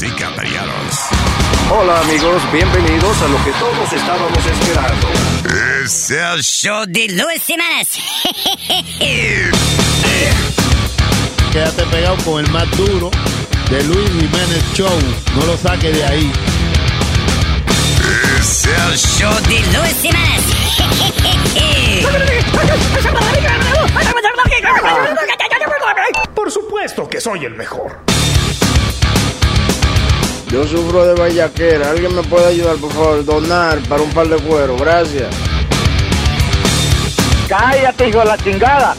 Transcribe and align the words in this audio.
Y 0.00 0.10
caballeros. 0.12 0.94
Hola 1.72 1.98
amigos, 2.00 2.40
bienvenidos 2.52 3.20
a 3.20 3.26
lo 3.26 3.44
que 3.44 3.50
todos 3.52 3.92
estábamos 3.92 4.46
esperando. 4.46 5.08
Es 5.82 6.10
el 6.12 6.40
show 6.40 6.84
de 6.86 7.08
Luis 7.08 7.42
Semanas. 7.42 7.88
Quédate 11.52 11.84
pegado 11.86 12.16
con 12.24 12.44
el 12.44 12.50
más 12.52 12.70
duro 12.76 13.10
de 13.70 13.82
Luis 13.84 14.08
Jiménez 14.10 14.62
Show. 14.74 15.00
No 15.34 15.46
lo 15.46 15.56
saque 15.56 15.90
de 15.90 16.04
ahí. 16.04 16.32
Es 18.38 18.66
el 18.66 18.96
show 18.96 19.34
de 19.48 19.58
Luis 19.76 19.96
Semanas. 19.96 20.44
Por 26.36 26.52
supuesto 26.52 27.08
que 27.08 27.20
soy 27.20 27.46
el 27.46 27.54
mejor. 27.56 28.07
Yo 30.50 30.66
sufro 30.66 31.04
de 31.04 31.14
vallaquera. 31.14 31.90
¿Alguien 31.90 32.14
me 32.14 32.22
puede 32.22 32.46
ayudar, 32.46 32.76
por 32.76 32.92
favor? 32.92 33.24
Donar 33.24 33.78
para 33.88 34.02
un 34.02 34.10
par 34.10 34.28
de 34.28 34.36
cuero. 34.36 34.76
Gracias. 34.76 35.28
Cállate, 37.48 38.08
hijo 38.08 38.18
de 38.20 38.24
la 38.24 38.38
chingada. 38.38 38.96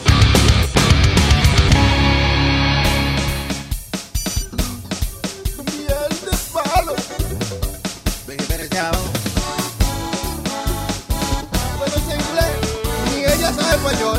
Ni 13.12 13.24
ella 13.24 13.52
sabe 13.52 13.74
español, 13.74 14.18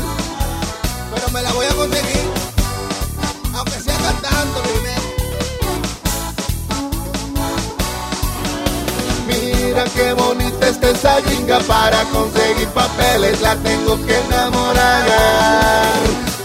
pero 1.14 1.30
me 1.30 1.42
la 1.42 1.52
voy 1.52 1.66
a 1.66 1.74
conseguir, 1.74 2.11
qué 9.94 10.12
bonita 10.12 10.68
está 10.68 10.90
esa 10.90 11.22
jinga 11.22 11.58
para 11.60 12.02
conseguir 12.04 12.68
papeles, 12.68 13.40
la 13.40 13.56
tengo 13.56 13.96
que 14.06 14.16
enamorar. 14.18 15.86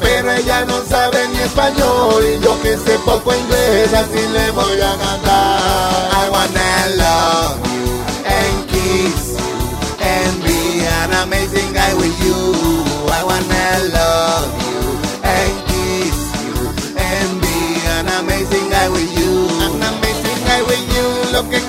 Pero 0.02 0.32
ella 0.32 0.66
no 0.66 0.84
sabe 0.86 1.28
ni 1.30 1.40
español 1.40 2.24
y 2.24 2.44
yo 2.44 2.60
que 2.62 2.78
sé 2.78 2.98
poco 3.06 3.34
inglés, 3.34 3.94
así 3.94 4.28
le 4.34 4.52
voy 4.52 4.82
a 4.82 4.96
cantar. 4.98 6.10
I 6.12 6.30
wanna 6.30 6.88
love 6.98 7.58
you 7.76 7.88
and 8.26 8.68
kiss 8.70 9.38
you 9.38 9.58
and 10.00 10.44
be 10.44 10.86
an 11.02 11.14
amazing 11.24 11.74
guy 11.74 11.94
with 11.96 12.18
you. 12.24 12.40
I 13.12 13.24
wanna 13.24 13.68
love 13.94 14.50
you 14.66 14.80
and 15.24 15.54
kiss 15.68 16.18
you 16.44 16.56
and 16.98 17.42
be 17.42 17.58
an 17.98 18.08
amazing 18.20 18.70
guy 18.70 18.90
with 18.90 19.12
you. 19.20 19.48
An 19.66 19.84
amazing 19.84 20.40
guy 20.46 20.62
with 20.64 20.96
you, 20.96 21.34
lo 21.34 21.50
que. 21.50 21.67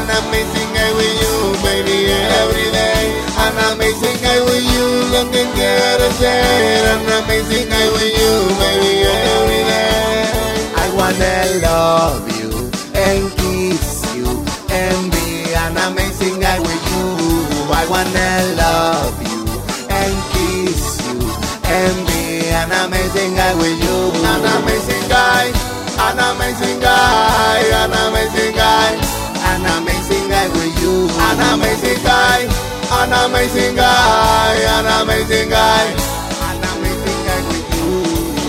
An 0.00 0.08
amazing 0.08 0.70
guy 0.72 0.90
with 0.96 1.14
you, 1.22 1.34
baby, 1.62 1.98
every 2.40 2.68
day. 2.72 3.04
An 3.44 3.56
amazing 3.72 4.16
guy 4.24 4.40
with 4.48 4.64
you, 4.74 4.86
lo 5.12 5.30
que 5.30 5.44
quiero 5.54 6.08
ser. 6.18 6.80
An 6.94 7.04
amazing 7.22 7.68
guy 7.68 7.86
with 7.94 8.14
you, 8.20 8.32
baby, 8.60 8.92
every 9.36 9.62
day. 9.68 10.24
I 10.84 10.86
wanna 10.96 11.34
love 11.66 12.24
you 12.38 12.48
and 12.94 13.22
kiss 13.36 14.04
you 14.16 14.28
and 14.70 15.12
be 15.12 15.52
an 15.64 15.76
amazing 15.76 16.40
guy 16.40 16.58
with 16.60 16.84
you. 16.92 17.06
I 17.72 17.84
wanna 17.92 18.30
love 18.56 19.16
you 19.30 19.40
and 19.98 20.14
kiss 20.32 20.82
you 21.06 21.18
and 21.76 21.96
be 22.08 22.48
an 22.48 22.72
amazing 22.86 23.34
guy 23.34 23.54
with 23.54 23.78
you. 23.84 23.98
An 24.32 24.44
amazing 24.58 25.06
guy, 25.08 25.52
an 26.08 26.18
amazing 26.32 26.80
guy, 26.80 27.60
an 27.84 27.92
amazing 28.08 28.54
guy, 28.56 28.96
an 29.60 29.82
amazing 29.82 30.28
guy 30.28 30.48
with 30.48 30.82
you. 30.82 31.08
An 31.28 31.40
amazing 31.52 32.02
guy, 32.02 32.48
an 32.98 33.12
amazing 33.12 33.74
guy, 33.76 34.54
an 34.76 34.86
amazing 35.02 35.48
guy, 35.50 35.84
an 36.48 36.64
amazing 36.72 37.20
guy 37.28 37.40
with 37.48 37.68
you. 37.76 37.90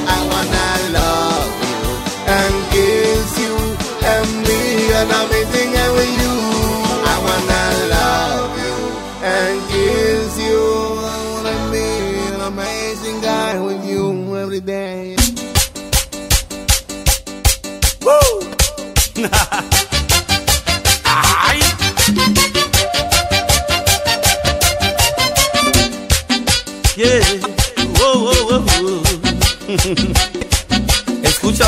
I 0.07 0.19
wanna 0.31 0.67
love 0.95 1.51
you 1.67 1.83
and 2.35 2.55
kiss 2.71 3.31
you 3.43 3.55
and 4.11 4.29
be 4.47 4.59
an 5.01 5.11
amazing 5.23 5.69
guy 5.75 5.89
with 5.97 6.13
you. 6.21 6.35
I 7.03 7.15
wanna 7.25 7.63
love 7.95 8.51
you 8.63 8.77
and 9.35 9.55
kiss 9.71 10.33
you. 10.39 10.63
I 11.03 11.17
wanna 11.33 11.57
be 11.71 11.87
an 12.35 12.41
amazing 12.51 13.19
guy 13.21 13.59
with 13.59 13.83
you 13.85 14.35
every 14.37 14.61
day. 14.61 15.17
Woo! 18.05 19.67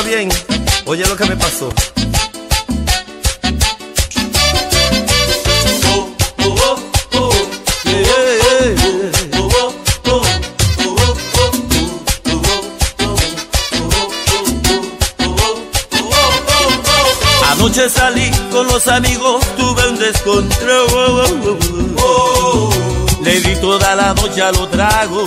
Bien, 0.02 0.28
oye 0.86 1.06
lo 1.08 1.16
que 1.16 1.24
me 1.26 1.36
pasó. 1.38 1.70
Oh, 5.86 6.10
oh, 6.40 6.56
oh, 6.56 6.80
oh. 7.16 7.32
Oh, 9.34 9.50
oh, 9.50 9.74
oh. 10.06 10.24
Oh, 10.80 10.94
oh, 10.94 11.16
oh. 11.38 11.52
Oh, 15.20 15.40
oh, 15.40 16.72
oh. 16.86 17.52
Anoche 17.52 17.90
salí 17.90 18.30
con 18.52 18.68
los 18.68 18.88
amigos, 18.88 19.44
tuve 19.58 19.88
un 19.90 19.98
descontrol. 19.98 21.50
Le 23.24 23.40
di 23.40 23.56
toda 23.62 23.96
la 23.96 24.14
noche 24.14 24.42
a 24.42 24.52
lo 24.52 24.68
trago 24.68 25.24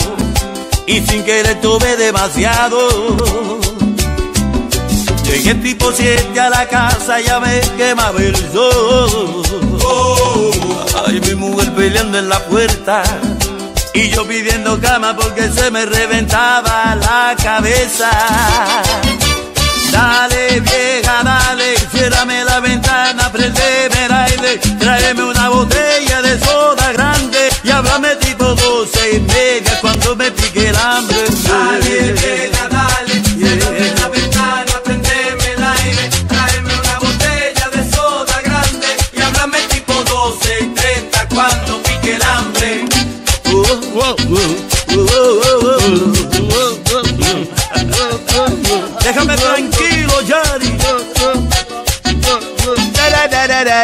y 0.86 1.00
sin 1.00 1.24
querer 1.24 1.60
tuve 1.62 1.96
demasiado. 1.96 2.78
Llegué 5.26 5.54
tipo 5.56 5.92
7 5.92 6.40
a 6.40 6.50
la 6.50 6.66
casa, 6.68 7.20
ya 7.20 7.40
me 7.40 7.60
quemaba 7.76 8.18
el 8.20 8.36
sol. 8.52 9.42
Ay, 11.06 11.20
mi 11.20 11.34
mujer 11.34 11.72
peleando 11.72 12.18
en 12.18 12.28
la 12.28 12.38
puerta 12.46 13.02
y 13.92 14.10
yo 14.10 14.26
pidiendo 14.26 14.78
cama 14.80 15.16
porque 15.16 15.50
se 15.50 15.70
me 15.70 15.84
reventaba 15.86 16.94
la 16.96 17.34
cabeza. 17.42 18.10
Dale 19.90 20.35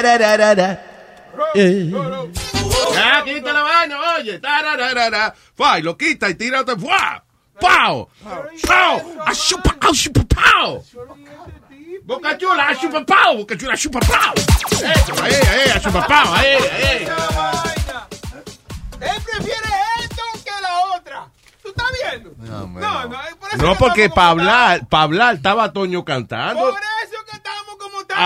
da, 0.02 0.18
da, 0.18 0.36
da, 0.36 0.54
da, 0.54 0.54
da, 0.54 0.54
da, 0.54 0.54
da. 0.54 0.78
Ya, 2.94 3.22
quita 3.24 3.52
la 3.52 3.62
vaina, 3.62 3.96
oye. 4.18 4.38
Tarararara. 4.38 5.34
Fua, 5.54 5.78
y 5.78 5.82
lo 5.82 5.96
quita 5.96 6.28
y 6.28 6.34
tira 6.34 6.60
otra. 6.60 6.76
¡Fua! 6.76 7.24
¡Pau! 7.60 8.08
¡Pau! 8.66 9.22
¡A 9.24 9.32
chupa, 9.34 9.76
a 9.80 9.92
chupa, 9.92 10.22
pau! 10.34 10.84
Boca 12.04 12.36
chula, 12.36 12.68
a 12.68 12.74
chupa, 12.74 13.04
pau! 13.04 13.36
Boca 13.38 13.56
chula, 13.56 13.74
a 13.74 13.76
chupa, 13.76 14.00
pau! 14.00 14.34
Eso, 14.72 15.22
ahí, 15.22 15.32
ahí, 15.32 15.70
a 15.70 15.80
chupa, 15.80 16.06
pau! 16.06 16.34
Ahí, 16.34 16.56
ahí. 16.56 17.06
Él 19.00 19.22
prefiere 19.24 19.68
esto 20.00 20.22
que 20.44 20.50
la 20.60 20.96
otra. 20.96 21.26
¿Tú 21.62 21.68
estás 21.68 21.86
viendo? 22.02 22.30
No, 22.38 22.66
no, 22.66 23.10
por 23.38 23.48
eso 23.48 23.56
No, 23.58 23.72
que 23.72 23.78
porque 23.78 24.10
para 24.10 24.30
hablar, 24.30 24.86
para 24.88 25.02
hablar 25.04 25.34
estaba 25.36 25.72
Toño 25.72 26.04
cantando. 26.04 26.60
Por 26.60 26.80
eso 27.04 27.24
que 27.30 27.36
estamos. 27.36 27.61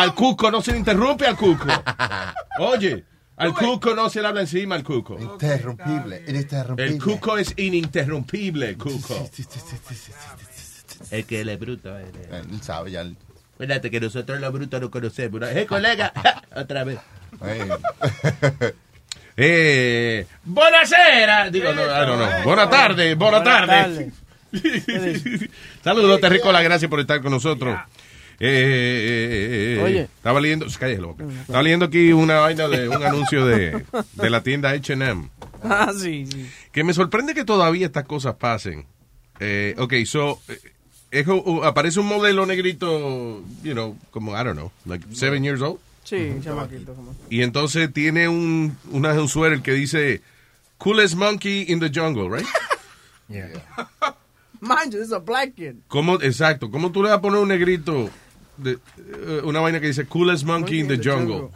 Al 0.03 0.15
cuco 0.15 0.51
no 0.51 0.61
se 0.63 0.73
le 0.73 0.79
interrumpe 0.79 1.27
al 1.27 1.37
cuco. 1.37 1.67
Oye, 2.59 3.05
al 3.37 3.55
cuco 3.55 3.95
no 3.95 4.09
se 4.11 4.21
le 4.23 4.29
habla 4.29 4.41
encima 4.43 4.75
al 4.75 4.83
cuco. 4.85 5.19
Interrumpible, 5.19 6.23
ininterrumpible. 6.27 6.93
El 6.93 7.03
cuco 7.03 7.39
es 7.39 7.55
ininterrumpible, 7.57 8.69
el 8.71 8.79
cuco. 8.79 9.29
Es 11.11 11.25
que 11.27 11.41
él 11.41 11.49
es 11.49 11.59
bruto. 11.59 11.97
Él, 11.99 12.07
Eh, 12.31 12.43
Él 12.51 12.63
sabe 12.63 12.91
ya. 12.91 13.01
el- 13.03 13.17
Fíjate 13.59 13.91
que 13.91 14.01
nosotros 14.01 14.39
los 14.41 14.53
brutos 14.53 14.81
no 14.81 14.91
conocemos. 14.91 15.41
¿no? 15.41 15.47
¡Eh, 15.49 15.67
colega! 15.67 16.13
Otra 16.57 16.85
vez. 16.85 16.99
Eh, 17.43 17.69
Eh, 19.39 20.27
buonasera. 20.45 21.51
Digo, 21.51 21.73
no, 21.75 21.83
I 21.83 22.07
don't 22.07 22.17
know. 22.17 22.43
Buenas 22.45 22.71
tardes, 22.71 23.17
buenas 23.19 23.45
tardes. 23.45 24.13
Saludos, 25.85 26.21
Terricola, 26.21 26.63
gracias 26.63 26.89
por 26.91 27.01
estar 27.01 27.21
con 27.21 27.33
nosotros. 27.33 27.77
Eh, 27.77 27.83
eh, 28.39 29.77
eh, 29.77 29.77
eh, 29.79 29.83
Oye. 29.83 30.01
Estaba 30.03 30.41
leyendo, 30.41 30.67
cállate 30.79 31.01
la 31.01 31.07
boca. 31.07 31.25
Estaba 31.41 31.63
leyendo 31.63 31.87
aquí 31.87 32.13
una 32.13 32.41
vaina 32.41 32.69
de 32.69 32.89
un 32.89 33.03
anuncio 33.03 33.45
de, 33.47 33.85
de 34.15 34.31
la 34.31 34.43
tienda 34.43 34.71
H&M. 34.71 35.29
Ah, 35.63 35.93
sí, 35.99 36.27
sí. 36.27 36.47
Que 36.73 36.85
me 36.85 36.93
sorprende 36.95 37.35
que 37.35 37.45
todavía 37.45 37.87
estas 37.87 38.05
cosas 38.05 38.35
pasen. 38.37 38.87
Eh, 39.41 39.75
ok, 39.79 39.95
so, 40.05 40.41
eh, 40.49 40.59
es 41.11 41.27
aparece 41.65 42.01
un 42.01 42.07
modelo 42.07 42.45
negrito, 42.47 43.43
you 43.63 43.73
know, 43.73 43.97
como, 44.11 44.33
I 44.33 44.45
don't 44.45 44.55
know, 44.57 44.71
like 44.85 45.05
seven 45.13 45.43
years 45.45 45.63
old. 45.63 45.79
Sí, 46.05 46.31
chamaquito. 46.43 46.95
como- 46.95 47.17
Y 47.31 47.43
entonces 47.43 47.93
tiene 47.93 48.29
un, 48.29 48.77
una, 48.93 49.13
un 49.15 49.29
suéter 49.29 49.61
que 49.63 49.73
dice, 49.73 50.21
coolest 50.79 51.15
monkey 51.17 51.65
in 51.69 51.81
the 51.81 51.91
jungle, 51.93 52.29
right? 52.31 52.47
Mind 54.61 54.93
you, 54.93 54.99
this 55.01 55.09
is 55.09 55.13
a 55.13 55.19
black 55.21 55.55
kid. 55.55 55.75
¿Cómo, 55.89 56.21
exacto, 56.23 56.71
¿cómo 56.71 56.91
tú 56.93 57.03
le 57.03 57.11
vas 57.11 57.19
a 57.19 57.21
poner 57.21 57.41
un 57.41 57.49
negrito, 57.49 58.09
de, 58.59 58.73
eh, 58.99 59.41
una 59.45 59.61
vaina 59.61 59.81
que 59.81 59.87
dice, 59.89 60.07
coolest 60.07 60.45
monkey 60.45 60.81
in 60.81 60.89
the 60.89 60.97
jungle? 61.03 61.49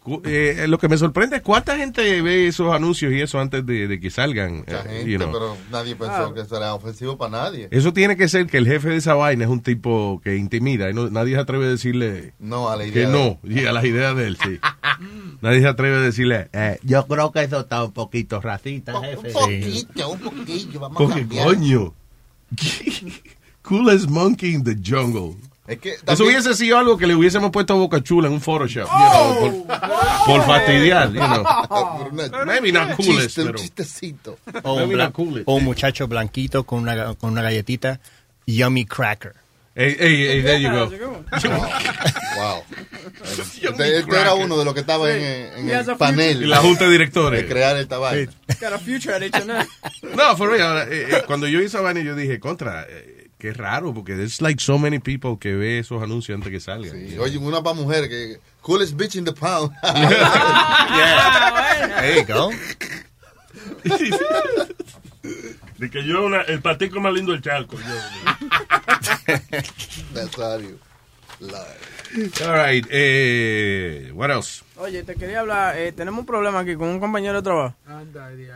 Cu- 0.00 0.20
eh, 0.26 0.66
lo 0.68 0.76
que 0.78 0.86
me 0.86 0.98
sorprende 0.98 1.36
es 1.36 1.42
cuánta 1.42 1.78
gente 1.78 2.20
ve 2.20 2.46
esos 2.46 2.74
anuncios 2.74 3.10
y 3.10 3.22
eso 3.22 3.40
antes 3.40 3.64
de, 3.64 3.88
de 3.88 3.98
que 3.98 4.10
salgan. 4.10 4.56
Mucha 4.58 4.80
eh, 4.82 4.98
gente, 4.98 5.10
you 5.10 5.16
know. 5.16 5.32
pero 5.32 5.56
nadie 5.70 5.96
pensó 5.96 6.34
que 6.34 6.42
eso 6.42 6.58
era 6.58 6.74
ofensivo 6.74 7.16
para 7.16 7.30
nadie. 7.44 7.68
Eso 7.70 7.94
tiene 7.94 8.14
que 8.14 8.28
ser 8.28 8.46
que 8.46 8.58
el 8.58 8.66
jefe 8.66 8.90
de 8.90 8.96
esa 8.96 9.14
vaina 9.14 9.44
es 9.44 9.50
un 9.50 9.62
tipo 9.62 10.20
que 10.22 10.36
intimida 10.36 10.90
y 10.90 10.92
no- 10.92 11.08
nadie 11.08 11.36
se 11.36 11.40
atreve 11.40 11.64
a 11.64 11.68
decirle 11.70 12.34
No 12.38 12.68
a 12.68 12.76
la 12.76 12.84
que 12.84 13.06
no, 13.06 13.38
y 13.44 13.64
a 13.64 13.72
las 13.72 13.82
ideas 13.86 14.14
de 14.14 14.26
él, 14.26 14.36
sí. 14.44 14.58
nadie 15.40 15.60
se 15.62 15.68
atreve 15.68 15.96
a 15.96 16.00
decirle, 16.00 16.48
eh, 16.52 16.78
yo 16.82 17.06
creo 17.06 17.32
que 17.32 17.42
eso 17.42 17.60
está 17.60 17.82
un 17.82 17.92
poquito 17.92 18.42
racista, 18.42 18.98
Un 18.98 19.04
jefe. 19.04 19.30
poquito, 19.32 20.08
un 20.10 20.18
poquillo, 20.20 20.80
vamos 20.80 21.10
a 21.12 21.14
cambiar. 21.14 21.46
coño, 21.46 21.94
coolest 23.62 24.08
monkey 24.10 24.52
in 24.52 24.64
the 24.64 24.74
jungle. 24.76 25.34
Es 25.66 25.78
que 25.78 25.94
Eso 26.06 26.24
hubiese 26.24 26.54
sido 26.54 26.76
algo 26.78 26.98
que 26.98 27.06
le 27.06 27.14
hubiésemos 27.14 27.50
puesto 27.50 27.72
a 27.72 27.76
Boca 27.76 28.02
Chula 28.02 28.26
en 28.28 28.34
un 28.34 28.40
Photoshop, 28.42 28.84
you 28.86 29.10
know, 29.10 29.66
por, 29.66 30.26
por 30.26 30.46
fastidiar, 30.46 31.10
you 31.10 31.20
know. 31.20 32.10
Maybe 32.46 32.70
not 32.70 32.90
Un 32.90 32.96
coolest, 32.96 33.20
chiste, 33.28 33.40
un 33.42 33.46
pero- 33.48 33.58
chistecito. 33.58 34.38
O 34.62 34.72
un, 34.74 34.78
Maybe 34.80 34.94
blan- 34.96 35.04
not 35.06 35.12
coolest. 35.14 35.48
o 35.48 35.54
un 35.54 35.64
muchacho 35.64 36.06
blanquito 36.06 36.64
con 36.64 36.80
una, 36.80 37.14
con 37.14 37.30
una 37.32 37.40
galletita. 37.42 37.98
Yummy 38.46 38.84
cracker. 38.84 39.32
Hey, 39.76 39.96
hey, 39.98 40.26
hey, 40.28 40.42
there 40.42 40.60
you 40.60 40.70
go. 40.70 40.88
Wow. 42.36 42.62
Este, 43.24 43.98
este 43.98 44.20
era 44.20 44.34
uno 44.34 44.58
de 44.58 44.64
los 44.64 44.74
que 44.74 44.80
estaba 44.80 45.10
en, 45.12 45.22
en 45.22 45.70
el 45.70 45.96
panel. 45.96 46.42
Y 46.42 46.46
la 46.46 46.58
junta 46.58 46.84
de 46.84 46.90
directores. 46.90 47.42
De 47.42 47.48
crear 47.48 47.76
esta 47.76 47.98
vaina. 47.98 48.30
Got 48.60 48.72
a 48.74 48.78
future 48.78 49.14
at 49.14 49.22
H&M. 49.22 49.66
No, 50.16 50.36
for 50.36 50.50
real. 50.50 50.78
eh, 50.92 51.08
eh, 51.10 51.22
cuando 51.26 51.46
yo 51.48 51.58
hice 51.58 51.66
esa 51.68 51.80
vaina, 51.80 52.00
yo 52.02 52.14
dije, 52.14 52.38
contra, 52.38 52.86
eh, 52.88 53.23
qué 53.44 53.52
raro, 53.52 53.92
porque 53.92 54.14
there's 54.16 54.40
like 54.40 54.58
so 54.58 54.78
many 54.78 54.98
people 54.98 55.36
que 55.38 55.54
ve 55.54 55.78
esos 55.78 56.02
anuncios 56.02 56.34
antes 56.34 56.50
que 56.50 56.60
salgan. 56.60 56.96
Y, 56.96 57.18
Oye, 57.18 57.36
una 57.36 57.62
para 57.62 57.74
mujer 57.74 58.08
que 58.08 58.38
coolest 58.62 58.94
bitch 58.96 59.16
in 59.16 59.24
the 59.26 59.32
pound. 59.34 59.70
There 62.00 62.16
you 62.16 62.24
go. 62.24 62.50
De 65.78 65.90
que 65.90 66.02
yo 66.06 66.24
una- 66.24 66.40
el 66.42 66.62
patico 66.62 67.00
más 67.00 67.12
lindo 67.12 67.32
del 67.32 67.42
charco. 67.42 67.76
yo. 67.76 67.84
Nazario. 70.14 70.78
La- 71.40 71.66
All 72.46 72.54
right. 72.54 72.86
Eh, 72.90 74.10
what 74.14 74.30
else? 74.30 74.62
Oye, 74.76 75.02
te 75.02 75.14
quería 75.14 75.40
hablar. 75.40 75.76
eh, 75.76 75.92
tenemos 75.92 76.20
un 76.20 76.26
problema 76.26 76.60
aquí 76.60 76.74
con 76.76 76.88
un 76.88 77.00
compañero 77.00 77.36
de 77.38 77.42
trabajo. 77.42 77.74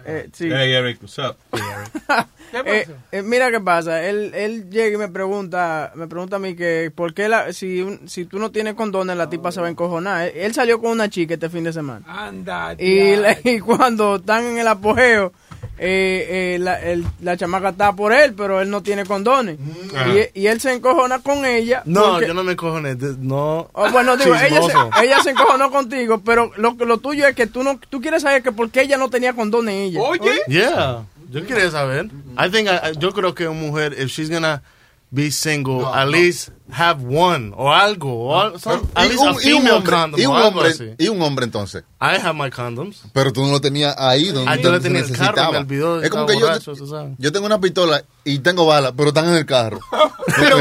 Eh, 0.07 0.29
sí. 0.33 0.49
Hey, 0.51 0.73
Eric, 0.75 0.99
what's 1.03 1.19
up? 1.19 1.37
Eh, 2.65 2.89
eh, 3.13 3.21
mira 3.23 3.51
qué 3.51 3.61
pasa, 3.61 4.03
él, 4.09 4.33
él 4.35 4.71
llega 4.71 4.95
y 4.95 4.97
me 4.99 5.09
pregunta, 5.09 5.93
me 5.95 6.07
pregunta 6.09 6.37
a 6.37 6.39
mí 6.39 6.57
que 6.57 6.91
por 6.95 7.13
qué 7.13 7.29
la, 7.29 7.53
si, 7.53 7.83
un- 7.83 8.09
si 8.09 8.25
tú 8.25 8.39
no 8.39 8.51
tienes 8.51 8.73
condones 8.73 9.19
la 9.19 9.29
tipa 9.29 9.53
se 9.53 9.61
va 9.61 9.67
a 9.67 9.71
encojonar. 9.71 10.29
Él, 10.29 10.33
él 10.35 10.55
salió 10.55 10.81
con 10.81 10.93
una 10.93 11.11
chica 11.11 11.35
este 11.35 11.51
fin 11.51 11.65
de 11.65 11.75
semana. 11.75 12.07
Anda, 12.09 12.73
Y, 12.79 13.13
y 13.45 13.61
cuando 13.61 14.17
están 14.17 14.45
en 14.47 14.57
el 14.59 14.67
apogeo, 14.67 15.35
eh, 15.79 16.55
eh, 16.55 16.59
la, 16.61 16.81
el- 16.81 17.05
la 17.21 17.37
chamaca 17.37 17.71
está 17.71 17.93
por 17.95 18.13
él, 18.13 18.35
pero 18.35 18.61
él 18.61 18.69
no 18.71 18.83
tiene 18.83 19.05
condones. 19.05 19.59
Ajá. 19.95 20.09
Y, 20.35 20.41
y 20.43 20.47
él 20.49 20.61
se 20.61 20.73
encojona 20.73 21.21
con 21.21 21.45
ella. 21.45 21.83
No, 21.85 22.13
porque- 22.13 22.27
yo 22.27 22.35
no 22.35 22.45
me 22.45 22.57
de- 22.97 23.17
No. 23.19 23.69
Oh, 23.73 23.91
bueno, 23.91 24.17
digo, 24.17 24.35
ella 24.35 24.61
se, 24.63 25.05
ella 25.05 25.23
se 25.23 25.31
encojonó 25.31 25.71
contigo, 25.71 26.21
pero 26.25 26.51
lo, 26.57 26.73
lo 26.73 26.99
tuyo 26.99 27.27
es 27.27 27.35
que 27.35 27.47
tú 27.47 27.63
no 27.63 27.79
tú 27.89 28.01
quieres 28.01 28.23
saber 28.23 28.43
que 28.43 28.53
por 28.53 28.71
qué 28.71 28.83
ella 28.83 28.97
no 28.99 29.09
tenía 29.11 29.33
condones 29.33 29.75
ella. 29.75 30.01
Oye. 30.01 30.41
Yeah. 30.49 31.05
Yo 31.31 31.47
quería 31.47 31.71
saber. 31.71 32.07
I 32.39 32.51
think 32.51 32.69
I- 32.69 32.91
I- 32.93 32.99
yo 32.99 33.13
creo 33.13 33.35
que 33.35 33.47
una 33.47 33.61
mujer, 33.61 33.95
if 33.99 34.09
she's 34.11 34.31
gonna 34.31 34.63
be 35.11 35.31
single, 35.31 35.79
No, 35.81 35.95
at 35.95 36.05
no. 36.07 36.11
least 36.13 36.51
have 36.71 37.03
one 37.03 37.53
or 37.57 37.73
algo. 37.73 38.13
Or 38.29 38.45
al- 38.53 38.59
some- 38.61 38.87
at 38.95 39.07
Y 39.07 39.09
least 39.09 39.23
a 39.25 39.31
un, 39.31 39.33
y 39.33 39.35
un 39.35 39.41
female 39.63 39.73
hombre, 39.77 39.93
condom 39.93 40.21
y 40.21 40.27
un 40.27 40.33
o 40.33 40.37
algo 40.37 40.49
hombre, 40.49 40.69
así. 40.71 40.91
y 40.99 41.09
un 41.09 41.23
hombre 41.23 41.45
entonces. 41.47 41.85
I 42.01 42.17
have 42.23 42.35
my 42.35 42.51
condoms. 42.51 43.03
Pero 43.15 43.33
tú 43.33 43.43
no 43.43 43.51
lo 43.53 43.61
tenías 43.61 43.95
ahí 43.99 44.29
donde, 44.29 44.63
yo 44.63 44.71
lo 44.71 44.81
tenía 44.81 45.01
en 45.01 45.07
el 45.09 45.17
carro, 45.17 45.53
me 45.53 45.59
olvidó, 45.59 46.03
es 46.03 46.11
como 46.11 46.27
que 46.27 46.35
yo, 46.39 46.41
borracho, 46.47 46.75
sabes. 46.87 47.13
yo 47.19 47.33
tengo 47.33 47.47
una 47.47 47.59
pistola 47.61 48.03
y 48.25 48.39
tengo 48.41 48.67
balas, 48.67 48.93
pero 48.97 49.09
están 49.09 49.29
en 49.29 49.35
el 49.37 49.47
carro. 49.47 49.81
Pero. 50.37 50.59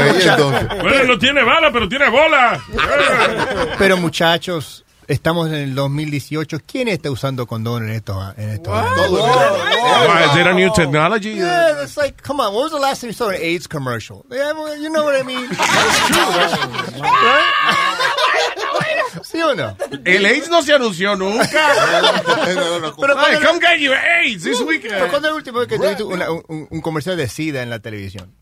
Bueno, 0.80 1.04
no 1.04 1.18
tiene 1.18 1.44
bala, 1.44 1.70
pero 1.70 1.88
tiene 1.88 2.08
bola. 2.08 2.58
Pero 3.78 3.96
muchachos, 3.98 4.82
estamos 5.08 5.48
en 5.48 5.54
el 5.54 5.74
2018. 5.74 6.58
¿Quién 6.66 6.88
está 6.88 7.10
usando 7.10 7.46
condones 7.46 7.88
en 7.90 7.96
estos, 7.96 8.38
en 8.38 8.50
estos 8.50 8.72
años? 8.74 9.10
Why, 9.10 10.24
is 10.30 10.36
it 10.40 10.46
a 10.46 10.52
new 10.52 10.70
technology? 10.74 11.34
Yeah, 11.34 11.82
it's 11.82 11.96
like, 11.96 12.22
come 12.22 12.40
on, 12.40 12.54
when 12.54 12.62
was 12.64 12.72
the 12.72 12.78
last 12.78 13.00
time 13.00 13.08
you 13.10 13.14
saw 13.14 13.30
an 13.30 13.36
AIDS 13.40 13.66
commercial? 13.66 14.24
Yeah, 14.30 14.52
well, 14.52 14.76
you 14.80 14.90
know 14.90 15.04
what 15.04 15.16
I 15.18 15.22
mean? 15.24 15.48
Right? 18.78 19.24
¿Sí 19.24 19.40
o 19.42 19.54
no? 19.54 19.76
El 20.04 20.24
AIDS 20.26 20.48
no 20.48 20.62
se 20.62 20.72
anunció 20.74 21.16
nunca. 21.16 21.48
Pero 22.46 22.94
cuando- 22.94 23.40
come 23.46 23.60
get 23.60 23.78
you 23.80 23.92
AIDS 23.92 24.42
this 24.44 24.58
Pero 24.58 24.68
weekend. 24.68 25.10
¿cuándo 25.10 25.28
es 25.28 25.32
el 25.32 25.36
último 25.36 25.58
vez 25.60 25.68
que 25.68 25.76
tuviste 25.78 26.02
un, 26.04 26.68
un 26.70 26.80
comercial 26.80 27.16
de 27.16 27.28
SIDA 27.28 27.62
en 27.62 27.70
la 27.70 27.78
televisión? 27.80 28.32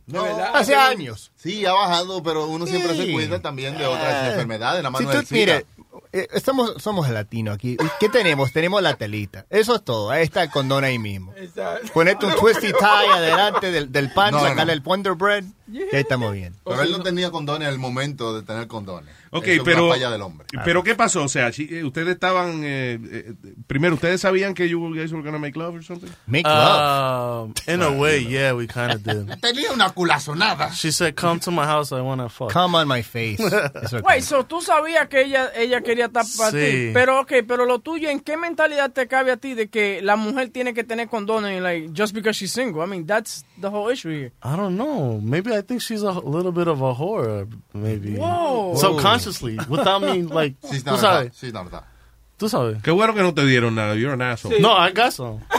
Hace 0.53 0.75
años. 0.75 1.33
Sí, 1.37 1.65
ha 1.67 1.73
bajado, 1.73 2.23
pero 2.23 2.47
uno 2.47 2.67
siempre 2.67 2.93
Sí. 2.95 3.07
se 3.07 3.12
cuida 3.12 3.41
también 3.41 3.77
de 3.79 3.87
otras 3.87 4.05
Ah. 4.12 4.29
enfermedades, 4.31 4.83
la 4.83 4.89
Si 4.89 4.93
mano 4.93 5.11
tú, 5.11 5.17
del 5.17 5.27
SIDA. 5.27 5.39
mire, 5.41 5.67
eh, 6.13 6.29
estamos, 6.33 6.75
somos 6.83 7.09
latinos 7.09 7.55
aquí. 7.55 7.77
¿Qué 8.01 8.09
tenemos? 8.09 8.53
Tenemos 8.53 8.83
la 8.83 8.95
telita. 8.95 9.47
Eso 9.51 9.75
es 9.77 9.85
todo. 9.85 10.11
Ahí 10.11 10.23
está 10.23 10.43
el 10.43 10.51
condón 10.51 10.85
ahí 10.85 10.99
mismo. 10.99 11.33
Ponerte 11.93 12.27
un 12.27 12.35
twisty 12.37 12.73
tie 12.73 13.13
adelante 13.13 13.71
del, 13.71 13.91
del 13.93 14.13
pan, 14.13 14.33
No, 14.33 14.39
no, 14.41 14.45
sacarle 14.49 14.73
no. 14.73 14.73
el 14.73 14.81
Wonder 14.81 15.15
Bread. 15.15 15.45
Y 15.71 15.79
ahí 15.83 15.89
estamos 15.93 16.33
bien. 16.33 16.55
Pero 16.65 16.83
él 16.83 16.93
no 16.93 17.03
tenía 17.03 17.31
condones 17.31 17.69
el 17.69 17.79
momento 17.79 18.35
de 18.35 18.43
tener 18.47 18.67
condones. 18.69 19.13
Ok, 19.31 19.47
Eso 19.49 19.63
es 19.63 19.65
pero, 19.65 19.89
falla 19.91 20.11
del 20.11 20.23
hombre. 20.23 20.47
pero 20.64 20.83
¿qué 20.85 20.95
pasó? 20.95 21.25
O 21.25 21.29
sea, 21.29 21.52
si, 21.52 21.64
eh, 21.71 21.83
ustedes 21.85 22.09
estaban, 22.14 22.62
eh, 22.64 22.99
eh, 23.02 23.35
primero, 23.67 23.95
¿ustedes 23.95 24.21
sabían 24.21 24.55
que 24.55 24.69
you 24.69 24.81
guys 24.95 25.12
were 25.12 25.23
gonna 25.25 25.38
make 25.38 25.59
love 25.59 25.75
or 25.75 25.83
something? 25.85 26.09
Make 26.26 26.47
Um, 26.47 27.52
in 27.67 27.83
a 27.83 27.90
way, 27.90 28.25
yeah, 28.26 28.52
we 28.55 28.67
kind 28.67 28.93
of 28.93 29.02
did. 29.02 29.26
Tenía 29.40 29.73
una 29.73 29.90
culazonada. 29.90 30.71
She 30.73 30.90
said, 30.93 31.14
"Come 31.14 31.40
to 31.40 31.50
my 31.50 31.64
house. 31.64 31.93
I 31.93 32.00
want 32.00 32.21
to 32.23 32.29
fuck." 32.29 32.52
Come 32.52 32.76
on 32.76 32.87
my 32.88 33.02
face. 33.02 33.37
Eso 33.83 33.99
es 33.99 34.02
Wait, 34.02 34.23
so 34.23 34.45
tú 34.45 34.61
sabías 34.62 35.09
que 35.09 35.23
ella, 35.23 35.50
ella 35.57 35.81
quería 35.83 36.07
estar 36.07 36.25
para 36.38 36.50
Sí. 36.52 36.57
ti. 36.59 36.90
Pero, 36.95 37.21
ok, 37.21 37.33
pero 37.47 37.67
lo 37.67 37.81
tuyo, 37.81 38.09
¿en 38.09 38.21
qué 38.21 38.37
mentalidad 38.37 38.93
te 38.93 39.07
cabe 39.09 39.33
a 39.33 39.37
ti 39.37 39.55
de 39.55 39.69
que 39.69 40.00
la 40.02 40.17
mujer 40.17 40.50
tiene 40.50 40.73
que 40.75 40.85
tener 40.85 41.09
condones, 41.09 41.61
like, 41.62 41.90
just 41.97 42.14
because 42.14 42.38
she's 42.38 42.52
single? 42.52 42.83
I 42.83 42.87
mean, 42.87 43.07
that's 43.07 43.45
the 43.61 43.69
whole 43.69 43.93
issue 43.93 44.11
here. 44.11 44.33
I 44.43 44.57
don't 44.57 44.76
know. 44.76 45.21
Maybe 45.21 45.52
I 45.52 45.56
think 45.63 45.81
she's 45.81 46.03
a 46.03 46.13
little 46.13 46.53
bit 46.53 46.69
of 46.69 46.81
a 46.83 46.95
whore. 46.95 47.47
Maybe. 47.75 48.17
Whoa. 48.17 48.75
Subconsciously, 48.77 49.59
without 49.69 50.01
me, 50.03 50.23
like. 50.31 50.55
She's 50.71 50.85
not 50.85 51.01
that. 51.01 51.35
She's 51.35 51.53
not 51.53 51.71
that. 51.71 51.85
Tú 52.39 52.49
sabes. 52.51 52.83
Qué 52.83 52.91
bueno 52.91 53.15
que 53.15 53.23
no 53.23 53.33
te 53.33 53.43
dieron 53.47 53.75
nada. 53.77 53.95
You're 53.97 54.13
an 54.13 54.21
asshole. 54.21 54.61
No, 54.61 54.73
I 54.73 54.93
got 54.93 55.13
some. 55.13 55.41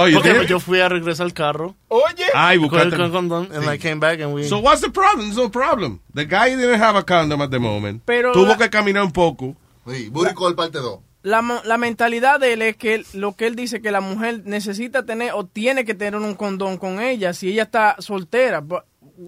Oh, 0.00 0.04
you 0.06 0.18
Porque 0.18 0.32
did? 0.40 0.48
yo 0.48 0.60
fui 0.60 0.80
a 0.80 0.88
regresar 0.88 1.24
al 1.26 1.32
carro. 1.32 1.74
Oye. 1.88 2.24
Ay, 2.34 2.58
Con 2.68 2.78
el 2.80 2.90
condón, 3.10 3.48
and 3.52 3.64
I 3.68 3.78
came 3.78 3.98
back 3.98 4.20
and 4.20 4.32
we. 4.34 4.44
So 4.44 4.58
what's 4.60 4.80
the 4.82 4.90
problem? 4.90 5.26
There's 5.26 5.36
no 5.38 5.48
problem. 5.48 6.00
The 6.14 6.24
guy 6.26 6.50
didn't 6.54 6.78
have 6.80 6.94
a 6.96 7.02
condom 7.02 7.40
at 7.40 7.50
the 7.50 7.58
moment. 7.58 8.02
Pero 8.04 8.32
Tuvo 8.32 8.48
la- 8.48 8.58
que 8.58 8.68
caminar 8.68 9.02
un 9.04 9.12
poco. 9.12 9.56
Sí, 9.86 10.08
Booty 10.10 10.34
Call 10.34 10.54
parte 10.54 10.78
2. 10.78 11.00
La, 11.22 11.40
mo- 11.42 11.60
la 11.64 11.78
mentalidad 11.78 12.38
de 12.38 12.52
él 12.52 12.62
es 12.62 12.76
que 12.76 12.94
él- 12.96 13.06
lo 13.14 13.34
que 13.34 13.46
él 13.46 13.56
dice 13.56 13.80
que 13.80 13.90
la 13.90 14.00
mujer 14.00 14.42
necesita 14.44 15.04
tener 15.04 15.32
o 15.34 15.46
tiene 15.46 15.84
que 15.84 15.94
tener 15.94 16.20
un 16.20 16.34
condón 16.34 16.76
con 16.76 17.00
ella 17.00 17.32
si 17.32 17.48
ella 17.50 17.62
está 17.64 17.96
soltera. 17.98 18.60
But 18.60 18.82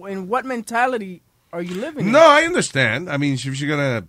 in 0.09 0.29
what 0.29 0.45
mentality 0.45 1.21
are 1.51 1.61
you 1.61 1.75
living? 1.75 2.07
in? 2.07 2.11
No, 2.11 2.19
I 2.19 2.45
understand. 2.45 3.09
I 3.09 3.17
mean, 3.17 3.33
if 3.33 3.41
she's 3.41 3.63
gonna, 3.67 4.05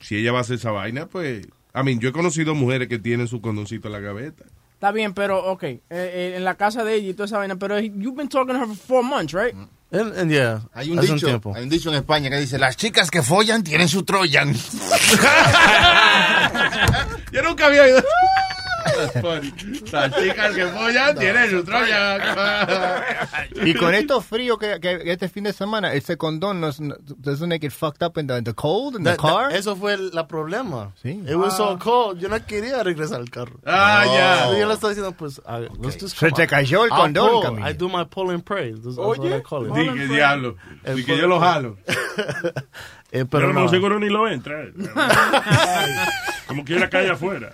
si 0.00 0.16
ella 0.16 0.32
va 0.32 0.38
a 0.38 0.42
hacer 0.42 0.56
esa 0.56 0.70
vaina, 0.70 1.06
pues, 1.06 1.46
I 1.74 1.82
mean, 1.82 2.00
yo 2.00 2.08
he 2.08 2.12
conocido 2.12 2.54
mujeres 2.54 2.88
que 2.88 2.98
tienen 2.98 3.28
su 3.28 3.40
condoncito 3.40 3.88
en 3.88 3.92
la 3.92 4.00
gaveta. 4.00 4.44
Está 4.74 4.90
bien, 4.90 5.14
pero, 5.14 5.44
ok, 5.44 5.62
eh, 5.62 5.80
eh, 5.90 6.34
en 6.36 6.44
la 6.44 6.56
casa 6.56 6.82
de 6.84 6.94
ella 6.94 7.10
y 7.10 7.14
toda 7.14 7.26
esa 7.26 7.38
vaina, 7.38 7.56
pero 7.56 7.78
you've 7.78 8.16
been 8.16 8.28
talking 8.28 8.54
to 8.54 8.60
her 8.60 8.66
for 8.66 8.76
four 8.76 9.04
months, 9.04 9.32
right? 9.32 9.54
And, 9.92 10.12
and 10.16 10.30
yeah, 10.30 10.60
Hay 10.72 10.90
un, 10.90 10.98
dicho, 10.98 11.40
hay 11.54 11.62
un 11.62 11.68
dicho 11.68 11.90
en 11.90 11.96
España 11.96 12.30
que 12.30 12.38
dice, 12.38 12.58
las 12.58 12.76
chicas 12.76 13.10
que 13.10 13.22
follan 13.22 13.62
tienen 13.62 13.88
su 13.88 14.02
Troyan. 14.04 14.54
Yo 17.32 17.42
nunca 17.42 17.66
había 17.66 17.82
oído. 17.82 18.02
That's 19.12 19.20
funny. 19.20 19.52
Las 19.92 20.14
chicas 20.16 20.54
que 20.54 20.66
follan 20.66 21.16
tienen 21.18 21.50
su 21.50 21.64
troya. 21.64 22.18
Y 23.64 23.74
con 23.74 23.94
esto 23.94 24.20
frío 24.20 24.58
que, 24.58 24.78
que 24.80 25.02
este 25.12 25.28
fin 25.28 25.44
de 25.44 25.52
semana, 25.52 25.92
ese 25.92 26.16
condón 26.16 26.60
no, 26.60 26.70
doesn't 27.18 27.48
make 27.48 27.64
it 27.66 27.72
fucked 27.72 28.02
up 28.02 28.16
in 28.18 28.26
the, 28.26 28.36
in 28.38 28.44
the 28.44 28.54
cold 28.54 28.96
in 28.96 29.02
the 29.04 29.10
That- 29.10 29.18
car. 29.18 29.48
that- 29.50 29.56
eso 29.58 29.76
fue 29.76 29.94
el 29.94 30.10
la 30.12 30.26
problema. 30.26 30.92
Sí. 31.02 31.22
It 31.28 31.36
was 31.36 31.56
so 31.56 31.78
cold. 31.78 32.18
Yo 32.20 32.28
no 32.28 32.38
quería 32.46 32.82
regresar 32.82 33.20
al 33.20 33.30
carro. 33.30 33.58
Ah, 33.66 34.04
ya. 34.06 34.46
So 34.48 34.58
yo 34.58 34.66
le 34.68 34.74
estaba 34.74 34.90
diciendo, 34.90 35.12
pues, 35.16 35.40
ah, 35.46 35.60
let's 35.80 35.98
just 36.00 36.16
Se 36.18 36.30
te 36.30 36.46
cayó 36.46 36.84
el 36.84 36.90
I'll 36.90 36.96
condón, 37.00 37.30
pull. 37.30 37.42
Camilo. 37.42 37.68
I 37.68 37.72
do 37.74 37.88
my 37.88 38.04
pull 38.04 38.30
and 38.30 38.44
pray. 38.44 38.72
That's, 38.72 38.96
that's 38.96 39.18
what 39.18 39.18
I 39.32 39.40
call 39.40 39.66
it. 39.66 39.72
Di 39.74 39.88
que 39.98 40.06
diablo. 40.08 40.56
Di 40.94 41.04
que 41.04 41.16
yo 41.16 41.26
lo 41.26 41.38
jalo. 41.40 41.76
Eh, 43.14 43.26
Pero 43.26 43.28
pero 43.28 43.52
no, 43.52 43.64
no. 43.64 43.68
seguro 43.68 43.98
ni 44.00 44.08
lo 44.08 44.26
entra. 44.26 44.68
Como 46.52 46.64
quiera 46.66 46.88
cae 46.90 47.08
afuera. 47.10 47.50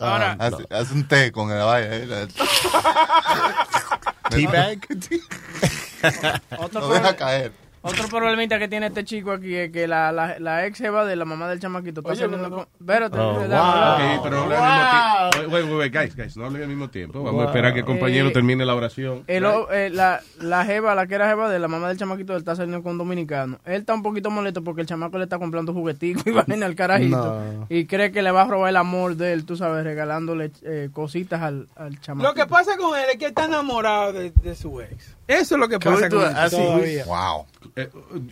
Ah, 0.00 0.34
hace, 0.38 0.64
hace 0.70 0.92
un 0.94 1.06
té 1.06 1.30
con 1.30 1.48
la 1.50 1.64
vaina. 1.64 1.88
eh. 1.94 2.28
Teabag. 4.30 4.78
Otro, 6.58 6.80
Lo 6.80 6.86
pro- 6.88 6.94
deja 6.94 7.16
caer. 7.16 7.52
Otro 7.82 8.08
problemita 8.08 8.58
que 8.58 8.68
tiene 8.68 8.86
este 8.88 9.04
chico 9.04 9.32
aquí 9.32 9.54
es 9.54 9.70
que 9.72 9.86
la, 9.88 10.12
la, 10.12 10.38
la 10.38 10.66
ex 10.66 10.78
jeva 10.78 11.04
de 11.06 11.16
la 11.16 11.24
mamá 11.24 11.48
del 11.48 11.60
chamaquito 11.60 12.00
está 12.00 12.12
Oye, 12.12 12.20
saliendo 12.20 12.48
no, 12.48 12.56
con... 12.56 12.66
Espérate, 12.80 13.18
Oh, 13.18 13.32
wow. 13.34 13.42
hablar. 13.42 14.16
Ok, 14.16 14.22
pero 14.22 14.36
no 14.36 14.42
hablen 14.42 14.58
al 14.60 14.70
mismo 14.70 15.30
tiempo. 15.30 15.54
Wait, 15.56 15.64
wait, 15.64 15.78
wait, 15.78 15.92
guys, 15.94 16.16
guys, 16.16 16.36
no 16.36 16.44
hablen 16.46 16.62
al 16.62 16.68
mismo 16.68 16.90
tiempo. 16.90 17.22
Vamos 17.22 17.42
a 17.42 17.46
esperar 17.46 17.72
que 17.72 17.80
el 17.80 17.84
compañero 17.86 18.28
Eh, 18.28 18.32
termine 18.32 18.64
la 18.66 18.74
oración. 18.74 19.24
El 19.26 19.44
o- 19.46 19.70
eh, 19.72 19.88
la, 19.90 20.20
la 20.40 20.64
jeva, 20.64 20.94
la 20.94 21.06
que 21.06 21.14
era 21.14 21.28
jeva 21.28 21.48
de 21.50 21.58
la 21.58 21.68
mamá 21.68 21.88
del 21.88 21.96
chamaquito, 21.98 22.32
él 22.34 22.38
está 22.40 22.54
saliendo 22.56 22.82
con 22.82 22.92
un 22.92 22.98
dominicano. 22.98 23.58
Él 23.64 23.80
está 23.80 23.94
un 23.94 24.02
poquito 24.02 24.30
molesto 24.30 24.62
porque 24.62 24.82
el 24.82 24.86
chamaco 24.86 25.16
le 25.18 25.24
está 25.24 25.38
comprando 25.38 25.72
jugueticos 25.72 26.22
y 26.26 26.30
vaina 26.32 26.66
al 26.66 26.74
carajito. 26.74 27.16
No. 27.42 27.66
Y 27.70 27.86
cree 27.86 28.12
que 28.12 28.22
le 28.22 28.30
va 28.30 28.42
a 28.42 28.46
robar 28.46 28.68
el 28.70 28.76
amor 28.76 29.16
de 29.16 29.32
él, 29.32 29.44
tú 29.46 29.56
sabes, 29.56 29.84
regalándole 29.84 30.50
eh, 30.64 30.90
cositas 30.92 31.40
al, 31.40 31.68
al 31.76 31.98
chamaco. 32.00 32.28
Lo 32.28 32.34
que 32.34 32.46
pasa 32.46 32.76
con 32.76 32.98
él 32.98 33.04
es 33.12 33.16
que 33.18 33.26
está 33.26 33.46
enamorado 33.46 34.12
de, 34.12 34.30
de 34.30 34.54
su 34.54 34.80
ex. 34.80 35.16
Eso 35.30 35.54
es 35.54 35.60
lo 35.60 35.68
que 35.68 35.78
Can 35.78 35.94
we 35.94 36.00
pasa 36.00 36.08
do 36.08 36.20
con 36.20 36.30
it 36.30 36.36
así? 36.36 36.56
todavía. 36.56 37.06
Wow. 37.06 37.46
Eh, 37.76 37.88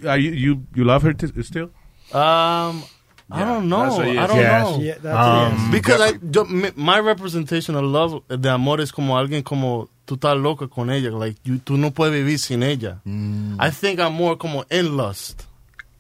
are 0.09 0.19
you, 0.19 0.33
you, 0.33 0.63
you 0.75 0.85
love 0.85 1.03
her 1.03 1.15
t- 1.15 1.43
still? 1.43 1.71
Um, 2.13 2.83
I 3.31 3.45
don't 3.45 3.69
know. 3.69 3.85
that's 3.85 3.99
a 3.99 4.07
yes. 4.13 4.19
I 4.19 4.27
don't 4.27 4.37
Yes. 4.39 4.63
know. 4.63 4.81
Yeah, 4.81 4.95
that's 5.03 5.27
a 5.27 5.51
yes. 5.63 5.71
Because 5.71 6.01
I, 6.01 6.19
yo, 6.31 6.45
mi- 6.45 6.73
my 6.77 6.99
representation 6.99 7.75
of 7.77 7.85
love, 7.85 8.23
de 8.29 8.49
amor, 8.51 8.81
es 8.81 8.91
como 8.91 9.17
alguien 9.19 9.43
como 9.45 9.89
tú 10.07 10.15
estás 10.17 10.37
loca 10.43 10.67
con 10.69 10.91
ella. 10.91 11.11
Like, 11.11 11.37
you, 11.45 11.59
tú 11.59 11.77
no 11.77 11.91
puedes 11.91 12.15
vivir 12.15 12.39
sin 12.39 12.63
ella. 12.63 13.01
I 13.07 13.71
think 13.71 14.01
I'm 14.01 14.15
more 14.15 14.37
como 14.37 14.65
in 14.71 14.97
lust. 14.97 15.45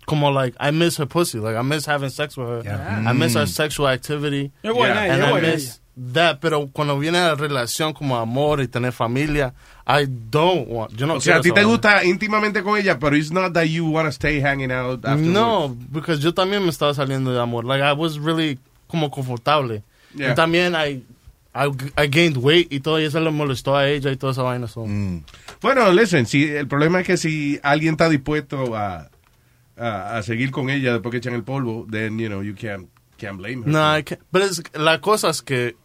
Como 0.06 0.30
like, 0.30 0.56
I 0.58 0.70
miss 0.70 0.96
her 0.96 1.04
pussy. 1.06 1.38
Like, 1.38 1.54
I 1.54 1.60
miss 1.62 1.84
having 1.84 2.08
sex 2.08 2.34
with 2.38 2.64
her. 2.64 2.72
I 3.06 3.12
miss 3.12 3.36
our 3.36 3.46
sexual 3.46 3.88
activity. 3.88 4.50
Es 4.62 4.72
buena 4.72 5.04
ella, 5.04 5.12
And 5.14 5.22
es 5.22 5.28
I 5.28 5.30
buena 5.30 5.48
miss 5.48 5.80
that. 6.12 6.38
Pero 6.40 6.68
cuando 6.72 6.98
viene 6.98 7.18
la 7.18 7.34
relación 7.34 7.92
como 7.92 8.16
amor 8.16 8.60
y 8.60 8.68
tener 8.68 8.92
familia, 8.92 9.54
I 9.86 10.06
don't 10.06 10.68
want. 10.68 10.92
Yo 10.94 11.06
no 11.06 11.14
O 11.14 11.20
sea, 11.20 11.36
a 11.36 11.40
ti 11.40 11.50
te 11.52 11.64
gusta 11.64 12.04
íntimamente 12.04 12.62
con 12.62 12.78
ella, 12.78 12.98
pero 12.98 13.16
it's 13.16 13.30
not 13.30 13.52
that 13.54 13.64
you 13.64 13.86
want 13.86 14.06
to 14.06 14.12
stay 14.12 14.40
hanging 14.40 14.70
out 14.70 15.04
afterwards. 15.04 15.28
No, 15.28 15.76
because 15.90 16.22
yo 16.22 16.34
también 16.34 16.62
me 16.62 16.70
estaba 16.70 16.94
saliendo 16.94 17.32
de 17.32 17.40
amor. 17.40 17.64
Like 17.64 17.82
I 17.82 17.92
was 17.92 18.18
really 18.18 18.58
como 18.86 19.10
confortable. 19.10 19.82
Yeah. 20.14 20.32
Y 20.32 20.34
también 20.34 20.74
I, 20.74 21.02
I, 21.54 21.68
I 21.96 22.06
gained 22.08 22.36
weight 22.36 22.72
y 22.72 22.80
todo 22.80 23.00
y 23.00 23.04
eso 23.04 23.20
le 23.20 23.30
molestó 23.30 23.76
a 23.76 23.88
ella 23.88 24.10
y 24.10 24.16
toda 24.16 24.32
esa 24.32 24.42
vaina. 24.42 24.68
So. 24.68 24.86
Mm. 24.86 25.24
Bueno, 25.60 25.90
listen, 25.92 26.26
si, 26.26 26.44
el 26.44 26.66
problema 26.66 27.00
es 27.00 27.06
que 27.06 27.16
si 27.16 27.58
alguien 27.62 27.92
está 27.92 28.08
dispuesto 28.08 28.76
a, 28.76 29.10
a, 29.76 30.18
a 30.18 30.22
seguir 30.22 30.50
con 30.50 30.70
ella 30.70 30.92
después 30.92 31.12
que 31.12 31.18
echan 31.18 31.34
el 31.34 31.44
polvo, 31.44 31.86
then, 31.90 32.18
you 32.18 32.28
know, 32.28 32.42
you 32.42 32.54
can't, 32.54 32.88
can't 33.16 33.36
blame 33.38 33.62
her. 33.62 33.68
No, 33.68 33.98
I 33.98 34.02
can't. 34.02 34.20
But 34.30 34.42
it's, 34.42 34.62
la 34.74 35.00
cosa 35.00 35.30
es 35.30 35.42
que 35.42 35.76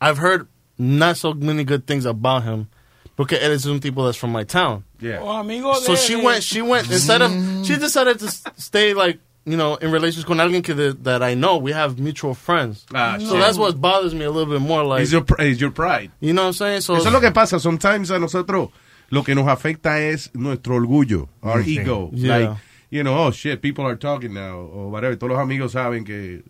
I've 0.00 0.18
heard 0.18 0.46
not 0.78 1.16
so 1.16 1.32
many 1.34 1.64
good 1.64 1.86
things 1.86 2.04
about 2.06 2.44
him 2.44 2.68
porque 3.16 3.32
él 3.40 3.50
es 3.52 3.66
un 3.66 3.80
tipo 3.80 4.04
that's 4.04 4.16
from 4.16 4.30
my 4.32 4.44
town. 4.44 4.84
Yeah. 5.00 5.20
O 5.20 5.30
amigo 5.30 5.74
de 5.74 5.80
So 5.86 5.96
she 5.96 6.14
de- 6.14 6.22
went, 6.22 6.42
she 6.44 6.62
went, 6.62 6.90
instead 6.90 7.20
of, 7.22 7.30
Mm. 7.32 7.64
she 7.66 7.76
decided 7.76 8.18
to 8.20 8.28
stay 8.56 8.94
like, 8.94 9.18
you 9.44 9.56
know, 9.56 9.74
in 9.76 9.90
relations 9.90 10.24
con 10.24 10.38
alguien 10.38 10.62
que 10.62 10.74
de, 10.74 10.92
that 11.02 11.22
I 11.22 11.34
know. 11.34 11.56
We 11.58 11.72
have 11.72 11.98
mutual 11.98 12.34
friends. 12.34 12.84
Ah, 12.94 13.16
so 13.18 13.30
shit. 13.32 13.40
that's 13.40 13.58
what 13.58 13.80
bothers 13.80 14.14
me 14.14 14.24
a 14.24 14.30
little 14.30 14.52
bit 14.52 14.60
more. 14.60 14.84
Like, 14.84 15.02
It's 15.02 15.10
your, 15.10 15.22
pr- 15.24 15.40
it's 15.40 15.60
your 15.60 15.70
pride. 15.72 16.10
you 16.20 16.32
know 16.32 16.42
what 16.42 16.48
I'm 16.48 16.52
saying? 16.52 16.80
So 16.82 16.94
Eso 16.96 17.06
es 17.08 17.12
lo 17.12 17.20
que 17.20 17.30
pasa. 17.32 17.58
Sometimes 17.58 18.10
a 18.10 18.18
nosotros 18.18 18.70
lo 19.10 19.22
que 19.24 19.34
nos 19.34 19.46
afecta 19.48 19.98
es 20.00 20.30
nuestro 20.34 20.76
orgullo, 20.76 21.28
our 21.42 21.62
Sí. 21.64 21.78
ego. 21.80 22.10
Yeah. 22.12 22.36
Like, 22.36 22.58
you 22.90 23.02
know, 23.02 23.16
oh 23.18 23.30
shit, 23.32 23.60
people 23.62 23.84
are 23.86 23.96
talking 23.96 24.32
now, 24.34 24.58
o 24.60 24.88
whatever. 24.90 25.16
Todos 25.16 25.30
los 25.32 25.40
amigos 25.40 25.72
saben 25.72 26.04
que 26.04 26.42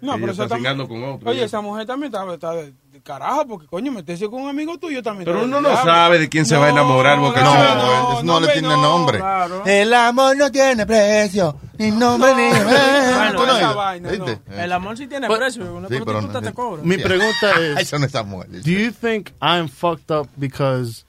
No, 0.00 0.12
ella 0.12 0.20
pero 0.20 0.32
está 0.32 0.56
cingando 0.56 0.86
con 0.86 1.02
otro. 1.02 1.28
Oye, 1.28 1.42
esa 1.42 1.60
mujer 1.60 1.84
también 1.86 2.12
está, 2.12 2.32
está 2.32 2.52
de, 2.52 2.72
de 2.92 3.00
carajo, 3.02 3.46
porque 3.48 3.66
coño, 3.66 3.90
meterse 3.90 4.28
con 4.28 4.42
un 4.42 4.48
amigo 4.48 4.78
tuyo 4.78 5.02
también. 5.02 5.24
Pero 5.24 5.44
uno 5.44 5.60
no 5.60 5.74
sabe 5.74 6.20
de 6.20 6.28
quién 6.28 6.46
se 6.46 6.56
va 6.56 6.66
a 6.66 6.70
enamorar, 6.70 7.18
Boca 7.18 7.42
No, 7.42 7.54
no, 7.54 8.22
no, 8.22 8.40
le 8.40 8.52
tiene 8.52 8.68
no, 8.68 8.80
nombre. 8.80 9.18
Claro. 9.18 9.64
El 9.66 9.92
amor 9.92 10.36
no 10.36 10.52
tiene 10.52 10.86
precio, 10.86 11.56
ni 11.78 11.90
nombre 11.90 12.32
ni. 12.34 14.08
¿Viste? 14.08 14.40
El 14.56 14.72
amor 14.72 14.96
sí 14.96 15.06
tiene 15.08 15.26
But- 15.26 15.38
precio, 15.38 15.74
una 15.74 15.88
Sí, 15.88 15.94
pero 15.94 16.04
prostituta 16.04 16.40
no- 16.40 16.46
te 16.46 16.54
cobra. 16.54 16.82
Mi 16.84 16.98
pregunta 16.98 17.52
es, 17.60 17.78
Eso 17.92 17.98
no 17.98 18.06
do 18.06 18.70
you 18.70 18.92
think 18.92 19.30
I'm 19.40 19.68
fucked 19.68 20.10
up 20.10 20.28
because 20.36 21.04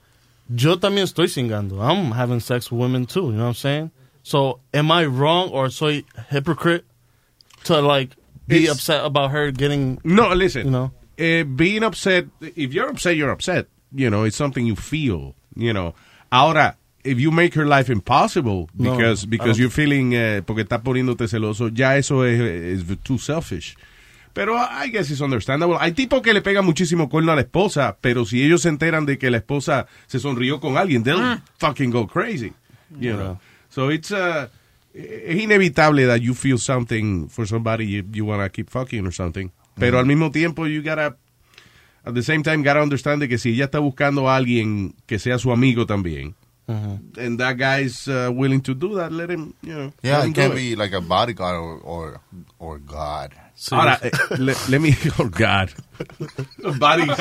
yo 0.47 0.79
también 0.79 1.05
estoy 1.05 1.27
singando? 1.27 1.83
I'm 1.83 2.11
having 2.11 2.39
sex 2.39 2.71
with 2.71 2.81
women 2.81 3.05
too, 3.05 3.27
you 3.27 3.33
know 3.33 3.43
what 3.43 3.49
I'm 3.49 3.55
saying? 3.55 3.91
So, 4.23 4.59
am 4.73 4.91
I 4.91 5.05
wrong 5.05 5.49
or 5.51 5.69
soy 5.71 6.05
hypocrite 6.29 6.85
to 7.65 7.81
like 7.81 8.15
be 8.49 8.63
It's- 8.63 8.71
upset 8.75 9.05
about 9.05 9.31
her 9.31 9.51
getting, 9.51 9.99
No, 10.03 10.33
listen. 10.33 10.65
you 10.65 10.71
know? 10.71 10.91
eh, 11.17 11.43
being 11.43 11.83
upset, 11.83 12.25
if 12.41 12.73
you're 12.73 12.89
upset, 12.89 13.15
you're 13.15 13.31
upset. 13.31 13.67
You 13.95 14.09
know, 14.09 14.23
it's 14.25 14.35
something 14.37 14.65
you 14.65 14.75
feel, 14.75 15.35
you 15.55 15.73
know. 15.73 15.93
Ahora, 16.31 16.75
if 17.03 17.19
you 17.19 17.31
make 17.31 17.55
her 17.55 17.65
life 17.65 17.89
impossible 17.91 18.69
because 18.77 19.25
because 19.25 19.57
you're 19.59 19.71
feeling, 19.71 20.13
eh, 20.13 20.41
porque 20.45 20.61
está 20.63 20.81
poniéndote 20.83 21.27
celoso, 21.27 21.69
ya 21.73 21.97
eso 21.97 22.23
es, 22.25 22.39
es 22.39 22.97
too 23.03 23.17
selfish. 23.17 23.75
Pero 24.33 24.55
I 24.55 24.89
guess 24.91 25.09
it's 25.09 25.21
understandable. 25.21 25.75
Hay 25.79 25.91
tipos 25.93 26.21
que 26.21 26.33
le 26.33 26.41
pegan 26.41 26.63
muchísimo 26.63 27.09
cuerno 27.09 27.31
a 27.31 27.35
la 27.35 27.41
esposa, 27.41 27.97
pero 27.99 28.25
si 28.25 28.43
ellos 28.43 28.61
se 28.61 28.69
enteran 28.69 29.05
de 29.07 29.17
que 29.17 29.31
la 29.31 29.37
esposa 29.37 29.87
se 30.05 30.19
sonrió 30.19 30.59
con 30.59 30.77
alguien, 30.77 31.03
they'll 31.03 31.41
fucking 31.57 31.89
go 31.89 32.05
crazy. 32.07 32.53
You 32.99 33.13
know. 33.15 33.39
So 33.69 33.89
it's 33.91 34.11
uh, 34.11 34.47
Eh, 34.93 35.25
es 35.27 35.43
inevitable 35.43 36.05
that 36.07 36.21
you 36.21 36.33
feel 36.33 36.57
something 36.57 37.29
for 37.29 37.45
somebody 37.45 37.85
you, 37.85 38.03
you 38.11 38.25
want 38.25 38.41
to 38.41 38.49
keep 38.49 38.69
fucking 38.69 39.05
or 39.05 39.11
something. 39.11 39.51
Pero 39.77 39.97
mm. 39.97 39.99
al 39.99 40.05
mismo 40.05 40.31
tiempo, 40.31 40.65
you 40.65 40.81
gotta, 40.81 41.15
at 42.05 42.13
the 42.13 42.23
same 42.23 42.43
time, 42.43 42.63
gotta 42.63 42.81
understand 42.81 43.21
de 43.21 43.27
que 43.27 43.37
si 43.37 43.53
ella 43.53 43.65
está 43.65 43.79
buscando 43.79 44.29
a 44.29 44.35
alguien 44.35 44.95
que 45.05 45.19
sea 45.19 45.37
su 45.37 45.51
amigo 45.51 45.85
también, 45.85 46.35
mm-hmm. 46.67 47.19
and 47.19 47.39
that 47.39 47.57
guy's 47.57 48.07
uh, 48.07 48.29
willing 48.33 48.61
to 48.61 48.73
do 48.73 48.95
that, 48.95 49.11
let 49.11 49.29
him, 49.29 49.53
you 49.61 49.73
know. 49.73 49.93
Yeah, 50.01 50.23
him 50.23 50.31
it 50.31 50.35
can't 50.35 50.55
be 50.55 50.75
like 50.75 50.93
a 50.93 51.01
bodyguard 51.01 51.55
or 51.55 51.79
or, 51.83 52.21
or 52.57 52.79
God. 52.79 53.33
Ahora, 53.71 53.99
eh, 54.01 54.11
let, 54.37 54.55
let 54.69 54.79
me, 54.79 54.95
oh 55.19 55.27
God. 55.27 55.69
A 56.63 56.71
bodyguard. 56.71 57.19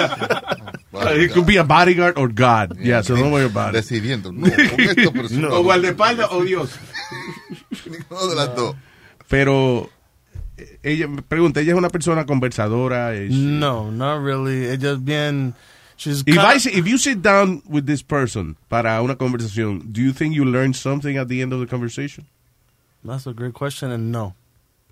It 1.19 1.33
could 1.33 1.47
be 1.47 1.57
a 1.57 1.65
bodyguard 1.65 2.17
or 2.17 2.29
God. 2.29 2.77
Yeah, 2.79 3.03
so 3.03 3.17
don't 3.17 3.33
worry 3.33 3.47
about 3.47 3.75
it. 3.75 3.79
Decidiendo. 3.79 4.33
No, 4.33 4.49
con 4.49 4.81
esto, 4.81 5.13
pero 5.13 5.29
si 5.29 5.43
O 5.45 5.63
guardaespaldas 5.65 6.29
o 6.31 6.45
Dios. 6.45 6.79
Ninguno 7.87 8.29
de 8.29 8.37
las 8.37 8.55
dos. 8.55 8.77
Pero, 9.29 9.91
eh, 10.57 10.79
ella, 10.85 11.09
me 11.09 11.23
pregunta, 11.23 11.61
¿ella 11.61 11.73
es 11.73 11.79
una 11.79 11.91
persona 11.91 12.25
conversadora? 12.25 13.15
Es- 13.15 13.33
No, 13.33 13.91
not 13.91 14.23
really. 14.23 14.67
Ella 14.67 14.93
es 14.93 15.05
bien, 15.05 15.55
she's 15.97 16.23
If, 16.25 16.39
I 16.39 16.59
sit- 16.61 16.75
if 16.75 16.87
you 16.87 16.99
sit 16.99 17.21
down 17.21 17.63
with 17.67 17.85
this 17.87 18.03
person 18.03 18.57
para 18.69 19.03
una 19.03 19.17
conversación, 19.17 19.93
do 19.93 20.01
you 20.01 20.13
think 20.13 20.35
you 20.35 20.45
learn 20.45 20.73
something 20.73 21.17
at 21.19 21.27
the 21.29 21.43
end 21.43 21.53
of 21.53 21.61
the 21.61 21.67
conversation? 21.67 22.27
That's 23.05 23.27
a 23.27 23.33
great 23.33 23.55
question 23.55 23.91
and 23.91 24.11
no. 24.13 24.35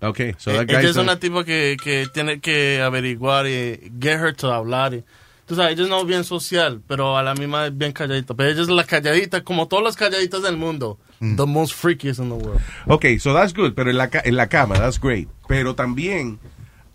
Okay, 0.01 0.35
so 0.37 0.51
Eh, 0.51 0.57
that 0.57 0.69
ella 0.69 0.79
guy's 0.81 0.89
es 0.91 0.97
una 0.97 1.19
tipo 1.19 1.43
que, 1.43 1.75
que 1.83 2.07
tiene 2.13 2.39
que 2.39 2.81
averiguar 2.81 3.47
y 3.47 3.91
get 3.99 4.19
her 4.19 4.33
to 4.35 4.53
hablar. 4.53 4.93
Y, 4.93 5.03
tú 5.47 5.55
sabes, 5.55 5.77
ella 5.77 5.87
no 5.89 6.01
es 6.01 6.05
bien 6.07 6.23
social, 6.23 6.81
pero 6.87 7.17
a 7.17 7.23
la 7.23 7.33
misma 7.33 7.65
es 7.67 7.77
bien 7.77 7.93
calladita. 7.93 8.35
Pero 8.35 8.49
ella 8.49 8.61
es 8.61 8.69
la 8.69 8.83
calladita, 8.83 9.43
como 9.43 9.67
todas 9.67 9.83
las 9.83 9.95
calladitas 9.95 10.43
del 10.43 10.55
mundo. 10.57 10.99
The 11.19 11.47
most 11.47 11.73
freakiest 11.73 12.19
in 12.19 12.29
the 12.29 12.35
world. 12.35 12.61
Okay, 12.87 13.17
so 13.17 13.33
that's 13.33 13.51
good, 13.53 13.73
pero 13.73 13.89
en 13.89 13.97
la, 13.97 14.07
ca- 14.09 14.21
en 14.23 14.35
la 14.35 14.47
cama, 14.47 14.75
that's 14.75 14.99
great. 14.99 15.27
Pero 15.47 15.73
también, 15.73 16.37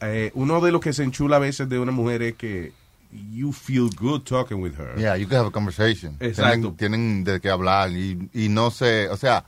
eh, 0.00 0.30
uno 0.34 0.60
de 0.60 0.70
los 0.70 0.80
que 0.80 0.92
se 0.92 1.02
enchula 1.02 1.36
a 1.36 1.40
veces 1.40 1.68
de 1.68 1.80
una 1.80 1.90
mujer 1.90 2.22
es 2.22 2.34
que 2.34 2.72
you 3.32 3.52
feel 3.52 3.90
good 3.98 4.20
talking 4.22 4.62
with 4.62 4.74
her. 4.78 4.96
Yeah, 4.96 5.16
you 5.16 5.26
can 5.26 5.38
have 5.38 5.48
a 5.48 5.50
conversation. 5.50 6.16
Exacto. 6.20 6.72
Tienen, 6.72 6.76
tienen 6.76 7.24
de 7.24 7.40
qué 7.40 7.50
hablar 7.50 7.90
y, 7.90 8.28
y 8.32 8.48
no 8.48 8.70
se, 8.70 9.08
o 9.08 9.16
sea, 9.16 9.44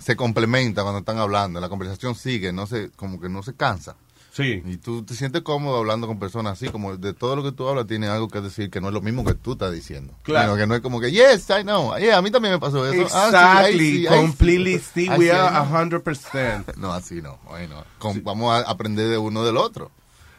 se 0.00 0.16
complementa 0.16 0.82
cuando 0.82 0.98
están 0.98 1.18
hablando. 1.18 1.60
La 1.60 1.68
conversación 1.68 2.16
sigue, 2.16 2.52
no 2.52 2.66
se, 2.66 2.90
como 2.96 3.20
que 3.20 3.28
no 3.28 3.42
se 3.44 3.54
cansa. 3.54 3.94
Sí. 4.32 4.62
Y 4.64 4.76
tú 4.76 5.02
te 5.02 5.14
sientes 5.14 5.42
cómodo 5.42 5.76
hablando 5.78 6.06
con 6.06 6.18
personas 6.18 6.52
así, 6.52 6.68
como 6.68 6.96
de 6.96 7.12
todo 7.12 7.34
lo 7.36 7.42
que 7.42 7.50
tú 7.52 7.68
hablas 7.68 7.86
tiene 7.88 8.06
algo 8.06 8.28
que 8.28 8.40
decir 8.40 8.70
que 8.70 8.80
no 8.80 8.86
es 8.88 8.94
lo 8.94 9.00
mismo 9.00 9.24
que 9.24 9.34
tú 9.34 9.52
estás 9.52 9.72
diciendo. 9.72 10.14
Claro. 10.22 10.52
Sino 10.52 10.56
que 10.56 10.66
no 10.68 10.74
es 10.76 10.80
como 10.80 11.00
que, 11.00 11.10
yes, 11.10 11.48
I 11.50 11.62
know. 11.62 11.96
Yeah, 11.98 12.16
a 12.16 12.22
mí 12.22 12.30
también 12.30 12.54
me 12.54 12.60
pasó 12.60 12.86
eso. 12.90 13.06
Ah, 13.12 13.26
Exactly, 13.26 14.06
ahí 14.06 14.12
sí, 14.12 14.20
completely, 14.20 14.78
sí, 14.94 15.08
Ahí 15.08 15.18
we 15.18 15.32
are 15.32 15.56
ahí 15.56 15.88
no. 15.88 16.00
100%. 16.00 16.64
No, 16.76 16.92
así 16.92 17.20
no. 17.20 17.38
Bueno, 17.48 17.84
con- 17.98 18.22
vamos 18.22 18.54
a 18.54 18.70
aprender 18.70 19.08
de 19.08 19.18
uno 19.18 19.44
del 19.44 19.56
otro. 19.56 19.90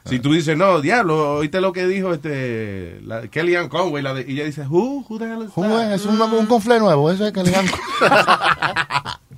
Si 0.05 0.19
tú 0.19 0.33
dices, 0.33 0.57
no, 0.57 0.81
diablo, 0.81 1.33
oíste 1.35 1.61
lo 1.61 1.73
que 1.73 1.85
dijo 1.85 2.11
este 2.13 2.99
la, 3.03 3.27
Kellyanne 3.27 3.69
Conway, 3.69 4.01
la 4.01 4.15
de, 4.15 4.21
y 4.27 4.33
ella 4.33 4.45
dice, 4.45 4.65
who, 4.67 5.05
who 5.07 5.19
the 5.19 5.25
hell 5.25 5.43
is 5.43 5.51
¿Cómo 5.53 5.75
that? 5.77 5.93
es? 5.93 6.05
Un, 6.05 6.19
un 6.19 6.45
confle 6.47 6.79
nuevo, 6.79 7.11
eso 7.11 7.27
es 7.27 7.35
le 7.35 7.51
dan. 7.51 7.65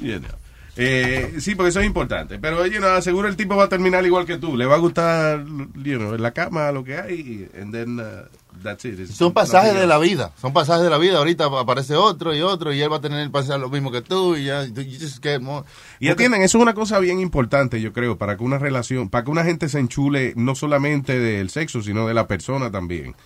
You 0.00 0.18
know. 0.20 0.30
Eh, 0.76 1.34
sí, 1.40 1.54
porque 1.56 1.70
eso 1.70 1.80
es 1.80 1.86
importante. 1.86 2.38
Pero, 2.38 2.64
you 2.66 2.78
know, 2.78 3.02
seguro 3.02 3.28
el 3.28 3.36
tipo 3.36 3.56
va 3.56 3.64
a 3.64 3.68
terminar 3.68 4.06
igual 4.06 4.24
que 4.24 4.38
tú. 4.38 4.56
Le 4.56 4.64
va 4.66 4.76
a 4.76 4.78
gustar, 4.78 5.44
you 5.44 5.98
know, 5.98 6.14
en 6.14 6.22
la 6.22 6.30
cama 6.30 6.70
lo 6.72 6.84
que 6.84 6.96
hay, 6.96 7.48
and 7.60 7.72
then 7.72 7.98
uh, 7.98 8.24
that's 8.62 8.84
it. 8.84 8.98
It's 8.98 9.14
Son 9.14 9.32
pasajes 9.32 9.74
de 9.74 9.86
la 9.86 9.98
vida. 9.98 10.32
Son 10.40 10.52
pasajes 10.52 10.84
de 10.84 10.88
la 10.88 10.96
vida. 10.96 11.18
Ahorita 11.18 11.46
aparece 11.46 11.96
otro 11.96 12.34
y 12.34 12.40
otro 12.40 12.72
y 12.72 12.80
él 12.80 12.90
va 12.90 12.96
a 12.96 13.00
tener 13.00 13.20
el 13.20 13.30
pasar 13.30 13.60
lo 13.60 13.68
mismo 13.68 13.90
que 13.90 14.00
tú 14.00 14.36
y 14.36 14.44
ya. 14.44 14.64
you 14.64 14.84
just 14.98 15.22
get 15.22 15.40
more- 15.40 15.66
Y 15.98 16.08
atienden, 16.08 16.40
eso 16.42 16.56
es 16.58 16.62
una 16.62 16.72
cosa 16.72 16.98
bien 17.00 17.18
importante, 17.20 17.80
yo 17.80 17.92
creo, 17.92 18.16
para 18.16 18.36
que 18.36 18.44
una 18.44 18.58
relación, 18.58 19.10
para 19.10 19.24
que 19.24 19.30
una 19.32 19.44
gente 19.44 19.68
se 19.68 19.80
enchule 19.80 20.32
no 20.36 20.54
solamente 20.54 21.18
del 21.18 21.50
sexo, 21.50 21.82
sino 21.82 22.06
de 22.06 22.14
la 22.14 22.26
persona 22.26 22.70
también. 22.70 23.16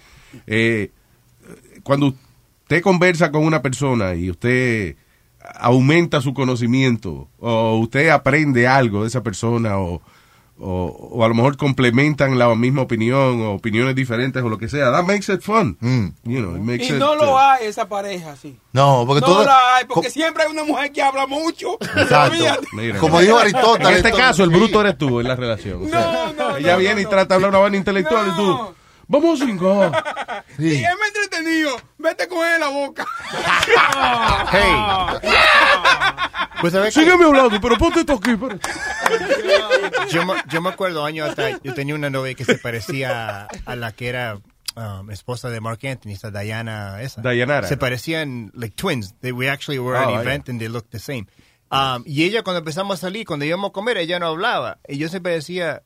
Eh, 0.46 0.90
cuando 1.82 2.06
usted 2.62 2.82
conversa 2.82 3.30
con 3.30 3.44
una 3.44 3.60
persona 3.62 4.14
y 4.14 4.30
usted 4.30 4.96
aumenta 5.54 6.20
su 6.20 6.34
conocimiento, 6.34 7.28
o 7.38 7.76
usted 7.78 8.08
aprende 8.08 8.66
algo 8.66 9.02
de 9.02 9.08
esa 9.08 9.22
persona, 9.22 9.78
o, 9.78 10.00
o, 10.58 11.08
o 11.12 11.24
a 11.24 11.28
lo 11.28 11.34
mejor 11.34 11.56
complementan 11.56 12.38
la 12.38 12.54
misma 12.54 12.82
opinión, 12.82 13.40
o 13.42 13.52
opiniones 13.54 13.94
diferentes, 13.94 14.42
o 14.42 14.48
lo 14.48 14.56
que 14.58 14.68
sea, 14.68 14.90
that 14.92 15.04
makes 15.04 15.32
it 15.32 15.40
fun. 15.42 15.76
You 16.24 16.40
know, 16.40 16.56
it 16.56 16.62
makes 16.62 16.84
Y 16.86 16.92
it, 16.92 16.98
no 16.98 17.12
uh, 17.12 17.16
lo 17.16 17.38
hay 17.38 17.66
esa 17.66 17.88
pareja, 17.88 18.36
sí. 18.36 18.58
No, 18.72 19.04
porque 19.06 19.20
no 19.20 19.26
todo. 19.26 19.44
la 19.44 19.76
hay, 19.76 19.84
porque 19.86 20.10
siempre 20.10 20.44
hay 20.44 20.50
una 20.52 20.64
mujer 20.64 20.92
que 20.92 21.02
habla 21.02 21.26
mucho. 21.26 21.74
Exacto. 21.96 22.36
Mira, 22.72 22.98
Como 22.98 23.20
dijo 23.20 23.36
Aristóteles, 23.38 23.88
En 23.90 23.96
este 23.96 24.12
caso, 24.12 24.44
el 24.44 24.50
bruto 24.50 24.80
eres 24.80 24.96
tú 24.96 25.20
en 25.20 25.28
la 25.28 25.36
relación. 25.36 25.86
O 25.86 25.88
sea, 25.88 26.32
No, 26.36 26.50
no, 26.50 26.56
ella 26.56 26.72
no, 26.74 26.78
viene 26.78 26.94
no, 26.94 27.00
y 27.00 27.06
trata 27.06 27.26
de 27.26 27.34
hablar 27.34 27.50
una 27.50 27.58
vaina 27.58 27.76
intelectual 27.76 28.28
y 28.28 28.36
tú, 28.36 28.74
vamos 29.08 29.40
a 29.40 29.44
cingar. 29.46 30.44
Y 30.58 30.74
es 30.84 30.90
muy 30.96 31.08
entretenido. 31.08 31.76
Vete 31.98 32.28
con 32.28 32.38
él 32.46 32.54
en 32.54 32.60
la 32.60 32.68
boca. 32.68 33.06
Hey. 34.50 35.30
Pues, 36.60 36.72
¿sabes? 36.72 36.94
Sígueme 36.94 37.24
hablando, 37.26 37.60
pero 37.60 37.76
ponte 37.76 38.00
esto 38.00 38.14
aquí. 38.14 38.36
pero- 38.36 38.58
yo, 40.08 40.24
me- 40.24 40.42
yo 40.48 40.62
me 40.62 40.70
acuerdo 40.70 41.04
años 41.04 41.28
atrás, 41.28 41.60
yo 41.62 41.74
tenía 41.74 41.94
una 41.94 42.08
novia 42.08 42.32
que 42.34 42.44
se 42.46 42.56
parecía 42.56 43.48
a 43.66 43.76
la 43.76 43.92
que 43.92 44.08
era 44.08 44.38
um, 44.76 45.10
esposa 45.10 45.50
de 45.50 45.60
Mark 45.60 45.80
Anthony, 45.82 46.12
esa 46.12 46.30
Diana, 46.30 47.02
esa. 47.02 47.20
Dayanara. 47.20 47.68
Se 47.68 47.76
parecían 47.76 48.50
like 48.54 48.76
twins. 48.76 49.14
They, 49.20 49.32
we 49.32 49.50
actually 49.50 49.78
were 49.78 49.94
at 49.98 50.06
Oh, 50.08 50.14
an 50.14 50.20
event 50.22 50.48
and 50.48 50.58
they 50.58 50.68
looked 50.68 50.90
the 50.90 50.98
same. 51.00 51.26
Um, 51.70 52.02
y 52.06 52.24
ella 52.24 52.42
cuando 52.42 52.60
empezamos 52.60 52.94
a 52.94 53.00
salir, 53.08 53.26
cuando 53.26 53.44
íbamos 53.44 53.68
a 53.70 53.72
comer, 53.72 53.98
ella 53.98 54.18
no 54.18 54.28
hablaba. 54.28 54.78
Y 54.88 54.96
yo 54.96 55.08
siempre 55.10 55.32
decía, 55.32 55.82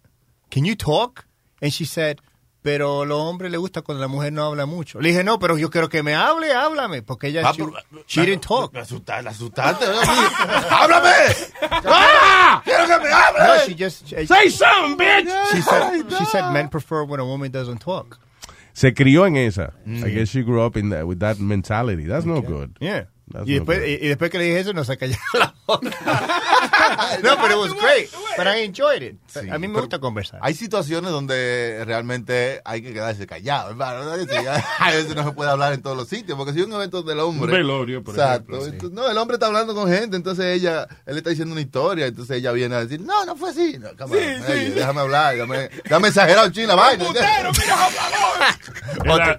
can 0.49 0.65
you 0.65 0.77
talk? 0.77 1.27
And 1.61 1.73
she 1.73 1.87
said, 1.87 2.19
pero 2.63 3.03
a 3.03 3.07
los 3.07 3.19
hombres 3.21 3.51
les 3.51 3.61
gusta 3.61 3.83
cuando 3.83 4.01
la 4.03 4.09
mujer 4.09 4.33
no 4.33 4.45
habla 4.45 4.67
mucho. 4.67 5.01
Le 5.01 5.11
dije, 5.11 5.25
no, 5.25 5.39
pero 5.39 5.57
yo 5.57 5.71
quiero 5.71 5.89
que 5.89 6.03
me 6.03 6.15
hable, 6.15 6.53
háblame. 6.53 7.03
Porque 7.03 7.29
ella, 7.29 7.43
Ah, 7.45 7.53
she, 7.55 7.63
pero- 7.65 8.05
she 8.07 8.21
didn't 8.27 8.45
talk. 8.47 8.73
Me 8.73 8.81
asustaste, 8.81 9.23
me 9.25 9.31
asustaste. 9.31 9.85
¡Háblame! 10.71 11.11
¡Ah! 11.87 12.61
¡Quiero 12.65 12.87
que 12.87 13.05
me 13.05 13.11
No, 13.11 13.17
hables! 13.17 13.67
she 13.67 13.75
just... 13.75 14.07
Say 14.09 14.51
something, 14.51 14.97
bitch! 14.99 15.29
She 15.53 15.63
said, 15.63 16.05
she 16.19 16.25
said 16.27 16.53
men 16.53 16.69
prefer 16.69 17.05
when 17.05 17.21
a 17.21 17.25
woman 17.25 17.51
doesn't 17.51 17.79
talk. 17.79 18.19
Se 18.73 18.93
crió 18.95 19.27
en 19.27 19.37
esa. 19.37 19.73
I 19.87 20.11
guess 20.11 20.29
she 20.29 20.43
grew 20.43 20.63
up 20.63 20.77
in 20.77 20.91
that, 20.91 21.07
with 21.07 21.19
that 21.21 21.39
mentality. 21.41 22.05
That's 22.05 22.25
no 22.27 22.41
good. 22.41 22.77
Yeah. 22.81 23.05
That's 23.33 23.49
Y 23.49 23.55
después, 23.55 23.81
y, 23.87 24.05
y 24.05 24.09
después 24.09 24.31
que 24.31 24.39
le 24.39 24.45
dije 24.45 24.61
eso, 24.61 24.73
no 24.73 24.85
se 24.85 24.97
calló 24.97 25.17
la 25.35 25.55
boca. 25.67 25.91
no, 27.23 27.37
but 27.37 27.51
it 27.51 27.57
was 27.57 27.75
great. 27.75 28.09
But 28.37 28.47
I 28.47 28.65
enjoyed 28.65 29.03
it. 29.03 29.17
Sí, 29.27 29.49
a 29.51 29.59
mí 29.59 29.67
me 29.67 29.75
pero 29.75 29.83
gusta 29.83 29.99
conversar. 29.99 30.41
Hay 30.43 30.55
situaciones 30.55 31.11
donde 31.11 31.83
realmente 31.85 32.61
hay 32.65 32.83
que 32.83 32.93
quedarse 32.93 33.27
callado, 33.27 33.77
A 33.83 34.91
veces 34.91 35.15
no 35.15 35.25
se 35.25 35.33
puede 35.33 35.51
hablar 35.51 35.73
en 35.73 35.83
todos 35.83 35.97
los 35.97 36.09
sitios, 36.09 36.37
porque 36.37 36.53
si 36.53 36.61
es 36.61 36.67
un 36.67 36.73
evento 36.73 37.03
del 37.03 37.21
hombre. 37.21 37.53
Un 37.53 37.59
velorio, 37.59 38.03
por 38.03 38.15
Exacto. 38.15 38.53
ejemplo, 38.53 38.65
sí. 38.65 38.71
Entonces, 38.73 38.97
no, 38.97 39.11
el 39.11 39.19
hombre 39.19 39.35
está 39.35 39.47
hablando 39.47 39.75
con 39.75 39.91
gente, 39.91 40.17
entonces 40.17 40.45
ella, 40.47 40.87
él 41.07 41.15
le 41.15 41.19
está 41.19 41.31
diciendo 41.31 41.53
una 41.53 41.61
historia, 41.61 42.07
entonces 42.07 42.39
ella 42.39 42.53
viene 42.53 42.77
a 42.77 42.85
decir, 42.85 43.01
no, 43.01 43.25
no 43.25 43.37
fue 43.37 43.51
así. 43.51 43.79
No, 43.79 43.89
come 43.97 44.17
on, 44.17 44.43
hey, 44.47 44.73
déjame 44.75 45.01
hablar, 45.01 45.37
dame, 45.37 45.71
dame 45.89 46.09
exagerado, 46.09 46.51
ching, 46.51 46.67
la 46.67 46.75
vaina. 46.75 47.05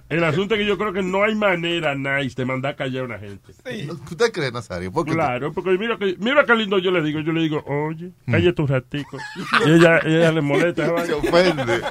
El, 0.10 0.24
asunto 0.24 0.56
es 0.56 0.60
que 0.60 0.66
yo 0.66 0.78
creo 0.78 0.94
que 0.94 1.02
no 1.02 1.24
hay 1.24 1.36
manera 1.36 1.96
nice 1.96 2.36
de 2.36 2.46
mandar 2.46 2.76
callar 2.76 3.04
a 3.04 3.06
una 3.06 3.20
gente. 3.20 3.54
¿Usted 3.88 4.32
cree, 4.32 4.52
Nazario? 4.52 4.92
¿Por 4.92 5.06
qué? 5.06 5.14
Claro, 5.14 5.54
porque 5.54 5.72
mira 5.78 5.98
que, 5.98 6.16
mira 6.20 6.44
qué 6.46 6.56
lindo 6.56 6.80
yo 6.80 6.92
le 6.92 7.02
digo. 7.02 7.20
Yo 7.20 7.32
le 7.32 7.42
digo, 7.42 7.64
oye, 7.66 8.12
cállate 8.26 8.62
un 8.62 8.68
ratico. 8.68 9.18
Y 9.66 9.72
ella, 9.72 10.00
ella 10.06 10.32
le 10.32 10.42
molesta. 10.42 11.06
Se 11.06 11.14
ofende. 11.14 11.82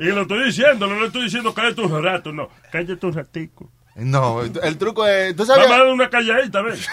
Y 0.00 0.04
lo 0.06 0.22
estoy 0.22 0.44
diciendo, 0.44 0.86
no 0.86 1.00
le 1.00 1.06
estoy 1.06 1.24
diciendo 1.24 1.54
cállate 1.54 1.80
un 1.80 2.02
rato, 2.02 2.32
no. 2.32 2.48
Cállate 2.70 3.06
un 3.06 3.12
ratico. 3.12 3.70
No, 3.96 4.42
el 4.42 4.76
truco 4.76 5.06
es, 5.06 5.36
¿tú 5.36 5.46
sabes? 5.46 5.64
Vamos 5.64 5.76
a 5.76 5.84
dar 5.84 5.92
una 5.92 6.10
calladita, 6.10 6.62
¿ves? 6.62 6.88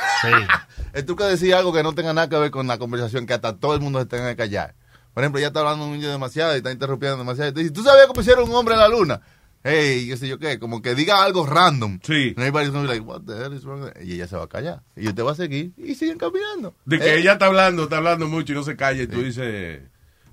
El 0.94 1.06
truco 1.06 1.24
es 1.24 1.32
decir 1.32 1.56
algo 1.56 1.74
que 1.74 1.82
no 1.82 1.94
tenga 1.94 2.14
nada 2.14 2.30
que 2.30 2.38
ver 2.38 2.52
con 2.52 2.68
la 2.68 2.78
conversación, 2.78 3.26
que 3.26 3.34
hasta 3.34 3.58
todo 3.58 3.74
el 3.74 3.82
mundo 3.82 4.00
se 4.00 4.06
tenga 4.06 4.30
que 4.30 4.36
callar. 4.36 4.76
Por 5.14 5.24
ejemplo, 5.24 5.42
ya 5.42 5.48
está 5.48 5.62
hablando 5.62 5.86
un 5.86 5.94
niño 5.94 6.10
demasiado 6.10 6.54
y 6.54 6.58
está 6.58 6.72
interrumpiendo 6.72 7.18
demasiado. 7.18 7.50
Y 7.50 7.54
te 7.54 7.60
dice, 7.62 7.74
¿tú 7.74 7.84
sabías 7.84 8.08
que 8.08 8.14
pusieron 8.14 8.48
un 8.48 8.56
hombre 8.56 8.76
en 8.76 8.80
la 8.80 8.88
luna? 8.88 9.22
Hey, 9.64 10.08
qué 10.10 10.18
sé 10.18 10.28
yo 10.28 10.40
qué, 10.40 10.58
como 10.58 10.82
que 10.82 10.96
diga 10.96 11.22
algo 11.24 11.46
random. 11.46 12.00
Sí. 12.04 12.30
And 12.36 12.40
everybody's 12.40 12.72
gonna 12.72 12.88
be 12.88 12.96
like, 12.96 13.06
what 13.08 13.22
the 13.28 13.34
hell 13.38 13.54
is 13.54 13.64
wrong? 13.64 13.92
Y 14.04 14.14
ella 14.14 14.28
se 14.28 14.36
va 14.36 14.46
a 14.46 14.48
callar. 14.50 14.82
Y 14.96 15.08
usted 15.08 15.24
va 15.24 15.34
a 15.34 15.36
seguir 15.36 15.72
y 15.78 15.94
siguen 15.96 16.18
caminando. 16.18 16.74
De 16.86 16.98
que 17.00 17.06
Eh, 17.16 17.20
ella 17.20 17.34
está 17.34 17.46
hablando, 17.46 17.84
está 17.84 17.98
hablando 17.98 18.28
mucho 18.28 18.54
y 18.54 18.56
no 18.56 18.64
se 18.64 18.76
calla 18.76 19.04
y 19.04 19.08
tú 19.08 19.22
dices... 19.22 19.82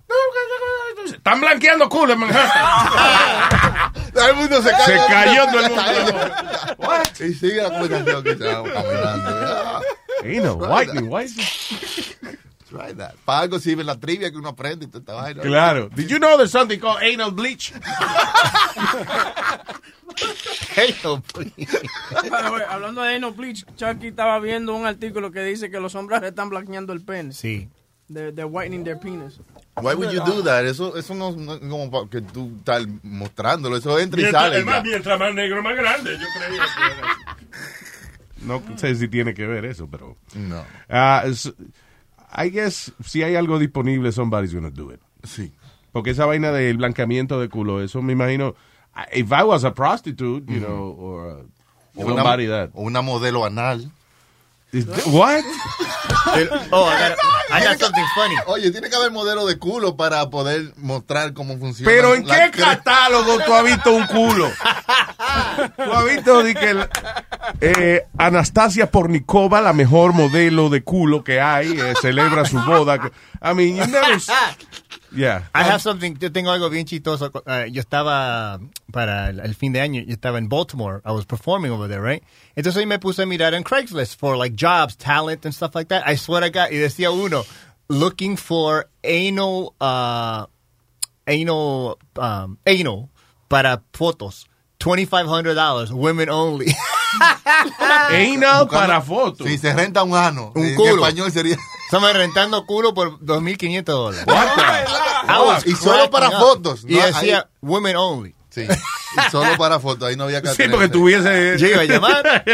"No, 0.08 0.14
que- 0.14 1.04
que- 1.04 1.10
que- 1.10 1.16
Están 1.16 1.40
blanqueando 1.40 1.88
culo 1.88 2.14
en 2.14 2.18
Manhattan. 2.20 3.92
Todo 4.14 4.28
el 4.30 4.36
mundo 4.36 4.62
se 4.62 4.68
Se 4.70 4.74
calla. 4.94 5.06
cayó 5.06 5.44
todo 5.46 5.60
el 5.60 5.70
mundo. 5.70 6.34
What? 6.78 7.20
Y 7.20 7.34
sigue 7.34 7.56
la 7.62 7.70
conversación 7.70 8.24
que 8.24 8.30
está 8.30 8.62
caminando. 8.62 9.80
Ain't 10.24 10.42
no 10.44 10.54
whitening, 10.54 11.08
why 11.08 11.24
is 11.24 11.36
Try 12.68 12.92
that. 12.96 13.14
Para 13.24 13.40
algo 13.40 13.58
sirve 13.58 13.82
la 13.84 13.98
trivia 13.98 14.30
que 14.30 14.36
uno 14.36 14.50
aprende 14.50 14.84
y 14.84 14.88
toda 14.88 15.00
esta 15.00 15.12
vaina. 15.14 15.42
Claro. 15.42 15.88
Did 15.94 16.08
you 16.08 16.18
know 16.18 16.36
there's 16.36 16.50
something 16.50 16.78
called 16.78 17.02
anal 17.02 17.30
bleach? 17.30 17.72
The 20.74 22.50
way, 22.52 22.62
Hablando 22.68 23.02
de 23.02 23.14
anal 23.14 23.32
bleach, 23.32 23.64
Chucky 23.76 24.08
estaba 24.08 24.38
viendo 24.40 24.74
un 24.74 24.86
artículo 24.86 25.30
que 25.30 25.40
dice 25.42 25.70
que 25.70 25.80
los 25.80 25.94
hombres 25.94 26.22
están 26.22 26.48
blanqueando 26.50 26.92
el 26.92 27.00
pene. 27.04 27.32
Sí. 27.32 27.68
They're, 28.12 28.32
they're 28.32 28.46
whitening 28.46 28.84
their 28.84 28.98
penis. 28.98 29.38
Why 29.76 29.94
would 29.94 30.10
you 30.12 30.20
do 30.24 30.42
that? 30.44 30.64
Eso, 30.64 30.96
eso 30.96 31.14
no, 31.14 31.32
no 31.32 31.54
es 31.54 31.60
como 31.60 31.90
para 31.90 32.08
que 32.08 32.20
tú 32.22 32.54
estás 32.58 32.86
mostrándolo. 33.02 33.76
Eso 33.76 33.98
entra 33.98 34.18
y 34.20 34.22
Mientras, 34.24 34.42
sale. 34.44 34.58
es 34.60 34.64
más, 34.64 34.76
ya. 34.76 34.82
mientras 34.82 35.18
más 35.18 35.34
negro, 35.34 35.62
más 35.62 35.76
grande. 35.76 36.18
Yo 36.18 36.26
creía 36.34 36.48
que 36.48 37.00
era 37.00 37.12
así. 37.12 37.44
No 38.40 38.62
sé 38.76 38.94
si 38.94 39.08
tiene 39.08 39.34
que 39.34 39.44
ver 39.48 39.64
eso, 39.64 39.88
pero... 39.90 40.16
No. 40.34 40.64
Ah, 40.88 41.24
es- 41.26 41.52
I 42.32 42.50
guess 42.50 42.92
si 43.04 43.22
hay 43.22 43.36
algo 43.36 43.58
disponible, 43.58 44.12
somebody's 44.12 44.52
gonna 44.54 44.70
do 44.70 44.90
it. 44.92 45.00
Sí. 45.24 45.52
Porque 45.92 46.10
esa 46.10 46.26
vaina 46.26 46.52
del 46.52 46.76
blanqueamiento 46.76 47.40
de 47.40 47.48
culo, 47.48 47.82
eso 47.82 48.02
me 48.02 48.12
imagino... 48.12 48.54
If 49.12 49.30
I 49.32 49.44
was 49.44 49.64
a 49.64 49.72
prostitute, 49.72 50.50
you 50.52 50.58
know, 50.58 50.96
or 50.98 51.28
uh, 51.28 51.42
O 51.98 52.04
una, 52.04 52.22
somebody 52.22 52.46
that... 52.46 52.70
o 52.74 52.82
una 52.82 53.00
modelo 53.02 53.44
anal. 53.44 53.90
What? 55.06 55.42
El- 56.36 56.50
oh, 56.72 56.86
I 56.86 57.08
got, 57.08 57.18
I 57.50 57.64
got 57.64 57.78
something 57.80 58.04
funny. 58.14 58.34
Oye, 58.48 58.70
tiene 58.70 58.90
que 58.90 58.96
haber 58.96 59.10
modelo 59.10 59.46
de 59.46 59.58
culo 59.58 59.96
para 59.96 60.28
poder 60.28 60.74
mostrar 60.76 61.32
cómo 61.32 61.56
funciona. 61.58 61.90
Pero 61.90 62.14
¿en 62.14 62.24
qué 62.24 62.50
catálogo 62.54 63.38
tú 63.46 63.54
has 63.54 63.64
visto 63.64 63.92
un 63.94 64.06
culo? 64.06 64.50
Tú 65.76 65.92
has 65.92 66.04
visto 66.04 66.42
de 66.42 66.54
que 66.54 66.70
el- 66.70 66.88
eh, 67.62 68.06
Anastasia 68.18 68.90
Pornikova, 68.90 69.62
la 69.62 69.72
mejor 69.72 70.12
modelo 70.12 70.68
de 70.68 70.82
culo 70.82 71.24
que 71.24 71.40
hay, 71.40 71.72
eh, 71.72 71.94
celebra 72.02 72.44
su 72.44 72.60
boda. 72.60 72.96
I 73.42 73.54
mean, 73.54 73.76
you 73.76 73.86
never... 73.86 74.18
Yeah. 75.12 75.44
I 75.54 75.62
have 75.64 75.80
something, 75.80 76.16
yo 76.20 76.30
tengo 76.30 76.50
algo 76.50 76.70
bien 76.70 76.84
chistoso. 76.86 77.30
Uh, 77.34 77.66
yo 77.70 77.80
estaba, 77.80 78.60
para 78.92 79.30
el, 79.30 79.40
el 79.40 79.54
fin 79.54 79.72
de 79.72 79.80
año, 79.80 80.02
yo 80.02 80.14
estaba 80.14 80.38
en 80.38 80.48
Baltimore. 80.48 81.00
I 81.04 81.12
was 81.12 81.24
performing 81.24 81.72
over 81.72 81.88
there, 81.88 82.00
right? 82.00 82.22
Entonces 82.56 82.86
me 82.86 82.98
puse 82.98 83.22
a 83.22 83.26
mirar 83.26 83.54
en 83.54 83.64
Craigslist 83.64 84.16
for 84.16 84.36
like 84.36 84.54
jobs, 84.54 84.96
talent 84.96 85.44
and 85.44 85.54
stuff 85.54 85.74
like 85.74 85.88
that. 85.88 86.06
I 86.06 86.16
swear 86.16 86.42
to 86.42 86.50
God. 86.50 86.70
Y 86.70 86.76
decía 86.76 87.10
uno, 87.10 87.44
looking 87.88 88.36
for 88.36 88.86
anal, 89.02 89.74
uh, 89.80 90.46
anal, 91.26 91.98
um, 92.16 92.58
anal 92.66 93.10
para 93.48 93.82
fotos. 93.92 94.46
$2,500, 94.80 95.90
women 95.90 96.28
only. 96.28 96.68
Anal 98.10 98.64
Buscando- 98.64 98.68
para 98.68 99.00
fotos. 99.00 99.46
Si 99.46 99.58
se 99.58 99.72
renta 99.72 100.02
un 100.02 100.14
ano. 100.16 100.52
Un 100.54 100.64
en 100.66 100.74
culo. 100.74 100.94
español 100.96 101.30
sería. 101.32 101.56
Estamos 101.86 102.12
rentando 102.12 102.66
culo 102.66 102.92
por 102.92 103.18
2.500 103.20 103.82
dólares. 103.84 104.26
I 104.28 105.38
was 105.46 105.66
Y 105.66 105.74
solo 105.74 106.10
para 106.10 106.28
up. 106.28 106.34
fotos, 106.38 106.84
Y 106.86 106.94
¿no? 106.96 107.06
decía, 107.06 107.48
women 107.62 107.96
only. 107.96 108.34
Sí. 108.50 108.62
Y 108.62 109.30
solo 109.30 109.56
para 109.56 109.78
fotos. 109.80 110.08
Ahí 110.08 110.16
no 110.16 110.24
había 110.24 110.42
que 110.42 110.48
Sí, 110.54 110.64
porque 110.70 110.88
tuviese... 110.88 111.56
Yo 111.58 111.66
iba 111.66 111.80
a 111.82 111.84
llamar. 111.84 112.44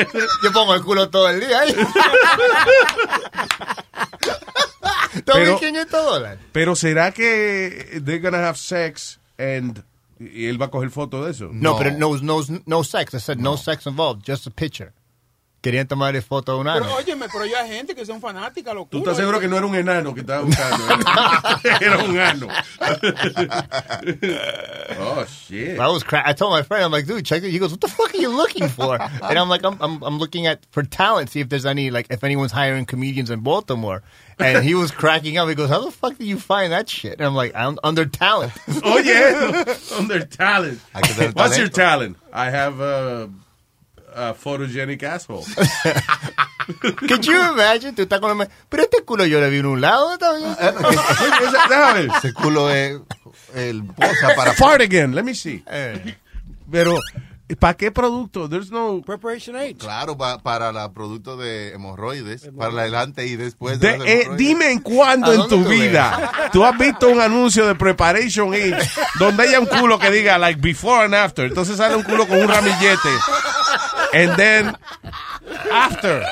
Yo 0.43 0.53
pongo 0.53 0.75
el 0.75 0.83
culo 0.83 1.09
todo 1.11 1.29
el 1.31 1.41
día 1.41 1.61
ahí. 1.61 1.75
Pero, 5.25 5.59
2.500 5.59 5.87
dólares. 5.91 6.39
pero 6.53 6.75
será 6.77 7.13
que 7.13 8.01
they're 8.05 8.19
gonna 8.19 8.47
have 8.49 8.59
sex 8.59 9.21
and 9.39 9.83
y 10.19 10.47
él 10.47 10.61
va 10.61 10.67
a 10.67 10.71
coger 10.71 10.91
foto 10.91 11.25
de 11.25 11.31
eso? 11.31 11.51
No, 11.53 11.77
pero 11.77 11.93
no, 11.93 12.17
no, 12.19 12.41
no 12.67 12.85
sex. 12.85 13.15
I 13.15 13.19
said 13.19 13.39
no. 13.39 13.57
sex 13.57 13.87
involved, 13.87 14.25
just 14.27 14.47
a 14.47 14.51
picture. 14.51 14.93
Querían 15.65 15.89
tomarle 15.89 16.21
foto 16.21 16.53
a 16.53 16.57
un 16.57 16.69
ano. 16.69 16.85
Pero 16.85 16.97
óyeme, 16.97 17.27
pero 17.33 17.47
ya 17.47 17.61
hay 17.61 17.71
gente 17.71 17.95
que 17.95 18.05
son 18.05 18.21
fanáticas, 18.21 18.75
los 18.75 18.91
¿Tú 18.91 18.99
estás 18.99 19.17
seguro 19.17 19.41
que 19.41 19.49
no 19.49 19.57
era 19.57 19.65
un 19.65 19.75
enano 19.75 20.13
que 20.13 20.21
estaba 20.21 20.43
buscando? 20.43 20.85
era 21.81 22.05
un 22.05 22.19
ano. 22.19 22.49
oh, 25.01 25.25
shit. 25.25 25.81
I 25.81 25.89
was 25.89 26.05
cra- 26.05 26.23
I 26.27 26.35
told 26.35 26.53
my 26.53 26.63
friend, 26.63 26.85
I'm 26.85 26.93
like, 26.93 27.07
dude, 27.07 27.25
check 27.25 27.43
it. 27.43 27.51
He 27.51 27.59
goes, 27.59 27.71
what 27.71 27.81
the 27.81 27.89
fuck 27.89 28.13
are 28.13 28.19
you 28.19 28.29
looking 28.29 28.69
for? 28.69 29.01
and 29.01 29.39
I'm 29.39 29.49
like, 29.49 29.65
I'm, 29.65 29.79
I'm, 29.81 30.03
I'm 30.03 30.19
looking 30.19 30.47
at 30.47 30.67
for 30.71 30.83
talent, 30.83 31.31
see 31.31 31.41
if 31.41 31.49
there's 31.49 31.65
any, 31.65 31.91
like, 31.91 32.09
if 32.11 32.23
anyone's 32.23 32.53
hiring 32.53 32.85
comedians 32.85 33.31
in 33.31 33.41
Baltimore. 33.41 34.03
And 34.39 34.65
he 34.65 34.75
was 34.75 34.91
cracking 34.91 35.39
up. 35.39 35.49
He 35.49 35.55
goes, 35.55 35.71
how 35.71 35.85
the 35.85 35.91
fuck 35.91 36.19
do 36.19 36.25
you 36.25 36.39
find 36.39 36.73
that 36.73 36.89
shit? 36.89 37.15
And 37.15 37.23
I'm 37.23 37.35
like, 37.35 37.55
I'm 37.55 37.79
under 37.83 38.07
talent. 38.07 38.53
Oh, 38.87 38.99
yeah. 38.99 39.65
Under 39.99 40.25
talent. 40.25 40.81
What's 41.35 41.57
your 41.57 41.69
talent? 41.69 42.17
I 42.33 42.51
have 42.51 42.81
a, 42.81 43.31
a 44.15 44.35
photogenic 44.35 45.03
asshole. 45.03 45.45
Could 46.97 47.27
you 47.27 47.41
imagine? 47.53 47.95
Tú 47.95 48.03
estás 48.03 48.21
con 48.21 48.37
la... 48.37 48.49
Pero 48.69 48.83
este 48.83 49.03
culo 49.05 49.27
yo 49.27 49.41
le 49.41 49.49
vi 49.51 49.59
en 49.59 49.67
un 49.67 49.81
lado 49.81 50.19
también. 50.19 50.55
Ese 52.15 52.33
culo 52.35 52.71
es 52.71 53.01
el 53.55 53.85
posa 53.85 54.35
para 54.37 54.53
Fart 54.53 54.83
again. 54.83 55.15
Let 55.15 55.25
me 55.25 55.35
see. 55.35 55.63
Eh. 55.67 56.15
Pero, 56.71 56.99
¿para 57.59 57.75
qué 57.75 57.91
producto? 57.93 58.49
There's 58.49 58.71
no... 58.71 59.03
Preparation 59.05 59.55
H. 59.57 59.75
Claro, 59.79 60.17
pa- 60.17 60.39
para 60.39 60.73
la 60.73 60.93
producto 60.93 61.37
de 61.37 61.73
hemorroides, 61.75 62.49
para 62.57 62.73
la 62.73 62.83
adelante 62.83 63.27
y 63.27 63.37
después 63.37 63.79
De- 63.81 63.93
de 63.93 63.99
las 63.99 64.09
eh, 64.09 64.29
dime 64.37 64.71
en 64.73 64.81
cuándo 64.81 65.31
¿A 65.31 65.35
en 65.35 65.43
tu 65.43 65.49
tú 65.63 65.69
vida 65.69 66.33
tú 66.53 66.65
has 66.65 66.77
visto 66.79 67.09
un 67.09 67.21
anuncio 67.21 67.67
de 67.67 67.75
Preparation 67.75 68.53
Age 68.55 68.77
donde 69.19 69.43
haya 69.43 69.61
un 69.61 69.67
culo 69.67 69.99
que 69.99 70.11
diga 70.11 70.39
like 70.39 70.61
before 70.61 71.05
and 71.05 71.15
after. 71.15 71.45
Entonces 71.47 71.77
sale 71.77 71.95
un 71.97 72.03
culo 72.03 72.27
con 72.27 72.39
un 72.41 72.49
ramillete. 72.49 73.09
And 74.15 74.37
then 74.37 74.77
after. 75.73 76.23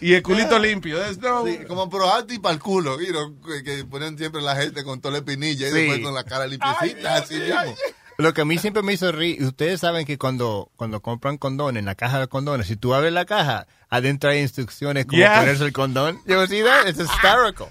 Y 0.00 0.14
el 0.14 0.22
culito 0.22 0.58
limpio. 0.60 0.96
There's 0.98 1.18
no- 1.18 1.44
Sí, 1.44 1.58
como 1.66 1.90
pro 1.90 2.06
y 2.28 2.38
para 2.38 2.54
el 2.54 2.60
culo, 2.60 3.00
you 3.00 3.08
know, 3.08 3.34
que, 3.40 3.64
que 3.64 3.84
ponen 3.84 4.16
siempre 4.16 4.40
la 4.40 4.54
gente 4.54 4.84
con 4.84 5.00
toda 5.00 5.12
la 5.12 5.18
espinilla 5.18 5.66
y 5.66 5.72
Sí. 5.72 5.76
después 5.76 6.00
con 6.00 6.14
la 6.14 6.22
cara 6.22 6.46
limpiecita, 6.46 7.16
así 7.16 7.34
mismo. 7.34 7.74
Lo 8.20 8.34
que 8.34 8.40
a 8.40 8.44
mí 8.44 8.58
siempre 8.58 8.82
me 8.82 8.92
hizo 8.94 9.12
reír, 9.12 9.40
ustedes 9.44 9.78
saben 9.80 10.04
que 10.04 10.18
cuando, 10.18 10.72
cuando 10.74 11.00
compran 11.00 11.38
condones, 11.38 11.78
en 11.78 11.84
la 11.86 11.94
caja 11.94 12.18
de 12.18 12.26
condones, 12.26 12.66
si 12.66 12.74
tú 12.74 12.92
abres 12.92 13.12
la 13.12 13.24
caja, 13.26 13.68
adentro 13.88 14.28
hay 14.30 14.40
instrucciones 14.40 15.06
como 15.06 15.18
Yeah. 15.18 15.38
ponerse 15.38 15.64
el 15.64 15.72
condón. 15.72 16.18
See 16.48 16.62
that? 16.64 16.88
It's 16.88 16.98
hysterical. 16.98 17.68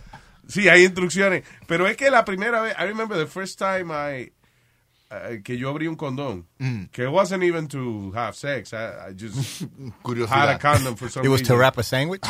Sí, 0.47 0.69
hay 0.69 0.85
instrucciones. 0.85 1.43
Pero 1.67 1.85
es 1.85 1.97
que 1.97 2.09
la 2.09 2.23
primera 2.23 2.61
vez, 2.61 2.73
I 2.79 2.83
remember 2.85 3.17
the 3.17 3.27
first 3.27 3.59
time 3.59 3.91
I, 3.93 4.31
uh, 5.11 5.43
que 5.43 5.57
yo 5.57 5.69
abrí 5.69 5.89
un 5.89 5.97
condón, 5.97 6.47
que 6.93 7.03
it 7.03 7.09
wasn't 7.09 7.43
even 7.43 7.67
to 7.67 8.13
have 8.15 8.33
sex. 8.33 8.71
I, 8.71 9.09
I 9.09 9.13
just 9.19 9.65
had 10.29 10.47
a 10.49 10.57
condom 10.59 10.95
for 10.95 11.09
some 11.09 11.25
It 11.25 11.29
was 11.29 11.41
to 11.41 11.55
reason. 11.55 11.57
wrap 11.59 11.77
a 11.77 11.83
sandwich. 11.83 12.21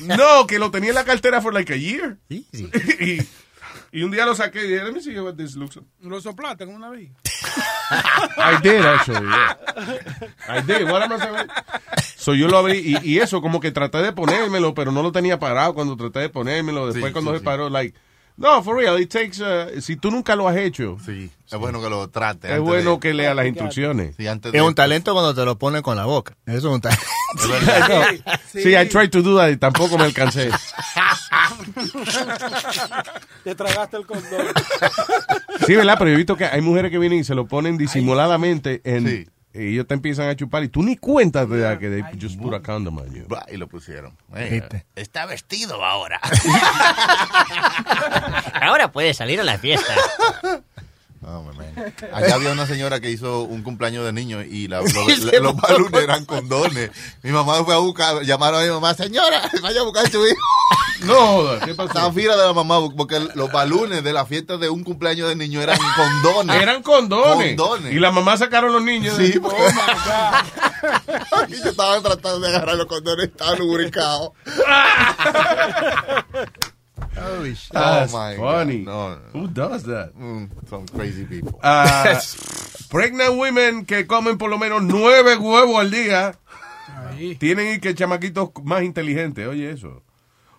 No, 0.00 0.44
que 0.48 0.58
lo 0.58 0.72
tenía 0.72 0.88
en 0.88 0.96
la 0.96 1.04
cartera 1.04 1.40
for 1.40 1.54
like 1.54 1.72
a 1.72 1.76
year. 1.78 2.18
Easy. 2.28 2.68
y, 3.00 3.24
y 3.92 4.02
un 4.02 4.10
día 4.10 4.24
lo 4.26 4.34
saqué 4.34 4.64
y 4.64 4.68
dije, 4.68 4.84
let 4.84 4.92
me 4.92 5.00
see 5.00 5.16
what 5.20 5.34
this 5.34 5.54
looks 5.54 5.76
like. 5.76 5.88
Lo 6.00 6.20
soplaste 6.20 6.64
con 6.66 6.74
una 6.74 6.88
vez. 6.90 7.10
I 8.38 8.58
did 8.62 8.84
actually, 8.84 9.26
yeah. 9.26 9.56
I 10.48 10.60
did. 10.62 10.84
What 10.90 11.02
am 11.02 11.12
I 11.12 11.18
saying? 11.18 11.48
So 12.16 12.34
yo 12.34 12.48
lo 12.48 12.58
abrí 12.58 12.78
y, 12.78 12.96
y 13.02 13.18
eso 13.18 13.42
como 13.42 13.60
que 13.60 13.70
traté 13.70 13.98
de 13.98 14.12
ponérmelo, 14.12 14.74
pero 14.74 14.92
no 14.92 15.02
lo 15.02 15.12
tenía 15.12 15.38
parado 15.38 15.74
cuando 15.74 15.96
traté 15.96 16.20
de 16.20 16.28
ponérmelo. 16.30 16.86
Después 16.86 17.06
Sí, 17.08 17.12
cuando 17.12 17.32
sí, 17.32 17.36
se 17.36 17.40
sí. 17.40 17.44
paró, 17.44 17.68
like, 17.68 17.98
no, 18.36 18.62
for 18.62 18.76
real, 18.76 18.98
it 19.00 19.10
takes, 19.10 19.40
uh, 19.40 19.80
si 19.80 19.96
tú 19.96 20.10
nunca 20.10 20.34
lo 20.36 20.48
has 20.48 20.56
hecho, 20.56 20.96
Sí, 21.04 21.30
es 21.50 21.58
bueno 21.58 21.80
que 21.82 21.88
lo 21.90 22.08
trate. 22.10 22.48
es 22.48 22.52
antes 22.54 22.66
bueno 22.66 22.92
de- 22.94 23.00
que 23.00 23.14
lea 23.14 23.34
las 23.34 23.46
instrucciones. 23.46 24.14
Sí, 24.16 24.26
antes 24.26 24.48
Es 24.48 24.52
de- 24.52 24.62
un 24.62 24.74
talento 24.74 25.12
cuando 25.12 25.34
te 25.34 25.44
lo 25.44 25.58
ponen 25.58 25.82
con 25.82 25.96
la 25.96 26.04
boca. 26.06 26.34
Eso 26.46 26.68
es 26.68 26.74
un 26.74 26.80
talento. 26.80 27.04
Sí, 28.52 28.74
I 28.76 28.86
tried 28.88 29.10
to 29.10 29.22
do 29.22 29.36
that 29.38 29.48
y 29.50 29.56
tampoco 29.56 29.96
me 29.96 30.04
alcancé. 30.04 30.50
Te 33.44 33.54
tragaste 33.54 33.96
el 33.96 34.06
condón. 34.06 34.46
Sí, 35.66 35.74
¿verdad? 35.74 35.96
Pero 35.98 36.10
yo 36.10 36.14
he 36.14 36.18
visto 36.18 36.36
que 36.36 36.44
hay 36.44 36.60
mujeres 36.60 36.90
que 36.90 36.98
vienen 36.98 37.20
y 37.20 37.24
se 37.24 37.34
lo 37.34 37.46
ponen 37.46 37.78
disimuladamente 37.78 38.80
en, 38.84 39.30
ellos 39.54 39.86
te 39.86 39.94
empiezan 39.94 40.28
a 40.28 40.36
chupar 40.36 40.62
y 40.64 40.68
tú 40.68 40.82
ni 40.82 40.96
cuenta 40.96 41.46
te 41.46 41.58
das 41.58 41.78
que 41.78 41.88
they 41.90 42.02
just 42.20 42.40
put 42.40 42.54
a 42.54 42.60
condom 42.60 42.98
on 42.98 43.12
you. 43.12 43.24
Bah, 43.28 43.44
Y 43.50 43.56
lo 43.56 43.68
pusieron. 43.68 44.16
Está 44.96 45.26
vestido 45.26 45.84
ahora. 45.84 46.20
Ahora 48.60 48.92
puede 48.92 49.14
salir 49.14 49.40
a 49.40 49.44
la 49.44 49.58
fiesta. 49.58 49.94
Oh. 51.24 51.44
Allá 52.12 52.34
había 52.34 52.50
una 52.50 52.66
señora 52.66 52.98
que 53.00 53.08
hizo 53.10 53.42
un 53.42 53.62
cumpleaños 53.62 54.04
de 54.04 54.12
niño 54.12 54.42
y 54.42 54.66
la- 54.66 54.80
lo- 54.82 55.10
Y 55.10 55.16
la- 55.16 55.30
se 55.30 55.40
los 55.40 55.54
balones 55.56 56.02
eran 56.02 56.24
condones. 56.24 56.90
Mi 57.22 57.30
mamá 57.30 57.62
fue 57.64 57.74
a 57.74 57.78
buscar, 57.78 58.22
llamaron 58.22 58.60
a 58.60 58.64
mi 58.64 58.70
mamá, 58.70 58.92
señora, 58.94 59.48
vaya 59.62 59.80
a 59.80 59.84
buscar 59.84 60.06
a 60.06 60.10
su 60.10 60.26
hijo. 60.26 60.36
No, 61.02 61.42
¿qué 61.64 61.74
pasó? 61.74 61.88
Estaba 61.88 62.12
fila 62.12 62.36
de 62.36 62.44
la 62.46 62.52
mamá 62.52 62.78
porque 62.96 63.18
los 63.34 63.50
balones 63.50 64.04
de 64.04 64.12
la 64.12 64.24
fiesta 64.24 64.56
de 64.56 64.70
un 64.70 64.84
cumpleaños 64.84 65.28
de 65.28 65.34
niño 65.34 65.60
eran 65.60 65.76
condones. 65.96 66.62
Eran 66.62 66.80
condones. 66.84 67.56
Condones. 67.56 67.92
Y 67.92 67.98
la 67.98 68.12
mamá 68.12 68.36
sacaron 68.36 68.72
los 68.72 68.82
niños. 68.82 69.16
Sí, 69.16 69.32
de- 69.32 69.40
porque- 69.40 69.56
y 71.48 71.56
yo 71.60 71.70
estaba 71.70 72.00
tratando 72.00 72.38
de 72.38 72.48
agarrar 72.54 72.76
los 72.76 72.86
condones, 72.86 73.26
estaban 73.30 73.58
lubricados. 73.58 74.30
Holy 77.16 77.54
shit. 77.54 77.72
That's 77.72 78.12
Oh, 78.14 78.18
my 78.18 78.36
funny. 78.36 78.84
God. 78.84 78.86
No, 78.86 79.08
no, 79.10 79.20
no. 79.34 79.40
Who 79.40 79.48
does 79.48 79.82
that? 79.84 80.14
Mm, 80.14 80.48
some 80.68 80.86
crazy 80.88 81.24
people. 81.24 81.58
Ah, 81.62 82.18
pregnant 82.90 83.36
women 83.38 83.84
que 83.84 84.06
comen 84.06 84.38
por 84.38 84.50
lo 84.50 84.58
menos 84.58 84.82
nueve 84.82 85.36
huevos 85.36 85.78
al 85.80 85.90
día 85.90 86.38
Ahí. 87.08 87.36
tienen 87.36 87.80
que 87.80 87.94
chamaquitos 87.94 88.50
más 88.64 88.82
inteligentes. 88.82 89.46
Oye, 89.46 89.70
eso. 89.70 90.02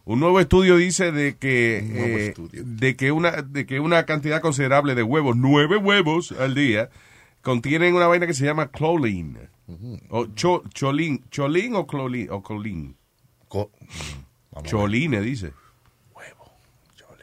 Un 0.05 0.19
nuevo 0.19 0.39
estudio 0.39 0.75
dice 0.77 1.11
de 1.11 1.37
que 1.37 1.79
Un 1.81 1.93
nuevo 1.93 2.17
eh, 2.17 2.27
estudio. 2.27 2.63
de 2.65 2.95
que 2.97 3.11
una 3.11 3.31
de 3.41 3.65
que 3.65 3.79
una 3.79 4.05
cantidad 4.05 4.41
considerable 4.41 4.95
de 4.95 5.03
huevos, 5.03 5.35
nueve 5.37 5.77
huevos 5.77 6.33
al 6.33 6.53
día, 6.55 6.89
contienen 7.41 7.95
una 7.95 8.07
vaina 8.07 8.27
que 8.27 8.33
se 8.33 8.45
llama 8.45 8.67
cloline. 8.69 9.49
O 10.09 10.25
cho, 10.35 10.61
cholín, 10.73 11.23
cholín 11.31 11.75
o 11.75 11.87
clolín 11.87 12.27
o 12.31 12.43
colín. 12.43 12.95
Co- 13.47 13.71
dice. 15.21 15.53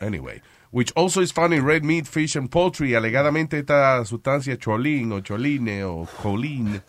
Anyway, 0.00 0.40
which 0.70 0.92
also 0.96 1.20
is 1.20 1.32
found 1.32 1.52
in 1.52 1.64
red 1.64 1.84
meat, 1.84 2.06
fish 2.06 2.36
and 2.36 2.48
poultry. 2.50 2.94
Alegadamente 2.94 3.58
esta 3.58 4.04
sustancia 4.04 4.56
choline 4.56 5.12
o 5.12 5.20
choline 5.20 5.84
o 5.84 6.06
choline 6.22 6.82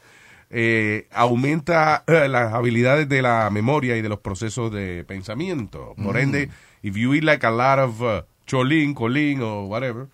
eh, 0.49 1.07
aumenta 1.11 2.03
eh, 2.07 2.27
las 2.27 2.53
habilidades 2.53 3.07
de 3.07 3.21
la 3.21 3.49
memoria 3.49 3.97
y 3.97 4.01
de 4.01 4.09
los 4.09 4.19
procesos 4.19 4.71
de 4.71 5.03
pensamiento. 5.05 5.93
Por 6.01 6.17
ende, 6.17 6.49
if 6.83 6.95
you 6.95 7.13
eat 7.13 7.23
like 7.23 7.45
a 7.45 7.51
lot 7.51 7.79
of 7.79 8.01
uh, 8.01 8.21
choline, 8.45 8.93
choline 8.93 9.41
o 9.41 9.65
whatever, 9.65 10.07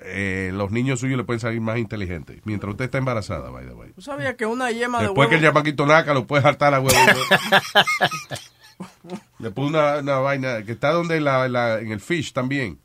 eh, 0.00 0.50
los 0.54 0.70
niños 0.70 1.00
suyos 1.00 1.16
le 1.16 1.24
pueden 1.24 1.40
salir 1.40 1.60
más 1.60 1.78
inteligentes. 1.78 2.40
Mientras 2.44 2.70
usted 2.70 2.84
está 2.84 2.98
embarazada, 2.98 3.50
by 3.50 3.66
the 3.66 3.74
way. 3.74 3.90
¿Tú 3.92 4.02
sabías 4.02 4.34
que 4.36 4.46
una 4.46 4.70
yema 4.70 5.00
de 5.00 5.06
Después 5.06 5.28
que 5.28 5.34
el 5.36 5.42
huevo... 5.42 5.54
chamaquito 5.54 5.86
naca 5.86 6.14
lo 6.14 6.26
puede 6.26 6.46
hartar 6.46 6.74
a 6.74 6.80
huevo. 6.80 6.96
Le 9.38 9.50
pone 9.50 9.68
una, 9.68 9.98
una 9.98 10.18
vaina 10.18 10.62
que 10.64 10.72
está 10.72 10.92
donde 10.92 11.20
la, 11.20 11.48
la- 11.48 11.80
en 11.80 11.92
el 11.92 12.00
fish 12.00 12.32
también. 12.32 12.78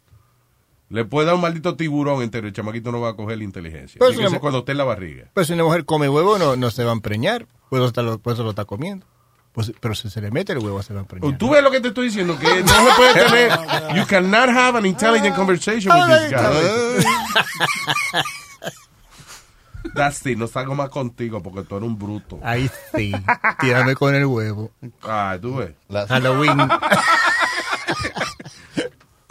Le 0.90 1.06
puede 1.06 1.26
dar 1.26 1.36
un 1.36 1.42
maldito 1.42 1.76
tiburón 1.76 2.22
entero. 2.22 2.46
El 2.48 2.54
chamaquito 2.54 2.92
no 2.92 3.02
va 3.02 3.10
a 3.10 3.16
coger 3.16 3.38
la 3.40 3.44
inteligencia. 3.44 3.98
Pero 4.00 4.30
si 4.30 4.38
cuando 4.38 4.60
esté 4.60 4.74
en 4.74 4.78
la 4.78 4.84
barriga. 4.84 5.26
Pero 5.34 5.46
si 5.46 5.54
una 5.54 5.64
mujer 5.64 5.86
come 5.86 6.08
huevo, 6.08 6.38
no, 6.38 6.56
no 6.56 6.70
se 6.70 6.84
va 6.84 6.92
a 6.92 6.94
empreñar. 6.94 7.48
Pues 7.70 7.82
eso, 7.84 8.20
pues 8.20 8.36
eso 8.36 8.44
lo 8.44 8.52
está 8.52 8.66
comiendo. 8.66 9.06
Pues, 9.54 9.72
pero 9.80 9.96
si 9.96 10.10
se 10.10 10.20
le 10.22 10.30
mete 10.32 10.54
el 10.54 10.60
huevo, 10.60 10.82
se 10.84 10.94
va 10.94 11.00
a 11.00 11.04
empreñar. 11.04 11.38
Tú 11.38 11.50
ves 11.52 11.64
lo 11.64 11.72
que 11.72 11.80
te 11.80 11.88
estoy 11.90 12.06
diciendo, 12.06 12.38
que 12.38 12.62
no 12.64 12.68
se 12.68 12.96
puede 12.96 13.14
tener. 13.26 13.52
You 13.96 14.06
cannot 14.08 14.50
have 14.50 14.78
an 14.78 14.86
intelligent 14.86 15.36
conversation 15.36 15.92
with 15.92 16.08
this 16.20 16.32
guy. 16.32 18.22
That's 19.94 20.26
it, 20.26 20.38
no 20.38 20.48
salgo 20.48 20.76
más 20.76 20.90
contigo 20.90 21.42
porque 21.44 21.64
tú 21.64 21.78
eres 21.78 21.88
un 21.88 21.98
bruto. 22.00 22.40
Ahí 22.44 22.70
sí. 22.96 23.12
Tírame 23.60 23.96
con 23.96 24.14
el 24.16 24.26
huevo. 24.26 24.72
Ah, 25.04 25.38
tú 25.42 25.56
ves. 25.58 25.74
Halloween. 26.10 26.58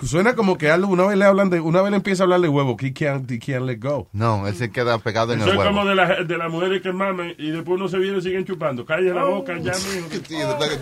Suena 0.04 0.34
como 0.34 0.58
que 0.58 0.68
algo, 0.68 0.90
una 0.92 1.06
vez 1.06 1.16
le 1.16 1.24
hablan 1.24 1.48
de, 1.48 1.60
una 1.60 1.80
vez 1.80 1.92
le 1.92 1.96
empieza 1.98 2.22
a 2.22 2.24
hablar 2.24 2.40
de 2.40 2.48
huevo, 2.48 2.76
que 2.76 2.88
he 2.88 2.92
can't, 2.92 3.30
he 3.30 3.38
can't 3.38 3.64
let 3.64 3.78
go. 3.80 4.08
No, 4.12 4.48
él 4.48 4.56
se 4.56 4.72
queda 4.72 4.98
pegado 4.98 5.32
en 5.32 5.38
Eso 5.40 5.52
el 5.52 5.58
es 5.58 5.64
como 5.64 5.82
huevo. 5.84 5.90
de, 5.90 5.94
la- 5.94 6.24
de 6.24 6.38
las 6.38 6.50
mujeres 6.50 6.82
que 6.82 6.92
mamen 6.92 7.36
y 7.38 7.52
después 7.52 7.78
uno 7.78 7.86
se 7.86 7.98
viene 7.98 8.18
y 8.18 8.20
siguen 8.20 8.44
chupando. 8.44 8.84
Calle 8.84 9.14
la 9.14 9.22
boca, 9.24 9.56
ya, 9.58 9.70
mijo. 9.72 10.08
Sí, 10.10 10.20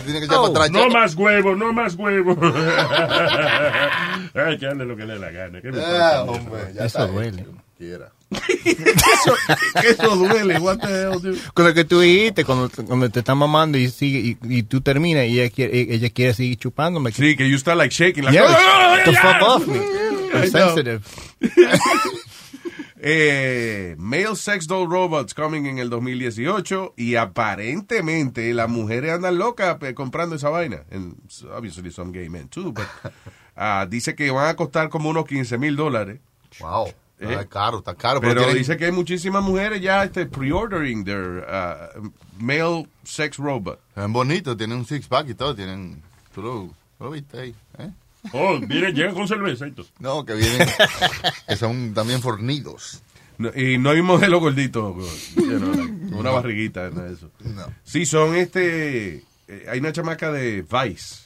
tiene 0.06 0.20
que 0.20 0.24
echar 0.24 0.38
para 0.38 0.48
atrás. 0.48 0.70
No 0.70 0.88
más 0.88 1.14
huevo, 1.14 1.54
no 1.54 1.70
más 1.70 1.94
huevo. 1.96 2.34
Ay, 4.34 4.56
que 4.58 4.66
ande 4.66 4.86
lo 4.86 4.96
que 4.96 5.04
le 5.04 5.12
dé 5.12 5.18
la 5.18 5.30
gana. 5.30 5.60
¿Qué 5.60 5.70
me 5.70 5.82
Ah, 5.84 6.22
hombre, 6.26 6.60
ya 6.72 6.86
Eso 6.86 7.00
está 7.00 7.06
duele. 7.06 7.44
Quiera. 7.80 8.12
que 9.80 9.88
eso 9.90 10.16
duele. 10.16 10.58
What 10.58 10.78
the 10.80 10.88
hell, 10.88 11.20
dude? 11.20 11.38
Con 11.54 11.64
lo 11.66 11.72
que 11.74 11.84
tú 11.84 12.00
dijiste, 12.00 12.44
cuando, 12.44 12.68
cuando 12.86 13.08
te 13.08 13.20
están 13.20 13.38
mamando 13.38 13.78
y 13.78 13.88
sigue 13.88 14.18
y, 14.18 14.58
y 14.58 14.62
tú 14.64 14.82
terminas 14.82 15.26
y 15.26 15.40
ella 15.40 15.50
quiere, 15.50 15.80
ella 15.94 16.10
quiere 16.10 16.34
seguir 16.34 16.58
chupándome. 16.58 17.10
Sí, 17.12 17.36
que 17.36 17.48
you 17.48 17.56
start 17.58 17.78
like 17.78 17.92
shaking. 17.94 18.24
Like, 18.24 18.36
Yeah, 18.36 18.46
"Ah, 18.48 18.98
the 19.04 19.12
yeah." 19.12 19.22
fuck 19.22 19.42
off 19.48 19.66
me. 19.66 19.78
I'm 20.34 20.50
sensitive. 20.50 21.00
Eh, 23.02 23.94
male 23.96 24.36
sex 24.36 24.66
doll 24.66 24.86
robots 24.86 25.32
coming 25.32 25.64
en 25.64 25.78
el 25.78 25.88
2018 25.88 26.92
y 26.98 27.14
aparentemente 27.14 28.52
las 28.52 28.68
mujeres 28.68 29.12
andan 29.12 29.38
locas 29.38 29.78
comprando 29.94 30.36
esa 30.36 30.50
vaina. 30.50 30.84
And 30.90 31.14
obviously 31.50 31.90
some 31.90 32.12
gay 32.12 32.28
men 32.28 32.48
too, 32.48 32.72
but 32.72 32.84
ah, 33.56 33.86
dice 33.88 34.14
que 34.14 34.30
van 34.30 34.48
a 34.48 34.54
costar 34.54 34.90
como 34.90 35.08
unos 35.08 35.24
15 35.24 35.56
mil 35.56 35.76
dólares. 35.76 36.20
Wow. 36.60 36.92
Eh, 37.20 37.26
Está 37.32 37.44
caro, 37.46 37.78
está 37.78 37.94
caro. 37.94 38.20
Pero 38.20 38.52
dice 38.54 38.76
que 38.78 38.86
hay 38.86 38.92
muchísimas 38.92 39.42
mujeres 39.42 39.80
ya 39.82 40.02
este, 40.04 40.24
pre-ordering 40.26 41.04
their 41.04 41.44
ah, 41.48 41.90
male 42.38 42.88
sex 43.04 43.36
robot. 43.36 43.78
Es 43.94 44.08
bonito, 44.08 44.56
tienen 44.56 44.78
un 44.78 44.86
six 44.86 45.06
pack 45.06 45.28
y 45.28 45.34
todo, 45.34 45.54
tienen... 45.54 46.02
Tú 46.34 46.40
lo, 46.42 46.70
lo 46.98 47.10
viste 47.10 47.38
ahí, 47.40 47.54
¿eh? 47.78 47.90
Oh, 48.32 48.58
viene, 48.60 48.92
llegan 48.92 49.14
con 49.14 49.28
cerveza 49.28 49.66
y 49.66 49.72
todo. 49.72 49.86
No, 49.98 50.24
que 50.24 50.34
vienen, 50.34 50.66
que 51.46 51.56
son 51.56 51.92
también 51.94 52.20
fornidos. 52.22 53.02
No, 53.38 53.50
y 53.54 53.78
no 53.78 53.90
hay 53.90 54.00
un 54.00 54.06
modelo 54.06 54.38
gordito, 54.40 54.96
you 55.36 55.58
know, 55.58 55.72
like, 55.74 56.14
una 56.14 56.30
barriguita, 56.30 56.90
nada 56.90 57.08
de 57.08 57.14
eso. 57.14 57.30
No. 57.40 57.66
Sí, 57.84 58.04
son 58.04 58.34
este. 58.36 59.16
eh, 59.48 59.66
hay 59.70 59.78
una 59.80 59.92
chamaca 59.92 60.30
de 60.30 60.62
Vice. 60.62 61.16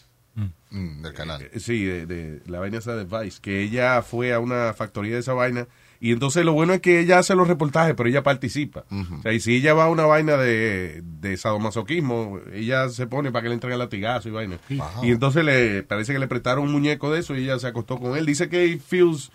Mm, 0.71 1.03
del 1.03 1.13
canal. 1.15 1.43
Eh, 1.43 1.59
Sí, 1.61 1.85
de, 1.85 2.07
de 2.07 2.41
la 2.47 2.59
vaina 2.61 2.79
esa 2.79 2.95
de 2.97 3.05
Vice, 3.05 3.39
que 3.41 3.63
ella 3.63 4.03
fue 4.03 4.33
a 4.33 4.39
una 4.41 4.73
factoría 4.75 5.15
de 5.15 5.21
esa 5.21 5.33
vaina. 5.35 5.67
Y 6.01 6.13
entonces 6.13 6.45
lo 6.45 6.53
bueno 6.53 6.75
es 6.75 6.81
que 6.81 7.01
ella 7.01 7.19
hace 7.19 7.35
los 7.35 7.49
reportajes, 7.49 7.95
pero 7.97 8.09
ella 8.09 8.23
participa. 8.23 8.85
O 8.91 9.23
sea, 9.23 9.33
y 9.33 9.41
si 9.41 9.57
ella 9.57 9.75
va 9.75 9.85
a 9.85 9.89
una 9.89 10.05
vaina 10.05 10.37
de, 10.37 11.03
de 11.03 11.37
sadomasoquismo, 11.37 12.41
ella 12.53 12.89
se 12.91 13.07
pone 13.07 13.33
para 13.33 13.43
que 13.43 13.49
le 13.49 13.55
entreguen 13.55 13.79
latigazo 13.79 14.29
y 14.29 14.33
vaina. 14.33 14.59
Y 15.03 15.11
entonces 15.11 15.45
le 15.45 15.83
parece 15.83 16.13
que 16.13 16.19
le 16.19 16.29
prestaron 16.29 16.65
un 16.65 16.73
muñeco 16.73 17.11
de 17.11 17.21
eso 17.21 17.35
y 17.35 17.45
ella 17.45 17.59
se 17.59 17.69
acostó 17.69 17.99
con 17.99 18.17
él. 18.17 18.27
Dice 18.27 18.49
que 18.49 18.65
he 18.65 18.79
feels. 18.79 19.31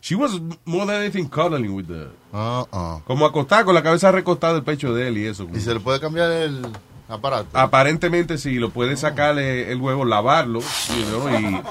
She 0.00 0.14
was 0.14 0.40
more 0.64 0.86
than 0.86 1.02
anything 1.02 1.28
cuddling 1.28 1.74
with 1.74 1.86
the. 1.86 2.06
Uh-uh. 2.32 3.02
Como 3.04 3.26
acostada 3.26 3.64
con 3.64 3.74
la 3.74 3.82
cabeza 3.82 4.12
recostada 4.12 4.54
del 4.54 4.62
pecho 4.62 4.94
de 4.94 5.08
él 5.08 5.18
y 5.18 5.26
eso. 5.26 5.48
¿Y 5.52 5.60
se 5.60 5.74
le 5.74 5.80
puede 5.80 5.98
cambiar 5.98 6.30
el 6.30 6.62
aparato? 7.08 7.48
Aparentemente 7.58 8.38
sí, 8.38 8.54
lo 8.54 8.70
puede 8.70 8.96
sacarle 8.96 9.72
el 9.72 9.80
huevo, 9.80 10.04
lavarlo, 10.04 10.60
you 10.60 11.04
know, 11.06 11.28
y, 11.30 11.62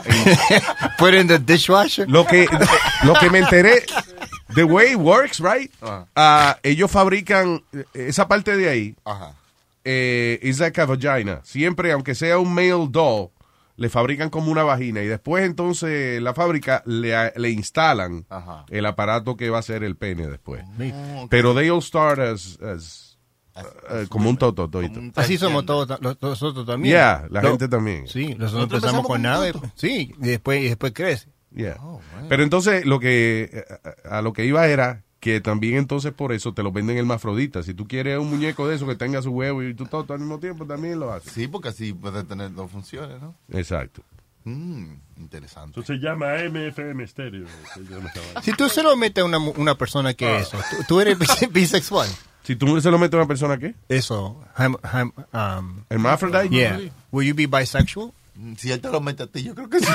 Put 0.98 1.14
in 1.14 1.28
the 1.28 1.40
dishwasher. 1.40 2.10
Lo 2.10 2.26
que, 2.26 2.48
lo 3.04 3.14
que 3.14 3.30
me 3.30 3.40
enteré, 3.40 3.84
the 4.56 4.64
way 4.64 4.92
it 4.92 4.98
works, 4.98 5.40
right? 5.40 5.72
Ah, 6.16 6.58
ellos 6.64 6.90
fabrican 6.92 7.64
eh, 7.74 7.86
esa 7.94 8.28
parte 8.28 8.58
de 8.58 8.70
ahí, 8.70 8.96
Ajá. 9.06 9.34
eh, 9.86 10.40
is 10.42 10.60
like 10.60 10.80
a 10.82 10.86
vagina. 10.86 11.42
Siempre, 11.44 11.92
aunque 11.92 12.16
sea 12.16 12.40
un 12.40 12.54
male 12.54 12.88
doll, 12.90 13.30
le 13.78 13.90
fabrican 13.90 14.30
como 14.32 14.52
una 14.52 14.64
vagina 14.64 15.04
y 15.04 15.08
después 15.08 15.46
entonces 15.46 16.20
la 16.22 16.34
fábrica 16.34 16.82
le, 16.86 17.32
le 17.36 17.50
instalan 17.52 18.26
Ajá. 18.28 18.66
el 18.70 18.86
aparato 18.88 19.38
que 19.38 19.52
va 19.52 19.60
a 19.60 19.62
ser 19.62 19.84
el 19.84 19.96
pene 19.96 20.28
después. 20.28 20.64
Oh. 20.80 21.28
Pero 21.30 21.54
they 21.54 21.70
all 21.70 21.82
start 21.82 22.20
as, 22.20 22.60
as, 22.60 23.07
uh, 23.07 23.07
como 24.10 24.30
un 24.30 24.38
toto, 24.38 24.70
toito. 24.70 25.00
Así 25.16 25.38
somos 25.38 25.66
todos 25.66 25.88
nosotros 26.22 26.66
también. 26.66 26.94
Yeah, 26.96 27.28
la 27.30 27.42
gente 27.42 27.68
también. 27.68 28.08
Sí, 28.08 28.36
nosotros 28.36 28.52
Nosotros 28.54 28.84
empezamos 28.84 29.08
con 29.08 29.22
nada. 29.22 29.52
sí, 29.76 30.14
y 30.20 30.26
después, 30.28 30.62
y 30.64 30.68
después 30.70 30.94
crece. 30.94 31.30
Yeah. 31.56 31.78
Oh, 31.82 32.00
Pero 32.30 32.44
entonces 32.44 32.86
lo 32.86 33.00
que 33.00 33.50
eh, 33.52 33.66
a 34.10 34.22
lo 34.22 34.34
que 34.34 34.46
iba 34.46 34.68
era 34.68 35.04
que 35.20 35.42
también 35.42 35.78
entonces 35.78 36.14
por 36.14 36.32
eso 36.32 36.54
te 36.54 36.62
lo 36.62 36.72
venden 36.72 36.98
hermafrodita. 36.98 37.64
Si 37.64 37.74
tú 37.74 37.88
quieres 37.88 38.20
un 38.20 38.30
muñeco 38.30 38.68
de 38.68 38.76
eso 38.76 38.86
que 38.86 38.96
tenga 38.96 39.22
su 39.22 39.32
huevo 39.32 39.64
y 39.64 39.74
tú 39.74 39.86
todo 39.86 40.06
al 40.14 40.20
mismo 40.20 40.40
tiempo 40.40 40.66
también 40.66 41.00
lo 41.00 41.12
haces. 41.12 41.32
Sí, 41.34 41.48
porque 41.48 41.70
así 41.70 41.94
puede 41.94 42.24
tener 42.26 42.54
dos 42.54 42.70
funciones, 42.70 43.20
¿no? 43.20 43.34
Exacto. 43.52 44.04
Mm, 44.44 44.94
interesante. 45.18 45.80
Eso 45.80 45.94
se 45.94 46.00
llama 46.00 46.36
MFM 46.50 47.06
Stereo. 47.08 47.48
se 47.74 47.82
llama. 47.82 48.12
Si 48.44 48.54
tú 48.54 48.70
se 48.70 48.84
lo 48.84 48.96
metes 48.96 49.22
a 49.24 49.26
una, 49.26 49.40
mu- 49.40 49.54
una 49.58 49.76
persona 49.76 50.14
que 50.14 50.38
eso, 50.38 50.58
tú, 50.70 50.76
tú 50.88 51.02
eres 51.02 51.18
bis- 51.18 51.48
bisexual. 51.52 52.08
Si 52.48 52.56
tú 52.56 52.80
se 52.80 52.90
lo 52.90 52.98
metes 52.98 53.16
a 53.16 53.18
una 53.18 53.28
persona 53.28 53.58
qué? 53.58 53.76
Eso. 53.90 54.42
Ham- 54.56 54.80
ham- 54.82 55.12
um, 55.34 55.84
Hermaphrodite. 55.90 56.48
yeah. 56.56 56.80
Will 57.12 57.28
you 57.28 57.36
be 57.36 57.46
bisexual? 57.46 58.14
Mm, 58.36 58.54
Si 58.56 58.72
él 58.72 58.80
te 58.80 58.90
lo 58.90 59.02
mete 59.02 59.24
a 59.24 59.28
ti, 59.28 59.44
yo 59.44 59.54
creo 59.54 59.70
que 59.70 59.82
sí. 59.82 59.86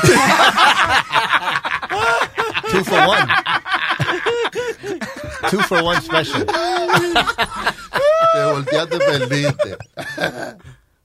Two 2.71 2.85
for 2.85 3.01
one. 3.09 3.27
Two 5.51 5.61
for 5.61 5.83
one 5.83 5.99
special. 6.03 6.45
te 6.45 6.53
volteaste, 8.53 8.99
perdiste. 8.99 9.77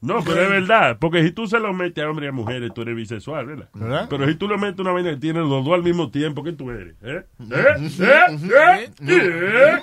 No, 0.02 0.22
pero 0.24 0.42
es 0.44 0.50
verdad, 0.50 0.98
porque 1.00 1.24
si 1.24 1.32
tú 1.32 1.48
se 1.48 1.60
lo 1.60 1.72
metes 1.74 2.04
a 2.04 2.10
hombres 2.10 2.28
y 2.28 2.30
a 2.30 2.34
mujeres, 2.34 2.72
tú 2.74 2.82
eres 2.84 2.96
bisexual, 2.96 3.46
¿verdad? 3.46 3.70
¿Verdad? 3.74 4.08
Pero 4.10 4.28
si 4.28 4.36
tú 4.36 4.48
le 4.50 4.58
metes 4.58 4.80
una 4.80 4.92
vaina 4.92 5.10
que 5.12 5.18
tiene 5.18 5.40
los 5.40 5.64
dos 5.66 5.74
al 5.74 5.84
mismo 5.84 6.10
tiempo, 6.12 6.44
¿qué 6.44 6.52
tú 6.54 6.70
eres? 6.72 6.96
¿Eh? 7.02 7.24
¿Eh? 7.40 7.92
¿Eh? 8.02 8.38
¿Eh? 8.44 8.92
¿Eh? 9.08 9.82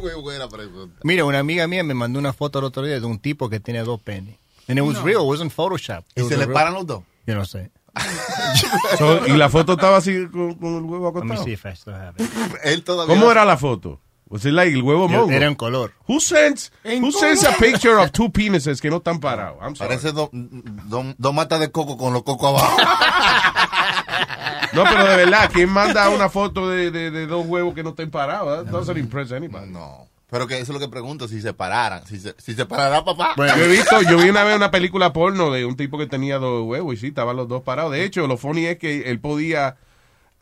muy 0.14 0.22
buena 0.22 0.48
pregunta. 0.48 1.00
Mira, 1.04 1.24
una 1.24 1.38
amiga 1.38 1.66
mía 1.66 1.84
me 1.84 1.94
mandó 1.94 2.18
una 2.18 2.32
foto 2.32 2.58
el 2.58 2.64
otro 2.64 2.82
día 2.82 2.98
de 2.98 3.06
un 3.06 3.18
tipo 3.18 3.48
que 3.48 3.60
tiene 3.60 3.80
dos 3.82 4.00
penes. 4.00 4.36
And 4.68 4.78
it 4.78 4.82
was 4.84 5.00
real, 5.02 5.22
it 5.22 5.28
wasn't 5.28 5.52
Photoshop. 5.52 6.04
It 6.14 6.18
¿Y 6.18 6.22
was 6.22 6.28
se 6.30 6.36
le 6.38 6.46
real- 6.46 6.54
paran 6.54 6.74
los 6.74 6.86
dos? 6.86 7.02
Yo 7.26 7.34
no 7.34 7.44
sé. 7.44 7.70
So, 8.98 9.26
y 9.26 9.36
la 9.36 9.48
foto 9.48 9.72
estaba 9.74 9.96
así 9.98 10.26
con, 10.28 10.54
con 10.54 10.76
el 10.76 10.82
huevo 10.82 11.12
Let 11.14 11.24
me 11.24 11.34
acostado. 11.34 11.44
see 11.44 11.52
if 11.52 11.64
I 11.66 11.70
still 11.76 11.94
have 11.94 12.14
it. 12.22 12.28
Él 12.64 12.82
todavía... 12.84 13.14
¿Cómo 13.14 13.30
era 13.30 13.44
la 13.44 13.56
foto? 13.56 14.00
Was 14.28 14.44
it 14.46 14.52
like 14.52 14.72
el 14.74 14.82
huevo 14.82 15.06
mongo? 15.08 15.30
Era 15.30 15.46
en 15.46 15.54
color. 15.54 15.92
Who 16.08 16.18
sends, 16.18 16.72
who 16.84 17.12
sends 17.12 17.44
a 17.44 17.52
picture 17.58 17.96
of 18.00 18.10
two 18.10 18.30
penises 18.30 18.80
que 18.80 18.90
no 18.90 18.96
están 18.96 19.20
parados? 19.20 19.58
Parece 19.78 20.12
dos 20.12 20.30
dos 20.32 21.04
dos 21.18 21.34
matas 21.34 21.60
de 21.60 21.70
coco 21.70 21.96
con 21.96 22.12
los 22.12 22.22
cocos 22.24 22.50
abajo. 22.50 22.76
No, 24.74 24.84
pero 24.84 25.04
de 25.08 25.16
verdad, 25.16 25.50
¿quién 25.52 25.70
manda 25.70 26.08
una 26.10 26.28
foto 26.28 26.68
de, 26.68 26.90
de, 26.90 27.10
de 27.10 27.26
dos 27.26 27.46
huevos 27.46 27.74
que 27.74 27.82
no 27.82 27.90
estén 27.90 28.10
parados? 28.10 28.64
That 28.64 28.70
doesn't 28.72 28.98
impress 28.98 29.32
anybody. 29.32 29.70
No. 29.70 30.08
Pero 30.30 30.46
que 30.48 30.54
eso 30.54 30.72
es 30.72 30.80
lo 30.80 30.80
que 30.80 30.88
pregunto, 30.88 31.28
si 31.28 31.40
se 31.40 31.52
pararan. 31.54 32.04
Si 32.06 32.18
se, 32.18 32.34
si 32.38 32.54
se 32.54 32.66
parará, 32.66 33.04
papá. 33.04 33.34
Yo 33.36 33.44
he 33.44 33.68
visto, 33.68 34.02
yo 34.02 34.18
vi 34.18 34.30
una 34.30 34.42
vez 34.42 34.56
una 34.56 34.70
película 34.70 35.12
porno 35.12 35.52
de 35.52 35.64
un 35.64 35.76
tipo 35.76 35.96
que 35.96 36.06
tenía 36.06 36.38
dos 36.38 36.64
huevos 36.66 36.94
y 36.94 36.96
sí, 36.96 37.06
estaban 37.08 37.36
los 37.36 37.46
dos 37.46 37.62
parados. 37.62 37.92
De 37.92 38.04
hecho, 38.04 38.26
lo 38.26 38.36
funny 38.36 38.66
es 38.66 38.78
que 38.78 39.10
él 39.10 39.20
podía 39.20 39.76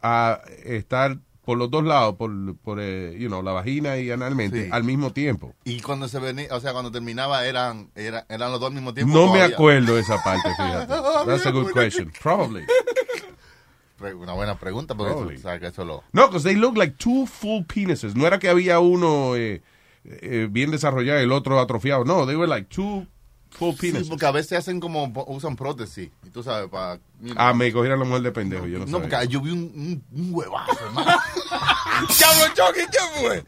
ah, 0.03 0.41
estar 0.65 1.19
por 1.45 1.59
los 1.59 1.71
dos 1.71 1.85
lados, 1.85 2.15
por, 2.15 2.31
por 2.59 2.79
eh, 2.81 3.17
you 3.19 3.27
know, 3.27 3.43
la 3.43 3.51
vagina 3.53 3.99
y 3.99 4.11
analmente, 4.13 4.67
Sí. 4.67 4.71
al 4.73 4.85
mismo 4.85 5.13
tiempo. 5.13 5.53
Y 5.65 5.81
cuando 5.81 6.07
se 6.09 6.21
venía, 6.21 6.47
o 6.53 6.61
sea, 6.61 6.73
cuando 6.73 6.93
terminaba, 6.93 7.45
eran, 7.45 7.91
era- 7.97 8.25
eran 8.29 8.53
los 8.53 8.61
dos 8.61 8.69
al 8.69 8.75
mismo 8.75 8.95
tiempo. 8.95 9.13
No 9.13 9.27
me 9.27 9.39
todavía? 9.39 9.57
acuerdo 9.57 9.99
esa 9.99 10.23
parte, 10.23 10.49
fíjate. 10.57 10.87
That's 11.27 11.45
a 11.45 11.51
good 11.51 11.73
question. 11.73 12.13
Probably. 12.23 12.63
Una 14.15 14.33
buena 14.33 14.57
pregunta, 14.59 14.95
porque 14.95 15.13
eso, 15.13 15.27
o 15.27 15.39
sea, 15.43 15.59
que 15.59 15.67
eso 15.69 15.85
lo... 15.85 16.03
No, 16.13 16.27
because 16.29 16.45
they 16.45 16.57
look 16.57 16.77
like 16.77 16.97
two 16.99 17.27
full 17.27 17.63
penises. 17.65 18.15
No 18.15 18.27
era 18.27 18.39
que 18.39 18.49
había 18.49 18.79
uno 18.81 19.37
eh, 19.37 19.63
eh, 20.05 20.49
bien 20.51 20.71
desarrollado 20.71 21.21
y 21.21 21.25
el 21.25 21.33
otro 21.33 21.59
atrofiado. 21.61 22.05
No, 22.05 22.27
they 22.27 22.37
were 22.37 22.49
like 22.49 22.69
two 22.69 23.07
full 23.51 23.73
Sí, 23.75 23.93
penises. 23.93 24.09
porque 24.09 24.27
a 24.27 24.31
veces 24.33 24.59
hacen 24.59 24.81
como, 24.81 25.13
usan 25.29 25.57
prótesis. 25.57 26.11
Y 26.27 26.31
tú 26.31 26.43
sabes, 26.43 26.69
para... 26.71 26.99
Ah, 27.37 27.53
me 27.55 27.73
cogieron 27.73 27.99
la 28.01 28.05
mujer 28.05 28.23
de 28.23 28.33
pendejo. 28.33 28.67
Yo 28.67 28.79
no, 28.81 28.87
No, 28.87 29.01
porque 29.01 29.29
yo 29.29 29.41
vi 29.41 29.51
un, 29.53 29.61
un, 29.75 30.05
un 30.21 30.35
huevazo, 30.35 30.85
hermano. 30.87 31.11
Chucky, 32.09 32.81
¿qué 32.91 33.21
fue? 33.21 33.45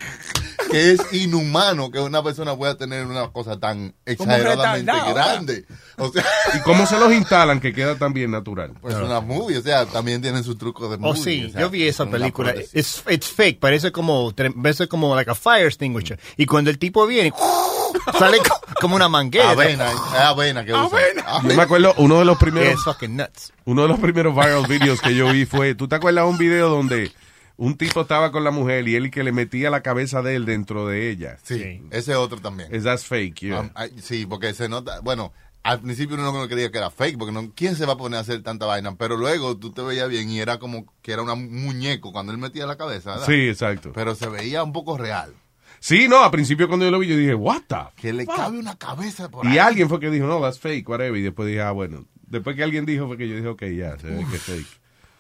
Que 0.71 0.93
es 0.93 1.01
inhumano 1.13 1.91
que 1.91 2.01
una 2.01 2.23
persona 2.23 2.57
pueda 2.57 2.77
tener 2.77 3.07
una 3.07 3.29
cosa 3.29 3.59
tan 3.59 3.95
exageradamente 4.05 4.93
grande. 5.13 5.65
O 5.99 6.11
sea, 6.11 6.25
¿Y 6.57 6.61
cómo 6.61 6.87
se 6.87 6.99
los 6.99 7.13
instalan 7.13 7.61
que 7.61 7.73
queda 7.73 7.97
tan 7.97 8.13
bien 8.13 8.31
natural? 8.31 8.73
pues 8.81 8.95
una 8.97 9.21
movie, 9.21 9.59
o 9.59 9.63
sea, 9.63 9.87
también 9.87 10.21
tienen 10.23 10.43
sus 10.43 10.59
trucos 10.59 10.91
de 10.91 10.97
movie. 10.99 11.21
Oh, 11.21 11.23
sí, 11.23 11.45
o 11.47 11.51
sea, 11.51 11.61
yo 11.63 11.71
vi 11.71 11.87
esa 11.87 12.07
película. 12.07 12.53
prótesis. 12.53 12.75
It's, 12.75 13.13
it's 13.13 13.29
fake, 13.29 13.61
parece 13.61 13.93
como, 13.93 14.33
parece 14.33 14.89
como 14.89 15.15
like 15.15 15.31
a 15.31 15.35
fire 15.35 15.67
extinguisher. 15.67 16.19
Y 16.37 16.47
cuando 16.47 16.71
el 16.71 16.79
tipo 16.79 17.07
viene, 17.07 17.33
sale 18.19 18.39
co- 18.39 18.61
como 18.81 18.97
una 18.97 19.09
manguera. 19.09 19.51
Avena, 19.51 19.91
es 19.93 19.99
avena 20.15 20.65
que 20.65 20.73
usa. 20.73 20.99
Yo 21.43 21.55
me 21.55 21.63
acuerdo, 21.63 21.95
uno 21.99 22.19
de 22.19 22.25
los 22.25 22.39
primeros, 22.39 22.81
nuts. 23.09 23.53
uno 23.65 23.83
de 23.83 23.89
los 23.89 24.01
primeros 24.01 24.35
viral 24.35 24.67
videos 24.67 25.01
que 25.01 25.15
yo 25.15 25.31
vi 25.33 25.45
fue, 25.47 25.75
¿tú 25.75 25.89
te 25.89 25.97
acuerdas 25.97 26.25
de 26.25 26.31
un 26.31 26.39
video 26.39 26.69
donde 26.69 27.13
un 27.57 27.77
tipo 27.77 28.01
estaba 28.03 28.33
con 28.33 28.45
la 28.45 28.51
mujer 28.51 28.87
y 28.89 28.97
él 28.97 29.11
que 29.11 29.23
le 29.23 29.33
metía 29.33 29.71
la 29.71 29.83
cabeza 29.83 30.23
de 30.23 30.37
él 30.37 30.45
dentro 30.45 30.87
de 30.87 31.11
ella? 31.11 31.39
Sí, 31.43 31.83
ese 31.91 32.17
otro 32.17 32.41
también. 32.41 32.75
Is 32.75 32.85
that's 32.85 33.05
fake, 33.05 33.41
yeah. 33.41 33.61
Um, 33.61 33.71
sí, 34.01 34.27
porque 34.27 34.55
se 34.55 34.69
nota, 34.69 35.01
bueno, 35.01 35.33
al 35.63 35.81
principio 35.81 36.17
uno 36.17 36.31
no 36.33 36.49
creía 36.49 36.71
que 36.71 36.79
era 36.79 36.91
fake, 36.91 37.17
porque 37.17 37.33
no, 37.33 37.53
¿quién 37.55 37.75
se 37.77 37.87
va 37.87 37.95
a 37.95 37.97
poner 37.97 38.19
a 38.19 38.21
hacer 38.21 38.43
tanta 38.43 38.67
vaina? 38.67 38.97
Pero 38.97 39.17
luego 39.17 39.57
tú 39.57 39.73
te 39.73 39.83
veías 39.83 40.09
bien 40.09 40.29
y 40.29 40.41
era 40.41 40.59
como 40.59 40.93
que 41.01 41.13
era 41.13 41.23
un 41.23 41.65
muñeco 41.65 42.13
cuando 42.13 42.33
él 42.33 42.39
metía 42.39 42.67
la 42.67 42.77
cabeza, 42.77 43.13
¿verdad? 43.13 43.27
Sí, 43.27 43.49
exacto. 43.49 43.93
Pero 43.95 44.15
se 44.15 44.29
veía 44.29 44.63
un 44.63 44.73
poco 44.73 44.99
real. 44.99 45.33
Sí, 45.81 46.09
no, 46.09 46.25
al 46.25 46.31
principio 46.31 46.67
cuando 46.67 46.87
yo 46.87 46.91
lo 46.91 46.99
vi 46.99 47.09
yo 47.09 47.17
dije, 47.17 47.35
what 47.35 47.63
the? 47.69 47.77
Que 48.01 48.13
le 48.13 48.27
cabe 48.27 48.59
una 48.59 48.75
cabeza 48.77 49.31
por 49.31 49.45
Y 49.45 49.51
ahí. 49.51 49.59
alguien 49.59 49.89
fue 49.89 50.01
que 50.01 50.11
dijo, 50.11 50.27
no, 50.27 50.41
that's 50.41 50.59
fake, 50.59 50.89
whatever. 50.89 51.19
Y 51.19 51.23
después 51.23 51.47
dije, 51.47 51.61
ah, 51.61 51.73
bueno. 51.73 52.05
Después 52.27 52.57
que 52.57 52.63
alguien 52.65 52.85
dijo 52.87 53.07
fue 53.07 53.17
que 53.17 53.29
yo 53.29 53.37
dije, 53.37 53.49
ok, 53.49 53.63
ya, 53.65 53.99
se 53.99 54.09
ve 54.09 54.25
que 54.31 54.37
es 54.37 54.43
fake. 54.43 54.67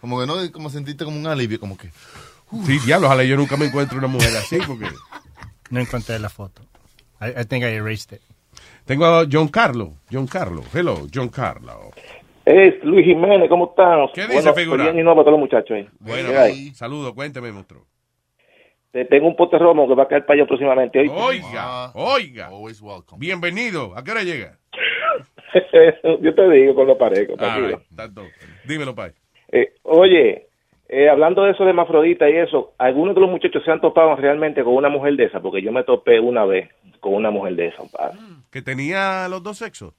Como 0.00 0.20
que 0.20 0.26
no, 0.26 0.52
como 0.52 0.68
sentiste 0.68 1.04
como 1.04 1.18
un 1.18 1.26
alivio, 1.26 1.58
como 1.58 1.78
que, 1.78 1.90
Sí, 2.64 2.78
diablo, 2.86 3.06
ojalá 3.08 3.24
yo 3.24 3.36
nunca 3.36 3.56
me 3.56 3.66
encuentre 3.66 3.98
una 3.98 4.06
mujer 4.06 4.30
así, 4.36 4.58
porque... 4.66 4.86
No 5.70 5.80
encontré 5.80 6.18
la 6.18 6.28
foto. 6.28 6.62
I, 7.20 7.40
I 7.40 7.44
think 7.44 7.64
I 7.64 7.74
erased 7.76 8.12
it. 8.12 8.22
Tengo 8.84 9.06
a 9.06 9.26
John 9.30 9.48
Carlo. 9.48 9.94
John 10.12 10.26
Carlo. 10.26 10.62
Hello, 10.72 11.06
John 11.12 11.28
Carlo. 11.30 11.90
Es 12.44 12.84
Luis 12.84 13.06
Jiménez, 13.06 13.48
¿cómo 13.48 13.70
están? 13.70 14.06
¿Qué 14.14 14.22
dice, 14.22 14.34
bueno, 14.34 14.54
figura? 14.54 14.92
nuevo 14.92 15.12
a 15.12 15.24
todos 15.24 15.32
los 15.32 15.40
muchachos 15.40 15.70
ahí. 15.76 15.88
Bueno, 15.98 16.30
saludos, 16.74 17.14
cuénteme, 17.14 17.50
monstruo. 17.50 17.86
Te 18.92 19.06
tengo 19.06 19.26
un 19.26 19.34
pote 19.34 19.58
romo 19.58 19.88
que 19.88 19.94
va 19.94 20.04
a 20.04 20.08
caer 20.08 20.24
para 20.26 20.38
allá 20.38 20.46
próximamente. 20.46 21.00
¿oíste? 21.00 21.16
Oiga, 21.16 21.90
oiga. 21.94 22.50
Bienvenido. 23.16 23.96
¿A 23.96 24.04
qué 24.04 24.10
hora 24.12 24.22
llega? 24.22 24.58
Yo 26.20 26.34
te 26.34 26.50
digo 26.50 26.74
con 26.74 26.86
lo 26.86 26.98
parejo, 26.98 27.32
All 27.32 27.38
tranquilo. 27.38 27.68
right, 27.68 27.96
tanto. 27.96 28.22
Dímelo, 28.66 28.94
pai. 28.94 29.12
Eh, 29.50 29.74
oye, 29.82 30.48
eh, 30.96 31.10
hablando 31.10 31.42
de 31.42 31.50
eso 31.52 31.64
de 31.64 31.72
Mafrodita 31.72 32.28
y 32.30 32.36
eso, 32.36 32.72
¿algunos 32.78 33.14
de 33.14 33.20
los 33.20 33.30
muchachos 33.30 33.62
se 33.64 33.70
han 33.70 33.80
topado 33.80 34.14
realmente 34.16 34.62
con 34.62 34.74
una 34.74 34.88
mujer 34.88 35.16
de 35.16 35.24
esa? 35.24 35.40
Porque 35.40 35.62
yo 35.62 35.72
me 35.72 35.82
topé 35.84 36.20
una 36.20 36.44
vez 36.44 36.70
con 37.00 37.14
una 37.14 37.30
mujer 37.30 37.56
de 37.56 37.66
esa. 37.68 37.82
¿Que 38.50 38.62
tenía 38.62 39.26
los 39.28 39.42
dos 39.42 39.58
sexos? 39.58 39.92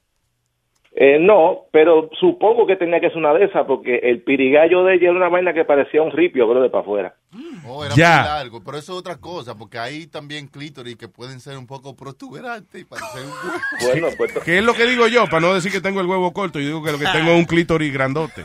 Eh, 0.98 1.18
no, 1.20 1.64
pero 1.72 2.08
supongo 2.18 2.66
que 2.66 2.74
tenía 2.76 3.00
que 3.00 3.08
ser 3.08 3.18
una 3.18 3.34
de 3.34 3.44
esas, 3.44 3.66
porque 3.66 3.96
el 4.02 4.22
pirigallo 4.22 4.82
de 4.82 4.94
ella 4.94 5.08
era 5.10 5.16
una 5.16 5.28
vaina 5.28 5.52
que 5.52 5.66
parecía 5.66 6.00
un 6.00 6.10
ripio, 6.10 6.48
pero 6.48 6.62
de 6.62 6.70
para 6.70 6.82
afuera. 6.82 7.14
Oh, 7.66 7.84
era 7.84 7.94
Ya. 7.94 8.16
muy 8.20 8.28
largo, 8.28 8.64
pero 8.64 8.78
eso 8.78 8.92
es 8.94 8.98
otra 9.00 9.16
cosa, 9.20 9.54
porque 9.58 9.76
hay 9.78 10.06
también 10.06 10.48
clítoris 10.48 10.96
que 10.96 11.08
pueden 11.08 11.40
ser 11.40 11.58
un 11.58 11.66
poco 11.66 11.94
protuberantes 11.94 12.80
y 12.80 12.84
parecer 12.86 13.24
un... 13.26 13.30
Bueno, 13.86 14.06
pues... 14.16 14.32
¿Qué 14.42 14.56
es 14.56 14.64
lo 14.64 14.72
que 14.72 14.86
digo 14.86 15.06
yo? 15.06 15.26
Para 15.26 15.40
no 15.40 15.52
decir 15.54 15.70
que 15.70 15.82
tengo 15.82 16.00
el 16.00 16.06
huevo 16.06 16.32
corto, 16.32 16.58
yo 16.60 16.66
digo 16.68 16.82
que 16.82 16.92
lo 16.92 16.98
que 16.98 17.04
tengo 17.12 17.32
es 17.32 17.38
un 17.40 17.44
clítoris 17.44 17.92
grandote. 17.92 18.44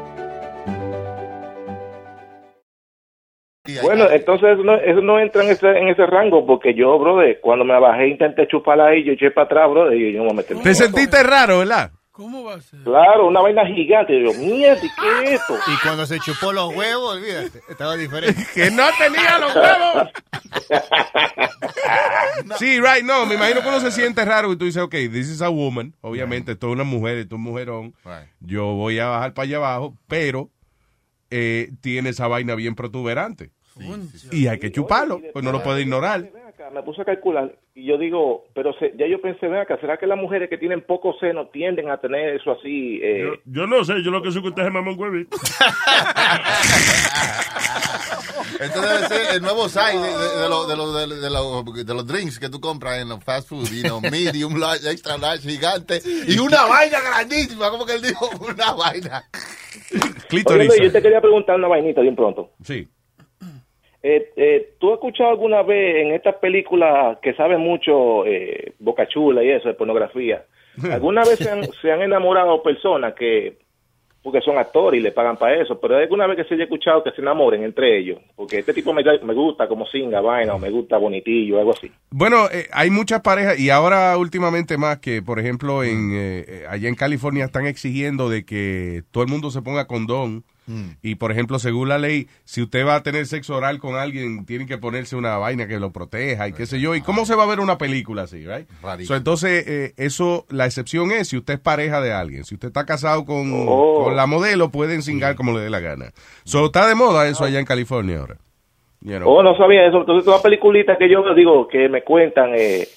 Bueno, 3.83 4.09
entonces 4.09 4.51
eso 4.53 4.63
no, 4.63 4.75
eso 4.75 5.01
no 5.01 5.19
entra 5.19 5.43
en 5.43 5.51
ese, 5.51 5.69
en 5.69 5.87
ese 5.89 6.05
rango, 6.05 6.45
porque 6.45 6.73
yo, 6.73 6.97
brother, 6.99 7.39
cuando 7.41 7.65
me 7.65 7.77
bajé 7.79 8.07
intenté 8.07 8.47
chuparla 8.47 8.87
ahí, 8.87 9.03
yo 9.03 9.13
eché 9.13 9.31
para 9.31 9.45
atrás, 9.45 9.69
brother, 9.69 9.97
y 9.97 10.13
yo 10.13 10.23
me 10.23 10.33
metí. 10.33 10.55
Te 10.55 10.73
sentiste 10.73 11.21
raro, 11.23 11.59
¿verdad? 11.59 11.91
Claro, 12.83 13.27
una 13.27 13.39
vaina 13.41 13.65
gigante. 13.65 14.21
Yo, 14.21 14.33
mierda, 14.33 14.85
¿y 14.85 14.89
qué 14.89 15.23
es 15.23 15.41
esto? 15.41 15.55
Y 15.67 15.81
cuando 15.81 16.05
se 16.05 16.19
chupó 16.19 16.51
los 16.51 16.75
huevos, 16.75 17.15
olvídate, 17.15 17.61
estaba 17.69 17.95
diferente. 17.95 18.45
que 18.53 18.69
no 18.69 18.83
tenía 18.97 19.39
los 19.39 19.55
huevos. 19.55 20.09
Sí, 22.57 22.79
right, 22.79 23.03
no, 23.03 23.25
me 23.25 23.35
imagino 23.35 23.61
que 23.61 23.67
uno 23.67 23.79
se 23.79 23.91
siente 23.91 24.23
raro 24.25 24.51
y 24.51 24.57
tú 24.57 24.65
dices, 24.65 24.81
ok, 24.81 24.91
this 24.91 25.29
is 25.29 25.41
a 25.41 25.49
woman, 25.49 25.95
obviamente, 26.01 26.53
esto 26.53 26.67
es 26.67 26.73
una 26.73 26.83
mujer, 26.83 27.17
esto 27.17 27.35
es 27.35 27.37
un 27.37 27.43
mujerón, 27.43 27.93
yo 28.39 28.65
voy 28.73 28.99
a 28.99 29.07
bajar 29.07 29.33
para 29.33 29.43
allá 29.45 29.57
abajo, 29.57 29.97
pero 30.07 30.49
eh, 31.29 31.71
tiene 31.81 32.09
esa 32.09 32.27
vaina 32.27 32.55
bien 32.55 32.75
protuberante. 32.75 33.51
Y 34.31 34.47
hay 34.47 34.59
que 34.59 34.71
chuparlo, 34.71 35.19
pues 35.33 35.43
no 35.45 35.51
lo 35.51 35.61
puede 35.63 35.81
ignorar. 35.81 36.21
Ven 36.21 36.45
acá, 36.47 36.69
Me 36.71 36.83
puse 36.83 37.01
a 37.01 37.05
calcular 37.05 37.53
y 37.73 37.85
yo 37.85 37.97
digo, 37.97 38.45
pero 38.53 38.73
se- 38.73 38.93
ya 38.97 39.07
yo 39.07 39.21
pensé, 39.21 39.47
ven 39.47 39.59
acá, 39.61 39.77
¿será 39.79 39.97
que 39.97 40.05
las 40.07 40.17
mujeres 40.17 40.49
que 40.49 40.57
tienen 40.57 40.81
poco 40.81 41.15
seno 41.19 41.47
tienden 41.47 41.89
a 41.89 41.97
tener 41.99 42.35
eso 42.35 42.51
así? 42.51 42.99
Eh, 43.01 43.23
Yo, 43.45 43.61
yo 43.61 43.67
no 43.67 43.83
sé, 43.83 44.01
yo 44.03 44.11
lo 44.11 44.21
que 44.21 44.31
sé 44.31 44.41
que 44.41 44.49
usted 44.49 44.63
se 44.63 44.69
mama 44.69 44.91
un 44.91 44.99
huevito. 44.99 45.37
Esto 48.59 48.81
debe 48.81 49.07
ser 49.07 49.35
el 49.35 49.41
nuevo 49.41 49.67
site 49.69 49.97
de, 49.97 50.01
de, 50.17 50.41
de 50.43 50.49
los- 50.49 50.67
de 50.67 50.75
los- 50.75 50.93
de 50.95 51.07
los- 51.07 51.21
de 51.21 51.29
los- 51.29 51.85
de 51.87 51.93
los 51.93 52.05
drinks 52.07 52.39
que 52.39 52.49
tú 52.49 52.59
compras 52.59 52.99
en 52.99 53.09
los 53.09 53.23
fast 53.23 53.49
food, 53.49 53.67
you 53.69 53.81
know, 53.83 53.99
medium, 54.01 54.55
large, 54.59 54.87
extra 54.89 55.17
large, 55.17 55.49
gigante, 55.49 55.99
y 56.27 56.37
una 56.37 56.63
vaina 56.69 56.99
grandísima, 57.01 57.69
como 57.71 57.85
que 57.85 57.93
él 57.93 58.01
dijo, 58.01 58.29
una 58.39 58.73
vaina. 58.73 59.23
Oye, 60.71 60.83
yo 60.83 60.91
te 60.91 61.01
quería 61.01 61.21
preguntar 61.21 61.55
una 61.55 61.67
vainita 61.67 62.01
bien 62.01 62.15
pronto. 62.15 62.51
Sí. 62.63 62.87
Eh, 64.03 64.31
eh, 64.35 64.73
¿Tú 64.79 64.89
has 64.89 64.95
escuchado 64.95 65.29
alguna 65.29 65.61
vez 65.61 66.05
en 66.05 66.13
estas 66.13 66.35
películas 66.35 67.19
que 67.21 67.33
saben 67.33 67.59
mucho 67.59 68.25
eh, 68.25 68.73
Boca 68.79 69.07
Chula 69.07 69.43
y 69.43 69.49
eso, 69.49 69.67
de 69.67 69.75
pornografía? 69.75 70.43
¿Alguna 70.91 71.21
vez 71.21 71.37
se 71.37 71.49
han, 71.49 71.63
se 71.81 71.91
han 71.91 72.01
enamorado 72.01 72.63
personas 72.63 73.13
que, 73.13 73.57
porque 74.23 74.41
son 74.41 74.57
actores 74.57 74.99
y 74.99 75.03
le 75.03 75.11
pagan 75.11 75.37
para 75.37 75.59
eso, 75.59 75.79
pero 75.79 75.97
alguna 75.97 76.27
vez 76.27 76.37
que 76.37 76.43
se 76.43 76.53
haya 76.53 76.65
escuchado 76.65 77.03
que 77.03 77.11
se 77.11 77.21
enamoren 77.21 77.63
entre 77.63 77.97
ellos? 77.97 78.19
Porque 78.35 78.59
este 78.59 78.73
tipo 78.73 78.93
me, 78.93 79.03
me 79.03 79.33
gusta 79.33 79.67
como 79.67 79.85
singa, 79.87 80.21
vaina, 80.21 80.53
o 80.53 80.59
me 80.59 80.69
gusta 80.69 80.97
bonitillo, 80.97 81.57
algo 81.57 81.71
así. 81.71 81.91
Bueno, 82.11 82.45
eh, 82.51 82.67
hay 82.71 82.91
muchas 82.91 83.21
parejas 83.21 83.59
y 83.59 83.69
ahora 83.71 84.15
últimamente 84.17 84.77
más 84.77 84.99
que, 84.99 85.21
por 85.23 85.39
ejemplo, 85.39 85.83
en 85.83 86.11
eh, 86.13 86.45
eh, 86.47 86.65
allá 86.69 86.87
en 86.87 86.95
California 86.95 87.45
están 87.45 87.65
exigiendo 87.65 88.29
de 88.29 88.45
que 88.45 89.03
todo 89.11 89.23
el 89.23 89.29
mundo 89.29 89.49
se 89.49 89.61
ponga 89.61 89.87
condón. 89.87 90.43
Y, 91.01 91.15
por 91.15 91.31
ejemplo, 91.31 91.59
según 91.59 91.89
la 91.89 91.97
ley, 91.97 92.27
si 92.45 92.61
usted 92.61 92.85
va 92.85 92.95
a 92.95 93.03
tener 93.03 93.25
sexo 93.25 93.55
oral 93.55 93.79
con 93.79 93.95
alguien, 93.95 94.45
tiene 94.45 94.65
que 94.65 94.77
ponerse 94.77 95.15
una 95.15 95.37
vaina 95.37 95.67
que 95.67 95.79
lo 95.79 95.91
proteja 95.91 96.47
y 96.47 96.53
qué 96.53 96.65
sé 96.65 96.79
yo. 96.79 96.95
¿Y 96.95 97.01
cómo 97.01 97.25
se 97.25 97.35
va 97.35 97.43
a 97.43 97.47
ver 97.47 97.59
una 97.59 97.77
película 97.77 98.23
así, 98.23 98.45
right? 98.45 98.67
Rarísimo. 98.81 99.07
So, 99.07 99.15
entonces, 99.15 99.63
eh, 99.67 99.93
eso, 99.97 100.45
la 100.49 100.65
excepción 100.65 101.11
es 101.11 101.29
si 101.29 101.37
usted 101.37 101.55
es 101.55 101.59
pareja 101.59 102.01
de 102.01 102.13
alguien. 102.13 102.43
Si 102.45 102.55
usted 102.55 102.67
está 102.69 102.85
casado 102.85 103.25
con, 103.25 103.51
Oh. 103.67 104.03
con 104.05 104.15
la 104.15 104.25
modelo, 104.25 104.69
pueden 104.71 105.01
cingar 105.01 105.35
como 105.35 105.51
le 105.53 105.59
dé 105.61 105.69
la 105.69 105.79
gana. 105.79 106.11
So, 106.43 106.65
está 106.67 106.87
de 106.87 106.95
moda 106.95 107.27
eso 107.27 107.43
allá 107.43 107.59
en 107.59 107.65
California 107.65 108.19
ahora. 108.19 108.37
You 109.03 109.17
know. 109.17 109.27
Oh, 109.27 109.41
no 109.41 109.57
sabía 109.57 109.87
eso. 109.87 110.01
Entonces, 110.01 110.23
todas 110.25 110.37
las 110.37 110.43
peliculitas 110.43 110.95
que 110.99 111.09
yo 111.09 111.23
digo 111.33 111.67
que 111.67 111.89
me 111.89 112.03
cuentan, 112.03 112.51
eh, 112.55 112.87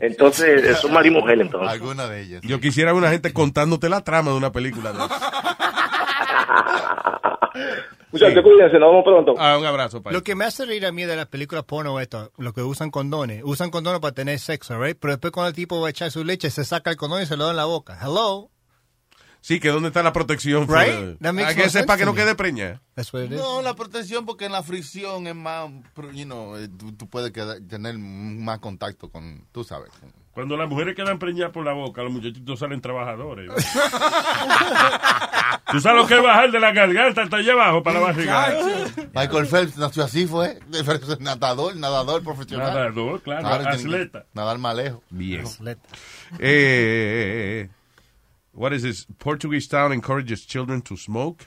entonces, 0.00 0.64
es 0.64 0.82
un 0.84 0.92
marido 0.94 1.18
y 1.18 1.20
mujer, 1.20 1.38
entonces. 1.40 1.68
Alguna 1.70 2.06
de 2.08 2.22
ellas. 2.22 2.40
Yo 2.42 2.60
quisiera 2.60 2.92
ver 2.92 2.98
una 3.02 3.10
gente 3.10 3.32
contándote 3.34 3.88
la 3.90 4.02
trama 4.02 4.30
de 4.30 4.38
una 4.38 4.52
película. 4.52 4.92
de- 4.92 4.98
Muchachos, 8.12 8.42
cuídense, 8.42 8.78
nos 8.78 8.90
vemos 8.90 9.04
pronto. 9.04 9.34
Ah, 9.38 9.56
un 9.56 9.64
abrazo, 9.64 10.02
Lo 10.10 10.22
que 10.22 10.34
me 10.34 10.44
hace 10.44 10.64
reír 10.66 10.84
a 10.84 10.90
mí 10.92 11.04
de 11.04 11.14
las 11.16 11.26
películas 11.26 11.64
porno, 11.64 12.00
esto, 12.00 12.32
lo 12.38 12.52
que 12.52 12.62
usan 12.62 12.90
condones. 12.90 13.42
Usan 13.44 13.70
condones 13.70 14.00
para 14.00 14.14
tener 14.14 14.38
sexo, 14.40 14.82
right? 14.82 14.98
Pero 15.00 15.12
después 15.12 15.32
cuando 15.32 15.48
el 15.48 15.54
tipo 15.54 15.80
va 15.80 15.86
a 15.88 15.90
echar 15.90 16.10
su 16.10 16.24
leche, 16.24 16.50
se 16.50 16.64
saca 16.64 16.90
el 16.90 16.96
condón 16.96 17.22
y 17.22 17.26
se 17.26 17.36
lo 17.36 17.44
da 17.44 17.50
en 17.50 17.56
la 17.56 17.66
boca. 17.66 17.96
Hello. 18.02 18.50
Sí, 19.42 19.58
que 19.58 19.68
dónde 19.68 19.88
está 19.88 20.02
la 20.02 20.12
protección. 20.12 20.66
Right? 20.68 21.18
makes 21.20 21.44
Ah, 21.52 21.54
que 21.54 21.62
no 21.64 21.70
sepa 21.70 21.96
que 21.96 22.04
no 22.04 22.14
quede 22.14 22.34
preña. 22.34 22.82
No, 23.36 23.62
la 23.62 23.74
protección 23.74 24.26
porque 24.26 24.44
en 24.46 24.52
la 24.52 24.62
fricción 24.62 25.26
es 25.26 25.34
más, 25.34 25.70
you 26.12 26.24
know, 26.24 26.56
eh, 26.56 26.68
tú, 26.68 26.92
tú 26.92 27.08
puedes 27.08 27.30
quedar- 27.30 27.60
tener 27.66 27.96
más 27.98 28.58
contacto 28.58 29.08
con, 29.08 29.46
tú 29.52 29.64
sabes. 29.64 29.90
Cuando 30.32 30.56
las 30.56 30.68
mujeres 30.68 30.94
quedan 30.94 31.18
preñadas 31.18 31.52
por 31.52 31.64
la 31.64 31.72
boca, 31.72 32.04
los 32.04 32.12
muchachitos 32.12 32.60
salen 32.60 32.80
trabajadores. 32.80 33.50
¿Tú 35.72 35.80
sabes 35.80 36.02
lo 36.02 36.06
que 36.06 36.14
es 36.14 36.22
bajar 36.22 36.52
de 36.52 36.60
la 36.60 36.70
garganta 36.72 37.22
hasta 37.22 37.38
allá 37.38 37.54
abajo 37.54 37.82
para 37.82 37.98
la 37.98 38.06
barriga? 38.06 38.54
Michael 39.12 39.46
Phelps 39.46 39.76
nació 39.76 40.04
así, 40.04 40.28
fue. 40.28 40.60
Nadador, 41.20 41.74
nadador 41.76 42.22
profesional. 42.22 42.68
Nadador, 42.68 43.20
claro, 43.22 43.64
que 43.64 43.68
atleta. 43.68 44.26
Nadar 44.32 44.58
más 44.58 44.76
lejos. 44.76 45.00
Bien. 45.10 45.44
Eh, 45.66 45.76
eh, 46.38 46.40
eh, 46.40 47.68
what 48.52 48.72
is 48.72 48.82
this? 48.82 49.06
Portuguese 49.18 49.66
town 49.66 49.92
encourages 49.92 50.46
children 50.46 50.80
to 50.82 50.96
smoke 50.96 51.46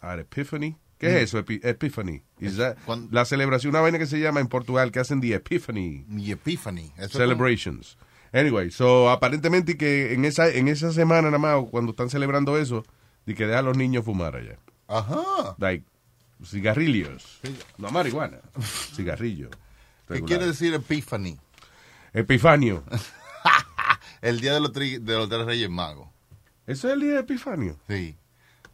at 0.00 0.18
Epiphany. 0.18 0.76
¿Qué 0.98 1.08
Mm. 1.08 1.16
es 1.16 1.22
eso, 1.24 1.38
Epi- 1.38 1.60
Epiphany? 1.62 2.22
Is 2.40 2.56
that- 2.56 2.76
Cuando- 2.86 3.08
la 3.12 3.24
celebración, 3.24 3.70
una 3.70 3.80
vaina 3.80 3.98
que 3.98 4.06
se 4.06 4.18
llama 4.18 4.40
en 4.40 4.48
Portugal 4.48 4.90
que 4.92 5.00
hacen 5.00 5.20
the 5.20 5.34
Epiphany. 5.34 6.04
The 6.08 6.32
Epiphany. 6.32 6.92
Celebrations. 7.10 7.98
Anyway, 8.32 8.70
so 8.70 9.10
aparentemente 9.10 9.76
que 9.76 10.12
en 10.14 10.24
esa 10.24 10.48
en 10.48 10.68
esa 10.68 10.92
semana 10.92 11.28
nada 11.30 11.38
más 11.38 11.64
cuando 11.70 11.90
están 11.92 12.10
celebrando 12.10 12.58
eso, 12.58 12.84
de 13.24 13.34
que 13.34 13.46
dejan 13.46 13.60
a 13.64 13.68
los 13.68 13.76
niños 13.76 14.04
fumar 14.04 14.36
allá. 14.36 14.58
Ajá. 14.88 15.54
Like 15.58 15.84
cigarrillos. 16.44 17.40
No 17.78 17.90
marihuana, 17.90 18.38
cigarrillo. 18.94 19.50
¿Qué 20.08 20.22
quiere 20.22 20.46
decir 20.46 20.72
Epiphany? 20.74 21.38
Epifanio. 22.12 22.84
El 24.22 24.40
día 24.40 24.54
de 24.54 24.60
los, 24.60 24.72
tri- 24.72 24.98
de 25.00 25.14
los 25.14 25.28
tres 25.28 25.44
reyes 25.44 25.68
magos. 25.70 26.08
¿Eso 26.66 26.88
es 26.88 26.94
el 26.94 27.00
día 27.00 27.12
de 27.14 27.20
Epifanio? 27.20 27.76
Sí. 27.88 28.16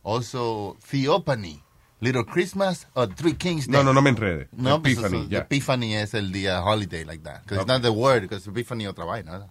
Also, 0.02 0.76
Theophany. 0.90 1.62
Little 2.02 2.24
Christmas 2.24 2.86
or 2.94 3.06
Three 3.06 3.34
Kings 3.34 3.66
Day. 3.68 3.72
No, 3.72 3.84
no, 3.84 3.92
no 3.94 4.02
me 4.02 4.10
enrede. 4.10 4.48
No, 4.52 4.82
pues, 4.82 4.94
Epiphany, 4.98 5.18
eso- 5.20 5.28
ya. 5.30 5.38
Epiphany 5.38 5.94
es 5.94 6.14
el 6.14 6.32
día 6.32 6.60
holiday 6.62 7.04
like 7.04 7.22
that. 7.22 7.42
Because 7.44 7.58
it's 7.62 7.68
not 7.68 7.80
the 7.82 7.90
word, 7.92 8.22
because 8.22 8.46
Epiphany 8.48 8.86
otra 8.86 9.04
vaina, 9.04 9.46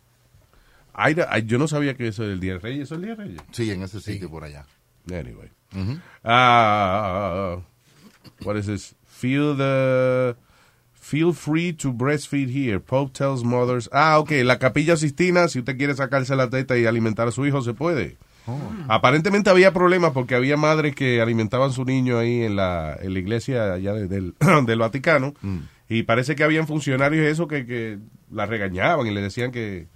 ay, 0.93 1.15
yo 1.45 1.57
no 1.57 1.67
sabía 1.67 1.95
que 1.95 2.07
eso 2.09 2.23
era 2.25 2.33
el 2.33 2.39
día 2.41 2.53
de 2.53 2.59
Reyes. 2.59 2.83
¿Eso 2.83 2.95
es 2.95 2.99
el 2.99 3.05
día 3.05 3.15
de 3.15 3.23
Reyes? 3.23 3.41
Sí, 3.51 3.71
en 3.71 3.81
ese 3.83 4.01
sitio 4.01 4.29
por 4.29 4.43
allá. 4.43 4.65
Anyway. 5.09 5.49
Ujú. 5.73 5.99
Ah, 6.23 7.61
what 8.43 8.57
is 8.57 8.65
this? 8.67 8.95
Feel 9.05 9.55
the 9.55 10.35
feel 10.93 11.31
free 11.33 11.71
to 11.73 11.93
breastfeed 11.93 12.49
here. 12.49 12.79
Pope 12.79 13.13
tells 13.13 13.43
mothers. 13.43 13.87
Ah, 13.93 14.19
ok, 14.19 14.31
la 14.43 14.57
Capilla 14.59 14.97
Sistina, 14.97 15.47
si 15.47 15.59
usted 15.59 15.77
quiere 15.77 15.95
sacarse 15.95 16.35
la 16.35 16.49
teta 16.49 16.77
y 16.77 16.85
alimentar 16.85 17.27
a 17.27 17.31
su 17.31 17.45
hijo, 17.45 17.61
se 17.61 17.73
puede. 17.73 18.17
Aparentemente 18.87 19.49
había 19.49 19.71
problemas 19.71 20.11
porque 20.11 20.35
había 20.35 20.57
madres 20.57 20.95
que 20.95 21.21
alimentaban 21.21 21.69
a 21.69 21.73
su 21.73 21.85
niño 21.85 22.17
ahí 22.17 22.43
en 22.43 22.55
la, 22.55 22.97
en 23.01 23.13
la 23.13 23.19
iglesia 23.19 23.73
allá 23.73 23.93
de- 23.93 24.07
del, 24.07 24.33
del 24.65 24.79
Vaticano. 24.79 25.33
Y 25.87 26.03
parece 26.03 26.35
que 26.35 26.43
habían 26.43 26.67
funcionarios 26.67 27.25
eso 27.25 27.47
que, 27.47 27.65
que 27.65 27.99
la 28.31 28.45
regañaban 28.45 29.05
y 29.07 29.11
le 29.11 29.21
decían 29.21 29.51
que, 29.51 29.87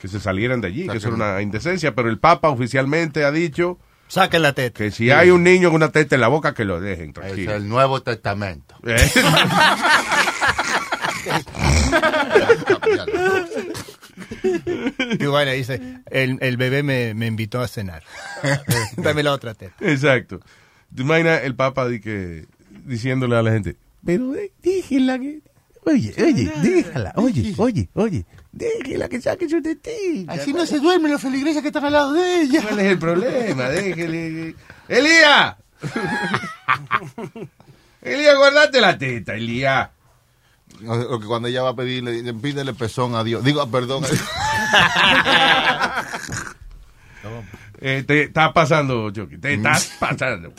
que 0.00 0.08
se 0.08 0.20
salieran 0.20 0.60
de 0.60 0.68
allí, 0.68 0.88
que 0.88 0.96
eso 0.98 1.08
era 1.08 1.16
una 1.16 1.42
indecencia, 1.42 1.94
pero 1.94 2.08
el 2.08 2.18
Papa 2.18 2.48
oficialmente 2.48 3.24
ha 3.24 3.30
dicho 3.30 3.78
Saquen 4.08 4.42
la 4.42 4.52
teta. 4.52 4.78
que 4.78 4.90
si 4.92 5.10
hay 5.10 5.30
un 5.30 5.42
niño 5.42 5.68
con 5.68 5.76
una 5.76 5.90
teta 5.90 6.14
en 6.16 6.20
la 6.20 6.28
boca, 6.28 6.54
que 6.54 6.64
lo 6.64 6.80
dejen 6.80 7.08
Es 7.08 7.14
tranquilo. 7.14 7.54
el 7.54 7.68
Nuevo 7.68 8.02
Testamento. 8.02 8.76
Y 15.18 15.26
bueno, 15.26 15.52
dice, 15.52 15.80
el, 16.10 16.38
el 16.40 16.56
bebé 16.56 16.82
me, 16.82 17.14
me 17.14 17.26
invitó 17.26 17.60
a 17.60 17.68
cenar. 17.68 18.02
Dame 18.96 19.22
la 19.22 19.32
otra 19.32 19.54
teta. 19.54 19.74
Exacto. 19.80 20.40
¿Te 20.94 21.02
imaginas 21.02 21.42
el 21.44 21.54
Papa 21.54 21.88
di 21.88 22.00
que, 22.00 22.46
diciéndole 22.84 23.36
a 23.36 23.42
la 23.42 23.52
gente, 23.52 23.76
pero 24.04 24.34
eh, 24.34 24.52
déjela 24.62 25.18
que... 25.18 25.40
Oye, 25.84 26.12
oye, 26.18 26.50
déjala, 26.62 27.12
oye, 27.16 27.54
oye, 27.58 27.88
oye, 27.94 28.24
déjela 28.50 29.08
que 29.08 29.20
saque 29.20 29.48
su 29.48 29.62
tetita. 29.62 30.32
Así 30.32 30.52
no 30.52 30.66
se 30.66 30.80
duermen 30.80 31.12
los 31.12 31.20
feligreses 31.20 31.62
que 31.62 31.68
están 31.68 31.84
al 31.84 31.92
lado 31.92 32.12
de 32.12 32.42
ella. 32.42 32.62
¿Cuál 32.62 32.80
es 32.80 32.86
el 32.86 32.98
problema? 32.98 33.68
Déjele... 33.68 34.54
¡Elías! 34.88 35.56
Elías, 38.02 38.36
guardate 38.36 38.80
la 38.80 38.98
teta, 38.98 39.34
Elías. 39.34 39.90
O 40.88 41.18
que 41.18 41.26
cuando 41.26 41.48
ella 41.48 41.62
va 41.62 41.70
a 41.70 41.76
pedirle, 41.76 42.32
pídele 42.34 42.74
pezón 42.74 43.14
a 43.14 43.24
Dios. 43.24 43.42
Digo, 43.44 43.66
perdón. 43.70 44.04
Eh, 47.80 48.04
te 48.06 48.22
estás 48.22 48.52
pasando, 48.52 49.10
Chucky, 49.10 49.36
te 49.36 49.54
estás 49.54 49.96
pasando. 50.00 50.52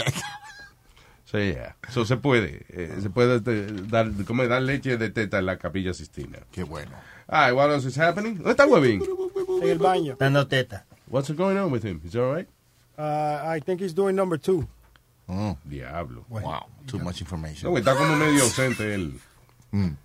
Sí, 1.25 1.53
ya. 1.53 1.75
Eso 1.87 2.05
se 2.05 2.17
puede. 2.17 2.65
eh, 2.69 2.95
se 3.01 3.09
puede 3.09 3.41
eh, 3.45 3.67
dar, 3.89 4.11
como 4.25 4.45
dar 4.47 4.61
leche 4.61 4.97
de 4.97 5.09
teta 5.09 5.39
en 5.39 5.47
la 5.47 5.57
capilla 5.57 5.93
Sistina. 5.93 6.39
Qué 6.51 6.63
bueno. 6.63 6.91
Ah, 7.27 7.51
what 7.53 7.71
else 7.71 7.87
is 7.87 7.97
happening? 7.97 8.35
¿Dónde 8.35 8.51
está 8.51 8.65
Webin? 8.67 9.01
En 9.61 9.69
el 9.69 9.79
baño. 9.79 10.15
Dando 10.19 10.45
teta. 10.47 10.85
What's 11.07 11.31
going 11.31 11.57
on 11.57 11.71
with 11.71 11.83
him? 11.83 12.01
Is 12.05 12.13
he 12.13 12.19
all 12.19 12.33
right? 12.35 12.47
Uh, 12.97 13.41
I 13.55 13.59
think 13.61 13.81
he's 13.81 13.93
doing 13.95 14.15
number 14.15 14.37
two. 14.37 14.67
Oh, 15.27 15.57
Diablo. 15.67 16.23
wow, 16.29 16.67
too 16.85 16.99
much 16.99 17.19
information. 17.21 17.69
No, 17.71 17.77
está 17.77 17.95
como 17.95 18.15
medio 18.15 18.43
ausente 18.43 18.93
él. 18.93 19.19
Mm. 19.71 19.97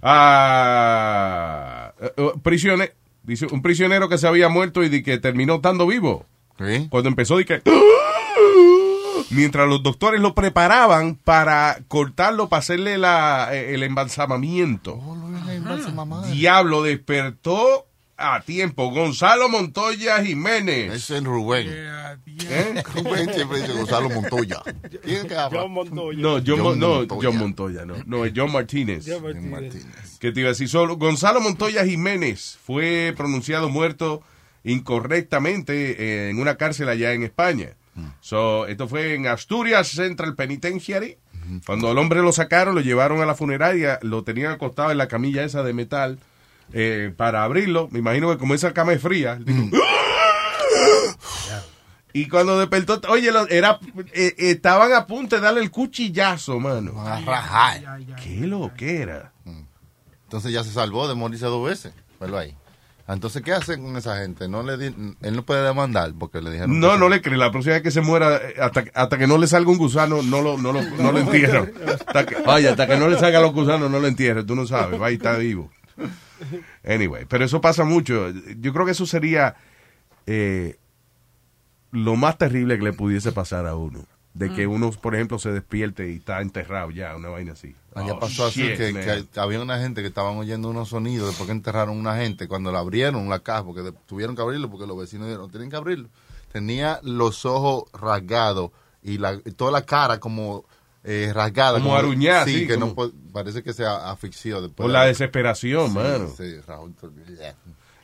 Ah, 0.00 1.92
eh, 2.00 2.12
eh, 2.16 2.32
prisione- 2.42 2.92
dice 3.22 3.46
un 3.50 3.62
prisionero 3.62 4.08
que 4.08 4.18
se 4.18 4.26
había 4.26 4.48
muerto 4.48 4.82
y 4.82 4.88
de 4.88 5.02
que 5.02 5.18
terminó 5.18 5.56
estando 5.56 5.86
vivo. 5.86 6.24
¿Sí? 6.58 6.86
Cuando 6.90 7.08
empezó 7.08 7.36
de 7.36 7.44
que 7.44 7.62
mientras 9.30 9.68
los 9.68 9.82
doctores 9.82 10.20
lo 10.20 10.34
preparaban 10.34 11.14
para 11.16 11.78
cortarlo 11.88 12.48
para 12.48 12.60
hacerle 12.60 12.98
la, 12.98 13.48
eh, 13.52 13.74
el 13.74 13.82
embalsamamiento. 13.82 14.98
Diablo 16.32 16.82
despertó 16.82 17.86
a 18.18 18.40
tiempo. 18.40 18.90
Gonzalo 18.90 19.48
Montoya 19.48 20.22
Jiménez. 20.22 20.92
Es 20.92 21.10
el 21.10 21.24
Rubén. 21.24 21.68
¿Eh? 21.70 22.82
Rubén 22.94 23.32
siempre 23.32 23.60
dice 23.60 23.72
Gonzalo 23.72 24.10
Montoya. 24.10 24.60
¿Quién 25.02 25.16
es 25.16 25.24
que 25.24 25.36
habla? 25.36 25.62
John 25.62 25.72
Montoya. 25.72 26.18
No, 26.18 26.32
John, 26.44 26.78
no, 26.78 26.88
Montoya. 26.96 27.20
John 27.22 27.38
Montoya, 27.38 27.84
no. 27.86 27.94
No, 28.04 28.24
es 28.24 28.32
John 28.34 28.52
Martínez. 28.52 29.04
John 29.06 29.22
Martínez. 29.22 29.50
Martínez. 29.50 30.18
Que 30.18 30.32
te 30.32 30.40
iba 30.40 30.48
a 30.48 30.52
decir 30.52 30.68
solo. 30.68 30.96
Gonzalo 30.96 31.40
Montoya 31.40 31.84
Jiménez 31.84 32.58
fue 32.62 33.14
pronunciado 33.16 33.68
muerto 33.68 34.22
incorrectamente 34.64 36.26
eh, 36.26 36.30
en 36.30 36.40
una 36.40 36.56
cárcel 36.56 36.88
allá 36.88 37.12
en 37.12 37.22
España. 37.22 37.76
So, 38.20 38.68
esto 38.68 38.86
fue 38.86 39.14
en 39.14 39.26
Asturias 39.26 39.88
Central 39.88 40.36
Penitentiary. 40.36 41.16
Cuando 41.66 41.90
el 41.90 41.98
hombre 41.98 42.22
lo 42.22 42.30
sacaron, 42.30 42.76
lo 42.76 42.80
llevaron 42.80 43.20
a 43.20 43.26
la 43.26 43.34
funeraria, 43.34 43.98
lo 44.02 44.22
tenían 44.22 44.52
acostado 44.52 44.92
en 44.92 44.98
la 44.98 45.08
camilla 45.08 45.42
esa 45.42 45.64
de 45.64 45.72
metal 45.72 46.20
eh, 46.72 47.12
para 47.16 47.44
abrirlo. 47.44 47.88
Me 47.90 47.98
imagino 47.98 48.30
que 48.30 48.38
como 48.38 48.54
esa 48.54 48.72
cama 48.72 48.92
es 48.92 49.00
fría, 49.02 49.32
él 49.34 49.44
dijo, 49.44 49.68
y 52.12 52.26
cuando 52.26 52.58
despertó, 52.58 53.00
oye, 53.10 53.30
lo- 53.30 53.48
era, 53.48 53.78
eh, 54.12 54.34
estaban 54.38 54.92
a 54.92 55.06
punto 55.06 55.36
de 55.36 55.42
darle 55.42 55.60
el 55.60 55.70
cuchillazo, 55.70 56.58
mano. 56.58 57.00
A 57.06 57.20
rajar. 57.20 57.98
Qué 58.22 58.46
lo 58.46 58.72
que 58.76 59.02
era. 59.02 59.32
Entonces 60.24 60.52
ya 60.52 60.64
se 60.64 60.72
salvó 60.72 61.06
de 61.08 61.14
morirse 61.14 61.46
dos 61.46 61.66
veces. 61.68 61.92
Velo 62.20 62.38
ahí. 62.38 62.56
Entonces, 63.06 63.40
¿qué 63.42 63.52
hacen 63.52 63.82
con 63.82 63.96
esa 63.96 64.18
gente? 64.18 64.48
No 64.48 64.62
le 64.62 64.76
di- 64.76 65.14
él 65.22 65.36
no 65.36 65.42
puede 65.42 65.62
demandar 65.64 66.12
porque 66.18 66.42
le 66.42 66.50
dijeron. 66.50 66.78
No, 66.80 66.98
no 66.98 67.06
se- 67.06 67.10
le 67.14 67.22
cree. 67.22 67.38
La 67.38 67.50
próxima 67.50 67.74
vez 67.74 67.82
que 67.82 67.90
se 67.90 68.00
muera, 68.02 68.36
eh, 68.36 68.54
hasta, 68.60 68.84
hasta 68.94 69.16
que 69.16 69.26
no 69.26 69.38
le 69.38 69.46
salga 69.46 69.70
un 69.70 69.78
gusano, 69.78 70.20
no 70.22 70.42
lo, 70.42 70.58
no 70.58 70.72
lo, 70.72 70.82
no 70.82 71.12
lo 71.12 71.18
entierran. 71.18 71.72
Hasta 71.88 72.26
que, 72.26 72.36
oye, 72.44 72.68
hasta 72.68 72.86
que 72.86 72.96
no 72.98 73.08
le 73.08 73.18
salga 73.18 73.40
los 73.40 73.52
gusanos, 73.54 73.90
no 73.90 73.98
lo 73.98 74.06
entierren. 74.08 74.46
Tú 74.46 74.54
no 74.54 74.66
sabes, 74.66 75.00
va 75.00 75.06
a 75.06 75.10
estar 75.10 75.38
vivo. 75.38 75.70
Anyway, 76.84 77.24
pero 77.26 77.44
eso 77.44 77.60
pasa 77.60 77.84
mucho. 77.84 78.30
Yo 78.58 78.72
creo 78.72 78.86
que 78.86 78.92
eso 78.92 79.06
sería 79.06 79.56
eh, 80.26 80.76
lo 81.90 82.16
más 82.16 82.38
terrible 82.38 82.78
que 82.78 82.84
le 82.84 82.92
pudiese 82.92 83.32
pasar 83.32 83.66
a 83.66 83.74
uno. 83.76 84.04
De 84.34 84.52
que 84.52 84.68
uno, 84.68 84.92
por 84.92 85.16
ejemplo, 85.16 85.40
se 85.40 85.50
despierte 85.50 86.12
y 86.12 86.16
está 86.16 86.40
enterrado 86.40 86.92
ya, 86.92 87.16
una 87.16 87.28
vaina 87.28 87.54
así. 87.54 87.74
Allá 87.92 88.12
Oh, 88.12 88.20
pasó 88.20 88.46
así 88.46 88.62
shit, 88.62 88.76
que, 88.76 89.26
había 89.40 89.60
una 89.60 89.80
gente 89.80 90.00
que 90.00 90.06
estaban 90.06 90.36
oyendo 90.36 90.70
unos 90.70 90.90
sonidos 90.90 91.26
después 91.28 91.48
que 91.48 91.52
enterraron 91.52 91.96
una 91.96 92.16
gente. 92.16 92.46
Cuando 92.46 92.70
la 92.70 92.78
abrieron 92.78 93.28
la 93.28 93.40
caja, 93.40 93.64
porque 93.64 93.92
tuvieron 94.06 94.36
que 94.36 94.42
abrirlo 94.42 94.70
porque 94.70 94.86
los 94.86 94.96
vecinos 94.96 95.26
dijeron, 95.26 95.50
tienen 95.50 95.70
que 95.70 95.76
abrirlo. 95.76 96.08
Tenía 96.52 97.00
los 97.02 97.44
ojos 97.46 97.90
rasgados 97.92 98.70
y, 99.02 99.18
la, 99.18 99.34
y 99.44 99.50
toda 99.52 99.72
la 99.72 99.82
cara 99.82 100.20
como 100.20 100.66
eh, 101.04 101.30
rasgada. 101.34 101.78
Como 101.80 101.96
aruñada, 101.96 102.44
Sí, 102.44 102.60
sí, 102.60 102.66
que 102.66 102.74
como- 102.78 102.94
no 103.06 103.12
parece 103.32 103.62
que 103.62 103.72
se 103.72 103.84
asfixió 103.86 104.60
después. 104.60 104.76
Por 104.84 104.86
de- 104.88 104.92
la 104.92 105.04
desesperación, 105.04 105.88
Sí, 105.88 105.94
mano. 105.94 106.28
sí, 106.36 106.56
Raúl, 106.66 106.94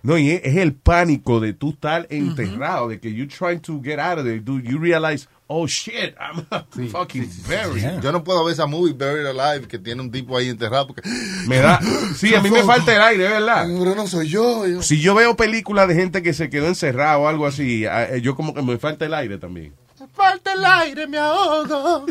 No, 0.02 0.18
y 0.18 0.30
es, 0.32 0.56
el 0.56 0.74
pánico 0.74 1.40
de 1.40 1.54
tú 1.54 1.70
estar 1.70 2.06
enterrado, 2.10 2.88
de 2.88 3.00
que 3.00 3.12
you 3.14 3.26
trying 3.26 3.60
to 3.60 3.80
get 3.82 3.98
out 3.98 4.18
of 4.18 4.24
there, 4.24 4.38
dude, 4.38 4.68
you 4.68 4.78
realize, 4.78 5.26
oh 5.46 5.66
shit, 5.66 6.14
I'm 6.20 6.44
fucking 6.90 7.26
buried. 7.48 8.00
Yo 8.02 8.12
no 8.12 8.22
puedo 8.22 8.44
ver 8.44 8.52
esa 8.52 8.66
movie 8.66 8.92
Buried 8.92 9.24
Alive 9.26 9.66
que 9.66 9.78
tiene 9.78 10.02
un 10.02 10.10
tipo 10.10 10.36
ahí 10.36 10.50
enterrado 10.50 10.88
porque 10.88 11.02
Me 11.48 11.56
da, 11.58 11.80
sí, 12.16 12.34
a 12.34 12.42
mí 12.42 12.50
me 12.50 12.62
falta 12.64 12.94
el 12.94 13.00
aire, 13.00 13.28
¿verdad? 13.28 13.66
Pero 13.78 13.94
no 13.94 14.06
soy 14.06 14.28
yo. 14.28 14.66
yo. 14.66 14.82
Si 14.82 15.00
yo 15.00 15.14
veo 15.14 15.36
películas 15.36 15.88
de 15.88 15.94
gente 15.94 16.22
que 16.22 16.34
se 16.34 16.50
quedó 16.50 16.66
encerrado 16.66 17.22
o 17.22 17.28
algo 17.28 17.46
así, 17.46 17.84
eh, 17.86 18.20
yo 18.22 18.36
como 18.36 18.52
que 18.52 18.60
me 18.62 18.76
falta 18.76 19.06
el 19.06 19.14
aire 19.14 19.38
también. 19.38 19.72
Falta 20.14 20.52
el 20.54 20.64
aire, 20.64 21.06
me 21.06 21.18
ahogo. 21.18 22.06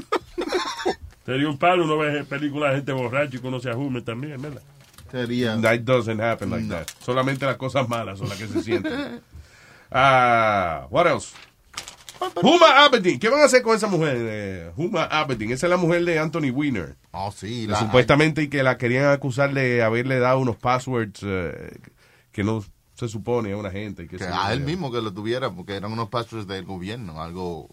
Sería 1.25 1.47
un 1.49 1.57
palo 1.57 1.85
uno 1.85 1.97
ve 1.97 2.23
películas 2.25 2.71
de 2.71 2.75
gente 2.77 2.91
borracha 2.91 3.37
y 3.37 3.39
que 3.39 3.47
uno 3.47 3.59
se 3.59 3.69
ajume 3.69 4.01
también, 4.01 4.41
¿verdad? 4.41 4.61
Sería. 5.11 5.59
That 5.61 5.79
doesn't 5.81 6.19
happen 6.19 6.49
like 6.49 6.67
that. 6.69 6.87
Solamente 6.99 7.45
las 7.45 7.55
cosas 7.57 7.87
malas 7.87 8.19
son 8.19 8.27
las 8.29 8.37
que 8.37 8.47
se 8.47 8.61
sienten. 8.63 9.21
Ah, 9.91 10.87
what 10.89 11.07
else? 11.07 11.33
Huma 12.41 12.83
Abedin. 12.85 13.19
¿Qué 13.19 13.29
van 13.29 13.41
a 13.41 13.45
hacer 13.45 13.61
con 13.61 13.75
esa 13.75 13.87
mujer? 13.87 14.15
eh, 14.19 14.71
Huma 14.75 15.03
Abedin. 15.05 15.51
Esa 15.51 15.67
es 15.67 15.69
la 15.69 15.77
mujer 15.77 16.03
de 16.05 16.19
Anthony 16.19 16.49
Weiner. 16.51 16.95
Oh, 17.11 17.31
sí. 17.31 17.67
La- 17.67 17.79
supuestamente 17.79 18.41
y 18.43 18.47
que 18.49 18.63
la 18.63 18.77
querían 18.77 19.05
acusar 19.07 19.53
de 19.53 19.83
haberle 19.83 20.19
dado 20.19 20.39
unos 20.39 20.55
passwords 20.55 21.19
eh, 21.23 21.79
que 22.31 22.43
no 22.43 22.63
se 22.95 23.07
supone 23.07 23.51
a 23.51 23.57
una 23.57 23.71
gente. 23.71 24.07
Que 24.07 24.17
que 24.17 24.23
a 24.25 24.51
él 24.53 24.61
mismo 24.61 24.91
que 24.91 25.01
lo 25.01 25.13
tuviera, 25.13 25.51
porque 25.51 25.75
eran 25.75 25.91
unos 25.91 26.09
pastores 26.09 26.47
del 26.47 26.63
gobierno, 26.65 27.21
algo 27.21 27.67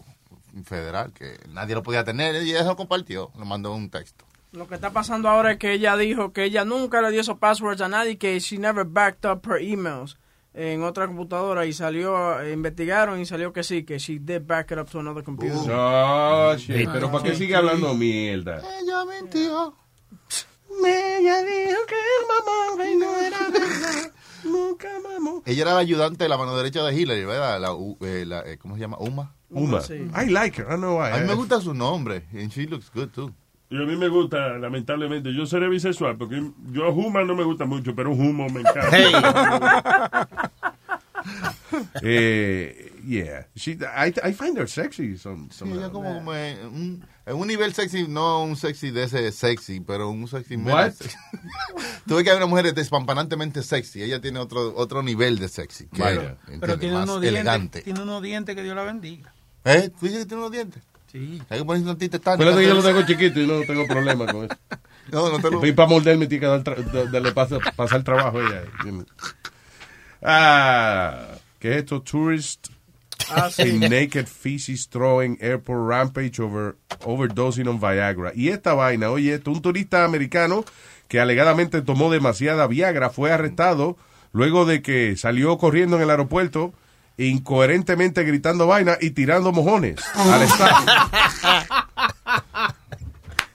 federal, 0.63 1.13
que 1.13 1.39
nadie 1.49 1.75
lo 1.75 1.83
podía 1.83 2.03
tener, 2.03 2.43
y 2.43 2.51
eso 2.51 2.65
lo 2.65 2.75
compartió, 2.75 3.31
le 3.37 3.45
mandó 3.45 3.73
un 3.73 3.89
texto. 3.89 4.25
Lo 4.51 4.67
que 4.67 4.75
está 4.75 4.91
pasando 4.91 5.29
ahora 5.29 5.53
es 5.53 5.57
que 5.57 5.71
ella 5.71 5.95
dijo 5.95 6.33
que 6.33 6.43
ella 6.43 6.65
nunca 6.65 7.01
le 7.01 7.11
dio 7.11 7.21
esos 7.21 7.37
passwords 7.37 7.81
a 7.81 7.87
nadie, 7.87 8.17
que 8.17 8.37
she 8.39 8.57
never 8.57 8.85
backed 8.85 9.29
up 9.29 9.41
her 9.49 9.61
emails 9.61 10.17
en 10.53 10.83
otra 10.83 11.07
computadora 11.07 11.65
y 11.65 11.73
salió, 11.73 12.41
eh, 12.41 12.51
investigaron 12.51 13.19
y 13.19 13.25
salió 13.25 13.53
que 13.53 13.63
sí, 13.63 13.83
que 13.83 13.97
she 13.97 14.19
did 14.19 14.41
back 14.45 14.71
it 14.71 14.77
up 14.77 14.89
to 14.89 14.99
another 14.99 15.23
computer. 15.23 15.71
Oh, 15.71 16.53
shit. 16.57 16.89
Pero 16.91 17.09
¿para 17.09 17.23
qué 17.23 17.35
sigue 17.35 17.55
hablando 17.55 17.93
mierda? 17.93 18.61
Ella 18.81 19.05
mintió. 19.05 19.75
Ella 20.85 21.43
dijo 21.43 21.79
que 21.87 21.95
el 21.95 22.27
mamá 22.27 22.95
no 22.97 23.17
era 23.19 23.49
verdad. 23.49 24.11
Ella 25.45 25.61
era 25.61 25.73
la 25.73 25.79
ayudante 25.79 26.23
de 26.23 26.29
la 26.29 26.37
mano 26.37 26.55
derecha 26.55 26.83
de 26.83 26.95
Hillary, 26.95 27.25
¿verdad? 27.25 27.59
La, 27.59 27.69
eh, 28.07 28.25
la, 28.25 28.41
eh, 28.41 28.57
¿Cómo 28.57 28.75
se 28.75 28.81
llama? 28.81 28.97
Uma. 28.99 29.33
Uma. 29.49 29.81
I 29.89 30.29
like 30.29 30.61
her. 30.61 30.67
I 30.67 30.71
don't 30.71 30.81
know 30.81 30.97
why. 30.97 31.11
A 31.11 31.17
mí 31.17 31.27
me 31.27 31.35
gusta 31.35 31.59
su 31.61 31.73
nombre. 31.73 32.23
And 32.33 32.51
she 32.51 32.67
looks 32.67 32.89
good 32.93 33.09
too. 33.09 33.33
Y 33.69 33.77
a 33.77 33.85
mí 33.85 33.95
me 33.95 34.09
gusta, 34.09 34.57
lamentablemente, 34.57 35.33
yo 35.33 35.45
seré 35.45 35.69
bisexual, 35.69 36.17
porque 36.17 36.43
yo 36.73 36.85
a 36.85 36.89
Huma 36.89 37.23
no 37.23 37.35
me 37.35 37.45
gusta 37.45 37.63
mucho, 37.63 37.95
pero 37.95 38.11
humo 38.11 38.49
me 38.49 38.61
encanta. 38.61 40.27
Eh, 42.01 42.90
yeah. 43.05 43.45
She, 43.55 43.71
I, 43.81 44.13
I 44.23 44.33
find 44.33 44.57
her 44.57 44.67
sexy. 44.67 45.17
Some, 45.17 45.49
Sí, 45.51 45.57
some 45.59 45.73
ella 45.75 45.89
como, 45.89 46.13
como 46.13 46.33
en, 46.33 46.65
un, 46.67 47.05
en 47.25 47.35
un 47.35 47.47
nivel 47.47 47.73
sexy, 47.73 48.07
no 48.07 48.43
un 48.43 48.55
sexy 48.55 48.91
de 48.91 49.03
ese 49.03 49.31
sexy, 49.31 49.79
pero 49.79 50.09
un 50.09 50.27
sexy. 50.27 50.57
Tú 52.07 52.15
ves 52.15 52.23
que 52.23 52.31
hay 52.31 52.37
una 52.37 52.45
mujer 52.45 52.73
despampanantemente 52.73 53.63
sexy, 53.63 54.03
ella 54.03 54.19
tiene 54.21 54.39
otro 54.39 54.75
otro 54.75 55.01
nivel 55.03 55.37
de 55.39 55.47
sexy. 55.49 55.87
Que, 55.87 56.01
Vaya. 56.01 56.37
Pero 56.59 56.77
tiene 56.79 56.95
Más 56.95 57.09
unos, 57.09 57.23
elegante. 57.23 57.79
dientes, 57.79 57.83
tiene 57.83 58.01
unos 58.01 58.21
dientes 58.21 58.55
que 58.55 58.63
Dios 58.63 58.75
la 58.75 58.83
bendiga. 58.83 59.33
¿Eh? 59.65 59.89
¿Tú 59.99 60.05
dices 60.05 60.21
que 60.21 60.25
tiene 60.25 60.41
unos 60.41 60.51
dientes? 60.51 60.81
Sí. 61.11 61.41
Hay 61.49 61.59
que 61.59 61.65
ponerse 61.65 61.89
un 61.89 61.97
tinte 61.97 62.19
tan... 62.19 62.35
Acuérdate 62.35 62.61
que 62.61 62.67
yo 62.67 62.73
lo 62.73 62.81
tengo 62.83 63.05
chiquito 63.05 63.39
y 63.41 63.45
no 63.47 63.61
tengo 63.63 63.85
problema 63.87 64.25
con 64.25 64.45
eso. 64.45 64.55
No, 65.11 65.29
no 65.29 65.39
te 65.39 65.49
lo... 65.51 65.65
Y 65.65 65.73
para 65.73 65.89
morderme 65.89 66.27
tiene 66.27 66.39
que 66.41 66.45
dar 66.45 66.63
tra- 66.63 66.77
da- 66.89 67.05
darle 67.11 67.31
pasa- 67.33 67.57
pasar 67.75 68.01
trabajo 68.03 68.37
a 68.37 68.41
ella. 68.41 68.63
Ah, 70.21 71.27
¿qué 71.59 71.71
es 71.71 71.77
esto? 71.77 72.01
Tourist 72.01 72.67
Ah, 73.35 73.49
sí. 73.51 73.79
naked 73.79 74.27
feces 74.27 74.87
throwing 74.89 75.37
airport 75.41 75.87
rampage 75.87 76.39
over 76.39 76.75
overdosing 77.03 77.67
on 77.67 77.79
Viagra. 77.79 78.31
Y 78.35 78.49
esta 78.49 78.73
vaina, 78.73 79.09
oye, 79.09 79.33
esto, 79.33 79.51
un 79.51 79.61
turista 79.61 80.03
americano 80.05 80.63
que 81.07 81.19
alegadamente 81.19 81.81
tomó 81.81 82.11
demasiada 82.11 82.67
Viagra 82.67 83.09
fue 83.09 83.31
arrestado 83.31 83.97
luego 84.31 84.65
de 84.65 84.81
que 84.81 85.15
salió 85.17 85.57
corriendo 85.57 85.97
en 85.97 86.03
el 86.03 86.09
aeropuerto 86.09 86.73
incoherentemente 87.17 88.23
gritando 88.23 88.67
vaina 88.67 88.97
y 88.99 89.11
tirando 89.11 89.51
mojones 89.51 89.97
al 90.15 90.41
staff. 90.43 90.85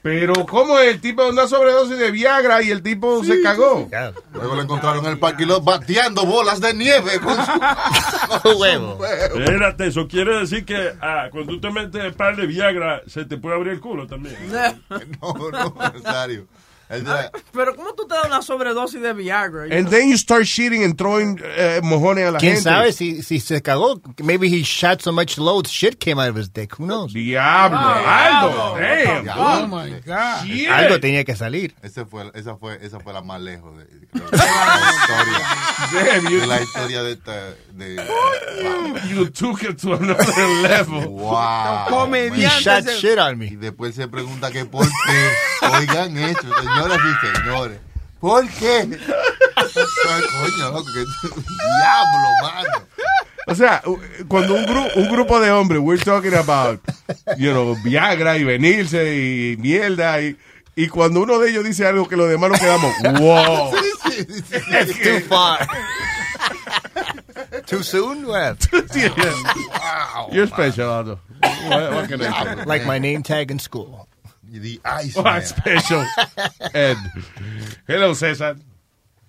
Pero 0.07 0.45
¿cómo 0.45 0.79
el 0.79 1.01
tipo 1.01 1.21
de 1.21 1.31
una 1.31 1.49
sobredosis 1.49 1.99
de 1.99 2.11
Viagra 2.11 2.63
y 2.63 2.71
el 2.71 2.81
tipo 2.81 3.25
se 3.25 3.41
cagó? 3.41 3.89
Luego 4.33 4.55
lo 4.55 4.61
encontraron 4.61 5.03
en 5.03 5.11
el 5.11 5.19
parque 5.19 5.43
y 5.43 5.45
lo 5.45 5.59
bateando 5.59 6.25
bolas 6.25 6.61
de 6.61 6.73
nieve 6.73 7.19
con 7.19 7.35
su, 7.35 8.57
huevo. 8.57 9.05
Espérate, 9.05 9.87
eso 9.87 10.07
quiere 10.07 10.39
decir 10.39 10.63
que 10.63 10.93
ah, 11.01 11.27
cuando 11.29 11.51
tú 11.51 11.59
te 11.59 11.71
metes 11.71 12.01
el 12.05 12.13
par 12.13 12.37
de 12.37 12.47
Viagra, 12.47 13.01
se 13.05 13.25
te 13.25 13.35
puede 13.35 13.55
abrir 13.55 13.73
el 13.73 13.81
culo 13.81 14.07
también. 14.07 14.37
No, 15.21 15.33
no, 15.33 15.75
Rosario. 15.93 16.41
El 16.41 16.47
Pero 17.51 17.75
¿cómo 17.75 17.93
tú 17.93 18.07
te 18.07 18.15
das 18.15 18.25
una 18.27 18.41
sobredosis 18.41 19.01
de 19.01 19.11
Viagra? 19.13 19.63
And 19.75 19.89
then 19.89 20.09
you 20.09 20.17
start 20.17 20.43
shitting 20.45 20.83
and 20.85 20.97
throwing 20.97 21.37
eh, 21.43 21.81
mojones 21.83 22.27
a 22.27 22.31
la 22.31 22.39
¿Quién 22.39 22.53
gente. 22.55 22.69
sabe 22.69 22.93
si, 22.93 23.21
si 23.23 23.39
se 23.41 23.61
cagó? 23.61 24.01
Maybe 24.23 24.47
he 24.47 24.63
shot 24.63 25.01
so 25.01 25.11
much 25.11 25.37
load, 25.37 25.67
shit 25.67 25.99
came 25.99 26.17
out 26.19 26.29
of 26.29 26.37
his 26.37 26.49
dick. 26.49 26.73
Who 26.79 26.85
knows? 26.85 27.13
Diablo, 27.13 27.77
algo. 27.77 28.77
Damn. 28.79 29.27
Oh 29.37 29.67
my 29.67 29.99
God. 30.05 30.45
Shit. 30.45 30.69
Algo 30.69 30.99
tenía 31.01 31.25
que 31.25 31.35
salir. 31.35 31.75
Ese 31.83 32.05
fue, 32.05 32.31
esa, 32.33 32.55
fue, 32.55 32.79
esa 32.81 32.99
fue 33.01 33.11
la 33.11 33.21
más 33.21 33.41
lejos 33.41 33.77
de, 33.77 33.83
de 33.83 34.07
la 34.13 34.91
historia. 34.93 35.41
Damn, 35.91 36.27
you, 36.31 36.39
De 36.39 36.47
la 36.47 36.61
historia 36.61 37.03
de 37.03 37.11
esta. 37.13 37.33
De, 37.73 37.95
you 39.09 39.29
took 39.29 39.61
it 39.63 39.77
to 39.81 39.93
another 39.93 40.47
level. 40.61 41.07
wow. 41.09 41.85
He 41.87 41.91
Comediante. 41.91 42.61
shot 42.61 42.83
se- 42.85 42.97
shit 42.99 43.17
on 43.19 43.41
Y 43.41 43.51
me. 43.51 43.57
después 43.57 43.93
se 43.95 44.07
pregunta 44.07 44.51
que 44.51 44.65
por 44.65 44.85
qué. 44.85 45.31
Oigan 45.73 46.17
eso, 46.17 46.41
señoras 46.41 46.99
y 46.99 47.37
señores. 47.37 47.79
¿Por 48.19 48.47
qué? 48.49 48.87
Coño, 49.55 50.71
loco, 50.71 50.85
que 50.93 51.03
diablo, 51.29 52.29
mano. 52.41 52.87
O 53.49 53.55
sea, 53.55 53.81
cuando 54.27 54.55
un, 54.55 54.65
gru- 54.65 54.91
un 54.95 55.09
grupo 55.11 55.39
de 55.39 55.51
hombres, 55.51 55.79
we're 55.81 56.03
talking 56.03 56.33
about, 56.33 56.81
you 57.37 57.51
know, 57.51 57.75
Viagra 57.83 58.37
y 58.37 58.43
venirse 58.43 59.15
y 59.15 59.55
mierda, 59.57 60.19
y, 60.21 60.35
y 60.75 60.87
cuando 60.89 61.21
uno 61.21 61.39
de 61.39 61.51
ellos 61.51 61.63
dice 61.63 61.87
algo 61.87 62.07
que 62.09 62.17
los 62.17 62.27
demás 62.29 62.49
nos 62.51 62.59
quedamos, 62.59 62.93
wow. 63.21 63.71
Sí, 63.77 64.25
sí, 64.27 64.41
sí. 64.49 64.59
That's 64.71 64.99
too 64.99 65.19
far. 65.29 65.67
Too 67.67 67.83
soon? 67.83 68.25
Well, 68.25 68.55
Wow. 68.73 70.29
You're 70.31 70.47
special, 70.47 70.89
Aldo. 70.91 71.19
What, 71.69 71.93
what 71.93 72.09
can 72.09 72.21
I 72.21 72.55
say? 72.55 72.65
like 72.65 72.85
my 72.85 72.97
name 72.99 73.21
tag 73.23 73.51
in 73.51 73.59
school. 73.59 74.06
The 74.51 74.79
Ice 75.03 75.19
What 75.19 75.23
Man. 75.25 75.41
special, 75.43 76.03
Ed. 76.73 76.97
Hello, 77.87 78.13
César. 78.15 78.55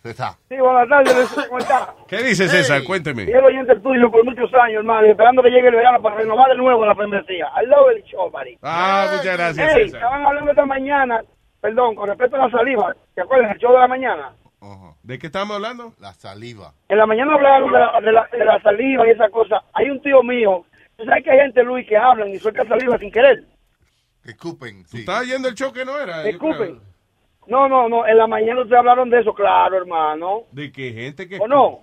César. 0.03 0.35
Sí, 0.49 0.57
buenas 0.57 0.89
tardes, 0.89 1.29
¿cómo 1.49 1.59
está? 1.59 1.93
¿Qué 2.07 2.23
dice 2.23 2.49
César? 2.49 2.83
Cuénteme. 2.85 3.25
Y 3.25 3.31
el 3.31 3.45
oyente 3.45 3.75
tuyo 3.81 4.11
por 4.11 4.25
muchos 4.25 4.53
años, 4.55 4.79
hermano, 4.79 5.07
esperando 5.09 5.43
que 5.43 5.51
llegue 5.51 5.69
el 5.69 5.75
verano 5.75 6.01
para 6.01 6.17
renovar 6.17 6.49
de 6.51 6.57
nuevo 6.57 6.87
la 6.87 6.95
membresía. 6.95 7.49
I 7.61 7.67
love 7.67 7.91
el 7.97 8.03
show, 8.05 8.31
buddy. 8.31 8.57
Ah, 8.63 9.09
muchas 9.17 9.37
gracias, 9.37 9.73
Hey, 9.75 9.85
César. 9.85 9.99
estaban 9.99 10.25
hablando 10.25 10.51
esta 10.53 10.67
mañana, 10.67 11.21
perdón, 11.61 11.97
con 11.97 12.09
respecto 12.09 12.37
a 12.37 12.47
la 12.47 12.51
saliva, 12.51 12.95
¿te 13.15 13.23
acuerdas? 13.23 13.53
El 13.53 13.59
show 13.59 13.73
de 13.73 13.79
la 13.81 13.89
mañana. 13.89 14.33
¿De 15.03 15.19
qué 15.19 15.27
estamos 15.27 15.57
hablando? 15.57 15.95
La 16.01 16.13
saliva. 16.15 16.73
En 16.89 16.99
la 16.99 17.07
mañana 17.07 17.35
hablaban 17.35 17.65
de 17.73 17.79
la, 17.79 18.01
de 18.01 18.13
la, 18.13 18.29
de 18.31 18.45
la 18.45 18.61
saliva 18.63 19.07
y 19.07 19.11
esa 19.11 19.29
cosa. 19.31 19.63
Hay 19.73 19.89
un 19.91 20.01
tío 20.03 20.23
mío, 20.23 20.65
tú 20.97 21.05
sabes 21.05 21.25
que 21.25 21.31
hay 21.31 21.39
gente, 21.41 21.63
Luis, 21.65 21.87
que 21.89 21.97
hablan 21.97 22.29
y 22.29 22.39
suelta 22.39 22.65
saliva 22.67 22.99
sin 22.99 23.11
querer. 23.11 23.45
Que 24.29 24.33
escupen. 24.33 24.85
Sí. 24.87 24.99
¿Estaba 24.99 25.25
yendo 25.25 25.49
el 25.49 25.55
show 25.55 25.73
que 25.73 25.87
no 25.87 25.99
era? 25.99 26.29
Escupen. 26.29 26.79
No, 27.47 27.67
no, 27.67 27.89
no, 27.89 28.07
en 28.07 28.19
la 28.19 28.27
mañana 28.27 28.61
ustedes 28.61 28.79
hablaron 28.79 29.09
de 29.09 29.21
eso, 29.21 29.33
claro, 29.33 29.79
hermano. 29.79 30.43
De 30.53 30.71
que 30.71 30.93
gente 30.93 31.27
que... 31.27 31.39
¿O 31.39 31.49
no? 31.49 31.81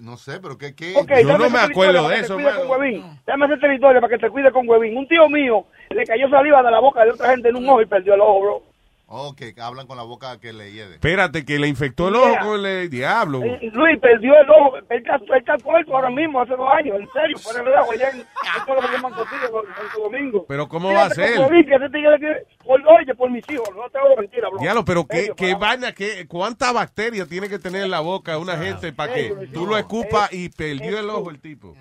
No 0.00 0.16
sé, 0.16 0.38
pero 0.38 0.56
¿qué? 0.56 0.72
qué? 0.72 0.94
Ok, 0.96 1.10
Yo 1.24 1.36
no 1.36 1.50
me 1.50 1.58
acuerdo 1.58 2.08
de 2.08 2.20
eso, 2.20 2.36
te 2.36 2.42
cuide 2.44 2.56
mano. 2.56 2.68
con 2.68 2.80
Huevín. 2.80 3.20
Déjame 3.26 3.44
hacerte 3.46 3.66
la 3.66 3.74
historia 3.74 4.00
para 4.00 4.16
que 4.16 4.24
te 4.24 4.30
cuide 4.30 4.52
con 4.52 4.68
Huevín. 4.68 4.96
Un 4.96 5.08
tío 5.08 5.28
mío 5.28 5.66
le 5.90 6.06
cayó 6.06 6.30
saliva 6.30 6.62
de 6.62 6.70
la 6.70 6.78
boca 6.78 7.04
de 7.04 7.10
otra 7.10 7.30
gente 7.30 7.48
en 7.48 7.56
un 7.56 7.68
ojo 7.68 7.82
y 7.82 7.86
perdió 7.86 8.14
el 8.14 8.20
ojo, 8.20 8.40
bro. 8.40 8.62
Oh, 9.06 9.34
que 9.34 9.54
hablan 9.60 9.86
con 9.86 9.98
la 9.98 10.02
boca 10.02 10.40
que 10.40 10.52
le 10.52 10.72
hiede. 10.72 10.94
Espérate, 10.94 11.44
que 11.44 11.58
le 11.58 11.68
infectó 11.68 12.08
el 12.08 12.16
ojo 12.16 12.36
con 12.42 12.64
el 12.64 12.88
diablo. 12.88 13.42
Eh, 13.42 13.70
Luis 13.72 14.00
perdió 14.00 14.32
el 14.40 14.50
ojo. 14.50 14.76
Él 14.78 14.84
está, 14.90 15.16
él 15.16 15.38
está 15.38 15.58
puesto 15.58 15.94
ahora 15.94 16.10
mismo, 16.10 16.40
hace 16.40 16.56
dos 16.56 16.68
años, 16.72 16.96
en 16.98 17.08
serio, 17.12 17.36
por 17.44 17.60
el 17.60 17.74
allá 17.74 18.10
en, 18.10 18.24
todo 18.66 18.76
lo 18.76 18.80
que 18.80 18.88
llaman 18.88 19.12
Santo 19.14 20.02
Domingo. 20.02 20.46
Pero 20.48 20.68
¿cómo 20.68 20.92
va 20.92 21.04
a 21.04 21.10
ser? 21.10 21.38
oye, 21.38 23.14
por 23.14 23.30
mis 23.30 23.44
hijos, 23.50 23.68
no 23.76 23.88
te 23.90 23.98
hago 23.98 24.16
mentira, 24.16 24.48
bro. 24.48 24.58
Diablo, 24.58 24.84
pero 24.84 25.06
qué, 25.06 25.32
qué 25.36 25.54
vaina, 25.54 25.92
qué, 25.92 26.26
cuánta 26.26 26.72
bacteria 26.72 27.26
tiene 27.26 27.48
que 27.48 27.58
tener 27.58 27.84
en 27.84 27.90
la 27.90 28.00
boca 28.00 28.38
una 28.38 28.56
gente 28.56 28.92
para 28.92 29.12
que 29.12 29.48
tú 29.52 29.66
lo 29.66 29.76
escupas 29.76 30.32
y 30.32 30.48
perdió 30.48 30.98
el 30.98 31.10
ojo 31.10 31.30
el 31.30 31.40
tipo. 31.40 31.74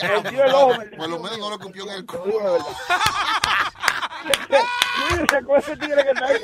Perdió 0.00 0.44
el 0.44 0.54
ojo. 0.54 0.74
Por 0.96 1.08
lo 1.08 1.18
menos 1.18 1.38
no 1.38 1.50
lo 1.50 1.58
copió 1.58 1.84
en 1.84 1.90
el 1.90 2.06
Te 2.06 2.16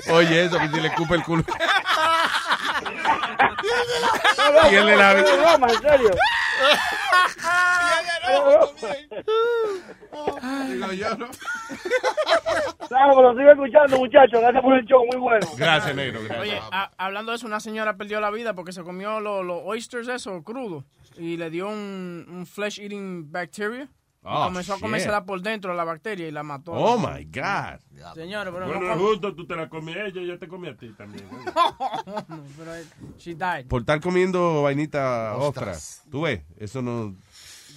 lo. 0.06 0.14
Oye, 0.14 0.44
eso 0.44 0.58
que 0.58 0.68
si 0.68 0.80
le 0.80 0.88
escupa 0.88 1.14
el 1.14 1.22
culo. 1.24 1.44
Y 4.70 4.74
él 4.74 4.86
le 4.86 4.96
la- 4.96 5.14
broma, 5.14 5.66
en 5.68 5.80
serio. 5.80 6.10
Digo 10.68 10.92
yo, 10.92 11.16
¿no? 11.16 11.26
Claro, 12.88 13.22
lo 13.22 13.36
sigo 13.38 13.50
escuchando, 13.50 13.98
muchachos. 13.98 14.40
Gracias 14.40 14.62
por 14.62 14.74
el 14.78 14.84
show, 14.86 15.04
muy 15.06 15.16
bueno. 15.20 15.46
Gracias, 15.56 15.94
negro. 15.94 16.20
Gracias. 16.22 16.40
Oye, 16.40 16.60
a- 16.70 16.90
hablando 16.96 17.32
de 17.32 17.36
eso, 17.36 17.46
una 17.46 17.60
señora 17.60 17.96
perdió 17.96 18.20
la 18.20 18.30
vida 18.30 18.54
porque 18.54 18.72
se 18.72 18.82
comió 18.82 19.20
los 19.20 19.44
los 19.44 19.60
oysters 19.64 20.08
eso, 20.08 20.42
crudo, 20.42 20.84
y 21.18 21.36
le 21.36 21.50
dio 21.50 21.68
un, 21.68 22.26
un 22.28 22.46
flesh 22.46 22.80
eating 22.80 23.30
bacteria. 23.30 23.88
Y 24.24 24.26
Oh, 24.26 24.44
comenzó 24.44 24.72
a 24.74 24.80
comérsela 24.80 25.24
por 25.26 25.42
dentro 25.42 25.74
la 25.74 25.84
bacteria 25.84 26.26
y 26.26 26.30
la 26.30 26.42
mató. 26.42 26.72
Oh, 26.72 26.96
my 26.98 27.24
God. 27.26 27.78
Señores, 28.14 28.54
pero 28.54 28.66
Bueno, 28.66 28.94
no 28.96 28.98
justo, 28.98 29.34
tú 29.34 29.46
te 29.46 29.54
la 29.54 29.68
comí 29.68 29.92
a 29.92 30.06
ella 30.06 30.20
y 30.22 30.24
ella 30.24 30.38
te 30.38 30.48
comí 30.48 30.66
a 30.68 30.76
ti 30.76 30.88
también. 30.96 31.26
¿no? 31.44 32.44
pero 32.56 32.72
she 33.18 33.34
died. 33.34 33.66
Por 33.68 33.82
estar 33.82 34.00
comiendo 34.00 34.62
vainita 34.62 35.36
Ostras. 35.36 35.98
ostra. 36.00 36.10
Tú 36.10 36.22
ves, 36.22 36.40
eso 36.56 36.80
no... 36.80 37.14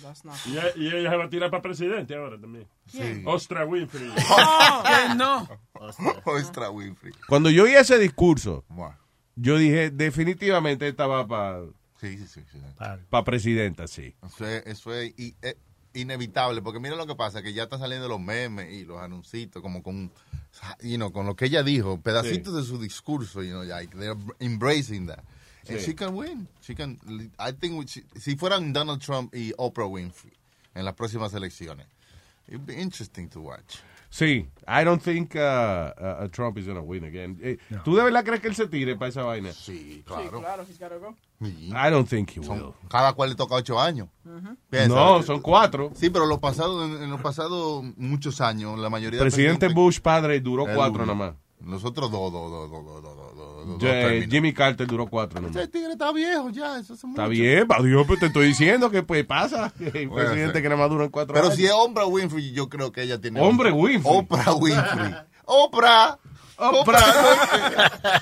That's 0.02 0.24
not- 0.24 0.38
Y, 0.45 0.52
ella- 0.54 0.72
y 0.78 0.88
ella 0.88 1.10
se 1.10 1.18
va 1.18 1.26
a 1.26 1.30
tirar 1.30 1.50
para 1.50 1.62
presidente 1.62 2.16
ahora 2.16 2.39
también. 2.39 2.66
Sí. 2.89 3.24
Ostra 3.26 3.66
Winfrey. 3.66 4.10
Que 5.10 5.16
no. 5.16 5.50
Ostra 6.24 6.70
Winfrey. 6.70 7.14
Cuando 7.28 7.50
yo 7.50 7.64
oí 7.64 7.74
ese 7.74 7.98
discurso, 8.00 8.64
yo 9.36 9.58
dije, 9.58 9.89
definitivamente 9.89 10.88
estaba 10.88 11.28
para 11.28 11.62
sí, 12.00 12.18
sí, 12.20 12.28
sí. 12.28 12.41
sí. 12.52 12.60
pa 13.10 13.24
presidenta, 13.26 13.88
sí. 13.88 14.16
Eso 14.26 14.45
es, 14.48 14.66
eso 14.68 14.93
es 14.93 15.14
i- 15.20 15.36
eh, 15.41 15.58
inevitable, 16.02 16.62
porque 16.62 16.80
mira 16.80 16.95
lo 16.95 17.06
que 17.08 17.16
pasa, 17.16 17.41
que 17.41 17.54
ya 17.54 17.64
están 17.64 17.80
saliendo 17.80 18.08
los 18.08 18.20
memes 18.20 18.72
y 18.72 18.86
los 18.86 19.00
anuncios, 19.02 19.50
como 19.62 19.82
con, 19.84 20.12
you 20.82 20.95
know, 20.98 21.12
con 21.12 21.26
lo 21.26 21.36
que 21.36 21.45
ella 21.45 21.64
dijo, 21.64 22.00
pedacitos 22.02 22.56
de 22.56 22.64
su 22.64 22.80
discurso, 22.80 23.41
you 23.43 23.52
know, 23.52 23.64
like 23.64 23.95
they're 23.98 24.18
embracing 24.39 25.08
that. 25.08 25.24
And 25.70 25.80
Sí. 25.80 25.86
she 25.88 25.95
can 25.95 26.16
win. 26.16 26.48
She 26.62 26.76
can, 26.76 26.98
I 27.39 27.52
think 27.52 27.88
she- 27.89 28.06
si 28.20 28.36
fueran 28.38 28.72
Donald 28.74 29.02
Trump 29.02 29.34
y 29.36 29.52
Oprah 29.58 29.86
Winfrey 29.88 30.32
en 30.76 30.86
las 30.86 30.93
próximas 30.95 31.34
elecciones, 31.34 31.88
it'd 32.48 32.66
be 32.66 32.80
interesting 32.82 33.28
to 33.30 33.41
watch. 33.41 33.78
Sí, 34.10 34.47
I 34.68 34.84
don't 34.86 35.01
think 35.01 35.36
uh, 35.36 35.39
uh, 35.39 36.24
uh, 36.24 36.28
Trump 36.30 36.58
is 36.58 36.66
going 36.66 36.76
to 36.78 36.82
win 36.84 37.03
again. 37.03 37.38
Eh, 37.41 37.58
¿Tú 37.84 37.95
de 37.95 38.03
verdad 38.03 38.24
crees 38.24 38.41
que 38.41 38.47
él 38.47 38.55
se 38.55 38.68
tire 38.68 38.95
para 38.95 39.10
esa 39.10 39.24
vaina? 39.24 39.51
Sí, 39.51 40.03
Sí, 40.03 40.03
claro, 40.05 40.64
he's 40.68 40.80
gotta 40.80 40.97
go. 40.97 41.16
I 41.41 41.89
don't 41.91 42.08
think 42.08 42.32
he 42.36 42.39
will. 42.39 42.74
Cada 42.89 43.14
cual 43.14 43.30
le 43.30 43.36
toca 43.36 43.55
ocho 43.55 43.80
años. 43.80 44.08
Ujú. 44.26 44.58
Piensa. 44.70 44.95
No, 44.95 45.22
son 45.24 45.41
cuatro. 45.41 45.91
Sí, 45.93 46.10
pero 46.10 46.26
los 46.26 46.39
pasados, 46.39 46.89
en, 46.89 47.03
en 47.03 47.10
los 47.10 47.22
pasados 47.22 47.84
muchos 47.97 48.41
años, 48.41 48.80
la 48.80 48.89
mayoría 48.89 49.20
de 49.20 49.26
Presidente 49.26 49.68
Bush 49.68 49.99
padre 49.99 50.39
duró 50.39 50.64
cuatro 50.66 51.03
uno. 51.03 51.14
nada 51.14 51.32
más. 51.32 51.36
Nosotros 51.60 52.12
dos, 52.12 52.32
dos, 52.32 52.51
dos, 52.51 52.70
dos, 52.72 52.86
dos, 52.86 53.03
dos, 53.03 53.27
dos, 53.68 53.84
eh. 53.84 54.28
Jimmy 54.30 54.53
Carter 54.53 54.88
duró 54.88 55.07
cuatro 55.07 55.39
nada 55.41 55.53
más. 55.53 55.61
Ese 55.61 55.68
tigre 55.72 55.91
está 55.91 56.11
viejo 56.11 56.49
ya, 56.49 56.80
eso 56.80 56.93
hace 56.93 57.07
Está 57.07 57.22
mucho. 57.24 57.30
bien, 57.30 57.68
pa' 57.68 57.82
Dios, 57.82 58.05
pues 58.07 58.20
te 58.20 58.26
estoy 58.28 58.47
diciendo 58.47 58.89
que 58.89 59.03
pues 59.03 59.26
pasa. 59.26 59.72
Hay 59.93 60.07
Puede 60.07 60.26
presidente 60.26 60.53
ser. 60.53 60.61
que 60.61 60.70
nada 60.70 60.82
más 60.82 60.89
duran 60.89 61.09
cuatro 61.09 61.34
Pero 61.34 61.47
años. 61.47 61.55
si 61.57 61.65
es 61.65 61.72
Oprah 61.74 62.05
Winfrey, 62.05 62.51
yo 62.51 62.70
creo 62.70 62.91
que 62.91 63.03
ella 63.03 63.20
tiene... 63.20 63.39
Hombre 63.41 63.72
Winfrey. 63.72 64.01
Oprah 64.15 64.53
Winfrey. 64.53 65.15
Oprah. 65.45 66.18
Oprah. 66.57 68.22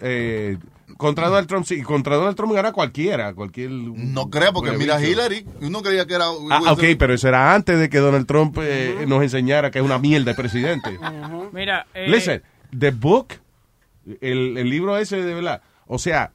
Eh, 0.00 0.56
contra 0.96 1.26
Donald 1.28 1.48
Trump, 1.48 1.66
sí. 1.66 1.82
Contra 1.82 2.16
Donald 2.16 2.36
Trump 2.36 2.52
gana 2.52 2.72
cualquiera. 2.72 3.34
Cualquier. 3.34 3.70
No 3.70 4.30
creo, 4.30 4.52
porque 4.52 4.72
mira 4.72 5.00
Hillary. 5.02 5.44
Uno 5.60 5.82
creía 5.82 6.06
que 6.06 6.14
era... 6.14 6.26
Ah, 6.50 6.72
ok, 6.72 6.82
pero 6.98 7.14
eso 7.14 7.28
era 7.28 7.54
antes 7.54 7.78
de 7.78 7.88
que 7.88 7.98
Donald 7.98 8.26
Trump 8.26 8.56
eh, 8.60 9.04
nos 9.06 9.22
enseñara 9.22 9.70
que 9.70 9.78
es 9.78 9.84
una 9.84 9.98
mierda 9.98 10.30
de 10.32 10.34
presidente. 10.36 10.98
Mira, 11.52 11.86
eh, 11.94 12.08
Listen, 12.08 12.42
the 12.78 12.90
book, 12.90 13.34
el, 14.20 14.56
el 14.58 14.70
libro 14.70 14.96
ese 14.98 15.22
de 15.22 15.34
verdad, 15.34 15.62
o 15.86 15.98
sea, 15.98 16.32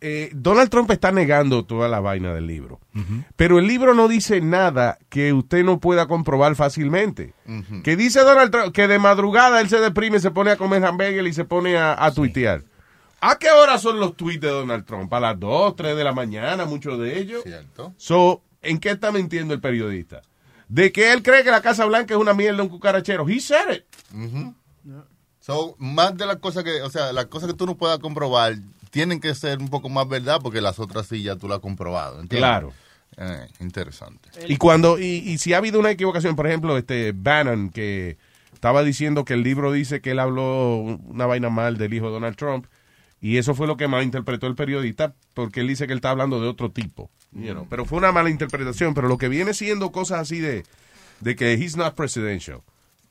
eh, 0.00 0.30
Donald 0.34 0.68
Trump 0.68 0.90
está 0.90 1.12
negando 1.12 1.64
toda 1.64 1.88
la 1.88 1.98
vaina 2.00 2.34
del 2.34 2.46
libro, 2.46 2.78
pero 3.36 3.58
el 3.58 3.66
libro 3.66 3.94
no 3.94 4.06
dice 4.06 4.40
nada 4.42 4.98
que 5.08 5.32
usted 5.32 5.64
no 5.64 5.80
pueda 5.80 6.06
comprobar 6.06 6.56
fácilmente. 6.56 7.32
Que 7.82 7.96
dice 7.96 8.20
Donald 8.20 8.50
Trump 8.50 8.72
que 8.74 8.86
de 8.86 8.98
madrugada 8.98 9.60
él 9.62 9.68
se 9.70 9.80
deprime, 9.80 10.20
se 10.20 10.30
pone 10.30 10.50
a 10.50 10.56
comer 10.56 10.84
hamburger 10.84 11.26
y 11.26 11.32
se 11.32 11.44
pone 11.44 11.78
a, 11.78 12.04
a 12.04 12.12
tuitear. 12.12 12.64
¿A 13.22 13.38
qué 13.38 13.50
hora 13.50 13.78
son 13.78 13.98
los 13.98 14.14
tweets 14.16 14.42
de 14.42 14.48
Donald 14.48 14.84
Trump? 14.84 15.10
A 15.14 15.20
las 15.20 15.40
2, 15.40 15.74
3 15.76 15.96
de 15.96 16.04
la 16.04 16.12
mañana, 16.12 16.66
muchos 16.66 16.98
de 16.98 17.18
ellos. 17.18 17.42
Cierto. 17.42 17.94
So, 17.96 18.42
¿en 18.60 18.78
qué 18.78 18.90
está 18.90 19.10
mintiendo 19.12 19.54
el 19.54 19.60
periodista? 19.62 20.20
De 20.68 20.92
que 20.92 21.10
él 21.10 21.22
cree 21.22 21.42
que 21.42 21.50
la 21.50 21.62
Casa 21.62 21.86
Blanca 21.86 22.12
es 22.12 22.20
una 22.20 22.34
mierda, 22.34 22.62
un 22.62 22.68
cucarachero. 22.68 23.26
He 23.26 23.40
said 23.40 23.70
it. 23.72 23.84
So, 25.44 25.76
más 25.78 26.16
de 26.16 26.24
las 26.24 26.36
cosas 26.36 26.64
que, 26.64 26.80
o 26.80 26.88
sea, 26.88 27.12
las 27.12 27.26
cosas 27.26 27.50
que 27.50 27.54
tú 27.54 27.66
no 27.66 27.76
puedas 27.76 27.98
comprobar 27.98 28.54
tienen 28.90 29.20
que 29.20 29.34
ser 29.34 29.58
un 29.58 29.68
poco 29.68 29.90
más 29.90 30.08
verdad 30.08 30.40
porque 30.42 30.62
las 30.62 30.78
otras 30.78 31.06
sí 31.06 31.22
ya 31.22 31.36
tú 31.36 31.48
las 31.48 31.56
has 31.56 31.60
comprobado. 31.62 32.14
¿entiendes? 32.18 32.38
Claro. 32.38 32.72
Eh, 33.18 33.46
interesante. 33.60 34.30
Y 34.48 34.56
cuando, 34.56 34.98
y, 34.98 35.04
y 35.04 35.36
si 35.36 35.52
ha 35.52 35.58
habido 35.58 35.78
una 35.78 35.90
equivocación, 35.90 36.34
por 36.34 36.46
ejemplo, 36.46 36.78
este 36.78 37.12
Bannon, 37.14 37.68
que 37.68 38.16
estaba 38.54 38.82
diciendo 38.82 39.26
que 39.26 39.34
el 39.34 39.42
libro 39.42 39.70
dice 39.70 40.00
que 40.00 40.12
él 40.12 40.18
habló 40.18 40.76
una 40.78 41.26
vaina 41.26 41.50
mal 41.50 41.76
del 41.76 41.92
hijo 41.92 42.06
de 42.06 42.12
Donald 42.12 42.36
Trump, 42.36 42.64
y 43.20 43.36
eso 43.36 43.54
fue 43.54 43.66
lo 43.66 43.76
que 43.76 43.86
malinterpretó 43.86 44.46
el 44.46 44.54
periodista, 44.54 45.12
porque 45.34 45.60
él 45.60 45.68
dice 45.68 45.86
que 45.86 45.92
él 45.92 45.98
está 45.98 46.08
hablando 46.08 46.40
de 46.40 46.48
otro 46.48 46.70
tipo. 46.70 47.10
you 47.32 47.52
know. 47.52 47.66
Pero 47.68 47.84
fue 47.84 47.98
una 47.98 48.12
mala 48.12 48.30
interpretación, 48.30 48.94
pero 48.94 49.08
lo 49.08 49.18
que 49.18 49.28
viene 49.28 49.52
siendo 49.52 49.92
cosas 49.92 50.20
así 50.20 50.40
de, 50.40 50.64
de 51.20 51.36
que 51.36 51.52
he's 51.52 51.76
not 51.76 51.94
presidential, 51.94 52.62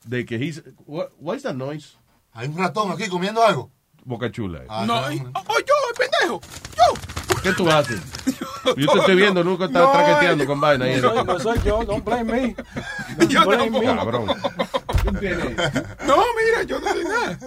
de 0.04 0.24
que 0.24 0.34
he's... 0.34 0.64
What, 0.86 1.10
what 1.20 1.36
is 1.36 1.44
that 1.44 1.54
noise? 1.54 1.96
Hay 2.34 2.48
un 2.48 2.58
ratón 2.58 2.90
aquí 2.92 3.08
comiendo 3.08 3.42
algo. 3.42 3.70
Boca 4.04 4.30
chula. 4.30 4.60
eh. 4.64 4.66
No, 4.86 5.10
y- 5.10 5.18
oh, 5.34 5.58
yo, 5.60 5.74
el 5.90 5.96
pendejo. 5.96 6.40
Yo. 6.76 7.40
¿Qué 7.42 7.52
tú 7.52 7.70
haces? 7.70 8.00
Yo 8.76 8.92
te 8.92 8.98
estoy 8.98 9.16
viendo, 9.16 9.44
nunca 9.44 9.66
estás 9.66 9.82
No, 9.82 9.92
traqueteando 9.92 10.44
yo- 10.44 10.48
con 10.48 10.58
vaina. 10.60 10.86
ahí. 10.86 10.98
No 11.00 11.12
soy, 11.14 11.24
no 11.24 11.38
soy 11.40 11.58
yo, 11.64 11.84
don't 11.84 12.02
blame 12.02 12.24
me. 12.24 12.56
Yo 13.28 13.44
Don't 13.44 13.46
blame 13.46 13.70
tampoco. 13.70 13.84
me. 13.84 13.96
Cabrón. 13.96 14.26
No, 16.06 16.16
mira, 16.34 16.62
yo 16.66 16.80
no 16.80 16.88
soy 16.88 17.04
nada. 17.04 17.38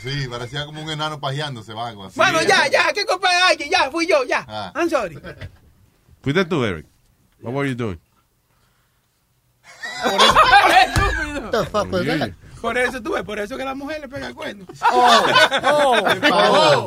Sí, 0.00 0.28
parecía 0.30 0.64
como 0.64 0.80
un 0.82 0.88
enano 0.90 1.18
pajeándose 1.18 1.72
o 1.72 1.80
algo 1.84 2.04
así. 2.04 2.14
Bueno, 2.16 2.40
ya, 2.42 2.68
ya, 2.68 2.92
¿qué 2.92 3.04
culpa 3.04 3.28
hay 3.30 3.50
alguien? 3.50 3.68
Ya, 3.70 3.90
fui 3.90 4.06
yo, 4.06 4.22
ya. 4.24 4.44
Ah. 4.48 4.72
I'm 4.76 4.88
sorry. 4.88 5.18
Fuiste 6.22 6.44
tú, 6.44 6.62
Eric. 6.64 6.86
What 7.40 7.52
were 7.54 7.68
you 7.68 7.74
doing? 7.74 7.98
The 11.50 11.66
fuck 11.70 11.90
was 11.90 12.06
that? 12.06 12.30
Por 12.60 12.76
eso 12.76 13.00
tú 13.02 13.12
ves, 13.12 13.22
por 13.22 13.38
eso 13.38 13.56
que 13.56 13.64
la 13.64 13.74
mujer 13.74 14.00
le 14.00 14.08
pega 14.08 14.26
el 14.28 14.34
cuerno. 14.34 14.64
Oh, 14.90 15.26
oh. 15.62 16.86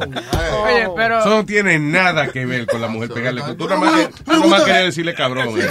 Oye, 0.66 0.90
pero- 0.96 1.20
Eso 1.20 1.30
no 1.30 1.46
tiene 1.46 1.80
nada 1.80 2.32
que 2.32 2.46
ver 2.46 2.66
con 2.68 2.82
la 2.82 2.88
mujer 2.88 3.10
pegarle. 3.12 3.42
Tú 3.56 3.68
nada 3.68 3.80
más, 3.80 4.10
nada 4.26 4.46
más 4.48 4.62
querías 4.64 4.84
decirle 4.86 5.14
cabrón. 5.14 5.50
eh. 5.60 5.68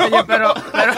Oye, 0.00 0.24
pero, 0.26 0.54
pero 0.72 0.92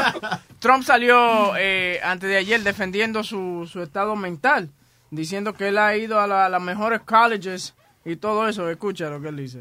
Trump 0.58 0.84
salió 0.84 1.54
eh, 1.56 2.00
antes 2.04 2.28
de 2.28 2.36
ayer 2.36 2.62
defendiendo 2.62 3.22
su, 3.24 3.68
su 3.70 3.82
estado 3.82 4.16
mental, 4.16 4.70
diciendo 5.10 5.54
que 5.54 5.68
él 5.68 5.78
ha 5.78 5.96
ido 5.96 6.20
a, 6.20 6.26
la- 6.26 6.46
a 6.46 6.48
las 6.48 6.60
mejores 6.62 7.00
colleges 7.00 7.74
y 8.04 8.16
todo 8.16 8.48
eso. 8.48 8.68
Escucha 8.68 9.08
lo 9.08 9.20
que 9.20 9.28
él 9.28 9.36
dice. 9.36 9.60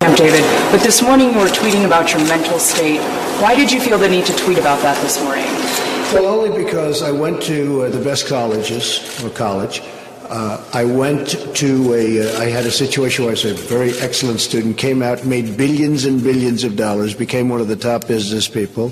Camp 0.00 0.16
David, 0.16 0.44
but 0.70 0.80
this 0.82 1.02
morning 1.02 1.32
you 1.32 1.40
were 1.40 1.50
tweeting 1.50 1.84
about 1.84 2.08
your 2.12 2.20
mental 2.28 2.58
state. 2.60 3.00
Why 3.40 3.56
did 3.56 3.70
you 3.72 3.80
feel 3.80 3.98
the 3.98 4.08
need 4.08 4.24
to 4.26 4.32
tweet 4.36 4.56
about 4.58 4.80
that 4.82 4.96
this 5.02 5.20
morning? 5.22 5.44
Well, 6.10 6.24
only 6.24 6.64
because 6.64 7.02
I 7.02 7.10
went 7.10 7.42
to 7.42 7.82
uh, 7.82 7.90
the 7.90 8.02
best 8.02 8.28
colleges 8.28 9.22
or 9.22 9.28
college. 9.28 9.82
Uh, 10.30 10.64
I 10.72 10.84
went 10.86 11.28
to 11.56 11.92
a. 11.92 12.22
Uh, 12.22 12.40
I 12.40 12.46
had 12.46 12.64
a 12.64 12.70
situation 12.70 13.24
where 13.26 13.32
I 13.32 13.34
was 13.34 13.44
a 13.44 13.52
very 13.52 13.90
excellent 13.98 14.40
student, 14.40 14.78
came 14.78 15.02
out, 15.02 15.26
made 15.26 15.58
billions 15.58 16.06
and 16.06 16.22
billions 16.22 16.64
of 16.64 16.76
dollars, 16.76 17.14
became 17.14 17.50
one 17.50 17.60
of 17.60 17.68
the 17.68 17.76
top 17.76 18.08
business 18.08 18.48
people, 18.48 18.90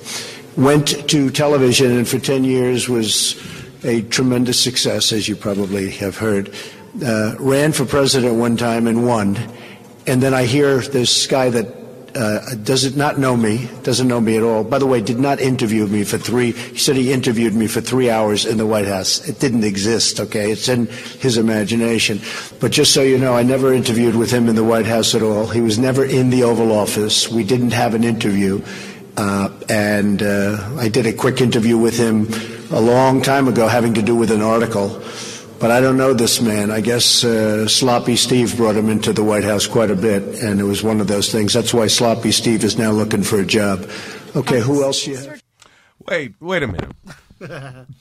went 0.58 1.08
to 1.08 1.30
television, 1.30 1.90
and 1.90 2.06
for 2.06 2.18
10 2.18 2.44
years 2.44 2.86
was 2.86 3.34
a 3.82 4.02
tremendous 4.02 4.62
success, 4.62 5.10
as 5.10 5.26
you 5.26 5.36
probably 5.36 5.90
have 5.92 6.18
heard. 6.18 6.54
Uh, 7.02 7.34
ran 7.38 7.72
for 7.72 7.86
president 7.86 8.34
one 8.34 8.58
time 8.58 8.86
and 8.86 9.06
won. 9.06 9.38
And 10.06 10.22
then 10.22 10.34
I 10.34 10.44
hear 10.44 10.80
this 10.80 11.26
guy 11.26 11.48
that 11.48 11.85
uh, 12.16 12.54
does 12.56 12.84
it 12.84 12.96
not 12.96 13.18
know 13.18 13.36
me, 13.36 13.68
doesn't 13.82 14.08
know 14.08 14.20
me 14.20 14.36
at 14.36 14.42
all. 14.42 14.64
By 14.64 14.78
the 14.78 14.86
way, 14.86 15.00
did 15.00 15.18
not 15.18 15.38
interview 15.38 15.86
me 15.86 16.02
for 16.02 16.18
three. 16.18 16.52
He 16.52 16.78
said 16.78 16.96
he 16.96 17.12
interviewed 17.12 17.54
me 17.54 17.66
for 17.66 17.80
three 17.80 18.10
hours 18.10 18.46
in 18.46 18.56
the 18.56 18.66
White 18.66 18.86
House. 18.86 19.28
It 19.28 19.38
didn't 19.38 19.64
exist. 19.64 20.18
Okay, 20.18 20.50
it's 20.50 20.68
in 20.68 20.86
his 21.20 21.36
imagination. 21.36 22.20
But 22.58 22.72
just 22.72 22.94
so 22.94 23.02
you 23.02 23.18
know, 23.18 23.34
I 23.34 23.42
never 23.42 23.72
interviewed 23.72 24.16
with 24.16 24.30
him 24.30 24.48
in 24.48 24.56
the 24.56 24.64
White 24.64 24.86
House 24.86 25.14
at 25.14 25.22
all. 25.22 25.46
He 25.46 25.60
was 25.60 25.78
never 25.78 26.04
in 26.04 26.30
the 26.30 26.44
Oval 26.44 26.72
Office. 26.72 27.28
We 27.28 27.44
didn't 27.44 27.72
have 27.72 27.94
an 27.94 28.02
interview. 28.02 28.62
Uh, 29.16 29.48
and 29.68 30.22
uh, 30.22 30.76
I 30.78 30.88
did 30.88 31.06
a 31.06 31.12
quick 31.12 31.40
interview 31.40 31.78
with 31.78 31.96
him 31.98 32.28
a 32.70 32.80
long 32.80 33.22
time 33.22 33.48
ago, 33.48 33.68
having 33.68 33.94
to 33.94 34.02
do 34.02 34.14
with 34.14 34.30
an 34.30 34.42
article. 34.42 35.02
But 35.58 35.70
I 35.70 35.80
don't 35.80 35.96
know 35.96 36.12
this 36.12 36.40
man. 36.42 36.70
I 36.70 36.80
guess 36.82 37.24
uh, 37.24 37.66
Sloppy 37.66 38.16
Steve 38.16 38.56
brought 38.56 38.76
him 38.76 38.90
into 38.90 39.12
the 39.12 39.22
White 39.24 39.44
House 39.44 39.66
quite 39.66 39.90
a 39.90 39.96
bit, 39.96 40.42
and 40.42 40.60
it 40.60 40.64
was 40.64 40.82
one 40.82 41.00
of 41.00 41.06
those 41.06 41.30
things. 41.32 41.54
That's 41.54 41.72
why 41.72 41.86
Sloppy 41.88 42.30
Steve 42.30 42.62
is 42.62 42.76
now 42.76 42.92
looking 42.92 43.22
for 43.22 43.40
a 43.40 43.46
job. 43.46 43.88
Okay, 44.34 44.60
who 44.60 44.82
else 44.84 45.06
you 45.06 45.16
have? 45.16 45.42
Wait, 46.06 46.34
wait 46.40 46.62
a 46.62 46.66
minute. 46.66 46.92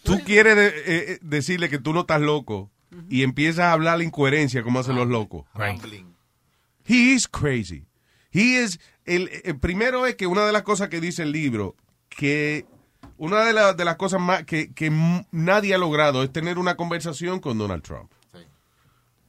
Tú 0.04 0.20
quieres 0.26 0.56
de- 0.56 0.68
eh, 0.68 1.12
eh, 1.14 1.20
decirle 1.22 1.70
que 1.70 1.80
tú 1.80 1.94
no 1.94 2.02
estás 2.02 2.22
loco 2.22 2.70
y 3.10 3.24
empiezas 3.24 3.60
a 3.66 3.72
hablar 3.72 3.98
la 4.00 4.04
incoherencia 4.04 4.62
como 4.62 4.80
hacen 4.80 4.96
los 4.98 5.08
locos. 5.08 5.46
He 6.88 7.14
is 7.14 7.28
crazy. 7.28 7.86
He 8.32 8.62
is 8.64 8.80
el, 9.06 9.30
el 9.46 9.58
primero 9.60 10.06
es 10.06 10.16
que 10.16 10.28
una 10.28 10.46
de 10.46 10.52
las 10.52 10.64
cosas 10.64 10.90
que 10.90 11.00
dice 11.02 11.24
el 11.24 11.32
libro 11.32 11.76
que 12.10 12.66
una 13.18 13.46
de, 13.46 13.54
la- 13.54 13.74
de 13.74 13.86
las 13.86 13.96
cosas 13.96 14.20
más 14.22 14.44
que, 14.46 14.74
que 14.74 14.92
nadie 15.32 15.74
ha 15.74 15.78
logrado 15.78 16.24
es 16.24 16.32
tener 16.32 16.58
una 16.58 16.76
conversación 16.76 17.40
con 17.40 17.58
Donald 17.58 17.84
Trump. 17.84 18.12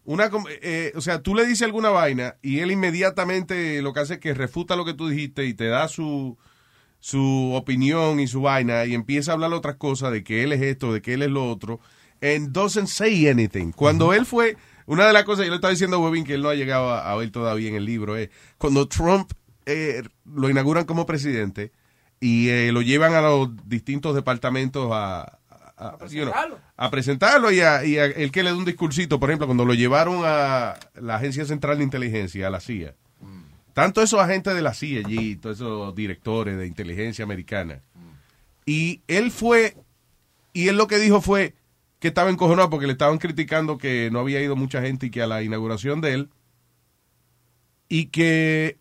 Una, 0.05 0.31
eh, 0.63 0.93
o 0.95 1.01
sea, 1.01 1.21
tú 1.21 1.35
le 1.35 1.45
dices 1.47 1.63
alguna 1.63 1.91
vaina 1.91 2.37
y 2.41 2.61
él 2.61 2.71
inmediatamente 2.71 3.83
lo 3.83 3.93
que 3.93 4.01
hace 4.01 4.15
es 4.15 4.21
que 4.21 4.35
refuta 4.35 4.77
lo 4.77 4.85
que 4.85 4.95
tú 4.95 5.09
dijiste 5.09 5.45
y 5.47 5.53
te 5.55 5.67
da 5.67 5.89
su, 5.89 6.39
su 7.01 7.53
opinión 7.57 8.21
y 8.21 8.29
su 8.29 8.41
vaina 8.41 8.85
y 8.85 8.95
empieza 8.95 9.33
a 9.33 9.35
hablar 9.35 9.53
otras 9.53 9.75
cosas 9.77 10.13
de 10.13 10.23
que 10.23 10.45
él 10.45 10.53
es 10.53 10.63
esto, 10.63 10.93
de 10.93 11.03
que 11.03 11.15
él 11.15 11.23
es 11.23 11.31
lo 11.31 11.51
otro, 11.51 11.81
and 12.23 12.53
doesn't 12.53 12.87
say 12.87 13.27
anything. 13.27 13.73
Cuando 13.73 14.13
él 14.13 14.27
fue, 14.27 14.57
una 14.87 15.09
de 15.09 15.13
las 15.13 15.25
cosas, 15.25 15.45
yo 15.45 15.51
le 15.51 15.57
estaba 15.57 15.73
diciendo 15.73 15.97
a 15.97 16.01
Webin 16.01 16.23
que 16.23 16.35
él 16.35 16.43
no 16.43 16.51
ha 16.51 16.55
llegado 16.55 16.91
a, 16.93 17.01
a 17.11 17.17
oír 17.17 17.33
todavía 17.33 17.69
en 17.69 17.75
el 17.75 17.85
libro, 17.85 18.17
es 18.17 18.31
cuando 18.59 18.87
Trump 18.87 19.33
eh, 19.67 20.05
lo 20.25 20.49
inauguran 20.49 20.85
como 20.85 21.05
presidente 21.05 21.73
y 22.21 22.49
eh, 22.49 22.73
lo 22.73 22.83
llevan 22.83 23.15
a 23.15 23.21
los 23.21 23.51
distintos 23.69 24.15
departamentos 24.15 24.91
a, 24.93 25.21
a, 25.21 25.39
a- 25.77 25.91
you 26.09 26.23
know, 26.23 26.33
presentarlo. 26.33 26.59
a 26.77 26.91
presentarlo 26.91 27.53
y, 27.53 27.61
a, 27.61 27.85
y 27.85 27.99
a- 27.99 28.07
el 28.07 28.31
que 28.33 28.43
le 28.43 28.51
da 28.51 28.57
un 28.57 28.65
discursito, 28.65 29.21
por 29.21 29.29
ejemplo, 29.31 29.47
cuando 29.47 29.65
lo 29.65 29.75
llevaron 29.75 30.23
a 30.25 30.75
la 30.95 31.17
Agencia 31.17 31.45
Central 31.45 31.79
de 31.79 31.85
Inteligencia, 31.85 32.47
a 32.47 32.51
la 32.51 32.61
CIA. 32.61 32.95
Tanto 33.75 34.01
esos 34.01 34.19
agentes 34.21 34.55
de 34.55 34.63
la 34.63 34.73
CIA 34.73 35.01
allí, 35.07 35.37
todos 35.37 35.57
esos 35.57 35.95
directores 35.95 36.57
de 36.57 36.67
inteligencia 36.67 37.23
americana. 37.25 37.83
Y 38.65 39.03
él 39.07 39.31
fue, 39.31 39.77
y 40.55 40.69
él 40.69 40.77
lo 40.79 40.87
que 40.87 40.99
dijo 40.99 41.21
fue 41.21 41.55
que 41.99 42.09
estaba 42.09 42.31
encojonado 42.31 42.71
porque 42.71 42.87
le 42.87 42.93
estaban 42.93 43.19
criticando 43.19 43.77
que 43.77 44.09
no 44.11 44.21
había 44.21 44.41
ido 44.41 44.57
mucha 44.57 44.81
gente 44.81 45.07
y 45.07 45.11
que 45.11 45.21
a 45.23 45.27
la 45.27 45.43
inauguración 45.43 46.01
de 46.01 46.15
él, 46.15 46.31
y 47.89 48.07
que 48.07 48.79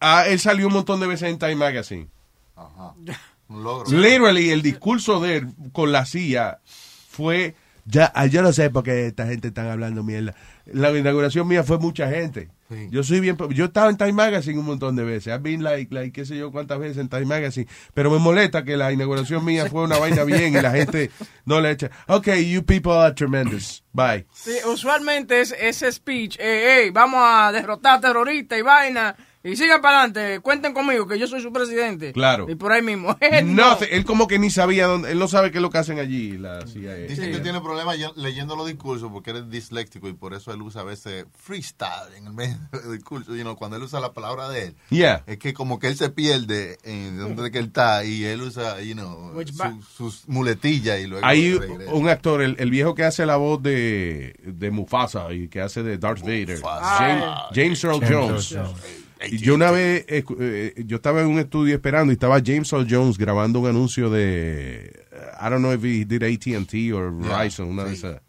ah, 0.00 0.24
él 0.26 0.38
salió 0.40 0.66
un 0.66 0.72
montón 0.74 0.98
de 1.00 1.06
veces 1.06 1.30
en 1.30 1.38
Time 1.38 1.54
Magazine. 1.56 2.08
Un 3.48 3.62
logro. 3.62 3.90
Literally, 3.90 4.50
el 4.50 4.62
discurso 4.62 5.20
de 5.20 5.36
él 5.36 5.48
con 5.72 5.92
la 5.92 6.06
CIA 6.06 6.60
fue, 7.08 7.54
ya, 7.84 8.10
ah, 8.14 8.26
yo 8.26 8.42
no 8.42 8.52
sé 8.52 8.70
por 8.70 8.82
qué 8.82 9.06
esta 9.06 9.26
gente 9.26 9.48
está 9.48 9.70
hablando 9.70 10.02
mierda. 10.02 10.34
La 10.66 10.90
inauguración 10.96 11.46
mía 11.46 11.62
fue 11.62 11.78
mucha 11.78 12.08
gente. 12.08 12.48
Yo 12.90 13.02
soy 13.02 13.20
bien, 13.20 13.36
yo 13.50 13.66
estaba 13.66 13.90
en 13.90 13.96
Time 13.96 14.14
Magazine 14.14 14.58
un 14.58 14.64
montón 14.64 14.96
de 14.96 15.04
veces. 15.04 15.28
I've 15.28 15.42
been 15.42 15.62
like, 15.62 15.94
like, 15.94 16.12
qué 16.12 16.24
sé 16.24 16.36
yo 16.36 16.50
cuántas 16.50 16.78
veces 16.78 16.96
en 16.98 17.08
Time 17.08 17.26
Magazine. 17.26 17.68
Pero 17.92 18.10
me 18.10 18.18
molesta 18.18 18.64
que 18.64 18.76
la 18.76 18.90
inauguración 18.90 19.44
mía 19.44 19.66
fue 19.66 19.82
una 19.82 19.98
vaina 19.98 20.24
bien 20.24 20.56
y 20.56 20.60
la 20.60 20.70
gente 20.70 21.10
no 21.44 21.60
le 21.60 21.72
echa. 21.72 21.90
Okay, 22.08 22.50
you 22.50 22.64
people 22.64 22.92
are 22.92 23.14
tremendous. 23.14 23.84
Bye. 23.92 24.26
Sí, 24.32 24.52
usualmente 24.66 25.40
es 25.40 25.54
ese 25.58 25.92
speech, 25.92 26.36
eh, 26.40 26.82
hey, 26.82 26.90
vamos 26.90 27.20
a 27.22 27.52
derrotar 27.52 28.00
terroristas 28.00 28.58
y 28.58 28.62
vaina, 28.62 29.14
y 29.44 29.56
sigan 29.56 29.80
para 29.82 30.00
adelante, 30.04 30.40
cuenten 30.40 30.72
conmigo 30.72 31.06
que 31.06 31.18
yo 31.18 31.26
soy 31.26 31.42
su 31.42 31.52
presidente. 31.52 32.12
Claro. 32.14 32.46
Y 32.48 32.54
por 32.54 32.72
ahí 32.72 32.80
mismo. 32.82 33.16
Él 33.20 33.46
No, 33.54 33.72
no. 33.72 33.78
él 33.90 34.04
como 34.06 34.26
que 34.26 34.38
ni 34.38 34.48
sabía 34.50 34.86
dónde, 34.86 35.12
él 35.12 35.18
no 35.18 35.28
sabe 35.28 35.50
qué 35.50 35.58
es 35.58 35.62
lo 35.62 35.68
que 35.70 35.78
hacen 35.78 35.98
allí 35.98 36.38
la 36.38 36.66
CIA. 36.66 36.94
Dicen 36.94 37.30
que 37.30 37.40
tiene 37.40 37.60
problemas 37.60 37.96
leyendo 38.16 38.56
los 38.56 38.66
discursos 38.66 39.10
porque 39.12 39.30
él 39.32 39.36
es 39.36 39.50
disléxico 39.50 40.08
y 40.08 40.14
por 40.14 40.32
eso 40.34 40.52
él 40.52 40.62
usa 40.62 40.80
a 40.80 40.84
veces 40.84 41.26
freestyle 41.38 42.14
en 42.16 42.26
el 42.26 42.32
medio 42.32 42.56
del 42.72 42.92
discurso. 42.96 43.34
You 43.36 43.42
know, 43.42 43.54
cuando 43.56 43.76
él 43.76 43.82
usa 43.82 44.00
la 44.00 44.12
palabra 44.12 44.48
de 44.48 44.64
él, 44.66 44.74
Yeah. 44.90 45.22
es 45.26 45.38
que 45.38 45.52
como 45.52 45.78
que 45.78 45.88
él 45.88 45.96
se 45.96 46.08
pierde 46.10 46.78
en 46.82 47.18
donde 47.18 47.50
que 47.50 47.58
él 47.58 47.66
está 47.66 48.04
y 48.04 48.24
él 48.24 48.40
usa 48.42 48.80
you 48.80 48.94
know, 48.94 49.32
Which 49.34 49.52
su- 49.52 49.82
sus 49.96 50.28
muletillas 50.28 51.00
y 51.00 51.06
luego 51.06 51.26
Hay 51.26 51.52
un 51.92 52.08
actor, 52.08 52.40
el, 52.42 52.56
el 52.58 52.70
viejo 52.70 52.94
que 52.94 53.04
hace 53.04 53.26
la 53.26 53.36
voz 53.36 53.62
de, 53.62 54.34
de 54.42 54.70
Mufasa 54.70 55.32
y 55.32 55.48
que 55.48 55.60
hace 55.60 55.82
de 55.82 55.98
Darth 55.98 56.20
Vader, 56.20 56.60
James, 56.62 57.24
James 57.54 57.84
Earl 57.84 58.00
James 58.00 58.10
Jones. 58.10 58.52
Earl 58.52 58.66
Jones. 58.68 59.03
Y 59.30 59.38
yo 59.38 59.54
una 59.54 59.70
vez, 59.70 60.04
eh, 60.08 60.74
yo 60.86 60.96
estaba 60.96 61.20
en 61.20 61.28
un 61.28 61.38
estudio 61.38 61.74
esperando 61.74 62.12
y 62.12 62.14
estaba 62.14 62.40
James 62.44 62.72
Earl 62.72 62.86
Jones 62.88 63.18
grabando 63.18 63.60
un 63.60 63.68
anuncio 63.68 64.10
de, 64.10 65.04
I 65.40 65.50
don't 65.50 65.58
know 65.58 65.72
if 65.72 65.84
he 65.84 66.04
did 66.04 66.22
AT&T 66.22 66.92
o 66.92 67.16
Verizon, 67.16 67.68
una 67.68 67.84
de 67.84 67.94
esas. 67.94 68.20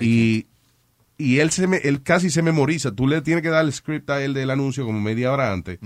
Y, 0.00 0.46
y 1.18 1.38
él, 1.38 1.50
se 1.50 1.66
me, 1.66 1.76
él 1.78 2.02
casi 2.02 2.30
se 2.30 2.42
memoriza. 2.42 2.92
Tú 2.92 3.06
le 3.06 3.20
tienes 3.20 3.42
que 3.42 3.50
dar 3.50 3.64
el 3.64 3.72
script 3.72 4.08
a 4.10 4.22
él 4.24 4.34
del 4.34 4.50
anuncio 4.50 4.84
como 4.86 5.00
media 5.00 5.32
hora 5.32 5.52
antes 5.52 5.78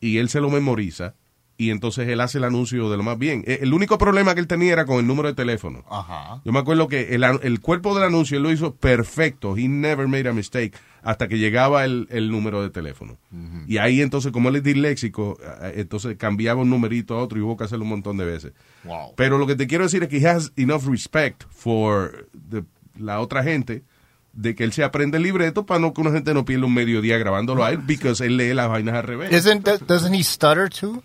y 0.00 0.18
él 0.18 0.28
se 0.28 0.40
lo 0.40 0.50
memoriza 0.50 1.14
y 1.58 1.70
entonces 1.70 2.08
él 2.08 2.20
hace 2.20 2.38
el 2.38 2.44
anuncio 2.44 2.90
de 2.90 2.96
lo 2.96 3.02
más 3.02 3.18
bien. 3.18 3.44
Eh, 3.46 3.58
El 3.62 3.72
único 3.74 3.98
problema 3.98 4.34
que 4.34 4.40
él 4.40 4.46
tenía 4.46 4.72
era 4.72 4.84
con 4.86 4.98
el 4.98 5.06
número 5.06 5.28
de 5.28 5.34
teléfono. 5.34 5.84
Ajá. 5.90 6.40
Yo 6.44 6.52
me 6.52 6.58
acuerdo 6.58 6.88
que 6.88 7.14
el, 7.14 7.22
an- 7.24 7.40
el 7.42 7.60
cuerpo 7.60 7.94
del 7.94 8.04
anuncio 8.04 8.36
él 8.38 8.42
lo 8.42 8.50
hizo 8.50 8.74
perfecto. 8.74 9.56
He 9.56 9.68
never 9.68 10.08
made 10.08 10.28
a 10.28 10.32
mistake 10.32 10.74
hasta 11.02 11.28
que 11.28 11.38
llegaba 11.38 11.84
el, 11.84 12.06
el 12.10 12.30
número 12.30 12.62
de 12.62 12.70
teléfono. 12.70 13.16
Y 13.68 13.78
ahí 13.78 14.00
entonces, 14.00 14.32
como 14.32 14.48
él 14.48 14.56
es 14.56 14.62
disléxico, 14.62 15.36
eh, 15.62 15.74
entonces 15.76 16.16
cambiaba 16.16 16.62
un 16.62 16.70
numerito 16.70 17.14
a 17.16 17.22
otro 17.22 17.38
y 17.38 17.42
hubo 17.42 17.56
que 17.56 17.64
hacerlo 17.64 17.84
un 17.84 17.90
montón 17.90 18.16
de 18.16 18.24
veces. 18.24 18.52
Wow. 18.84 19.14
Pero 19.16 19.36
lo 19.38 19.46
que 19.46 19.54
te 19.56 19.66
quiero 19.66 19.84
decir 19.84 20.02
es 20.02 20.08
que 20.08 20.18
he 20.18 20.26
has 20.28 20.52
enough 20.56 20.84
respect 20.88 21.44
for 21.50 22.28
the- 22.50 22.64
la 22.98 23.20
otra 23.20 23.42
gente 23.42 23.82
de 24.32 24.54
que 24.54 24.64
él 24.64 24.72
se 24.72 24.82
aprende 24.84 25.18
el 25.18 25.24
libreto 25.24 25.66
para 25.66 25.78
no 25.80 25.92
que 25.92 26.00
una 26.00 26.10
gente 26.12 26.32
no 26.34 26.44
pierda 26.44 26.64
un 26.66 26.72
mediodía 26.74 27.18
grabándolo 27.18 27.64
a 27.64 27.70
él, 27.70 27.78
porque 27.86 28.24
él 28.24 28.36
lee 28.36 28.54
las 28.54 28.68
vainas 28.68 28.94
al 28.94 29.02
revés. 29.02 29.32
Isn't 29.32 29.64
that, 29.64 29.80
doesn't 29.82 30.14
he 30.14 30.22
stutter 30.24 30.70
too? 30.70 31.02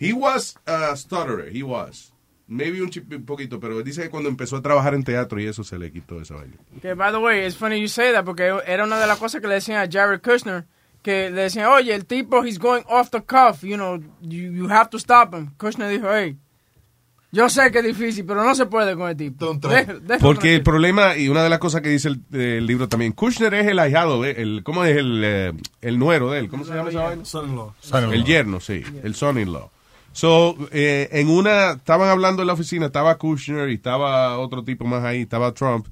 He 0.00 0.12
was 0.14 0.56
a 0.66 0.96
stutterer, 0.96 1.54
he 1.54 1.62
was. 1.62 2.12
Maybe 2.48 2.80
un, 2.82 2.90
chip- 2.90 3.12
un 3.14 3.24
poquito, 3.24 3.60
pero 3.60 3.80
dice 3.82 4.02
que 4.02 4.10
cuando 4.10 4.28
empezó 4.28 4.56
a 4.56 4.62
trabajar 4.62 4.94
en 4.94 5.04
teatro 5.04 5.38
y 5.40 5.46
eso 5.46 5.62
se 5.62 5.78
le 5.78 5.92
quitó 5.92 6.20
esa 6.20 6.34
vaina. 6.34 6.54
Que, 6.82 6.94
by 6.94 7.12
the 7.12 7.18
way, 7.18 7.46
it's 7.46 7.56
funny 7.56 7.80
you 7.80 7.86
say 7.88 8.12
that, 8.12 8.24
porque 8.24 8.52
era 8.66 8.84
una 8.84 8.98
de 8.98 9.06
las 9.06 9.18
cosas 9.18 9.40
que 9.40 9.46
le 9.46 9.54
decían 9.54 9.78
a 9.80 9.88
Jared 9.90 10.20
Kushner, 10.20 10.64
que 11.02 11.30
le 11.30 11.42
decían, 11.42 11.66
oye, 11.66 11.94
el 11.94 12.06
tipo, 12.06 12.44
he's 12.44 12.58
going 12.58 12.82
off 12.88 13.10
the 13.10 13.20
cuff, 13.22 13.62
you 13.62 13.76
know, 13.76 13.98
you, 14.20 14.50
you 14.52 14.68
have 14.68 14.90
to 14.90 14.96
stop 14.98 15.32
him. 15.34 15.50
Kushner 15.58 15.88
dijo, 15.88 16.08
hey, 16.12 16.36
yo 17.30 17.48
sé 17.48 17.70
que 17.70 17.78
es 17.78 17.84
difícil, 17.84 18.24
pero 18.26 18.42
no 18.42 18.54
se 18.56 18.66
puede 18.66 18.96
con 18.96 19.08
el 19.08 19.16
tipo. 19.16 19.56
Porque 20.20 20.56
el 20.56 20.62
problema, 20.64 21.16
y 21.16 21.28
una 21.28 21.44
de 21.44 21.50
las 21.50 21.60
cosas 21.60 21.82
que 21.82 21.90
dice 21.90 22.08
el, 22.08 22.20
el 22.32 22.66
libro 22.66 22.88
también, 22.88 23.12
Kushner 23.12 23.54
es 23.54 23.68
el 23.68 23.78
ahijado, 23.78 24.22
de- 24.22 24.32
el, 24.32 24.62
¿cómo 24.64 24.84
es 24.84 24.96
el, 24.96 25.22
eh, 25.24 25.52
el 25.82 25.98
nuero 26.00 26.32
de 26.32 26.40
él? 26.40 26.48
¿Cómo 26.48 26.64
se 26.64 26.74
llama 26.74 26.90
esa 26.90 27.02
vaina? 27.04 27.24
Son-in-law. 27.24 27.74
Son-in-law. 27.78 28.12
El 28.14 28.24
yerno, 28.24 28.58
sí, 28.58 28.82
el 29.04 29.14
son-in-law. 29.14 29.70
So, 30.12 30.56
eh, 30.72 31.08
en 31.12 31.28
una, 31.28 31.72
estaban 31.72 32.08
hablando 32.08 32.42
en 32.42 32.48
la 32.48 32.54
oficina, 32.54 32.86
estaba 32.86 33.16
Kushner 33.16 33.70
y 33.70 33.74
estaba 33.74 34.38
otro 34.38 34.64
tipo 34.64 34.84
más 34.84 35.04
ahí, 35.04 35.22
estaba 35.22 35.52
Trump, 35.54 35.86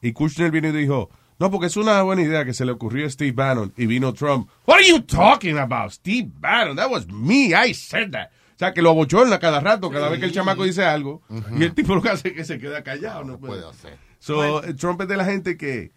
y 0.00 0.12
Kushner 0.12 0.50
vino 0.50 0.68
y 0.68 0.72
dijo, 0.72 1.10
no, 1.38 1.50
porque 1.50 1.66
es 1.66 1.76
una 1.76 2.02
buena 2.02 2.22
idea 2.22 2.44
que 2.44 2.54
se 2.54 2.64
le 2.64 2.72
ocurrió 2.72 3.06
a 3.06 3.10
Steve 3.10 3.32
Bannon, 3.32 3.72
y 3.76 3.86
vino 3.86 4.12
Trump, 4.14 4.48
What 4.66 4.76
are 4.76 4.88
you 4.88 5.00
talking 5.00 5.58
about, 5.58 5.90
Steve 5.90 6.30
Bannon? 6.38 6.76
That 6.76 6.90
was 6.90 7.08
me, 7.08 7.54
I 7.54 7.74
said 7.74 8.12
that. 8.12 8.30
O 8.54 8.58
sea, 8.58 8.72
que 8.72 8.80
lo 8.80 8.90
abochorna 8.90 9.38
cada 9.38 9.60
rato, 9.60 9.90
cada 9.90 10.08
vez 10.08 10.18
que 10.18 10.26
el 10.26 10.32
chamaco 10.32 10.64
dice 10.64 10.84
algo, 10.84 11.22
y 11.58 11.62
el 11.62 11.74
tipo 11.74 11.94
lo 11.94 12.00
que 12.00 12.08
hace 12.08 12.28
es 12.28 12.34
que 12.34 12.44
se 12.44 12.58
queda 12.58 12.82
callado. 12.82 13.24
No 13.24 13.38
puede. 13.38 13.60
puede 13.60 13.70
hacer. 13.70 13.98
So, 14.18 14.64
eh, 14.64 14.72
Trump 14.74 15.02
es 15.02 15.08
de 15.08 15.16
la 15.16 15.26
gente 15.26 15.58
que, 15.58 15.92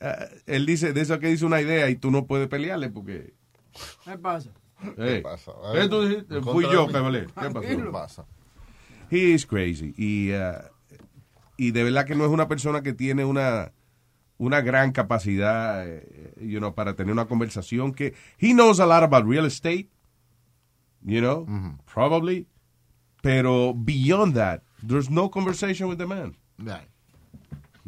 eh, 0.00 0.42
él 0.46 0.66
dice, 0.66 0.92
de 0.92 1.00
eso 1.00 1.18
que 1.18 1.28
dice 1.28 1.46
una 1.46 1.62
idea 1.62 1.88
y 1.88 1.96
tú 1.96 2.10
no 2.10 2.26
puedes 2.26 2.48
pelearle 2.48 2.90
porque... 2.90 3.32
¿Qué 4.04 4.18
pasa? 4.18 4.50
Hey, 4.96 5.20
pasa? 5.22 5.52
¿qué 5.72 5.88
tú 5.88 6.02
dijiste? 6.02 6.40
Fui 6.40 6.64
yo. 6.70 6.86
Cabalé. 6.88 7.26
¿Qué 7.26 7.50
pasó? 7.50 7.60
¿Qué 7.60 7.76
pasa? 7.90 8.24
He 9.10 9.34
is 9.34 9.46
crazy. 9.46 9.94
Y, 9.96 10.32
uh, 10.32 10.62
y 11.56 11.70
de 11.70 11.84
verdad 11.84 12.06
que 12.06 12.14
no 12.14 12.24
es 12.24 12.30
una 12.30 12.48
persona 12.48 12.82
que 12.82 12.92
tiene 12.92 13.24
una, 13.24 13.72
una 14.38 14.60
gran 14.60 14.92
capacidad 14.92 15.86
eh, 15.86 16.34
you 16.40 16.58
know, 16.58 16.74
para 16.74 16.94
tener 16.94 17.12
una 17.12 17.26
conversación 17.26 17.92
que... 17.92 18.14
He 18.38 18.52
knows 18.52 18.80
a 18.80 18.86
lot 18.86 19.02
about 19.02 19.26
real 19.26 19.46
estate, 19.46 19.88
you 21.02 21.20
know, 21.20 21.46
probably. 21.92 22.46
Pero 23.22 23.72
beyond 23.74 24.34
that, 24.34 24.62
there's 24.86 25.08
no 25.10 25.30
conversation 25.30 25.88
with 25.88 25.98
the 25.98 26.06
man. 26.06 26.36
Right. 26.58 26.88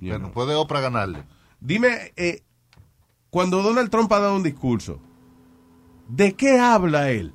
Pero 0.01 0.19
know. 0.19 0.33
puede 0.33 0.55
Oprah 0.55 0.81
ganarle. 0.81 1.25
Dime, 1.61 2.13
eh, 2.17 2.43
cuando 3.31 3.63
Donald 3.63 3.91
Trump 3.91 4.13
ha 4.13 4.21
dado 4.21 4.37
un 4.37 4.43
discurso, 4.43 5.01
¿de 6.09 6.35
qué 6.35 6.59
habla 6.59 7.11
él? 7.11 7.33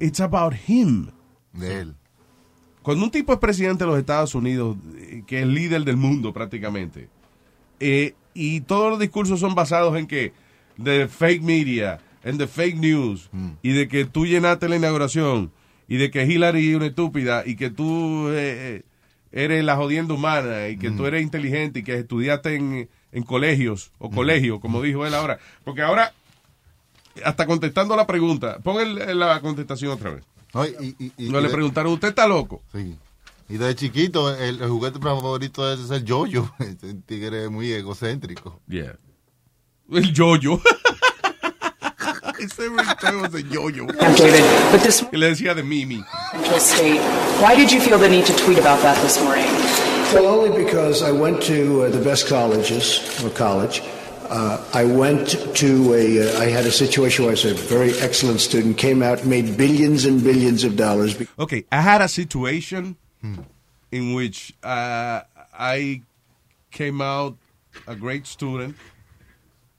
It's 0.00 0.20
about 0.20 0.54
him. 0.66 1.08
De 1.52 1.80
él. 1.80 1.94
Cuando 2.82 3.04
un 3.04 3.10
tipo 3.10 3.32
es 3.32 3.38
presidente 3.38 3.84
de 3.84 3.90
los 3.90 3.98
Estados 3.98 4.34
Unidos, 4.34 4.76
eh, 4.96 5.22
que 5.26 5.40
es 5.40 5.46
líder 5.46 5.84
del 5.84 5.96
mundo 5.96 6.32
prácticamente, 6.32 7.08
eh, 7.80 8.14
y 8.34 8.60
todos 8.62 8.90
los 8.90 8.98
discursos 8.98 9.40
son 9.40 9.54
basados 9.54 9.96
en 9.96 10.06
que 10.06 10.32
de 10.76 11.08
fake 11.08 11.42
media, 11.42 12.00
en 12.22 12.38
de 12.38 12.46
fake 12.46 12.76
news, 12.76 13.30
y 13.62 13.72
de 13.72 13.88
que 13.88 14.04
tú 14.04 14.26
llenaste 14.26 14.68
la 14.68 14.76
inauguración, 14.76 15.52
y 15.88 15.96
de 15.96 16.10
que 16.10 16.24
Hillary 16.24 16.70
es 16.70 16.76
una 16.76 16.86
estúpida, 16.86 17.42
y 17.44 17.56
que 17.56 17.70
tú 17.70 18.28
eh, 18.30 18.82
eres 19.32 19.64
la 19.64 19.76
jodienda 19.76 20.14
humana, 20.14 20.68
y 20.68 20.76
que 20.76 20.90
tú 20.90 21.06
eres 21.06 21.22
inteligente, 21.22 21.80
y 21.80 21.82
que 21.82 21.94
estudiaste 21.94 22.54
en, 22.54 22.88
en 23.12 23.22
colegios, 23.22 23.92
o 23.98 24.10
colegio, 24.10 24.60
como 24.60 24.80
dijo 24.82 25.04
él 25.06 25.14
ahora. 25.14 25.38
Porque 25.64 25.82
ahora, 25.82 26.12
hasta 27.24 27.46
contestando 27.46 27.94
la 27.96 28.06
pregunta, 28.06 28.58
pon 28.58 28.80
el- 28.80 29.18
la 29.18 29.40
contestación 29.40 29.92
otra 29.92 30.10
vez. 30.10 30.24
No, 30.54 30.64
y, 30.66 30.94
y- 30.98 31.12
y- 31.18 31.28
No 31.30 31.38
y 31.38 31.42
le 31.42 31.48
de- 31.48 31.54
preguntaron, 31.54 31.92
¿usted 31.92 32.08
está 32.08 32.26
loco? 32.26 32.62
Sí. 32.72 32.96
Y 33.50 33.56
desde 33.56 33.74
chiquito, 33.76 34.34
el, 34.34 34.60
el 34.60 34.68
juguete 34.68 34.98
favorito 34.98 35.70
es 35.72 35.90
el 35.90 36.04
yoyo. 36.04 36.50
Este 36.58 36.94
tigre 37.06 37.48
muy 37.48 37.72
egocéntrico. 37.72 38.60
Yeah. 38.68 38.96
El 39.90 40.12
yoyo. 40.12 40.60
Ese 42.38 42.68
juego 42.68 43.26
es 43.26 43.34
el 43.34 43.48
yoyo. 43.50 43.86
This 44.82 45.04
le 45.12 45.28
decía 45.30 45.54
de 45.54 45.62
Mimi. 45.62 46.04
why 47.40 47.56
did 47.56 47.68
you 47.70 47.80
feel 47.80 47.98
the 47.98 48.08
need 48.08 48.24
to 48.26 48.32
tweet 48.44 48.58
about 48.58 48.80
that 48.82 48.96
this 49.02 49.20
morning? 49.22 49.46
Well, 50.14 50.26
only 50.26 50.50
because 50.64 51.02
I 51.02 51.10
went 51.12 51.42
to 51.46 51.82
uh, 51.84 51.90
the 51.90 51.98
best 52.02 52.28
colleges 52.28 53.00
or 53.24 53.30
college. 53.30 53.82
Uh, 54.30 54.62
I 54.74 54.84
went 54.84 55.28
to 55.56 55.94
a. 55.94 56.36
Uh, 56.36 56.40
I 56.40 56.46
had 56.50 56.66
a 56.66 56.70
situation 56.70 57.24
where 57.24 57.30
I 57.30 57.36
was 57.40 57.44
a 57.46 57.54
very 57.54 57.92
excellent 58.00 58.40
student, 58.40 58.76
came 58.76 59.02
out, 59.02 59.24
made 59.24 59.56
billions 59.56 60.04
and 60.04 60.22
billions 60.22 60.64
of 60.64 60.76
dollars. 60.76 61.16
Okay, 61.38 61.64
I 61.72 61.80
had 61.80 62.02
a 62.02 62.08
situation 62.08 62.96
in 63.90 64.12
which 64.14 64.54
uh, 64.62 65.22
I 65.58 66.02
came 66.70 67.00
out 67.00 67.36
a 67.86 67.96
great 67.96 68.26
student. 68.26 68.76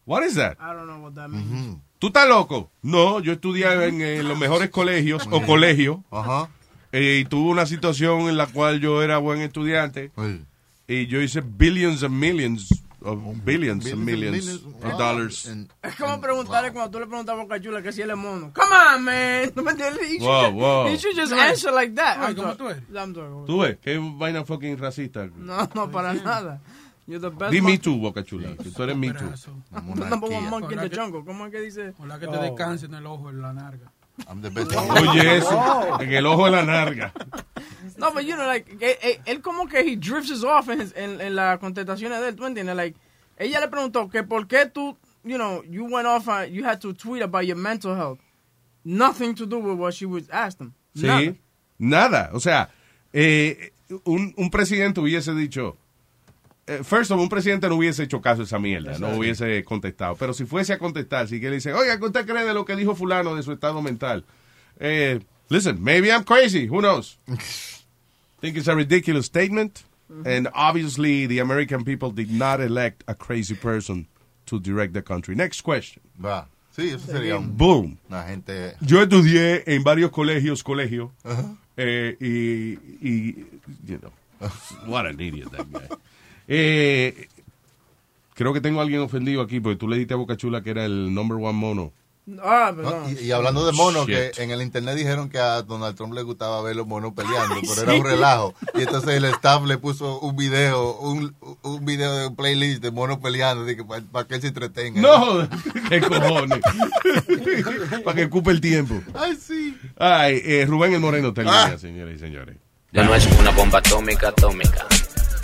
What 0.06 0.24
is 0.24 0.34
that? 0.36 0.58
I 0.60 0.74
don't 0.74 0.88
know 0.88 1.00
what 1.00 1.14
that 1.16 1.30
means. 1.30 1.78
¿Tú 2.00 2.08
estás 2.08 2.28
loco? 2.28 2.72
No, 2.82 3.20
yo 3.20 3.34
estudié 3.34 3.66
en, 3.88 4.02
eh, 4.02 4.24
los 4.24 4.40
mejores 4.40 4.70
colegios 4.70 5.28
o 5.30 5.42
colegios. 5.46 5.98
Ajá. 6.12 6.50
eh, 6.92 7.20
y 7.22 7.26
tuve 7.26 7.52
una 7.52 7.66
situación 7.66 8.22
en 8.30 8.38
la 8.38 8.48
cual 8.48 8.80
yo 8.80 9.04
era 9.04 9.18
buen 9.20 9.42
estudiante. 9.42 10.12
Y 10.88 11.06
yo 11.08 11.22
hice 11.22 11.42
billions 11.42 12.02
and 12.04 12.16
millions 12.16 12.70
of 13.02 13.46
billions 13.46 13.86
and 13.86 14.06
millions 14.06 14.48
of 14.84 14.98
dollars. 14.98 15.50
Es 15.82 15.96
como 15.96 16.20
preguntarle 16.20 16.72
cuando 16.72 16.92
tú 16.92 17.00
le 17.00 17.08
preguntas 17.08 17.34
a 17.34 17.42
Boca 17.42 17.60
Chula 17.60 17.82
que 17.82 17.92
si 17.92 18.02
él 18.02 18.10
es 18.12 18.18
mono. 18.18 18.52
Come 18.54 18.76
on, 18.96 19.04
man. 19.04 19.52
¿No 19.56 19.64
me 19.64 19.72
entiendes? 19.72 20.20
Wow, 20.20 20.52
wow. 20.52 20.90
You 20.90 20.98
should 20.98 21.16
just 21.16 21.34
answer 21.34 21.72
like 21.72 21.94
that. 21.96 22.18
ay, 22.20 22.36
¿cómo 22.36 22.56
tú 22.56 22.70
eres? 22.70 22.84
I'm 22.94 23.14
sorry. 23.14 23.46
¿Tú 23.46 23.60
ves? 23.60 23.78
Qué 23.82 23.98
vaina 23.98 24.44
fucking 24.44 24.78
racista. 24.78 25.28
No, 25.36 25.70
no, 25.74 25.90
para 25.90 26.14
nada. 26.14 26.62
You're 27.08 27.20
the 27.20 27.30
best. 27.36 27.52
Di 27.52 27.62
me 27.62 27.78
too, 27.78 27.98
Boca 27.98 28.24
Chula. 28.24 28.56
que 28.56 28.70
tú 28.70 28.84
eres 28.84 28.96
me 28.96 29.12
too. 29.12 29.32
One 29.72 30.50
monkey 30.50 30.76
in 30.76 30.80
the 30.82 30.90
jungle. 30.90 31.24
¿Cómo 31.26 31.46
es 31.46 31.52
que 31.52 31.62
dice? 31.62 31.94
Ojalá 31.98 32.20
que 32.20 32.28
te 32.28 32.56
cáncer 32.56 32.90
en 32.90 32.96
el 32.96 33.06
ojo, 33.06 33.30
en 33.30 33.42
la 33.42 33.54
narga. 33.54 33.92
I'm 34.28 34.42
the 34.42 34.50
best. 34.50 34.72
Oye, 34.76 35.38
eso. 35.38 36.00
En 36.02 36.12
el 36.14 36.26
ojo 36.26 36.46
de 36.46 36.52
la 36.52 36.64
narga. 36.64 37.12
No, 37.98 38.12
but 38.12 38.24
you 38.26 38.36
know, 38.36 38.46
like, 38.48 38.70
eh, 38.82 38.98
eh, 39.02 39.20
él 39.26 39.42
como 39.42 39.68
que 39.68 39.80
he 39.82 39.96
drifts 39.98 40.44
off 40.44 40.70
en, 40.70 40.82
en, 40.96 41.20
en 41.22 41.36
las 41.36 41.60
contestaciones 41.60 42.22
de 42.22 42.30
él, 42.30 42.36
¿tú 42.36 42.46
entiendes? 42.46 42.76
Like, 42.76 42.98
ella 43.38 43.60
le 43.60 43.68
preguntó 43.68 44.10
que 44.10 44.24
por 44.24 44.48
qué 44.48 44.66
tú, 44.68 44.98
you 45.24 45.36
know, 45.38 45.64
you 45.64 45.86
went 45.86 46.08
off, 46.08 46.28
on- 46.28 46.52
you 46.52 46.64
had 46.66 46.80
to 46.80 46.94
tweet 46.94 47.22
about 47.22 47.46
your 47.46 47.58
mental 47.58 47.96
health. 47.96 48.20
Nothing 48.86 49.36
to 49.36 49.46
do 49.46 49.58
with 49.60 49.78
what 49.78 49.94
she 49.94 50.06
was 50.06 50.30
asked 50.32 50.62
him. 50.62 50.74
Sí. 50.96 51.08
Nada. 51.08 51.36
Nada. 51.78 52.30
O 52.34 52.40
sea, 52.40 52.70
eh, 53.14 53.72
un, 54.06 54.34
un 54.38 54.50
presidente 54.50 55.02
hubiese 55.02 55.34
dicho. 55.36 55.76
Eh, 56.70 56.84
first 56.84 57.10
of 57.12 57.18
all, 57.18 57.24
un 57.24 57.30
presidente 57.30 57.68
no 57.68 57.76
hubiese 57.76 58.04
hecho 58.04 58.22
caso 58.22 58.42
a 58.42 58.46
esa 58.46 58.60
mierda, 58.60 58.98
no 59.00 59.10
hubiese 59.18 59.64
contestado. 59.64 60.16
Pero 60.16 60.34
si 60.34 60.46
fuese 60.46 60.74
a 60.74 60.78
contestar, 60.78 61.28
si 61.28 61.40
que 61.40 61.50
le 61.50 61.56
dice, 61.56 61.74
oiga, 61.74 61.98
¿qué 61.98 62.06
usted 62.06 62.26
cree 62.26 62.46
de 62.46 62.54
lo 62.54 62.64
que 62.66 62.76
dijo 62.76 62.96
fulano 62.96 63.36
de 63.36 63.44
su 63.44 63.52
estado 63.52 63.82
mental? 63.82 64.24
Eh, 64.80 65.20
listen, 65.50 65.82
maybe 65.82 66.10
I'm 66.10 66.24
crazy, 66.24 66.68
who 66.68 66.80
knows? 66.82 67.18
think 68.40 68.56
it's 68.58 68.68
a 68.68 68.76
ridiculous 68.76 69.26
statement. 69.26 69.84
And 70.26 70.48
obviously, 70.56 71.28
the 71.28 71.38
American 71.38 71.84
people 71.84 72.10
did 72.10 72.32
not 72.32 72.60
elect 72.60 73.04
a 73.08 73.14
crazy 73.14 73.54
person 73.54 74.08
to 74.48 74.60
direct 74.60 74.94
the 74.94 75.04
country. 75.04 75.36
Next 75.36 75.62
question. 75.62 76.02
Va. 76.20 76.48
Sí, 76.76 76.90
eso 76.90 77.12
sería 77.12 77.38
un... 77.38 77.56
Boom. 77.56 78.00
Una 78.10 78.24
gente... 78.24 78.76
Yo 78.82 79.02
estudié 79.02 79.64
en 79.68 79.84
varios 79.84 80.10
colegios, 80.10 80.64
colegios, 80.64 81.12
Ajá. 81.24 81.56
eh, 81.78 82.18
y, 82.20 82.80
y, 83.08 83.46
you 83.86 83.98
know, 84.00 84.12
what 84.88 85.06
an 85.06 85.20
idiot 85.20 85.52
that 85.52 85.72
guy. 85.72 85.88
Eh, 86.52 87.28
creo 88.34 88.54
que 88.54 88.60
tengo 88.62 88.80
a 88.80 88.84
alguien 88.84 89.02
ofendido 89.02 89.42
aquí, 89.42 89.60
porque 89.60 89.78
tú 89.78 89.88
le 89.88 89.98
diste 89.98 90.14
a 90.16 90.18
Boca 90.18 90.36
Chula 90.36 90.62
que 90.64 90.72
era 90.72 90.84
el 90.86 91.14
number 91.14 91.38
one 91.38 91.54
mono. 91.54 91.94
Ah, 92.44 92.72
¿no? 92.78 93.10
Y, 93.10 93.26
y 93.26 93.32
hablando 93.32 93.66
de 93.66 93.72
monos, 93.72 94.06
Shit. 94.06 94.16
que 94.36 94.44
en 94.44 94.52
el 94.52 94.62
internet 94.62 94.96
dijeron 94.96 95.30
que 95.30 95.40
a 95.40 95.64
Donald 95.64 95.96
Trump 95.96 96.14
le 96.14 96.22
gustaba 96.22 96.62
ver 96.62 96.76
los 96.76 96.86
monos 96.86 97.14
peleando, 97.16 97.56
Ay, 97.56 97.62
pero 97.62 97.74
sí. 97.74 97.82
era 97.82 97.94
un 97.96 98.06
relajo. 98.06 98.54
Y 98.76 98.82
entonces 98.82 99.10
el 99.16 99.26
staff 99.26 99.64
le 99.66 99.80
puso 99.80 100.20
un 100.20 100.36
video, 100.36 100.96
un, 101.00 101.36
un 101.64 101.86
video 101.86 102.16
de 102.18 102.28
un 102.28 102.36
playlist 102.36 102.84
de 102.84 102.92
monos 102.92 103.18
peleando, 103.18 103.66
para 104.12 104.28
que 104.28 104.36
él 104.36 104.42
se 104.42 104.48
entretenga. 104.50 105.02
No, 105.02 105.48
qué 105.90 106.02
cojones. 106.02 106.60
Para 108.04 108.16
que 108.16 108.26
ocupe 108.26 108.52
el 108.52 108.62
tiempo. 108.62 109.02
Ay, 109.16 109.36
sí. 109.36 109.76
Ay, 109.98 110.40
eh, 110.44 110.66
Rubén 110.68 110.94
el 110.94 111.00
Moreno 111.00 111.34
en 111.36 111.48
Ah. 111.48 111.76
señores 111.80 112.18
y 112.18 112.20
señores. 112.20 112.58
Ya 112.92 113.04
no 113.06 113.16
es 113.16 113.26
una 113.40 113.50
bomba 113.52 113.80
atómica, 113.80 114.28
atómica. 114.30 114.86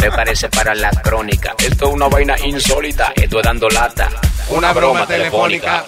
Prepárese 0.06 0.50
para 0.50 0.76
la 0.76 0.92
crónica. 1.04 1.56
Esto 1.58 1.88
es 1.88 1.94
una 1.96 2.08
vaina 2.08 2.36
insólita. 2.46 3.12
Esto 3.16 3.40
es 3.40 3.44
dando 3.44 3.68
lata. 3.70 4.08
Una, 4.56 4.72
broma, 4.72 5.08
telefónica. 5.08 5.84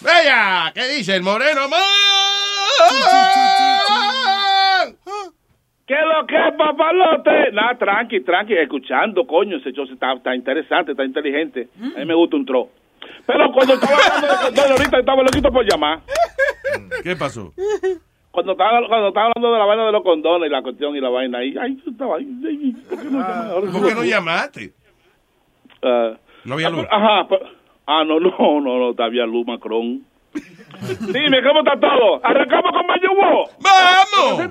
¡Vaya! 0.00 0.72
¿Qué 0.74 0.88
dice 0.88 1.14
el 1.14 1.22
Moreno? 1.22 1.68
¿Qué 5.86 5.94
es 5.94 6.00
lo 6.00 6.26
que 6.26 6.34
es, 6.34 6.54
papalote? 6.58 7.52
Nada, 7.52 7.78
tranqui, 7.78 8.24
tranqui, 8.24 8.54
escuchando, 8.54 9.24
coño, 9.24 9.58
ese 9.58 9.70
show 9.70 9.84
está, 9.84 10.14
está 10.14 10.34
interesante, 10.34 10.90
está 10.90 11.04
inteligente. 11.04 11.68
A 11.94 12.00
mí 12.00 12.06
me 12.06 12.14
gusta 12.14 12.38
un 12.38 12.46
tro. 12.46 12.70
Pero 13.24 13.52
cuando 13.52 13.74
estaba 13.74 13.98
hablando 14.16 14.62
de 14.62 14.68
ahorita 14.68 14.98
estaba 14.98 15.22
loquito 15.22 15.52
por 15.52 15.64
llamar. 15.64 16.00
¿Qué 17.04 17.14
pasó? 17.14 17.54
Cuando 18.30 18.52
estaba, 18.52 18.86
cuando 18.86 19.08
estaba 19.08 19.26
hablando 19.26 19.52
de 19.52 19.58
la 19.58 19.64
vaina 19.64 19.86
de 19.86 19.92
los 19.92 20.02
condones 20.04 20.48
y 20.48 20.52
la 20.52 20.62
cuestión 20.62 20.94
y 20.94 21.00
la 21.00 21.08
vaina 21.08 21.38
ahí, 21.38 21.54
ay, 21.60 21.76
yo 21.84 21.90
estaba 21.90 22.16
ahí, 22.16 22.28
ay, 22.46 22.72
¿por 22.88 22.98
qué 22.98 23.04
no 23.10 23.18
llamé? 23.20 23.50
Ahora 23.50 23.72
¿Por 23.72 23.88
qué 23.88 23.94
no 23.94 24.04
llamaste? 24.04 24.72
Ah, 25.82 26.12
No 26.44 26.54
había 26.54 26.68
ah, 26.68 26.70
luz. 26.70 26.86
Ajá, 26.90 27.26
pues- 27.28 27.42
ah, 27.86 28.04
no, 28.04 28.20
no, 28.20 28.60
no, 28.60 28.78
no, 28.78 28.94
todavía 28.94 29.26
luz 29.26 29.44
Macron. 29.46 30.04
Dime, 31.12 31.42
¿cómo 31.42 31.58
está 31.60 31.78
todo? 31.80 32.20
¿Arrancamos 32.24 32.70
con 32.72 32.86
Medio 32.86 33.12
Wo? 33.14 33.50
¡Vamos! 33.58 34.48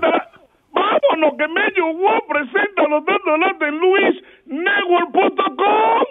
Vámonos, 0.71 1.33
que 1.37 1.47
Medio 1.47 1.87
Wo 1.93 2.19
presenta 2.27 2.83
los 2.89 3.05
dos 3.05 3.17
donantes 3.25 3.67
en 3.69 3.77
luisnetwork.com. 3.79 6.03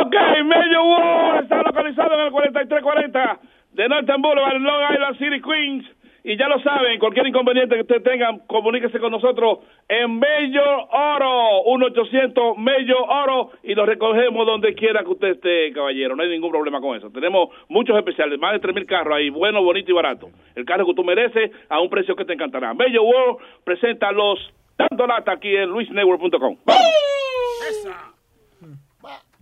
Ok, 0.00 0.14
Medio 0.44 0.84
Wo 0.84 1.34
está 1.40 1.62
localizado 1.62 2.14
en 2.14 2.20
el 2.20 2.30
4340 2.30 3.40
de 3.72 3.88
Northern 3.88 4.22
Boulevard, 4.22 4.58
Long 4.58 4.92
Island 4.94 5.18
City, 5.18 5.42
Queens. 5.42 5.84
Y 6.24 6.38
ya 6.38 6.48
lo 6.48 6.60
saben, 6.60 6.98
cualquier 6.98 7.26
inconveniente 7.26 7.74
que 7.74 7.82
ustedes 7.82 8.02
tengan, 8.04 8.38
comuníquese 8.46 8.98
con 9.00 9.10
nosotros 9.10 9.58
en 9.88 10.18
Mello 10.18 10.62
Oro, 10.88 11.64
1-800 11.66 12.56
Mello 12.56 13.04
Oro, 13.04 13.50
y 13.64 13.74
lo 13.74 13.84
recogemos 13.84 14.46
donde 14.46 14.72
quiera 14.74 15.02
que 15.02 15.10
usted 15.10 15.28
esté, 15.28 15.72
caballero. 15.72 16.16
No 16.16 16.22
hay 16.22 16.30
ningún 16.30 16.52
problema 16.52 16.80
con 16.80 16.96
eso. 16.96 17.10
Tenemos 17.10 17.50
muchos 17.68 17.94
especiales, 17.98 18.38
más 18.38 18.52
de 18.52 18.66
3.000 18.66 18.86
carros 18.86 19.14
ahí, 19.14 19.28
bueno, 19.28 19.62
bonito 19.62 19.90
y 19.90 19.94
barato. 19.94 20.30
El 20.54 20.64
carro 20.64 20.86
que 20.86 20.94
tú 20.94 21.04
mereces 21.04 21.50
a 21.68 21.80
un 21.80 21.90
precio 21.90 22.16
que 22.16 22.24
te 22.24 22.32
encantará. 22.32 22.72
Mello 22.72 23.02
World 23.02 23.38
presenta 23.64 24.10
los 24.10 24.38
Dando 24.78 25.06
Lata 25.06 25.32
aquí 25.32 25.54
en 25.54 25.68
luisnetwork.com. 25.68 26.56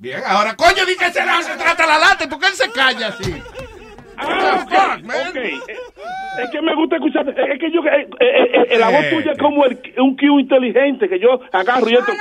Bien, 0.00 0.20
ahora, 0.26 0.56
coño, 0.56 0.84
di 0.86 0.96
que 0.96 1.04
se, 1.12 1.20
se 1.20 1.56
trata 1.58 1.86
la 1.86 1.98
lata. 1.98 2.26
¿Por 2.28 2.38
qué 2.40 2.46
él 2.46 2.54
se 2.54 2.70
calla 2.72 3.08
así? 3.08 3.34
Ah, 4.16 4.62
ok, 4.64 5.10
ok. 5.30 5.36
Eh, 5.36 5.58
Es 6.42 6.50
que 6.50 6.62
me 6.62 6.74
gusta 6.74 6.96
escuchar. 6.96 7.28
Es 7.28 7.58
que 7.60 7.70
yo. 7.70 7.80
eh, 7.84 8.08
eh, 8.18 8.66
eh, 8.70 8.78
la 8.78 8.88
voz 8.90 9.08
tuya 9.10 9.32
es 9.32 9.38
como 9.38 9.64
el, 9.66 9.78
un 9.98 10.16
Q 10.16 10.40
inteligente 10.40 11.08
que 11.08 11.18
yo 11.18 11.40
agarro 11.52 11.88
y 11.90 11.94
esto. 11.94 12.12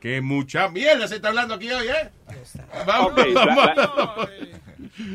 Que 0.00 0.20
mucha 0.20 0.68
mierda 0.68 1.06
se 1.08 1.16
está 1.16 1.28
hablando 1.28 1.54
aquí 1.54 1.70
hoy, 1.70 1.86
¿eh? 1.86 2.10
Vamos, 2.86 3.12
Ok, 3.12 3.18
la- 3.32 3.46
vamos. 3.46 4.28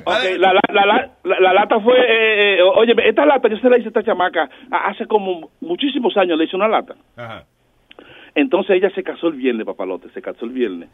Ok, 0.05 0.24
la, 0.38 0.53
la, 0.53 0.61
la, 0.74 0.86
la, 0.86 1.11
la- 1.24 1.39
la 1.39 1.53
lata 1.53 1.80
fue. 1.82 1.95
Eh, 1.99 2.59
eh, 2.59 2.61
oye, 2.63 2.93
esta 3.07 3.26
lata 3.26 3.49
yo 3.49 3.57
se 3.57 3.70
la 3.70 3.78
hice 3.78 3.88
a 3.88 3.89
esta 3.89 4.03
chamaca 4.03 4.49
hace 4.72 5.05
como 5.05 5.51
muchísimos 5.61 6.15
años. 6.17 6.38
Le 6.38 6.45
hice 6.45 6.55
una 6.55 6.67
lata. 6.67 6.95
Ajá. 7.17 7.43
Entonces 8.36 8.75
ella 8.77 8.89
se 8.91 9.03
casó 9.03 9.27
el 9.27 9.34
viernes, 9.34 9.65
papalote, 9.65 10.09
se 10.11 10.21
casó 10.21 10.45
el 10.45 10.51
viernes. 10.51 10.89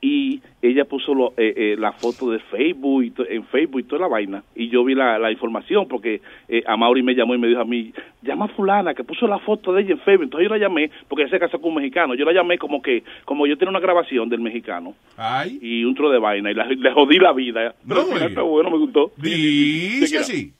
Y 0.00 0.40
ella 0.60 0.84
puso 0.84 1.14
lo- 1.14 1.32
eh, 1.36 1.54
eh, 1.56 1.76
la 1.78 1.92
foto 1.92 2.30
de 2.30 2.38
Facebook, 2.40 3.04
y 3.04 3.10
to- 3.12 3.28
en 3.28 3.44
Facebook 3.44 3.80
y 3.80 3.84
toda 3.84 4.02
la 4.02 4.08
vaina. 4.08 4.42
Y 4.56 4.68
yo 4.68 4.84
vi 4.84 4.94
la, 4.94 5.18
la 5.18 5.30
información 5.30 5.86
porque 5.88 6.20
eh, 6.48 6.62
a 6.66 6.76
Mauri 6.76 7.02
me 7.02 7.14
llamó 7.14 7.34
y 7.34 7.38
me 7.38 7.46
dijo 7.48 7.60
a 7.60 7.64
mí, 7.64 7.92
llama 8.22 8.46
a 8.46 8.48
fulana 8.48 8.94
que 8.94 9.04
puso 9.04 9.26
la 9.28 9.38
foto 9.38 9.72
de 9.72 9.82
ella 9.82 9.92
en 9.92 10.00
Facebook. 10.00 10.24
Entonces 10.24 10.48
yo 10.48 10.54
la 10.54 10.60
llamé 10.60 10.90
porque 11.08 11.22
ella 11.22 11.30
se 11.30 11.38
casó 11.38 11.60
con 11.60 11.70
un 11.70 11.76
mexicano. 11.76 12.14
Yo 12.14 12.24
la 12.24 12.32
llamé 12.32 12.58
como 12.58 12.82
que, 12.82 13.04
como 13.24 13.46
yo 13.46 13.56
tenía 13.56 13.70
una 13.70 13.80
grabación 13.80 14.28
del 14.28 14.40
mexicano. 14.40 14.94
Ay. 15.16 15.58
Y 15.62 15.84
un 15.84 15.94
tro 15.94 16.10
de 16.10 16.18
vaina 16.18 16.50
y 16.50 16.54
la- 16.54 16.66
le 16.66 16.90
jodí 16.92 17.18
la 17.18 17.32
vida. 17.32 17.74
Pero 17.86 18.02
está 18.26 18.42
bueno, 18.42 18.70
me 18.70 18.78
gustó. 18.78 19.12
Dice 20.00 20.18
así. 20.18 20.52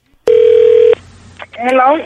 Hello. 1.59 1.97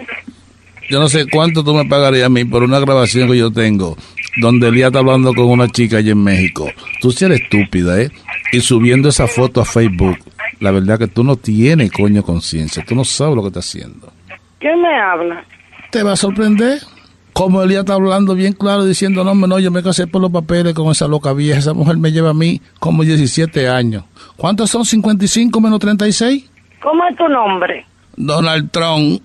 Yo 0.89 1.01
no 1.01 1.09
sé 1.09 1.27
cuánto 1.31 1.65
tú 1.65 1.75
me 1.75 1.85
pagarías 1.85 2.27
a 2.27 2.29
mí 2.31 2.45
por 2.45 2.63
una 2.63 2.79
grabación 2.79 3.29
que 3.29 3.39
yo 3.39 3.51
tengo 3.51 3.97
donde 4.37 4.69
Elías 4.69 4.89
está 4.89 4.99
hablando 5.01 5.33
con 5.35 5.47
una 5.47 5.69
chica 5.69 5.99
allá 5.99 6.13
en 6.13 6.23
México. 6.23 6.69
Tú 7.01 7.11
sí 7.11 7.25
eres 7.25 7.41
estúpida, 7.41 8.01
¿eh? 8.01 8.11
Y 8.53 8.61
subiendo 8.61 9.09
esa 9.09 9.27
foto 9.27 9.61
a 9.61 9.65
Facebook. 9.65 10.19
La 10.61 10.71
verdad 10.71 10.99
que 10.99 11.07
tú 11.07 11.25
no 11.25 11.37
tienes, 11.37 11.91
coño, 11.91 12.23
conciencia. 12.23 12.85
Tú 12.87 12.95
no 12.95 13.05
sabes 13.05 13.35
lo 13.35 13.43
que 13.43 13.49
estás 13.49 13.67
haciendo. 13.67 14.13
¿Quién 14.59 14.81
me 14.81 14.95
habla? 14.99 15.45
Te 15.91 16.03
va 16.03 16.13
a 16.13 16.17
sorprender. 16.17 16.81
Como 17.33 17.63
Elías 17.63 17.81
está 17.81 17.95
hablando 17.95 18.35
bien 18.35 18.55
claro, 18.55 18.87
diciendo, 18.87 19.23
no, 19.23 19.35
no, 19.35 19.59
yo 19.59 19.71
me 19.71 19.83
casé 19.83 20.07
por 20.07 20.23
los 20.23 20.31
papeles 20.31 20.73
con 20.73 20.91
esa 20.91 21.07
loca 21.07 21.35
vieja. 21.35 21.59
Esa 21.59 21.75
mujer 21.75 21.99
me 21.99 22.11
lleva 22.11 22.31
a 22.31 22.35
mí 22.35 22.63
como 22.79 23.03
17 23.03 23.69
años. 23.69 24.05
¿Cuántos 24.37 24.71
son 24.71 24.87
55 24.87 25.61
menos 25.61 25.79
36? 25.79 26.51
¿Cómo 26.83 27.05
es 27.07 27.17
tu 27.17 27.29
nombre? 27.29 27.85
Donald 28.17 28.71
Trump. 28.71 29.21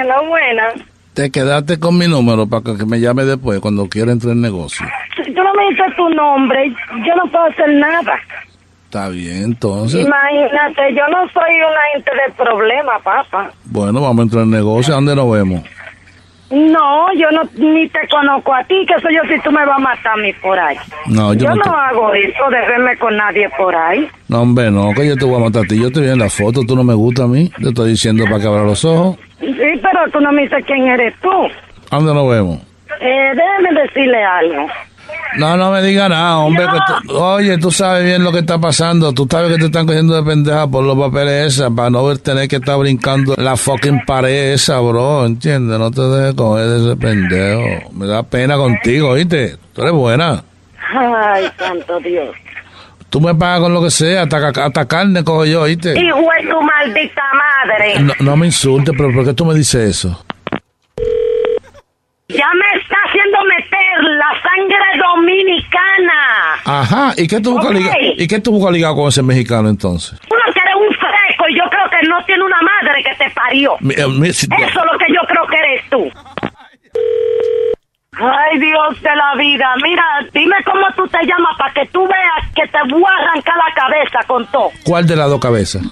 Hello, 0.00 0.28
buenas. 0.28 0.74
Te 1.14 1.30
quedaste 1.30 1.80
con 1.80 1.98
mi 1.98 2.06
número 2.06 2.46
para 2.46 2.62
que 2.76 2.84
me 2.86 3.00
llame 3.00 3.24
después 3.24 3.58
cuando 3.60 3.88
quiera 3.88 4.12
entrar 4.12 4.32
en 4.32 4.40
negocio. 4.40 4.86
Tú 5.16 5.32
no 5.42 5.52
me 5.54 5.68
dices 5.70 5.96
tu 5.96 6.08
nombre, 6.10 6.72
yo 7.04 7.14
no 7.16 7.28
puedo 7.30 7.44
hacer 7.46 7.68
nada. 7.74 8.14
Está 8.84 9.08
bien, 9.08 9.42
entonces. 9.44 10.06
Imagínate, 10.06 10.94
yo 10.94 11.06
no 11.08 11.28
soy 11.30 11.54
una 11.56 11.80
gente 11.94 12.10
de 12.14 12.32
problema, 12.44 12.92
papá. 13.02 13.50
Bueno, 13.64 14.00
vamos 14.00 14.20
a 14.20 14.22
entrar 14.22 14.44
en 14.44 14.50
negocio. 14.50 14.94
¿A 14.94 14.96
dónde 14.96 15.16
nos 15.16 15.30
vemos? 15.32 15.62
No, 16.50 17.12
yo 17.12 17.30
no 17.32 17.42
ni 17.56 17.86
te 17.90 17.98
conozco 18.10 18.54
a 18.54 18.64
ti, 18.64 18.86
que 18.86 18.98
soy 19.02 19.14
yo 19.16 19.20
si 19.28 19.38
tú 19.42 19.50
me 19.50 19.66
vas 19.66 19.76
a 19.76 19.80
matar 19.80 20.12
a 20.14 20.22
mí 20.22 20.32
por 20.40 20.58
ahí. 20.58 20.76
No, 21.06 21.34
yo 21.34 21.40
yo 21.46 21.54
no 21.56 21.62
te- 21.64 21.68
hago 21.68 22.14
eso 22.14 22.44
de 22.50 22.60
verme 22.66 22.96
con 22.96 23.14
nadie 23.16 23.50
por 23.58 23.74
ahí. 23.76 24.08
No, 24.28 24.42
hombre, 24.42 24.70
no, 24.70 24.92
que 24.94 25.06
yo 25.08 25.16
te 25.16 25.26
voy 25.26 25.36
a 25.42 25.44
matar 25.44 25.64
a 25.64 25.68
ti. 25.68 25.78
Yo 25.78 25.90
te 25.90 26.00
vi 26.00 26.08
en 26.08 26.18
la 26.20 26.30
foto, 26.30 26.62
tú 26.66 26.74
no 26.76 26.84
me 26.84 26.94
gusta 26.94 27.24
a 27.24 27.26
mí. 27.26 27.50
Te 27.60 27.68
estoy 27.68 27.90
diciendo 27.90 28.24
para 28.24 28.38
que 28.40 28.46
abra 28.46 28.62
los 28.62 28.82
ojos. 28.86 29.18
Sí, 29.40 29.46
pero 29.82 30.10
tú 30.12 30.20
no 30.20 30.32
me 30.32 30.42
dices 30.42 30.64
quién 30.66 30.88
eres 30.88 31.14
tú. 31.20 31.30
¿A 31.90 31.96
dónde 31.96 32.12
nos 32.14 32.28
vemos? 32.28 32.58
Eh, 33.00 33.32
déjeme 33.34 33.80
decirle 33.82 34.24
algo. 34.24 34.66
No, 35.38 35.56
no 35.56 35.70
me 35.70 35.82
diga 35.82 36.08
nada, 36.08 36.38
hombre. 36.38 36.64
que 36.64 37.06
tú- 37.06 37.16
oye, 37.18 37.58
tú 37.58 37.70
sabes 37.70 38.04
bien 38.04 38.24
lo 38.24 38.32
que 38.32 38.40
está 38.40 38.58
pasando. 38.58 39.12
Tú 39.12 39.26
sabes 39.30 39.52
que 39.52 39.58
te 39.58 39.66
están 39.66 39.86
cogiendo 39.86 40.14
de 40.14 40.22
pendeja 40.22 40.66
por 40.66 40.82
los 40.84 40.98
papeles 40.98 41.54
esas 41.54 41.70
para 41.70 41.90
no 41.90 42.04
ver 42.06 42.18
tener 42.18 42.48
que 42.48 42.56
estar 42.56 42.78
brincando 42.78 43.34
la 43.36 43.56
fucking 43.56 44.04
pared 44.06 44.52
esa, 44.54 44.80
bro. 44.80 45.24
¿Entiendes? 45.26 45.78
No 45.78 45.90
te 45.90 46.00
dejes 46.02 46.34
coger 46.34 46.66
de 46.66 46.86
ese 46.86 46.96
pendejo. 46.96 47.90
Me 47.92 48.06
da 48.06 48.22
pena 48.22 48.56
contigo, 48.56 49.10
¿oíste? 49.10 49.56
Tú 49.74 49.82
eres 49.82 49.92
buena. 49.94 50.42
Ay, 50.94 51.46
santo 51.58 52.00
Dios. 52.00 52.34
Tú 53.10 53.20
me 53.20 53.34
pagas 53.34 53.60
con 53.60 53.72
lo 53.72 53.82
que 53.82 53.90
sea, 53.90 54.22
hasta, 54.22 54.52
ca- 54.52 54.66
hasta 54.66 54.86
carne 54.86 55.24
cojo 55.24 55.44
yo, 55.46 55.62
¿oíste? 55.62 55.98
Hijo 55.98 56.16
de 56.18 56.46
tu 56.48 56.60
maldita 56.60 57.22
madre. 57.34 58.00
No, 58.00 58.12
no 58.20 58.36
me 58.36 58.46
insultes, 58.46 58.94
pero 58.96 59.12
¿por 59.12 59.24
qué 59.24 59.32
tú 59.32 59.44
me 59.46 59.54
dices 59.54 59.88
eso? 59.96 60.24
Ya 62.28 62.44
me 62.54 62.78
está 62.80 62.96
haciendo 63.08 63.38
meter 63.44 64.04
la 64.18 64.28
sangre 64.42 64.76
dominicana. 65.02 66.60
Ajá, 66.64 67.14
¿y 67.16 67.26
qué 67.26 67.40
tú 67.40 67.52
buscas 67.52 67.70
Ok. 67.70 67.76
ligado? 67.78 67.96
¿Y 68.18 68.28
qué 68.28 68.38
tú 68.40 68.52
buscas 68.52 68.72
ligado 68.72 68.96
con 68.96 69.08
ese 69.08 69.22
mexicano 69.22 69.70
entonces? 69.70 70.18
Uno 70.30 70.40
que 70.52 70.60
eres 70.60 70.74
un 70.76 70.94
fresco 70.94 71.44
y 71.48 71.56
yo 71.56 71.64
creo 71.70 71.88
que 71.88 72.06
no 72.06 72.22
tiene 72.26 72.44
una 72.44 72.60
madre 72.60 73.02
que 73.02 73.14
te 73.24 73.30
parió. 73.30 73.76
Mi- 73.80 73.94
eh, 73.94 74.06
mi- 74.06 74.32
si- 74.34 74.46
Eso 74.46 74.80
es 74.80 74.92
lo 74.92 74.98
que 74.98 75.06
yo 75.08 75.20
creo 75.26 75.46
que 75.46 75.56
eres 75.56 75.84
tú. 75.88 76.12
Ay, 78.20 78.58
Dios 78.58 79.00
de 79.02 79.14
la 79.16 79.34
vida. 79.36 79.74
Mira, 79.82 80.04
dime 80.32 80.56
cómo 80.64 80.86
tú 80.96 81.06
te 81.08 81.24
llamas 81.26 81.56
para 81.58 81.72
que 81.72 81.86
tú 81.86 82.06
veas 82.06 82.52
que 82.54 82.66
te 82.66 82.78
voy 82.90 83.02
a 83.04 83.22
arrancar 83.30 83.54
la 83.56 83.74
cabeza 83.74 84.18
con 84.26 84.46
todo. 84.46 84.70
¿Cuál 84.84 85.06
de 85.06 85.16
las 85.16 85.28
dos 85.30 85.40
cabezas? 85.40 85.82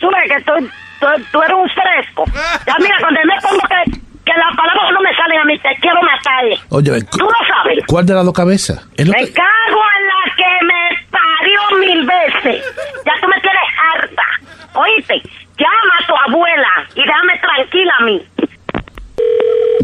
Tú 0.00 0.10
ves 0.10 0.32
que 0.36 0.42
tú, 0.44 0.52
tú, 1.00 1.06
tú 1.32 1.42
eres 1.42 1.56
un 1.56 1.68
fresco. 1.70 2.24
Ya 2.66 2.74
mira, 2.80 2.96
cuando 3.00 3.20
me 3.24 3.40
pongo 3.42 3.60
que, 3.68 3.90
que 4.24 4.32
las 4.38 4.56
palabras 4.56 4.90
no 4.92 5.00
me 5.00 5.14
salen 5.14 5.38
a 5.40 5.44
mí, 5.44 5.58
te 5.58 5.68
quiero 5.80 6.00
matar. 6.02 6.44
Oye, 6.70 7.02
Tú 7.10 7.18
lo 7.18 7.46
sabes. 7.46 7.84
¿cuál 7.86 8.06
de 8.06 8.14
las 8.14 8.24
dos 8.24 8.34
cabezas? 8.34 8.86
Me 8.96 9.04
que- 9.04 9.32
cago 9.34 9.82
en 9.98 10.06
la 10.08 10.34
que 10.36 10.64
me 10.64 11.08
parió 11.10 11.78
mil 11.80 12.06
veces. 12.06 12.64
Ya 13.04 13.12
tú 13.20 13.28
me 13.28 13.40
tienes 13.42 13.68
harta. 13.94 14.22
Oíste, 14.72 15.20
llama 15.58 15.94
a 16.02 16.06
tu 16.06 16.14
abuela 16.30 16.68
y 16.94 17.02
déjame 17.02 17.38
tranquila 17.38 17.92
a 18.00 18.04
mí. 18.04 18.22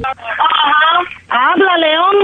Ajá, 0.03 1.53
habla 1.53 1.77
León, 1.79 2.17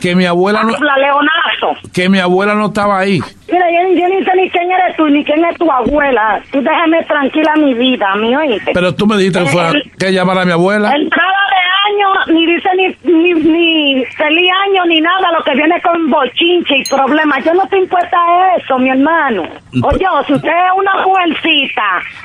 Que 0.00 0.14
mi 0.14 0.24
abuela 0.26 0.62
no, 0.62 0.74
habla 0.74 0.96
Leonazo. 0.98 1.76
que 1.92 2.08
mi 2.08 2.18
abuela 2.18 2.54
no 2.54 2.66
estaba 2.66 2.98
ahí. 2.98 3.20
Mira, 3.50 3.66
yo, 3.70 3.88
yo 4.00 4.08
ni 4.08 4.24
sé 4.24 4.30
ni 4.36 4.50
quién 4.50 4.70
eres 4.70 4.96
tú, 4.96 5.06
ni 5.08 5.24
quién 5.24 5.44
es 5.44 5.56
tu 5.58 5.70
abuela. 5.70 6.40
Tú 6.50 6.62
déjame 6.62 7.02
tranquila 7.04 7.52
mi 7.56 7.74
vida, 7.74 8.14
mi 8.16 8.34
oíste. 8.34 8.72
Pero 8.72 8.94
tú 8.94 9.06
me 9.06 9.16
dijiste 9.16 9.40
que 9.40 9.44
Eh, 9.48 9.52
fuera 9.52 9.68
el- 9.70 9.90
que 9.98 10.12
llamara 10.12 10.42
a 10.42 10.44
mi 10.44 10.52
abuela. 10.52 10.92
Entrada 10.94 11.30
de 11.50 11.56
año, 11.92 12.34
ni 12.34 12.46
dice 12.46 12.68
ni, 12.76 13.12
ni, 13.12 13.34
ni 13.34 14.04
feliz 14.06 14.50
año, 14.68 14.84
ni 14.86 15.00
nada, 15.00 15.32
lo 15.36 15.44
que 15.44 15.54
viene 15.54 15.80
con 15.82 16.10
bochinche 16.10 16.78
y 16.78 16.82
problemas. 16.84 17.44
Yo 17.44 17.54
no 17.54 17.66
te 17.68 17.78
importa 17.78 18.16
eso, 18.56 18.78
mi 18.78 18.90
hermano. 18.90 19.42
Oye, 19.82 20.06
si 20.26 20.32
usted 20.34 20.48
es 20.48 20.72
una 20.76 21.04
mujercita, 21.04 21.82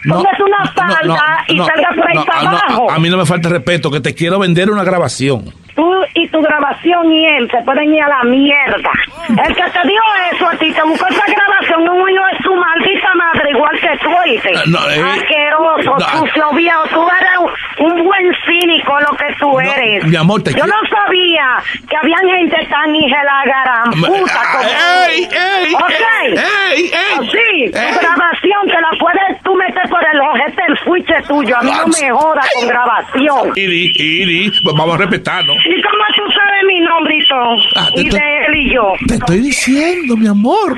póngase 0.10 0.44
una 0.44 0.66
falda 0.74 1.46
y 1.48 1.56
no, 1.56 1.66
salga 1.66 1.90
por 1.96 2.10
ahí 2.10 2.16
no, 2.16 2.26
para 2.26 2.42
no, 2.44 2.50
abajo. 2.50 2.92
a, 2.92 3.00
mí 3.00 3.10
no 3.10 3.18
me 3.18 3.26
falta 3.26 3.50
respeto, 3.50 3.92
que 3.92 4.00
te 4.00 4.14
quiero 4.14 4.40
vender 4.40 4.70
una 4.70 4.84
grabación. 4.84 5.46
Tú 5.76 5.94
y 6.16 6.28
tu 6.30 6.42
grabación 6.42 7.12
y 7.12 7.26
él 7.26 7.50
se 7.52 7.62
pueden 7.64 7.94
ir 7.94 8.02
a 8.02 8.10
la 8.10 8.24
mierda. 8.24 8.90
El 9.30 9.56
que 9.56 9.62
te 9.62 9.88
dio 9.88 10.02
eso 10.34 10.50
a 10.50 10.58
ti, 10.58 10.72
te 10.72 10.82
buscó 10.84 11.06
esa 11.08 11.24
grabación, 11.28 11.84
hijo 11.84 12.26
de 12.32 12.44
su 12.44 12.56
maldita 12.56 12.97
madre, 13.18 13.50
igual 13.52 13.80
que 13.80 13.98
tú, 14.04 14.10
¿oíste? 14.24 14.52
No, 14.68 14.80
eh, 14.90 15.02
Asqueroso, 15.02 15.96
no. 16.00 16.20
sucio 16.28 16.52
viejo, 16.54 16.84
tú 16.94 17.02
eres 17.10 17.32
un, 17.80 18.04
buen 18.04 18.26
cínico 18.46 18.94
lo 19.02 19.18
que 19.18 19.26
tú 19.40 19.60
eres. 19.60 20.06
mi 20.06 20.16
amor, 20.16 20.42
te 20.44 20.52
Yo 20.52 20.64
quiero- 20.64 20.70
no 20.70 20.90
sabía 20.90 21.64
que 21.90 21.96
había 21.98 22.18
gente 22.38 22.56
tan 22.70 22.96
hija 22.96 23.18
de 23.20 23.26
la 23.26 23.44
gran 23.46 23.92
puta 23.92 24.42
como 24.54 24.70
¡Ey, 25.10 25.24
ey, 25.24 25.74
Ok. 25.74 25.90
ey, 25.90 26.84
ey, 26.86 27.30
Sí, 27.32 27.64
ey. 27.64 27.72
tu 27.72 28.00
grabación 28.00 28.62
te 28.68 28.82
la 28.82 28.92
puedes 29.00 29.44
tú 29.44 29.56
meter 29.56 29.90
por 29.90 30.02
el 30.14 30.20
ojete 30.22 30.62
el 30.68 30.78
fuiche 30.80 31.14
tuyo. 31.28 31.58
A 31.58 31.62
mí 31.64 31.72
no 31.72 31.88
me 31.88 32.10
jodas 32.12 32.48
con 32.56 32.68
grabación. 32.68 33.52
Iri, 33.56 33.92
Iri, 33.96 34.52
vamos 34.64 34.96
a 34.96 34.98
respetarnos. 34.98 35.56
¿Y 35.66 35.82
cómo 35.82 36.04
tú 36.16 36.32
sabes 36.32 36.64
mi 36.68 36.80
nombrito? 36.82 37.36
Ah, 37.76 37.88
y 37.96 38.10
de 38.10 38.46
él 38.48 38.56
y 38.56 38.74
yo. 38.74 38.94
Te 39.08 39.16
estoy 39.16 39.40
diciendo, 39.40 40.16
mi 40.18 40.28
amor. 40.28 40.76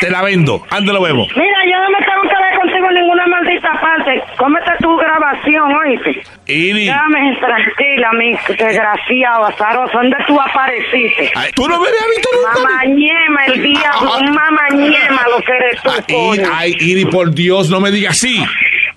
Te 0.00 0.10
la 0.10 0.22
vendo. 0.22 0.62
Ande 0.70 0.92
lo 0.92 1.02
vemos. 1.02 1.28
Mira, 1.64 1.76
yo 1.76 1.82
no 1.82 1.90
me 1.90 2.04
tengo 2.04 2.22
que 2.22 2.42
ver 2.42 2.54
contigo 2.60 2.88
en 2.90 2.94
ninguna 2.94 3.26
maldita 3.26 3.72
parte. 3.80 4.22
Cómete 4.36 4.70
tu 4.80 4.96
grabación, 4.96 5.72
oíste. 5.74 6.22
Iri. 6.46 6.84
Déjame 6.86 7.36
tranquila, 7.40 8.12
mi 8.12 8.32
desgraciado, 8.56 9.46
azaroso. 9.46 9.92
¿Dónde 9.98 10.16
tú 10.26 10.40
apareciste? 10.40 11.30
Ay, 11.34 11.50
¿Tú 11.54 11.68
no 11.68 11.80
me 11.80 11.88
habías 11.88 12.06
visto 12.14 12.28
nunca? 12.34 12.68
Mamañema, 12.68 13.44
el 13.46 13.62
diablo. 13.62 14.16
Un 14.18 14.34
mamañema 14.34 15.22
lo 15.30 15.42
que 15.42 15.52
eres 15.52 15.82
tú, 15.82 15.90
coño. 16.12 16.48
ay, 16.54 16.74
Iri, 16.80 17.04
por 17.06 17.32
Dios, 17.34 17.70
no 17.70 17.80
me 17.80 17.90
digas 17.90 18.12
así. 18.12 18.44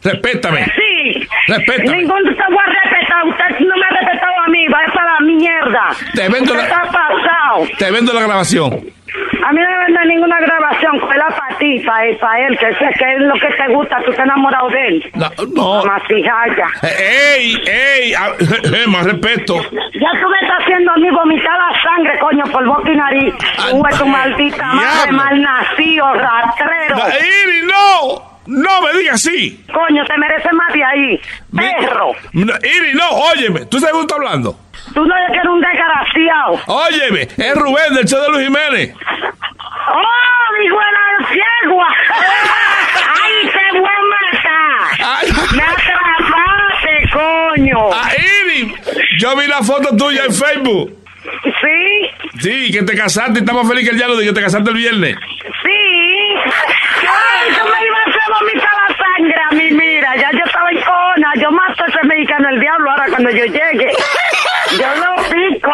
Respétame. 0.03 0.65
Sí. 0.65 1.27
Respétame. 1.47 1.97
Ningún 1.97 2.23
te 2.23 2.43
voy 2.49 2.63
a 2.65 2.83
respetar. 2.83 3.25
Usted 3.25 3.65
no 3.65 3.75
me 3.75 3.85
ha 3.85 3.99
respetado 3.99 4.33
a 4.45 4.47
mí. 4.49 4.67
Va 4.67 4.79
para 4.93 5.13
la 5.13 5.19
mierda. 5.25 5.89
Te 6.13 6.29
vendo 6.29 6.53
la- 6.53 6.63
está 6.63 6.81
pasado. 6.83 7.67
Te 7.77 7.91
vendo 7.91 8.13
la 8.13 8.21
grabación. 8.21 8.79
A 9.45 9.51
mí 9.53 9.61
no 9.61 9.69
me 9.69 9.77
vende 9.85 10.05
ninguna 10.13 10.39
grabación. 10.39 10.99
Fue 10.99 11.17
la 11.17 11.27
para 11.85 12.11
él, 12.11 12.17
para 12.17 12.47
él, 12.47 12.57
que 12.57 12.73
sé 12.73 12.85
que 12.97 13.13
es 13.13 13.19
lo 13.19 13.33
que 13.33 13.47
te 13.47 13.73
gusta. 13.73 13.97
Tú 14.03 14.11
estás 14.11 14.25
enamorado 14.25 14.69
de 14.69 14.87
él. 14.87 15.11
No, 15.15 15.29
no. 15.53 15.83
¡Ey, 16.83 17.55
ey! 17.65 18.13
ah, 18.13 18.31
eh, 18.39 18.87
más 18.87 19.05
respeto. 19.05 19.55
Ya 19.55 20.11
tú 20.21 20.29
me 20.29 20.37
estás 20.41 20.61
haciendo 20.61 20.91
a 20.91 20.97
mí 20.97 21.09
vomitar 21.09 21.57
la 21.57 21.81
sangre, 21.81 22.19
coño, 22.19 22.43
por 22.51 22.65
boca 22.65 22.91
y 22.91 22.95
nariz. 22.95 23.33
Tú 23.69 23.83
tu 23.97 24.05
maldita 24.05 24.65
madre, 24.65 25.11
mal 25.11 25.41
nacido, 25.41 26.13
rastrero. 26.13 26.97
Iri, 27.19 27.61
no. 27.65 28.29
No 28.47 28.81
me 28.81 28.97
digas 28.97 29.15
así. 29.15 29.63
Coño, 29.71 30.03
te 30.05 30.17
mereces 30.17 30.51
más 30.53 30.73
de 30.73 30.83
ahí. 30.83 31.21
Perro. 31.55 32.11
Iri, 32.33 32.93
no, 32.95 33.09
óyeme. 33.09 33.65
¿Tú 33.67 33.79
sabes 33.79 33.91
cómo 33.91 34.03
está 34.03 34.15
hablando? 34.15 34.55
Tú 34.93 35.05
no 35.05 35.15
eres 35.15 35.31
que 35.31 35.37
eres 35.37 35.49
un 35.49 35.61
desgraciado. 35.61 36.59
Óyeme, 36.67 37.21
es 37.21 37.55
Rubén 37.55 37.93
del 37.95 38.05
show 38.05 38.21
de 38.21 38.29
Luis 38.29 38.45
Jiménez. 38.45 38.95
¡Oh, 39.91 40.29
de 40.57 40.69
la 40.69 41.27
ciegua! 41.29 41.87
¡Ay, 43.23 43.49
te 43.49 43.79
voy 43.79 43.89
a 43.89 44.01
matar! 44.13 45.55
¡Me 45.55 45.63
atrapaste, 45.63 47.09
coño! 47.13 47.89
Ah, 47.93 48.11
Iri, 48.17 48.75
yo 49.19 49.35
vi 49.35 49.47
la 49.47 49.61
foto 49.61 49.95
tuya 49.95 50.25
en 50.25 50.33
Facebook. 50.33 50.99
¿Sí? 51.43 52.39
Sí, 52.39 52.71
que 52.71 52.83
te 52.83 52.95
casaste 52.95 53.39
y 53.39 53.43
estamos 53.43 53.67
felices 53.67 53.89
que 53.89 53.93
el 53.93 53.97
día 53.97 54.07
lo 54.07 54.15
de 54.17 54.25
que 54.25 54.33
te 54.33 54.41
casaste 54.41 54.69
el 54.69 54.77
viernes. 54.77 55.15
Sí. 55.63 56.35
Ay, 57.07 57.49
tú 57.49 57.65
me 57.65 57.85
ibas 57.85 58.05
a 58.05 58.09
hacer 58.09 58.33
vomitar 58.39 58.71
la 58.87 58.95
sangre 58.95 59.41
a 59.49 59.53
mí, 59.53 59.71
mira. 59.71 60.15
Ya 60.15 60.31
yo 60.31 60.45
estaba 60.45 60.69
en 60.71 60.81
cona. 60.81 61.33
Yo 61.41 61.51
mato 61.51 61.83
a 61.83 61.87
ese 61.87 62.03
mexicano 62.07 62.49
el 62.49 62.59
diablo 62.59 62.91
ahora 62.91 63.05
cuando 63.09 63.29
yo 63.31 63.45
llegue. 63.45 63.91
Yo 64.77 64.95
lo 64.95 65.15
pico. 65.29 65.71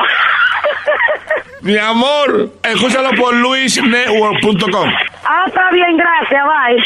Mi 1.62 1.78
amor, 1.78 2.50
escúchalo 2.64 3.10
por 3.18 3.34
luisnetwork.com. 3.34 4.90
Ah, 5.24 5.46
está 5.48 5.72
bien, 5.72 5.98
gracias, 5.98 6.44
bye. 6.46 6.78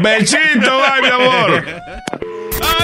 Besito, 0.00 0.78
bye, 0.78 1.02
mi 1.02 1.08
amor. 1.08 1.64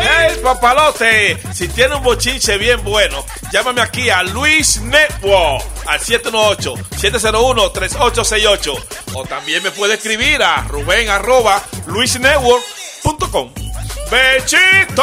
¡Hey, 0.03 0.36
papalote! 0.42 1.38
Si 1.53 1.68
tiene 1.68 1.94
un 1.97 2.03
bochinche 2.03 2.59
bien 2.59 2.82
bueno, 2.84 3.24
llámame 3.51 3.80
aquí 3.80 4.11
a 4.11 4.22
Luis 4.22 4.78
Network 4.82 5.64
al 5.86 5.99
718-701-3868. 6.01 8.84
O 9.14 9.24
también 9.24 9.62
me 9.62 9.70
puede 9.70 9.94
escribir 9.94 10.42
a 10.42 10.64
Rubén 10.68 11.09
arroba 11.09 11.62
luisnetwork.com. 11.86 13.51
¡Bechito! 14.11 15.03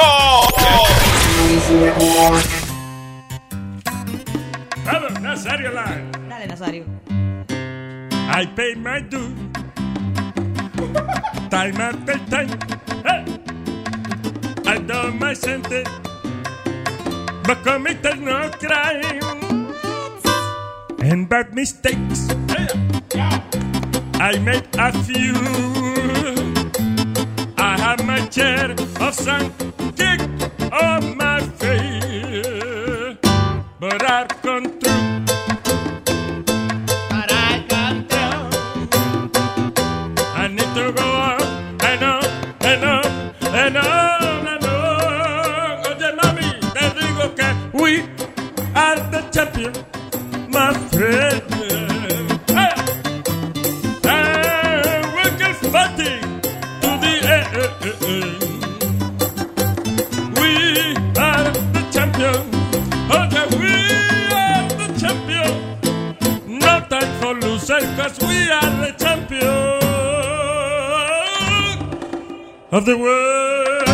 Vamos, 4.86 5.14
Nazario 5.22 5.72
Live. 5.72 6.12
Dale, 6.30 6.48
Nazario. 6.48 6.86
I 8.30 8.46
pay 8.56 8.76
my 8.76 9.00
due. 9.02 9.34
Time 11.50 11.80
after 11.80 12.18
time. 12.30 12.50
Hey. 13.04 13.24
I 14.66 14.78
done 14.80 15.20
my 15.20 15.34
sentence. 15.34 15.90
But 17.44 17.64
committed 17.64 18.20
no 18.22 18.50
crime. 18.60 19.24
And 21.00 21.30
bad 21.30 21.54
mistakes. 21.54 22.28
I 24.20 24.40
made 24.40 24.68
a 24.78 24.92
few. 25.04 25.36
I 27.58 27.78
have 27.78 28.06
my 28.06 28.30
share 28.30 28.72
of 28.72 29.14
sun 29.14 29.52
kick 29.96 30.20
on 30.72 31.18
my. 31.18 31.33
Gone 34.04 34.28
through. 34.42 34.64
But 37.10 37.32
I've 37.32 37.68
gone 37.70 38.06
through. 38.10 38.50
I 40.36 40.48
need 40.50 40.72
to 40.76 40.92
go 40.92 41.06
on 41.06 41.42
and 41.82 42.04
on 42.04 42.26
and 42.62 42.84
on 42.84 43.06
and 43.62 43.78
on 43.78 44.48
and 44.54 44.66
on. 44.66 45.86
Oye, 45.88 46.12
mami, 46.20 46.48
te 46.74 46.86
digo 47.00 47.26
que 47.38 47.50
we 47.82 47.92
are 48.76 49.00
the 49.10 49.22
champion, 49.32 49.74
my 50.50 50.74
friend. 50.90 51.73
we 67.70 68.52
are 68.52 68.72
the 68.82 68.92
of 72.72 72.86
the 72.86 72.98
world. 72.98 73.88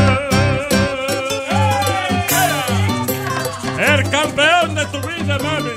El 3.78 4.10
campeón 4.10 4.74
de 4.74 4.86
tu 4.86 5.00
vida, 5.08 5.38
mami. 5.38 5.76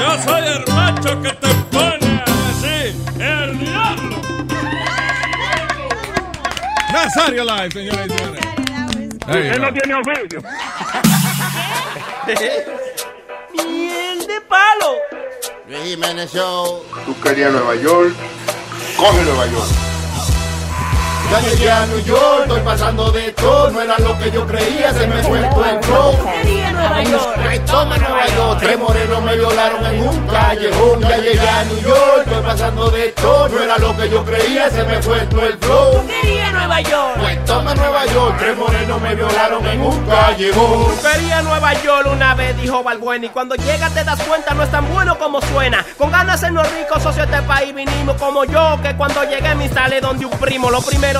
Yo 0.00 0.18
soy 0.22 0.42
el 0.48 0.74
macho 0.74 1.22
que 1.22 1.30
te 1.30 1.48
pone 1.72 2.24
así, 2.26 2.94
el 3.18 3.58
diablo. 3.58 4.16
Nazario 6.92 7.44
Live, 7.44 7.70
señores. 7.70 8.12
Él 9.28 9.62
no 9.62 9.72
tiene 9.72 9.94
oficio. 9.94 10.42
Jiménez 15.78 16.32
Show. 16.32 16.82
Tú 17.06 17.14
querías 17.20 17.52
Nueva 17.52 17.76
York, 17.76 18.14
coge 18.96 19.22
Nueva 19.22 19.46
York. 19.46 19.89
Ya 21.30 21.40
llegué 21.40 21.70
a 21.70 21.86
New 21.86 22.00
York, 22.00 22.42
estoy 22.42 22.60
pasando 22.62 23.10
de 23.12 23.32
todo. 23.32 23.70
No 23.70 23.80
era 23.80 23.98
lo 23.98 24.18
que 24.18 24.30
yo 24.30 24.46
creía, 24.46 24.92
se 24.92 25.06
me 25.06 25.22
fue 25.22 25.38
el 25.38 25.84
flow. 25.84 26.14
Nueva 26.80 27.02
York. 27.02 27.38
Ay, 27.48 27.58
toma 27.60 27.96
Nueva 27.98 28.26
York. 28.26 28.58
Tres 28.60 28.78
morenos 28.78 29.22
me 29.22 29.36
violaron 29.36 29.86
en 29.86 30.08
un 30.08 30.26
callejón. 30.26 31.00
Ya 31.02 31.16
llegué 31.18 31.48
a 31.48 31.64
New 31.64 31.80
York, 31.80 32.22
estoy 32.26 32.42
pasando 32.42 32.90
de 32.90 33.08
todo. 33.08 33.48
No 33.48 33.62
era 33.62 33.78
lo 33.78 33.96
que 33.96 34.08
yo 34.08 34.24
creía, 34.24 34.70
se 34.70 34.84
me 34.84 35.02
fue 35.02 35.20
todo 35.26 35.46
el 35.46 35.58
flow. 35.58 36.06
Quería 36.06 36.50
Nueva 36.52 36.80
York. 36.80 37.16
Pues 37.20 37.44
toma 37.44 37.74
Nueva 37.74 38.06
York. 38.06 38.36
Tres 38.38 38.56
morenos 38.56 39.00
me 39.00 39.14
violaron 39.14 39.66
en 39.66 39.80
un 39.82 40.06
callejón. 40.06 40.86
Quería 41.02 41.42
Nueva 41.42 41.74
York 41.82 42.08
una 42.10 42.34
vez, 42.34 42.56
dijo 42.60 42.82
Balbuena. 42.82 43.26
Y 43.26 43.28
cuando 43.28 43.54
llegas 43.56 43.92
te 43.94 44.04
das 44.04 44.20
cuenta, 44.22 44.54
no 44.54 44.62
es 44.62 44.70
tan 44.70 44.88
bueno 44.92 45.18
como 45.18 45.40
suena. 45.42 45.84
Con 45.98 46.10
ganas 46.10 46.40
de 46.40 46.46
sernos 46.46 46.66
ricos, 46.72 47.02
socio, 47.02 47.24
este 47.24 47.42
país 47.42 47.74
vinimos 47.74 48.16
como 48.16 48.44
yo. 48.44 48.78
Que 48.82 48.96
cuando 48.96 49.22
llegué 49.24 49.54
me 49.54 49.64
instalé 49.64 50.00
donde 50.00 50.24
un 50.24 50.38
primo, 50.38 50.70
los 50.70 50.84
primeros 50.84 51.19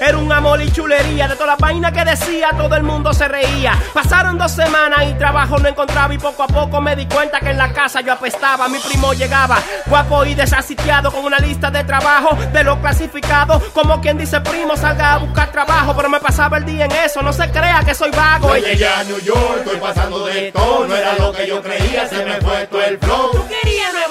era 0.00 0.18
un 0.18 0.30
amor 0.30 0.62
y 0.62 0.70
chulería. 0.70 1.26
De 1.26 1.34
toda 1.34 1.48
la 1.48 1.56
vaina 1.56 1.90
que 1.90 2.04
decía, 2.04 2.50
todo 2.56 2.74
el 2.76 2.82
mundo 2.82 3.12
se 3.12 3.26
reía. 3.26 3.78
Pasaron 3.92 4.38
dos 4.38 4.52
semanas 4.52 5.04
y 5.10 5.14
trabajo 5.14 5.58
no 5.58 5.68
encontraba. 5.68 6.12
Y 6.14 6.18
poco 6.18 6.44
a 6.44 6.46
poco 6.46 6.80
me 6.80 6.94
di 6.94 7.06
cuenta 7.06 7.40
que 7.40 7.50
en 7.50 7.58
la 7.58 7.72
casa 7.72 8.00
yo 8.00 8.12
apestaba. 8.12 8.68
Mi 8.68 8.78
primo 8.78 9.12
llegaba, 9.12 9.58
guapo 9.86 10.24
y 10.24 10.34
desasitiado, 10.34 11.10
con 11.10 11.24
una 11.24 11.38
lista 11.38 11.70
de 11.70 11.84
trabajo 11.84 12.36
de 12.52 12.64
lo 12.64 12.80
clasificado. 12.80 13.60
Como 13.72 14.00
quien 14.00 14.18
dice, 14.18 14.40
primo, 14.40 14.76
salga 14.76 15.14
a 15.14 15.18
buscar 15.18 15.50
trabajo. 15.50 15.94
Pero 15.96 16.08
me 16.08 16.20
pasaba 16.20 16.58
el 16.58 16.64
día 16.64 16.84
en 16.84 16.92
eso, 16.92 17.22
no 17.22 17.32
se 17.32 17.50
crea 17.50 17.82
que 17.84 17.94
soy 17.94 18.10
vago. 18.10 18.54
Ya 18.56 18.68
llegué 18.68 18.88
a 18.88 19.04
New 19.04 19.20
York, 19.20 19.62
estoy 19.64 19.80
pasando 19.80 20.26
de 20.26 20.52
todo. 20.52 20.86
No 20.86 20.96
era 20.96 21.14
lo 21.16 21.32
que 21.32 21.46
yo 21.46 21.62
creía, 21.62 22.08
se 22.08 22.24
me 22.24 22.40
fue 22.40 22.66
todo 22.66 22.82
el 22.82 22.98
flow. 22.98 23.30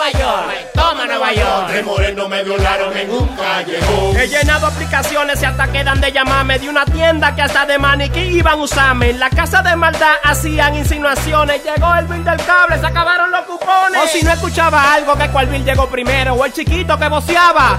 Nueva 0.02 0.20
York. 0.20 0.72
Toma 0.74 1.06
Nueva 1.06 1.34
York. 1.34 1.68
Tres 1.68 1.86
morenos 1.86 2.30
me 2.30 2.44
violaron 2.44 2.98
en 2.98 3.12
un 3.12 3.28
callejón. 3.36 4.18
He 4.18 4.28
llenado 4.28 4.68
aplicaciones 4.68 5.42
y 5.42 5.46
hasta 5.46 5.72
quedan 5.72 6.02
de 6.02 6.12
llamarme 6.12 6.58
de 6.58 6.70
una 6.70 6.86
tienda 6.86 7.36
que 7.36 7.44
hasta 7.44 7.66
de 7.68 7.78
maniquí 7.78 8.20
iban 8.20 8.54
a 8.54 8.56
usarme. 8.56 9.12
En 9.12 9.20
la 9.20 9.30
casa 9.30 9.62
de 9.62 9.76
maldad 9.76 10.16
hacían 10.24 10.76
insinuaciones. 10.76 11.64
Llegó 11.64 11.94
el 11.96 12.08
bill 12.08 12.24
del 12.24 12.44
cable, 12.44 12.80
se 12.80 12.86
acabaron 12.88 13.30
los 13.32 13.42
cupones. 13.42 14.02
O 14.04 14.08
si 14.08 14.24
no 14.24 14.32
escuchaba 14.32 14.94
algo, 14.94 15.16
que 15.16 15.30
cuál 15.30 15.48
bill 15.48 15.64
llegó 15.64 15.88
primero. 15.88 16.34
O 16.34 16.46
el 16.46 16.54
chiquito 16.54 16.98
que 16.98 17.08
voceaba. 17.08 17.78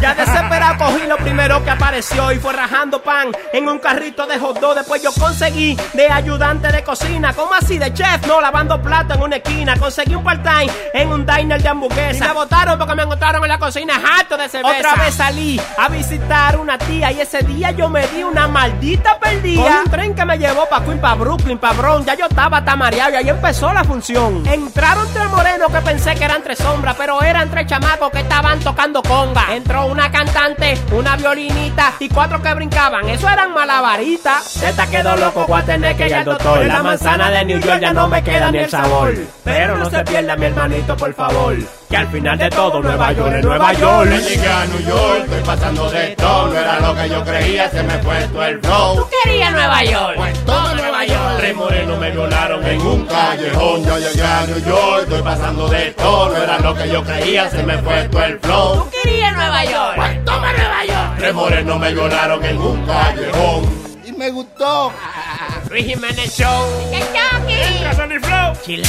Ya 0.00 0.14
desesperado 0.14 0.76
cogí 0.78 1.06
lo 1.06 1.16
primero 1.16 1.64
que 1.64 1.70
apareció 1.70 2.30
y 2.32 2.38
fue 2.38 2.52
rajando 2.52 3.02
pan 3.02 3.32
en 3.52 3.68
un 3.68 3.78
carrito 3.78 4.26
de 4.26 4.38
hot 4.38 4.60
dog. 4.60 4.74
Después 4.74 5.02
yo 5.02 5.12
conseguí 5.12 5.76
de 5.94 6.08
ayudante 6.08 6.68
de 6.68 6.84
cocina, 6.84 7.32
como 7.32 7.54
así 7.54 7.78
de 7.78 7.92
chef, 7.94 8.26
no 8.26 8.40
lavando 8.40 8.80
plato 8.82 9.14
en 9.14 9.22
una 9.22 9.36
esquina. 9.36 9.76
Conseguí 9.76 10.14
un 10.14 10.22
part-time 10.22 10.70
en 10.92 11.08
un 11.08 11.24
diner 11.24 11.62
de 11.62 11.68
hamburguesa. 11.68 12.24
Y 12.24 12.28
me 12.28 12.34
botaron 12.34 12.78
porque 12.78 12.94
me 12.94 13.02
encontraron 13.04 13.42
en 13.42 13.48
la 13.48 13.58
cocina 13.58 13.94
harto 13.94 14.36
de 14.36 14.48
cerveza. 14.48 14.78
Otra 14.90 15.04
vez 15.04 15.14
salí 15.14 15.60
a 15.78 15.88
visitar 15.88 16.58
una 16.58 16.76
tía 16.78 17.12
y 17.12 17.20
ese 17.20 17.42
día 17.42 17.70
yo 17.70 17.88
me 17.88 18.06
di 18.08 18.22
una 18.22 18.46
maldita 18.48 19.18
perdida. 19.18 19.62
Con 19.62 19.72
un 19.72 19.90
tren 19.90 20.14
que 20.14 20.24
me 20.24 20.38
llevó 20.38 20.68
pa' 20.68 20.84
Queen, 20.84 21.00
pa' 21.00 21.14
Brooklyn, 21.14 21.58
pa' 21.58 21.72
Bronx. 21.72 22.06
Ya 22.06 22.14
yo 22.14 22.26
estaba 22.26 22.64
tamareado 22.64 23.12
y 23.12 23.16
ahí 23.16 23.28
empezó 23.28 23.72
la 23.72 23.84
función. 23.84 24.46
Entraron 24.46 25.08
tres 25.12 25.30
morenos 25.30 25.72
que 25.72 25.80
pensé 25.80 26.14
que 26.14 26.24
eran 26.24 26.42
tres 26.42 26.58
sombras, 26.58 26.96
pero 26.96 27.22
eran 27.22 27.50
tres 27.50 27.66
chamacos 27.66 28.10
que 28.10 28.20
estaban 28.20 28.60
tocando 28.60 29.02
conga. 29.02 29.54
Entró 29.54 29.85
una 29.86 30.10
cantante, 30.10 30.78
una 30.92 31.16
violinita 31.16 31.94
y 31.98 32.08
cuatro 32.08 32.40
que 32.42 32.54
brincaban. 32.54 33.08
Eso 33.08 33.28
eran 33.28 33.52
malabaritas. 33.52 34.44
Z 34.44 34.86
quedó 34.88 35.16
loco, 35.16 35.46
voy 35.46 35.60
a 35.60 35.64
tener 35.64 35.96
que 35.96 36.06
ir 36.06 36.14
al 36.14 36.24
doctor. 36.24 36.64
La 36.66 36.82
manzana 36.82 37.30
de 37.30 37.44
New 37.44 37.60
York 37.60 37.80
ya 37.80 37.92
no 37.92 38.08
me 38.08 38.22
queda 38.22 38.50
ni 38.50 38.58
el 38.58 38.70
sabor. 38.70 39.14
Pero 39.44 39.76
no 39.76 39.90
se 39.90 40.04
pierda 40.04 40.36
mi 40.36 40.46
hermanito, 40.46 40.96
por 40.96 41.14
favor. 41.14 41.56
Que 41.88 41.96
al 41.96 42.08
final 42.08 42.36
de 42.36 42.50
todo, 42.50 42.82
Nueva 42.82 43.12
York 43.12 43.34
es 43.36 43.44
Nueva 43.44 43.72
York. 43.74 44.10
Ya 44.10 44.18
llegué 44.18 44.48
a 44.48 44.66
New 44.66 44.80
York, 44.80 45.20
estoy 45.24 45.42
pasando 45.44 45.88
de 45.88 46.16
todo. 46.16 46.48
No 46.48 46.58
era 46.58 46.80
lo 46.80 46.96
que 46.96 47.08
yo 47.08 47.24
creía, 47.24 47.70
se 47.70 47.82
me 47.84 47.98
fue 47.98 48.26
todo 48.26 48.44
el 48.44 48.60
flow. 48.60 49.08
Quería 49.22 49.50
Nueva 49.50 49.84
York. 49.84 50.14
Pues 50.16 50.44
toma 50.44 50.74
Nueva 50.74 51.04
York. 51.04 51.36
Tres 51.38 51.54
morenos 51.54 51.98
me 51.98 52.10
violaron 52.10 52.66
En 52.66 52.80
un 52.80 53.06
callejón, 53.06 53.84
ya 53.84 53.98
llegué 53.98 54.22
a 54.22 54.46
New 54.46 54.64
York, 54.64 55.02
estoy 55.02 55.22
pasando 55.22 55.68
de 55.68 55.90
todo. 55.92 56.28
No 56.30 56.42
era 56.42 56.58
lo 56.58 56.74
que 56.74 56.88
yo 56.88 57.04
creía, 57.04 57.50
se 57.50 57.62
me 57.62 57.78
fue 57.78 58.08
todo 58.08 58.24
el 58.24 58.40
flow. 58.40 58.90
Quería 58.90 59.30
Nueva 59.30 59.64
York. 59.64 59.92
Pues 59.94 60.24
toma 60.24 60.52
Nueva 60.52 60.84
York. 60.86 61.14
Tres 61.18 61.34
morenos 61.34 61.78
me 61.78 61.92
violaron 61.92 62.44
en 62.44 62.58
un 62.58 62.86
callejón. 62.86 63.86
Y 64.04 64.12
me 64.12 64.30
gustó. 64.30 64.92
Luis 65.70 65.86
Jiménez 65.86 66.36
Show. 66.36 66.66
Entra, 66.92 67.94
Sonny 67.94 68.18
Flow. 68.18 68.54
Chile. 68.64 68.82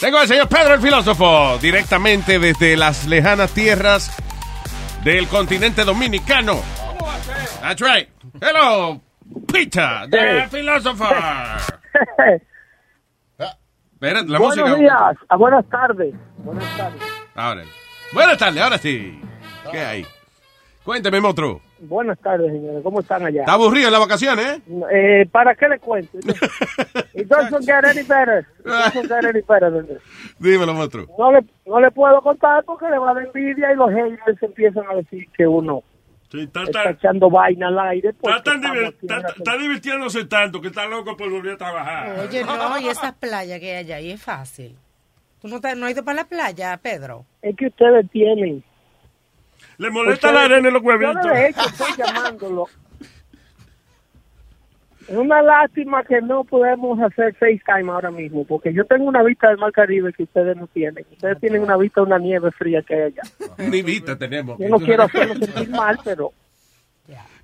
Tengo 0.00 0.18
al 0.18 0.26
señor 0.26 0.48
Pedro 0.48 0.74
el 0.74 0.80
filósofo, 0.80 1.56
directamente 1.58 2.40
desde 2.40 2.76
las 2.76 3.06
lejanas 3.06 3.52
tierras 3.52 4.10
del 5.04 5.28
continente 5.28 5.84
dominicano. 5.84 6.60
That's 7.60 7.80
right. 7.80 8.08
Hello, 8.40 9.00
Peter, 9.52 10.08
the 10.10 10.48
philosopher. 10.50 11.60
Espera, 13.94 14.22
la 14.22 14.38
Buenos 14.40 14.68
música. 14.68 14.74
días, 14.74 15.16
ah, 15.28 15.36
buenas 15.36 15.64
tardes. 15.68 16.12
Buenas 16.38 16.76
tardes. 16.76 17.02
Ahora. 17.36 17.62
Buenas 18.12 18.36
tardes, 18.38 18.60
ahora 18.60 18.78
sí. 18.78 19.20
¿Qué 19.70 19.78
hay? 19.78 20.06
Cuénteme, 20.82 21.20
monstruo. 21.20 21.60
Buenas 21.84 22.16
tardes, 22.20 22.52
señores. 22.52 22.80
¿Cómo 22.84 23.00
están 23.00 23.26
allá? 23.26 23.40
¿Está 23.40 23.54
aburrido 23.54 23.88
en 23.88 23.92
las 23.92 24.00
vacaciones, 24.00 24.46
eh? 24.46 24.60
Eh, 24.92 25.26
¿Para 25.32 25.54
qué 25.56 25.68
le 25.68 25.78
cuento? 25.80 26.16
It 27.12 27.26
doesn't 27.26 27.64
get 27.66 27.84
any 27.84 28.02
better. 28.02 28.46
It 28.60 28.64
doesn't 28.66 29.08
get 29.08 29.24
any 29.24 29.40
better. 29.40 30.00
Dímelo, 30.38 30.74
monstruo. 30.74 31.06
No 31.18 31.32
le, 31.32 31.40
no 31.66 31.80
le 31.80 31.90
puedo 31.90 32.22
contar 32.22 32.62
porque 32.64 32.86
le 32.88 32.98
va 32.98 33.10
a 33.10 33.14
dar 33.14 33.24
envidia 33.26 33.72
y 33.72 33.76
los 33.76 33.90
haters 33.90 34.40
empiezan 34.42 34.84
a 34.90 34.94
decir 34.94 35.26
que 35.36 35.44
uno 35.44 35.82
está, 36.32 36.62
está 36.62 36.90
echando 36.90 37.28
vaina 37.28 37.66
al 37.66 37.78
aire. 37.80 38.10
Está, 38.10 38.42
tan 38.44 38.62
divir- 38.62 39.58
divirtiéndose 39.58 40.24
tanto 40.26 40.60
que 40.60 40.68
está 40.68 40.86
loco 40.86 41.16
por 41.16 41.30
volver 41.30 41.54
a 41.54 41.56
trabajar. 41.56 42.20
Oye, 42.20 42.44
no, 42.44 42.78
y 42.78 42.88
esas 42.88 43.12
playas 43.14 43.58
que 43.58 43.72
hay 43.72 43.84
allá, 43.84 44.00
y 44.00 44.12
es 44.12 44.22
fácil. 44.22 44.76
¿Tú 45.40 45.48
no, 45.48 45.60
te, 45.60 45.74
no 45.74 45.86
has 45.86 45.92
ido 45.92 46.04
para 46.04 46.18
la 46.18 46.24
playa, 46.28 46.76
Pedro? 46.80 47.26
Es 47.42 47.56
que 47.56 47.66
ustedes 47.66 48.08
tienen. 48.12 48.62
Le 49.82 49.90
molesta 49.90 50.30
la 50.32 50.44
arena 50.44 50.68
en 50.68 50.74
los 50.74 50.82
Yo 50.82 50.88
huevitos. 50.88 51.22
de 51.24 51.48
hecho 51.48 51.60
estoy 51.60 51.88
llamándolo. 51.98 52.66
Es 55.08 55.16
una 55.16 55.42
lástima 55.42 56.04
que 56.04 56.20
no 56.22 56.44
podemos 56.44 56.98
hacer 57.00 57.34
FaceTime 57.34 57.90
ahora 57.90 58.12
mismo, 58.12 58.44
porque 58.46 58.72
yo 58.72 58.84
tengo 58.84 59.04
una 59.06 59.22
vista 59.24 59.48
del 59.48 59.58
Mar 59.58 59.72
Caribe 59.72 60.12
que 60.12 60.22
ustedes 60.22 60.56
no 60.56 60.68
tienen. 60.68 61.04
Ustedes 61.10 61.40
tienen 61.40 61.62
una 61.62 61.76
vista 61.76 62.00
de 62.00 62.06
una 62.06 62.18
nieve 62.18 62.52
fría 62.52 62.82
que 62.82 62.94
hay 62.94 63.02
allá. 63.02 63.22
Ni 63.58 63.82
vista 63.82 64.16
tenemos. 64.16 64.56
Yo 64.60 64.68
no 64.68 64.78
quiero 64.78 65.02
hacerlo 65.02 65.34
sentir 65.34 65.68
mal, 65.70 65.98
pero 66.04 66.30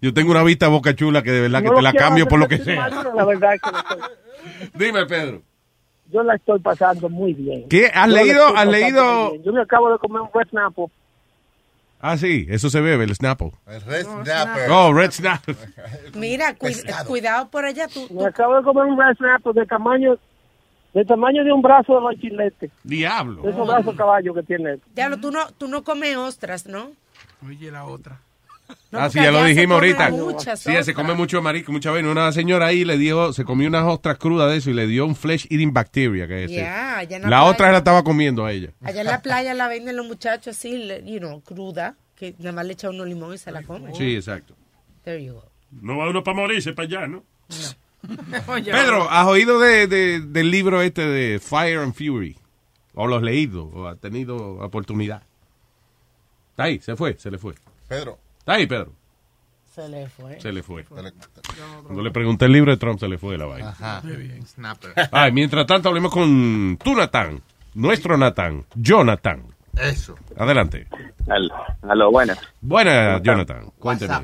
Yo 0.01 0.15
tengo 0.15 0.31
una 0.31 0.45
vista 0.45 0.69
boca 0.69 0.95
chula 0.95 1.23
que 1.23 1.33
de 1.33 1.41
verdad 1.41 1.61
no 1.63 1.71
que 1.71 1.77
te 1.77 1.83
la 1.83 1.93
cambio 1.93 2.29
por 2.29 2.39
lo 2.39 2.47
que 2.47 2.59
sea. 2.59 2.89
mal, 2.89 3.13
la 3.17 3.25
verdad 3.25 3.55
es 3.55 3.61
que 3.61 3.71
no 3.73 3.79
estoy- 3.79 4.69
Dime, 4.75 5.07
Pedro. 5.07 5.43
yo 6.13 6.23
la 6.23 6.37
estoy 6.37 6.61
pasando 6.61 7.09
muy 7.09 7.35
bien. 7.35 7.69
¿Qué? 7.69 7.91
¿Has 7.93 8.09
Yo 8.09 8.15
leído- 8.15 8.57
has 8.57 8.69
leído-. 8.69 9.35
Yo 9.43 9.53
me 9.53 9.63
acabo 9.63 9.91
de 9.93 9.99
comer 9.99 10.23
un 10.23 10.29
Red 10.33 10.49
Snapple. 10.51 10.87
Ah, 12.01 12.17
sí, 12.17 12.47
eso 12.49 12.71
se 12.71 12.81
bebe, 12.81 13.05
el 13.05 13.15
Snapple. 13.15 13.53
El 13.67 13.81
Red 13.83 14.07
Snapper. 14.25 14.71
Oh, 14.71 14.93
Red 14.93 15.11
Snapple. 15.11 15.57
Mira, 16.15 16.55
cu- 16.55 16.67
Pescado. 16.67 17.09
cuidado 17.09 17.49
por 17.51 17.65
allá. 17.65 17.89
Tú, 17.89 18.07
Me 18.13 18.27
acabo 18.27 18.57
de 18.57 18.63
comer 18.63 18.85
un 18.85 18.99
Red 18.99 19.17
Snapple 19.17 19.53
de 19.55 19.67
tamaño, 19.67 20.17
de 20.95 21.05
tamaño 21.05 21.43
de 21.45 21.53
un 21.53 21.61
brazo 21.61 21.95
de 21.95 22.01
bachilete. 22.01 22.71
Diablo. 22.85 23.43
De 23.43 23.51
esos 23.51 23.67
brazos 23.67 23.97
caballo 23.97 24.33
que 24.35 24.43
tiene. 24.45 24.79
Diablo, 24.95 25.19
tú 25.19 25.31
no, 25.33 25.49
tú 25.59 25.67
no 25.67 25.83
comes 25.83 26.17
ostras, 26.17 26.67
¿no? 26.67 26.93
Oye, 27.47 27.71
la 27.71 27.85
otra. 27.85 28.21
No, 28.91 29.01
ah, 29.01 29.11
sí, 29.11 29.19
ya 29.19 29.31
lo 29.31 29.45
dijimos 29.45 29.75
ahorita. 29.75 30.11
muchas 30.11 30.61
Sí, 30.61 30.73
se 30.83 30.95
come 30.95 31.13
mucho 31.15 31.43
marisco, 31.43 31.73
muchas 31.73 31.93
veces. 31.93 32.11
Una 32.11 32.33
señora 32.33 32.67
ahí 32.67 32.85
le 32.85 32.97
dio, 32.97 33.33
se 33.35 33.45
comió 33.45 33.69
unas 33.69 33.85
ostras 33.85 34.17
crudas 34.19 34.51
de 34.51 34.57
eso 34.57 34.71
y 34.71 34.75
le 34.75 34.87
dio 34.87 35.05
un 35.05 35.15
flesh 35.15 35.47
eating 35.51 35.73
bacteria. 35.75 36.27
Que 36.27 36.45
es 36.45 36.51
en 36.51 37.23
la 37.23 37.29
la 37.29 37.45
otra 37.45 37.71
la 37.71 37.79
estaba 37.79 38.03
comiendo 38.03 38.45
a 38.47 38.53
ella. 38.53 38.71
Allá 38.83 39.01
en 39.03 39.07
la 39.07 39.21
playa 39.21 39.53
la 39.55 39.69
venden 39.69 39.97
los 39.97 40.07
muchachos 40.07 40.57
así, 40.57 40.89
you 41.05 41.19
know, 41.19 41.43
cruda, 41.43 41.97
que 42.17 42.35
nada 42.39 42.53
más 42.53 42.67
le 42.67 42.73
echa 42.73 42.89
uno 42.89 43.05
limón 43.05 43.35
y 43.35 43.39
se 43.39 43.53
la 43.53 43.63
come. 43.63 43.95
Sí, 43.95 44.17
exacto. 44.17 44.55
There 45.05 45.23
you 45.23 45.35
go. 45.35 45.45
No 45.71 45.99
va 45.99 46.09
uno 46.09 46.25
para 46.25 46.37
morirse 46.37 46.73
para 46.73 46.87
allá, 46.89 47.07
¿no? 47.07 47.25
Pedro, 48.65 49.11
¿has 49.11 49.27
oído 49.27 49.59
de, 49.59 49.87
de- 49.87 50.21
del 50.21 50.51
libro 50.51 50.81
este 50.83 51.05
de 51.05 51.39
Fire 51.41 51.79
and 51.81 51.95
Fury? 51.95 52.37
¿O 52.95 53.07
lo 53.07 53.17
has 53.17 53.23
leído? 53.23 53.65
¿O 53.67 53.87
has 53.87 53.99
tenido 54.01 54.37
oportunidad? 54.61 55.23
Está 56.51 56.65
ahí, 56.65 56.81
se 56.81 56.97
fue, 56.97 57.17
se 57.19 57.31
le 57.31 57.39
fue. 57.39 57.55
Pedro. 57.87 58.19
Está 58.49 58.57
ahí, 58.57 58.67
Pedro. 58.67 58.93
Se 59.63 59.87
le 59.91 60.09
fue. 60.09 60.41
Se 60.41 60.51
le 60.51 60.63
fue. 60.63 60.83
Cuando 61.85 62.03
le 62.03 62.11
pregunté 62.11 62.47
el 62.47 62.53
libro 62.53 62.71
de 62.71 62.79
Trump, 62.79 62.99
se 62.99 63.07
le 63.07 63.19
fue 63.19 63.37
la 63.37 63.45
vaina. 63.45 63.69
Ajá. 63.69 64.01
Snapper. 64.43 64.93
Ay, 65.13 65.33
mientras 65.33 65.67
tanto, 65.67 65.91
hablemos 65.91 66.11
con 66.11 66.79
tu 66.83 66.95
Natán, 66.95 67.43
nuestro 67.75 68.17
Natán, 68.17 68.65
Jonathan. 68.75 69.43
Eso. 69.79 70.15
Adelante. 70.39 70.87
Aló, 71.29 71.55
aló, 71.83 72.11
buenas. 72.11 72.41
Buenas, 72.63 73.23
Jonathan. 73.23 73.67
Cuénteme. 73.79 74.15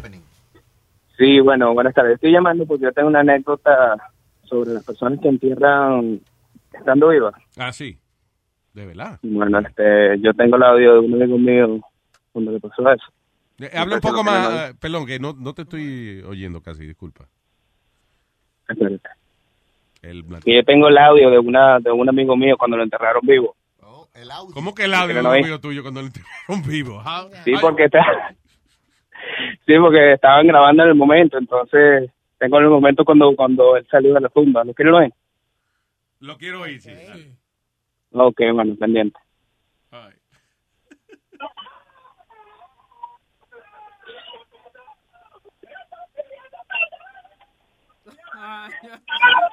Sí, 1.18 1.40
bueno, 1.40 1.74
buenas 1.74 1.92
tardes. 1.92 2.14
Estoy 2.14 2.32
llamando 2.32 2.64
porque 2.64 2.84
yo 2.84 2.92
tengo 2.92 3.08
una 3.08 3.20
anécdota 3.20 3.98
sobre 4.44 4.72
las 4.72 4.84
personas 4.84 5.20
que 5.20 5.28
entierran 5.28 6.18
estando 6.72 7.10
vivas. 7.10 7.34
Ah, 7.58 7.72
sí. 7.72 7.98
De 8.72 8.86
verdad. 8.86 9.18
Bueno, 9.22 9.58
este, 9.58 10.18
yo 10.20 10.32
tengo 10.32 10.56
el 10.56 10.62
audio 10.62 10.94
de 10.94 11.00
un 11.00 11.12
amigo 11.12 11.36
mío 11.36 11.80
cuando 12.32 12.52
le 12.52 12.60
pasó 12.60 12.90
eso. 12.90 13.04
Eh, 13.60 13.70
habla 13.74 13.96
un 13.96 14.00
poco 14.00 14.24
más, 14.24 14.70
eh, 14.70 14.74
perdón, 14.80 15.06
que 15.06 15.18
no, 15.18 15.32
no 15.32 15.52
te 15.54 15.62
estoy 15.62 16.22
oyendo 16.26 16.60
casi, 16.60 16.84
disculpa. 16.86 17.26
El 20.02 20.22
blanco. 20.22 20.44
Que 20.44 20.56
yo 20.56 20.64
tengo 20.64 20.88
el 20.88 20.98
audio 20.98 21.30
de 21.30 21.38
una 21.38 21.78
de 21.80 21.90
un 21.90 22.08
amigo 22.08 22.36
mío 22.36 22.56
cuando 22.58 22.76
lo 22.76 22.82
enterraron 22.82 23.22
vivo. 23.26 23.56
¿Cómo 24.52 24.74
que 24.74 24.84
el 24.84 24.94
audio 24.94 25.14
de 25.14 25.20
un 25.20 25.26
amigo 25.26 25.60
tuyo 25.60 25.82
cuando 25.82 26.00
lo 26.00 26.06
enterraron 26.08 26.62
vivo? 26.66 27.02
How- 27.02 27.30
Sí, 27.44 27.52
porque 27.60 27.84
está, 27.84 28.00
sí, 29.66 29.72
porque 29.80 30.12
estaban 30.14 30.46
grabando 30.46 30.82
en 30.84 30.88
el 30.90 30.94
momento, 30.94 31.36
entonces 31.38 32.10
tengo 32.38 32.58
el 32.58 32.68
momento 32.68 33.04
cuando 33.04 33.34
cuando 33.34 33.76
él 33.76 33.86
salió 33.90 34.14
de 34.14 34.20
la 34.20 34.28
tumba. 34.28 34.62
¿Lo 34.64 34.72
quieren 34.74 34.94
oír? 34.94 35.12
Lo 36.20 36.36
quiero 36.36 36.60
oír, 36.62 36.80
sí. 36.80 36.90
Ok, 38.12 38.40
bueno, 38.52 38.76
pendiente. 38.76 39.18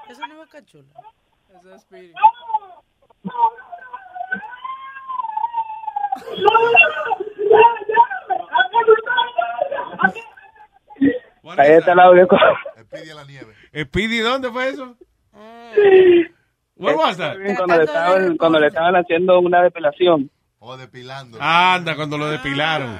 Eso 0.10 0.28
no 0.28 0.44
es 0.44 0.66
chula. 0.66 0.86
Eso 1.58 1.76
es 1.76 1.82
Speedy. 1.82 2.14
Ahí 11.58 11.72
está 11.72 11.92
el 11.94 12.00
audio. 12.00 12.28
Speedy, 13.76 14.20
¿dónde 14.20 14.52
fue 14.52 14.70
eso? 14.70 14.96
Where 16.76 16.98
was 16.98 17.18
that? 17.18 17.38
Cuando 17.58 17.78
le 17.78 17.84
estaban, 17.84 18.38
cuando 18.38 18.60
le 18.60 18.68
estaban 18.68 18.96
haciendo 18.96 19.40
una 19.40 19.62
depilación. 19.64 20.30
O 20.64 20.78
depilando. 20.78 21.40
Anda, 21.42 21.96
cuando 21.96 22.20
lo 22.20 22.30
depilaron. 22.30 22.96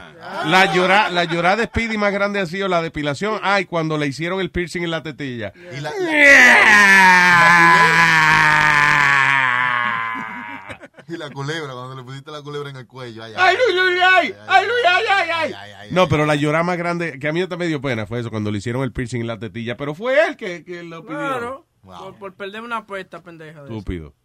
La 0.46 0.74
llorada 0.74 1.12
la 1.12 1.26
llorada 1.26 1.58
de 1.58 1.66
Speedy 1.66 1.96
más 1.96 2.12
grande 2.12 2.40
ha 2.40 2.48
sido 2.48 2.68
la 2.68 2.82
depilación. 2.82 3.40
Ay, 3.44 3.66
cuando 3.66 4.00
le 4.00 4.08
hicieron 4.08 4.42
el 4.42 4.50
piercing 4.50 4.82
en 4.82 4.90
la 4.90 5.04
tetilla. 5.04 5.54
Y 5.78 5.80
la, 5.80 5.92
y 11.08 11.18
la 11.18 11.30
culebra, 11.30 11.74
cuando 11.74 11.96
le 11.96 12.04
pusiste 12.04 12.32
la 12.32 12.42
culebra 12.42 12.72
en 12.72 12.78
el 12.78 12.88
cuello. 12.88 13.24
Ay, 13.24 13.34
¡Ay, 13.38 13.56
ay, 13.58 13.78
ay, 13.78 14.34
ay! 14.48 14.48
¡Ay, 14.48 14.66
ay, 14.88 15.54
ay, 15.54 15.72
ay! 15.82 15.90
No, 15.92 16.08
pero 16.10 16.26
la 16.26 16.34
llorada 16.36 16.64
más 16.64 16.78
grande, 16.80 17.20
que 17.20 17.28
a 17.28 17.32
mí 17.34 17.42
también 17.42 17.60
me 17.60 17.68
dio 17.68 17.80
pena, 17.82 18.08
fue 18.08 18.20
eso, 18.22 18.32
cuando 18.32 18.50
le 18.50 18.58
hicieron 18.58 18.82
el 18.84 18.92
piercing 18.92 19.22
en 19.22 19.28
la 19.28 19.38
tetilla. 19.38 19.78
Pero 19.78 19.94
fue 19.94 20.28
él 20.28 20.36
que, 20.36 20.64
que 20.64 20.82
lo 20.84 21.06
pidió. 21.06 21.20
Claro. 21.20 21.68
Por, 21.84 22.18
por 22.18 22.34
perder 22.34 22.62
una 22.62 22.78
apuesta, 22.78 23.22
pendeja. 23.22 23.60
de 23.62 23.66
eso. 23.66 23.78
Estúpido. 23.78 24.16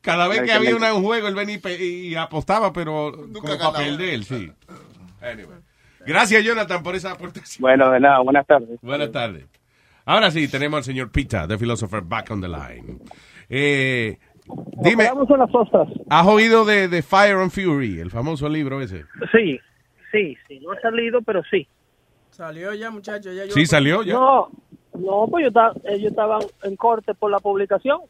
Cada 0.00 0.28
vez 0.28 0.42
que 0.42 0.52
había 0.52 0.74
una- 0.76 0.94
un 0.94 1.02
juego, 1.02 1.28
él 1.28 1.34
venía 1.34 1.58
y, 1.78 2.14
apostaba, 2.14 2.72
pero 2.72 3.12
como 3.12 3.58
para 3.58 3.72
perder, 3.72 4.24
sí. 4.24 4.50
Anyway. 5.20 5.58
Gracias, 6.06 6.42
Jonathan, 6.42 6.82
por 6.82 6.94
esa 6.94 7.12
aportación. 7.12 7.60
Bueno, 7.60 7.90
de 7.90 8.00
nada, 8.00 8.20
buenas 8.20 8.46
tardes. 8.46 8.78
Buenas 8.80 9.12
tardes. 9.12 9.44
Ahora 10.06 10.30
sí, 10.30 10.48
tenemos 10.48 10.78
al 10.78 10.84
señor 10.84 11.10
Pita, 11.12 11.46
The 11.46 11.58
Philosopher, 11.58 12.00
back 12.02 12.30
on 12.30 12.40
the 12.40 12.48
line. 12.48 12.98
Eh, 13.50 14.18
dime, 14.82 15.04
las 15.04 15.14
ostras. 15.54 15.88
¿has 16.08 16.26
oído 16.26 16.64
de, 16.64 16.88
de 16.88 17.02
Fire 17.02 17.36
and 17.36 17.50
Fury, 17.50 18.00
el 18.00 18.10
famoso 18.10 18.48
libro 18.48 18.80
ese? 18.80 19.04
Sí, 19.32 19.58
sí, 20.10 20.36
sí. 20.48 20.60
No 20.60 20.72
ha 20.72 20.80
salido, 20.80 21.20
pero 21.20 21.42
sí. 21.50 21.68
Salió 22.30 22.72
ya, 22.72 22.90
muchachos. 22.90 23.34
Ya 23.36 23.44
yo- 23.44 23.52
Sí, 23.52 23.66
salió 23.66 24.02
ya. 24.02 24.14
No, 24.14 24.50
no, 24.94 25.26
pues 25.30 25.42
yo 25.42 25.48
estaba, 25.48 25.74
ellos 25.84 26.10
estaban 26.10 26.40
en 26.62 26.76
corte 26.76 27.12
por 27.14 27.30
la 27.30 27.38
publicación. 27.38 28.00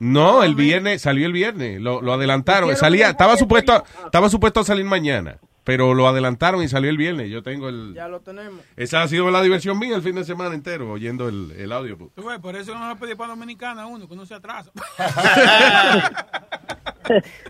No, 0.00 0.42
el 0.42 0.54
viernes, 0.54 1.02
salió 1.02 1.26
el 1.26 1.32
viernes, 1.32 1.78
lo, 1.80 2.00
lo 2.00 2.14
adelantaron. 2.14 2.74
Salía, 2.74 3.10
estaba 3.10 3.36
supuesto, 3.36 3.84
estaba 4.06 4.30
supuesto 4.30 4.60
a 4.60 4.64
salir 4.64 4.86
mañana, 4.86 5.36
pero 5.62 5.92
lo 5.92 6.08
adelantaron 6.08 6.62
y 6.62 6.68
salió 6.68 6.88
el 6.88 6.96
viernes. 6.96 7.28
Yo 7.30 7.42
tengo 7.42 7.68
el... 7.68 7.92
Ya 7.94 8.08
lo 8.08 8.20
tenemos. 8.20 8.60
Esa 8.76 9.02
ha 9.02 9.08
sido 9.08 9.30
la 9.30 9.42
diversión 9.42 9.78
mía 9.78 9.94
el 9.94 10.00
fin 10.02 10.14
de 10.14 10.24
semana 10.24 10.54
entero, 10.54 10.90
oyendo 10.90 11.28
el, 11.28 11.52
el 11.52 11.70
audio. 11.70 11.98
Tú 12.14 12.26
ves, 12.26 12.38
por 12.38 12.56
eso 12.56 12.74
no 12.74 12.90
se 12.90 12.96
puede 12.96 13.14
para 13.14 13.34
Dominicana 13.34 13.86
uno, 13.86 14.08
que 14.08 14.14
uno 14.14 14.24
se 14.24 14.34
atrasa. 14.34 14.70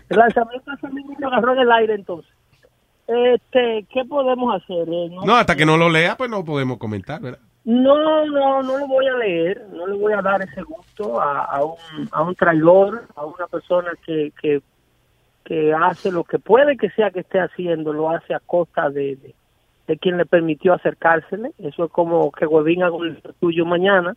El 0.09 0.17
lanzamiento 0.17 0.73
ese 0.73 0.87
mismo 0.89 1.15
lo 1.19 1.27
agarró 1.27 1.53
en 1.53 1.59
el 1.59 1.71
aire 1.71 1.95
entonces. 1.95 2.31
Este, 3.07 3.85
¿qué 3.93 4.03
podemos 4.05 4.55
hacer? 4.55 4.87
Eh, 4.89 5.09
no, 5.09 5.23
No, 5.23 5.35
hasta 5.35 5.55
que 5.55 5.65
no 5.65 5.77
lo 5.77 5.89
lea, 5.89 6.17
pues 6.17 6.29
no 6.29 6.43
podemos 6.43 6.77
comentar, 6.77 7.21
¿verdad? 7.21 7.39
No, 7.65 8.25
no, 8.25 8.63
no 8.63 8.77
lo 8.79 8.87
voy 8.87 9.05
a 9.07 9.17
leer, 9.17 9.65
no 9.71 9.85
le 9.87 9.95
voy 9.97 10.13
a 10.13 10.21
dar 10.21 10.41
ese 10.41 10.61
gusto 10.63 11.21
a, 11.21 11.43
a 11.45 11.63
un, 11.63 11.75
a 12.11 12.21
un 12.23 12.35
traidor, 12.35 13.03
a 13.15 13.25
una 13.25 13.47
persona 13.47 13.91
que, 14.05 14.31
que, 14.41 14.61
que 15.45 15.73
hace 15.73 16.11
lo 16.11 16.23
que 16.23 16.39
puede 16.39 16.77
que 16.77 16.89
sea 16.91 17.11
que 17.11 17.19
esté 17.21 17.39
haciendo, 17.39 17.93
lo 17.93 18.09
hace 18.09 18.33
a 18.33 18.39
costa 18.39 18.89
de, 18.89 19.15
de, 19.17 19.35
de 19.87 19.97
quien 19.97 20.17
le 20.17 20.25
permitió 20.25 20.73
acercársele. 20.73 21.51
Eso 21.59 21.85
es 21.85 21.91
como 21.91 22.31
que 22.31 22.45
Huevín 22.47 22.83
haga 22.83 22.95
un 22.95 23.19
tuyo 23.39 23.65
mañana 23.65 24.15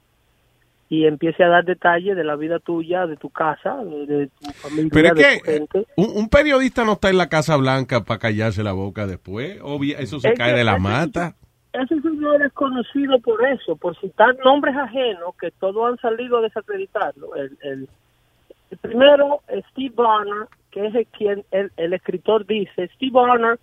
y 0.89 1.07
empiece 1.07 1.43
a 1.43 1.49
dar 1.49 1.65
detalles 1.65 2.15
de 2.17 2.25
la 2.25 2.37
vida 2.37 2.59
tuya, 2.61 3.07
de 3.07 3.17
tu 3.17 3.31
casa, 3.31 3.77
de, 3.85 4.07
de 4.07 4.27
tu 4.29 4.51
familia, 4.53 4.91
Pero 4.93 5.09
es 5.09 5.15
de 5.15 5.23
que 5.23 5.39
tu 5.39 5.45
gente. 5.51 5.87
un, 5.97 6.11
un 6.17 6.29
periodista 6.29 6.85
no 6.85 6.93
está 6.93 7.11
en 7.11 7.19
la 7.19 7.29
Casa 7.29 7.57
Blanca 7.57 8.05
para 8.05 8.21
callarse 8.21 8.63
la 8.63 8.73
boca 8.73 9.07
después. 9.07 9.59
Obvia- 9.63 9.99
eso 9.99 10.21
se 10.21 10.29
Es 10.29 10.39
cae 10.39 10.53
que 10.53 10.59
de 10.59 10.65
la 10.65 10.79
mata. 10.79 11.35
Ese 11.75 12.01
señor 12.01 12.41
es 12.41 12.53
conocido 12.53 13.19
por 13.19 13.45
eso, 13.47 13.75
por 13.75 13.99
citar 13.99 14.37
nombres 14.45 14.77
ajenos 14.77 15.35
que 15.41 15.51
todos 15.51 15.91
han 15.91 15.99
salido 15.99 16.39
a 16.39 16.43
desacreditarlo. 16.43 17.35
El, 17.35 17.59
el, 17.63 17.89
el 18.71 18.79
primero, 18.79 19.41
Steve 19.71 19.93
Barner, 19.97 20.47
que 20.71 20.87
es 20.87 20.95
el, 20.95 21.07
quien 21.09 21.45
el, 21.51 21.73
el 21.77 21.93
escritor 21.93 22.47
dice, 22.47 22.89
Steve 22.95 23.11
Barner 23.13 23.59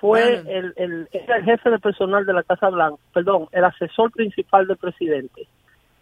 fue 0.00 0.36
el, 0.36 0.72
el, 0.76 1.08
era 1.10 1.38
el 1.38 1.44
jefe 1.44 1.68
de 1.70 1.80
personal 1.80 2.24
de 2.24 2.32
la 2.32 2.44
Casa 2.44 2.68
Blanca, 2.68 3.02
perdón, 3.12 3.48
el 3.50 3.64
asesor 3.64 4.12
principal 4.12 4.68
del 4.68 4.76
presidente, 4.76 5.48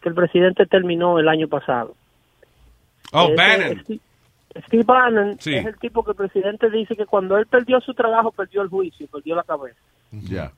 que 0.03 0.09
el 0.11 0.15
presidente 0.15 0.67
terminó 0.67 1.19
el 1.19 1.27
año 1.27 1.49
pasado. 1.49 1.95
Oh, 3.15 3.29
Ese 3.29 3.35
Bannon. 3.35 3.81
Steve, 3.81 4.01
Steve 4.67 4.85
Bannon 4.85 5.41
Sí. 5.41 5.55
es 5.55 5.65
el 5.65 5.79
tipo 5.79 6.05
que 6.05 6.11
el 6.11 6.17
presidente 6.19 6.69
dice 6.69 6.95
que 6.95 7.07
cuando 7.07 7.39
él 7.39 7.47
perdió 7.47 7.81
su 7.81 7.95
trabajo, 7.95 8.31
perdió 8.31 8.61
el 8.61 8.69
juicio, 8.69 9.07
perdió 9.11 9.35
la 9.35 9.43
cabeza. 9.43 9.79
Ya. 10.13 10.53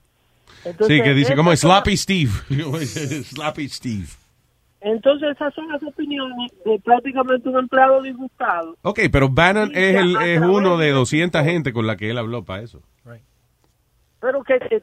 Entonces, 0.64 0.97
Sí, 0.98 1.02
que 1.02 1.14
dice 1.14 1.35
como 1.36 1.55
Sloppy 1.55 1.97
Steve. 1.97 2.30
Sloppy 3.24 3.68
Steve. 3.68 4.06
Entonces 4.80 5.30
esas 5.30 5.52
son 5.55 5.68
las 5.68 5.82
opiniones 5.82 6.52
de 6.64 6.78
prácticamente 6.78 7.48
un 7.48 7.59
empleado 7.59 8.01
disgustado. 8.02 8.76
Ok, 8.82 9.01
pero 9.10 9.28
Bannon 9.28 9.72
es, 9.74 9.97
el, 9.97 10.16
es 10.16 10.40
uno 10.40 10.76
de 10.78 10.86
de- 10.86 10.93
200 10.93 11.43
gente 11.43 11.72
con 11.72 11.86
la 11.86 11.97
que 11.97 12.10
él 12.10 12.18
habló 12.18 12.44
para 12.44 12.62
eso. 12.62 12.80
Pero 14.20 14.43
que, 14.43 14.59
que 14.59 14.82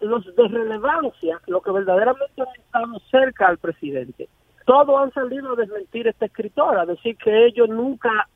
los 0.00 0.24
de 0.36 0.46
relevancia, 0.48 1.40
lo 1.48 1.60
que 1.60 1.72
verdaderamente 1.72 2.40
han 2.40 2.60
estado 2.60 3.00
cerca 3.10 3.46
al 3.48 3.58
presidente, 3.58 4.28
todos 4.64 5.00
han 5.02 5.12
salido 5.12 5.52
a 5.54 5.56
desmentir 5.56 6.06
a 6.06 6.10
esta 6.10 6.26
escritora, 6.26 6.82
a 6.82 6.86
decir 6.86 7.16
que 7.16 7.46
ellos 7.46 7.68
nunca, 7.68 8.28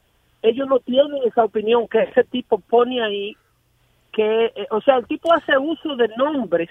ellos 0.43 0.67
no 0.69 0.81
tienen 0.81 1.19
esa 1.25 1.45
opinión 1.45 1.87
que 1.87 2.03
ese 2.03 2.25
tipo 2.25 2.59
pone 2.59 3.01
ahí, 3.05 3.37
que, 4.15 4.47
eh, 4.47 4.67
o 4.71 4.81
sea, 4.81 4.97
el 4.97 5.07
tipo 5.07 5.33
hace 5.33 5.57
uso 5.59 5.97
de 5.97 6.09
nombres 6.17 6.69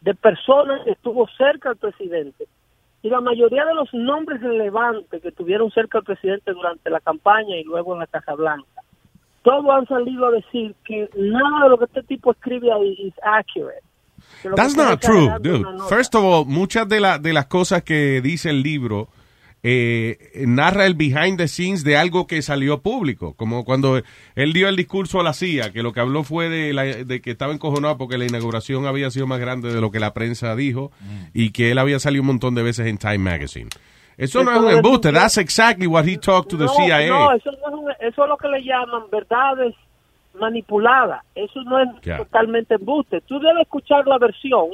de 0.00 0.14
personas 0.14 0.82
que 0.84 0.92
estuvo 0.92 1.26
cerca 1.36 1.70
al 1.70 1.76
presidente. 1.76 2.46
Y 3.02 3.08
la 3.08 3.20
mayoría 3.20 3.64
de 3.64 3.74
los 3.74 3.92
nombres 3.94 4.40
relevantes 4.40 5.22
que 5.22 5.30
tuvieron 5.32 5.70
cerca 5.70 5.98
al 5.98 6.04
presidente 6.04 6.52
durante 6.52 6.90
la 6.90 7.00
campaña 7.00 7.56
y 7.56 7.64
luego 7.64 7.94
en 7.94 8.00
la 8.00 8.06
Casa 8.06 8.34
Blanca, 8.34 8.82
todos 9.42 9.64
han 9.70 9.86
salido 9.86 10.26
a 10.26 10.30
decir 10.32 10.74
que 10.84 11.08
nada 11.16 11.64
de 11.64 11.68
lo 11.70 11.78
que 11.78 11.84
este 11.84 12.02
tipo 12.02 12.32
escribe 12.32 12.72
ahí 12.72 12.96
es 13.08 13.14
accurate. 13.22 13.80
That's 14.56 14.76
not 14.76 15.00
true, 15.00 15.28
dude. 15.40 15.64
First 15.88 16.14
of 16.16 16.24
all, 16.24 16.46
muchas 16.46 16.88
de, 16.88 16.98
la- 17.00 17.18
de 17.18 17.32
las 17.32 17.46
cosas 17.46 17.82
que 17.84 18.20
dice 18.20 18.50
el 18.50 18.62
libro 18.62 19.08
eh, 19.68 20.44
narra 20.46 20.86
el 20.86 20.94
behind 20.94 21.38
the 21.38 21.48
scenes 21.48 21.82
de 21.82 21.96
algo 21.96 22.28
que 22.28 22.40
salió 22.40 22.82
público, 22.82 23.34
como 23.34 23.64
cuando 23.64 24.00
él 24.36 24.52
dio 24.52 24.68
el 24.68 24.76
discurso 24.76 25.18
a 25.18 25.24
la 25.24 25.32
CIA, 25.32 25.72
que 25.72 25.82
lo 25.82 25.92
que 25.92 25.98
habló 26.00 26.22
fue 26.22 26.48
de, 26.48 26.72
la- 26.72 26.84
de 26.84 27.20
que 27.20 27.32
estaba 27.32 27.52
encojonado 27.52 27.98
porque 27.98 28.16
la 28.18 28.26
inauguración 28.26 28.86
había 28.86 29.10
sido 29.10 29.26
más 29.26 29.40
grande 29.40 29.74
de 29.74 29.80
lo 29.80 29.90
que 29.90 29.98
la 29.98 30.14
prensa 30.14 30.54
dijo 30.54 30.92
y 31.34 31.50
que 31.50 31.72
él 31.72 31.78
había 31.78 31.98
salido 31.98 32.22
un 32.22 32.28
montón 32.28 32.54
de 32.54 32.62
veces 32.62 32.86
en 32.86 32.98
Time 32.98 33.18
Magazine. 33.18 33.68
Eso 34.16 34.44
no 34.44 34.52
es 34.52 34.58
un 34.58 34.70
embuste, 34.70 35.12
that's 35.12 35.36
exactly 35.36 35.86
what 35.86 36.04
he 36.06 36.16
talked 36.16 36.48
to 36.48 36.56
the 36.56 36.68
CIA. 36.68 37.08
No, 37.08 37.32
eso, 37.32 37.50
no 37.70 37.90
es 37.90 37.96
eso 38.00 38.22
es 38.22 38.28
lo 38.28 38.36
que 38.36 38.48
le 38.48 38.62
llaman 38.62 39.02
verdades 39.10 39.74
manipuladas. 40.38 41.22
Eso 41.34 41.62
no 41.64 41.80
es 41.80 41.88
totalmente 42.18 42.74
embuste. 42.74 43.20
Tú 43.22 43.38
debes 43.40 43.62
escuchar 43.62 44.06
la 44.06 44.18
versión 44.18 44.68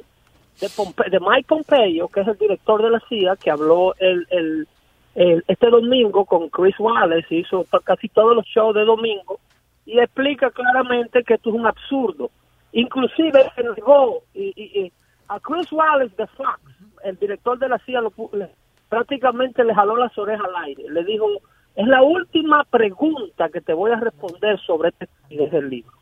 de, 0.61 0.69
Pompe- 0.69 1.11
de 1.11 1.19
Mike 1.21 1.47
Pompeo, 1.49 2.09
que 2.09 2.21
es 2.21 2.29
el 2.29 2.37
director 2.39 2.83
de 2.83 2.91
la 2.91 3.01
CIA, 3.09 3.37
que 3.37 3.51
habló 3.51 3.95
el, 3.99 4.27
el, 4.31 4.69
el- 5.15 5.45
este 5.49 5.69
domingo 5.69 6.25
con 6.25 6.49
Chris 6.49 6.79
Wallace, 6.79 7.35
hizo 7.35 7.65
casi 7.85 8.09
todos 8.09 8.35
los 8.37 8.47
shows 8.47 8.75
de 8.75 8.85
domingo, 8.85 9.39
y 9.85 9.99
explica 9.99 10.51
claramente 10.51 11.25
que 11.25 11.35
esto 11.35 11.51
es 11.51 11.57
un 11.57 11.67
absurdo. 11.67 12.31
Inclusive 12.73 13.51
se 13.55 13.63
negó 13.63 14.23
y, 14.35 14.53
y- 14.57 14.93
a 15.29 15.41
Chris 15.41 15.71
Wallace 15.73 16.15
de 16.17 16.27
Fox, 16.29 16.61
el 17.05 17.17
director 17.19 17.59
de 17.59 17.69
la 17.69 17.79
CIA, 17.79 18.01
lo 18.01 18.13
le- 18.33 18.51
prácticamente 18.89 19.65
le 19.65 19.75
jaló 19.75 19.97
las 19.97 20.17
orejas 20.19 20.47
al 20.47 20.65
aire. 20.65 20.85
Le 20.91 21.05
dijo, 21.05 21.27
es 21.75 21.87
la 21.87 22.03
última 22.03 22.65
pregunta 22.65 23.49
que 23.49 23.61
te 23.61 23.73
voy 23.73 23.91
a 23.91 23.97
responder 23.97 24.61
sobre 24.61 24.91
este 24.91 25.63
libro. 25.63 25.93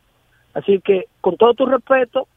Así 0.53 0.81
que, 0.81 1.05
con 1.21 1.37
todo 1.37 1.53
tu 1.53 1.65
respeto, 1.65 2.27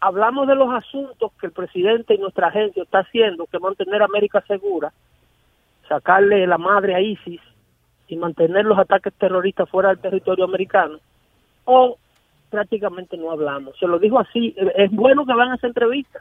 hablamos 0.00 0.46
de 0.46 0.54
los 0.54 0.72
asuntos 0.72 1.32
que 1.40 1.46
el 1.46 1.52
presidente 1.52 2.14
y 2.14 2.18
nuestra 2.18 2.48
agencia 2.48 2.82
está 2.84 3.00
haciendo, 3.00 3.46
que 3.46 3.58
mantener 3.58 4.02
América 4.02 4.40
segura, 4.46 4.92
sacarle 5.88 6.46
la 6.46 6.58
madre 6.58 6.94
a 6.94 7.00
ISIS 7.00 7.40
y 8.08 8.16
mantener 8.16 8.64
los 8.64 8.78
ataques 8.78 9.12
terroristas 9.14 9.68
fuera 9.68 9.90
del 9.90 9.98
territorio 9.98 10.44
americano, 10.44 10.98
o 11.64 11.96
prácticamente 12.50 13.16
no 13.16 13.30
hablamos. 13.30 13.76
Se 13.78 13.86
lo 13.86 13.98
dijo 13.98 14.18
así, 14.18 14.54
es 14.76 14.90
bueno 14.90 15.24
que 15.24 15.32
hagan 15.32 15.54
esa 15.54 15.66
entrevista 15.66 16.20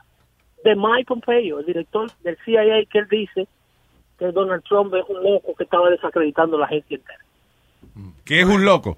de 0.63 0.75
Mike 0.75 1.05
Pompeo, 1.07 1.59
el 1.59 1.65
director 1.65 2.09
del 2.23 2.37
CIA, 2.45 2.85
que 2.85 2.99
él 2.99 3.07
dice 3.09 3.47
que 4.17 4.31
Donald 4.31 4.63
Trump 4.63 4.93
es 4.95 5.03
un 5.09 5.23
loco 5.23 5.53
que 5.55 5.63
estaba 5.63 5.89
desacreditando 5.89 6.57
la 6.57 6.65
agencia 6.65 6.95
entera. 6.95 7.19
Que 8.25 8.41
es 8.41 8.45
un 8.47 8.63
loco. 8.63 8.97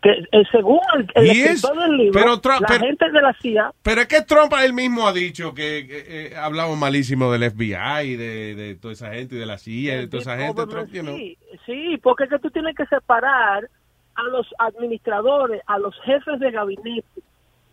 Que 0.00 0.10
eh, 0.10 0.44
según 0.52 0.78
el, 0.94 1.10
el 1.14 1.30
escritor 1.30 1.76
del 1.80 1.96
libro, 1.96 2.12
pero 2.20 2.40
Trump- 2.40 2.60
la 2.60 2.68
pero- 2.68 2.84
gente 2.84 3.10
de 3.10 3.20
la 3.20 3.32
CIA 3.34 3.72
Pero 3.82 4.00
es 4.02 4.06
que 4.06 4.22
Trump 4.22 4.52
él 4.62 4.72
mismo 4.72 5.08
ha 5.08 5.12
dicho 5.12 5.54
que 5.54 5.78
eh, 5.78 5.86
eh, 5.90 6.36
hablamos 6.36 6.78
malísimo 6.78 7.32
del 7.32 7.50
FBI, 7.50 8.14
de, 8.16 8.54
de 8.54 8.74
toda 8.76 8.92
esa 8.94 9.10
gente, 9.12 9.34
y 9.34 9.38
de 9.38 9.46
la 9.46 9.58
CIA, 9.58 9.94
y 9.96 9.98
de 10.02 10.06
toda 10.06 10.20
esa 10.22 10.36
gente. 10.38 10.66
Trump, 10.66 10.92
you 10.92 11.02
know. 11.02 11.16
Sí, 11.16 11.36
sí, 11.66 11.98
porque 12.00 12.24
es 12.24 12.30
que 12.30 12.38
tú 12.38 12.48
tienes 12.50 12.76
que 12.76 12.86
separar 12.86 13.68
a 14.14 14.22
los 14.24 14.46
administradores, 14.58 15.62
a 15.66 15.78
los 15.78 15.94
jefes 16.02 16.38
de 16.38 16.50
gabinete, 16.52 17.22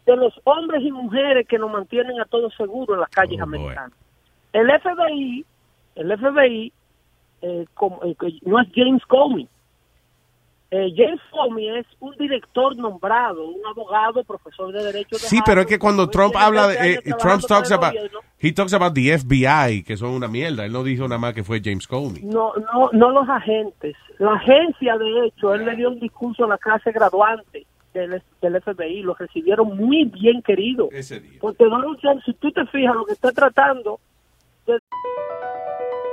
de 0.07 0.15
los 0.15 0.33
hombres 0.45 0.81
y 0.83 0.91
mujeres 0.91 1.47
que 1.47 1.57
nos 1.59 1.71
mantienen 1.71 2.19
a 2.19 2.25
todos 2.25 2.53
seguros 2.55 2.95
en 2.95 3.01
las 3.01 3.09
Oh, 3.09 3.13
calles 3.13 3.39
americanas. 3.41 3.91
El 4.53 4.67
FBI, 4.67 5.45
el 5.95 6.11
FBI, 6.17 6.73
eh, 7.43 7.65
como- 7.75 8.01
eh, 8.03 8.15
no 8.43 8.59
es 8.59 8.67
James 8.73 9.03
Comey. 9.05 9.47
Eh, 10.75 10.93
James 10.93 11.21
Comey 11.31 11.69
es 11.69 11.85
un 12.01 12.13
director 12.17 12.75
nombrado, 12.75 13.47
un 13.47 13.65
abogado, 13.65 14.25
profesor 14.25 14.73
de 14.73 14.83
derecho. 14.83 15.15
de 15.15 15.19
Sí, 15.19 15.39
pero 15.45 15.61
es 15.61 15.67
que 15.67 15.79
cuando 15.79 16.09
Trump 16.09 16.35
habla 16.37 16.67
20 16.67 16.83
de... 16.83 16.93
eh, 16.95 17.13
Trump 17.17 17.43
talks 17.47 17.71
about... 17.71 17.93
gobierno. 17.93 18.19
He 18.37 18.51
talks 18.51 18.73
about 18.73 18.93
the 18.93 19.17
FBI, 19.17 19.83
que 19.83 19.95
son 19.95 20.09
una 20.09 20.27
mierda. 20.27 20.65
Él 20.65 20.73
no 20.73 20.83
dijo 20.83 21.03
nada 21.03 21.17
más 21.17 21.33
que 21.33 21.45
fue 21.45 21.61
James 21.63 21.87
Comey. 21.87 22.23
No, 22.23 22.51
no, 22.55 22.89
no 22.91 23.09
los 23.11 23.27
agentes. 23.29 23.95
La 24.19 24.33
agencia, 24.33 24.97
de 24.97 25.27
hecho, 25.27 25.53
él 25.53 25.65
le 25.65 25.77
dio 25.77 25.89
un 25.89 25.99
discurso 25.99 26.43
a 26.43 26.49
la 26.49 26.57
clase 26.57 26.91
graduante 26.91 27.65
del, 27.93 28.21
del 28.41 28.61
FBI, 28.61 29.01
lo 29.01 29.13
recibieron 29.15 29.77
muy 29.77 30.03
bien 30.03 30.41
querido. 30.41 30.89
Porque 31.39 31.63
Donald 31.63 31.97
Trump, 32.01 32.21
si 32.25 32.33
tú 32.33 32.51
te 32.51 32.65
fijas, 32.65 32.95
lo 32.95 33.05
que 33.05 33.13
está 33.13 33.31
tratando 33.31 34.01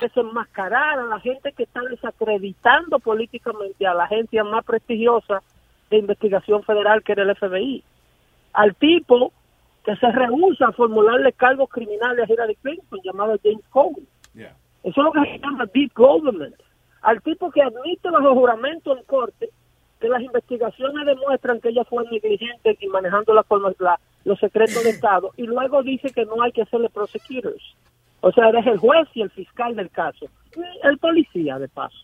Desenmascarar 0.00 0.98
a 0.98 1.04
la 1.04 1.20
gente 1.20 1.52
que 1.52 1.62
está 1.64 1.80
desacreditando 1.82 2.98
políticamente 2.98 3.86
a 3.86 3.94
la 3.94 4.04
agencia 4.04 4.44
más 4.44 4.64
prestigiosa 4.64 5.42
de 5.90 5.98
investigación 5.98 6.62
federal 6.64 7.02
que 7.02 7.12
era 7.12 7.22
el 7.22 7.34
FBI. 7.36 7.82
Al 8.52 8.74
tipo 8.74 9.32
que 9.84 9.94
se 9.96 10.10
rehúsa 10.10 10.68
a 10.68 10.72
formularle 10.72 11.32
cargos 11.32 11.68
criminales 11.68 12.28
a 12.28 12.32
Hillary 12.32 12.56
Clinton, 12.56 13.00
llamado 13.04 13.38
James 13.42 13.64
Comey. 13.70 14.06
Eso 14.82 15.00
es 15.00 15.04
lo 15.04 15.12
que 15.12 15.20
se 15.30 15.38
llama 15.38 15.66
deep 15.72 15.92
government. 15.94 16.56
Al 17.02 17.20
tipo 17.22 17.50
que 17.50 17.62
admite 17.62 18.10
bajo 18.10 18.34
juramento 18.34 18.96
en 18.96 19.04
corte 19.04 19.50
que 20.00 20.08
las 20.08 20.22
investigaciones 20.22 21.06
demuestran 21.06 21.60
que 21.60 21.68
ella 21.68 21.84
fue 21.84 22.04
negligente 22.10 22.76
y 22.80 22.86
manejando 22.88 23.32
la, 23.34 23.44
la- 23.78 24.00
los 24.24 24.38
secretos 24.40 24.82
de 24.82 24.90
Estado, 24.90 25.32
y 25.36 25.42
luego 25.42 25.82
dice 25.82 26.10
que 26.10 26.24
no 26.24 26.42
hay 26.42 26.50
que 26.52 26.62
hacerle 26.62 26.88
prosecutors. 26.88 27.62
O 28.26 28.32
sea, 28.32 28.48
eres 28.48 28.66
el 28.66 28.78
juez 28.78 29.06
y 29.12 29.20
el 29.20 29.28
fiscal 29.28 29.76
del 29.76 29.90
caso. 29.90 30.24
Y 30.56 30.86
el 30.86 30.96
policía, 30.96 31.58
de 31.58 31.68
paso. 31.68 31.98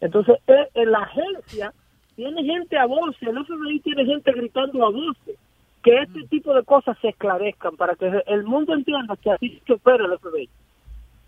Entonces, 0.00 0.38
en 0.46 0.90
la 0.90 1.00
agencia 1.00 1.74
tiene 2.16 2.42
gente 2.42 2.78
a 2.78 2.86
voces, 2.86 3.22
el 3.28 3.44
FBI 3.44 3.80
tiene 3.80 4.06
gente 4.06 4.32
gritando 4.32 4.86
a 4.86 4.90
voces, 4.90 5.38
que 5.82 5.98
este 5.98 6.22
tipo 6.28 6.54
de 6.54 6.64
cosas 6.64 6.96
se 7.02 7.10
esclarezcan 7.10 7.76
para 7.76 7.94
que 7.94 8.22
el 8.26 8.44
mundo 8.44 8.72
entienda 8.72 9.14
que 9.18 9.32
así 9.32 9.60
se 9.66 9.74
opera 9.74 10.06
el 10.06 10.18
FBI. 10.18 10.48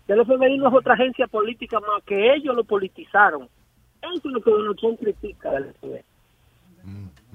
El 0.07 0.25
FBI 0.25 0.57
no 0.57 0.69
es 0.69 0.73
otra 0.73 0.95
agencia 0.95 1.27
política 1.27 1.79
más 1.79 2.03
que 2.07 2.33
ellos 2.33 2.55
lo 2.55 2.63
politizaron. 2.63 3.47
Eso 4.01 4.15
es 4.15 4.33
lo 4.33 4.41
que 4.41 4.49
Donald 4.49 4.79
Trump 4.79 4.99
critica 4.99 5.51
del 5.51 5.73
FBI. 5.75 6.01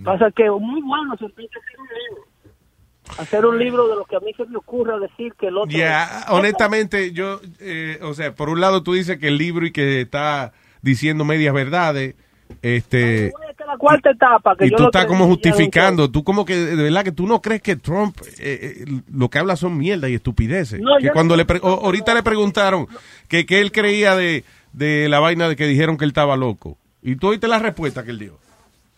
Pasa 0.02 0.32
que 0.32 0.50
muy 0.50 0.82
bueno 0.82 1.16
se 1.16 1.26
empieza 1.26 1.60
a 1.60 1.62
hacer 1.62 1.78
un 1.78 1.86
libro. 1.86 2.29
Hacer 3.18 3.44
un 3.46 3.58
libro 3.58 3.88
de 3.88 3.96
lo 3.96 4.04
que 4.04 4.16
a 4.16 4.20
mí 4.20 4.32
se 4.36 4.44
me 4.46 4.56
ocurra 4.56 4.98
decir 4.98 5.34
que 5.38 5.48
el 5.48 5.56
otro... 5.58 5.70
Ya, 5.76 6.24
honestamente, 6.30 7.12
yo, 7.12 7.40
eh, 7.60 7.98
o 8.02 8.14
sea, 8.14 8.34
por 8.34 8.48
un 8.48 8.60
lado 8.60 8.82
tú 8.82 8.92
dices 8.94 9.18
que 9.18 9.28
el 9.28 9.38
libro 9.38 9.66
y 9.66 9.72
que 9.72 10.00
está 10.02 10.52
diciendo 10.82 11.24
medias 11.24 11.52
verdades, 11.54 12.14
este, 12.62 13.32
la 13.66 13.76
cuarta 13.76 14.10
etapa 14.10 14.56
que 14.56 14.66
y 14.66 14.70
yo 14.70 14.76
tú 14.76 14.84
estás 14.84 15.06
como 15.06 15.26
justificando, 15.26 16.10
tú 16.10 16.24
como 16.24 16.44
que, 16.44 16.56
de 16.56 16.82
verdad 16.82 17.04
que 17.04 17.12
tú 17.12 17.26
no 17.26 17.40
crees 17.40 17.62
que 17.62 17.76
Trump, 17.76 18.16
eh, 18.40 18.84
eh, 18.86 19.00
lo 19.12 19.28
que 19.28 19.38
habla 19.38 19.54
son 19.56 19.76
mierda 19.78 20.08
y 20.08 20.14
estupideces. 20.14 20.80
No, 20.80 20.96
que 21.00 21.10
cuando 21.10 21.34
no- 21.34 21.38
le, 21.38 21.44
pre- 21.44 21.60
ahorita 21.62 22.12
le 22.14 22.22
preguntaron 22.22 22.88
que, 23.28 23.46
que 23.46 23.60
él 23.60 23.70
creía 23.70 24.16
de, 24.16 24.44
de 24.72 25.08
la 25.08 25.20
vaina 25.20 25.48
de 25.48 25.54
que 25.56 25.66
dijeron 25.66 25.96
que 25.96 26.04
él 26.04 26.10
estaba 26.10 26.36
loco. 26.36 26.76
Y 27.02 27.16
tú 27.16 27.28
oíste 27.28 27.46
la 27.48 27.58
respuesta 27.60 28.02
que 28.04 28.10
él 28.10 28.18
dio. 28.18 28.38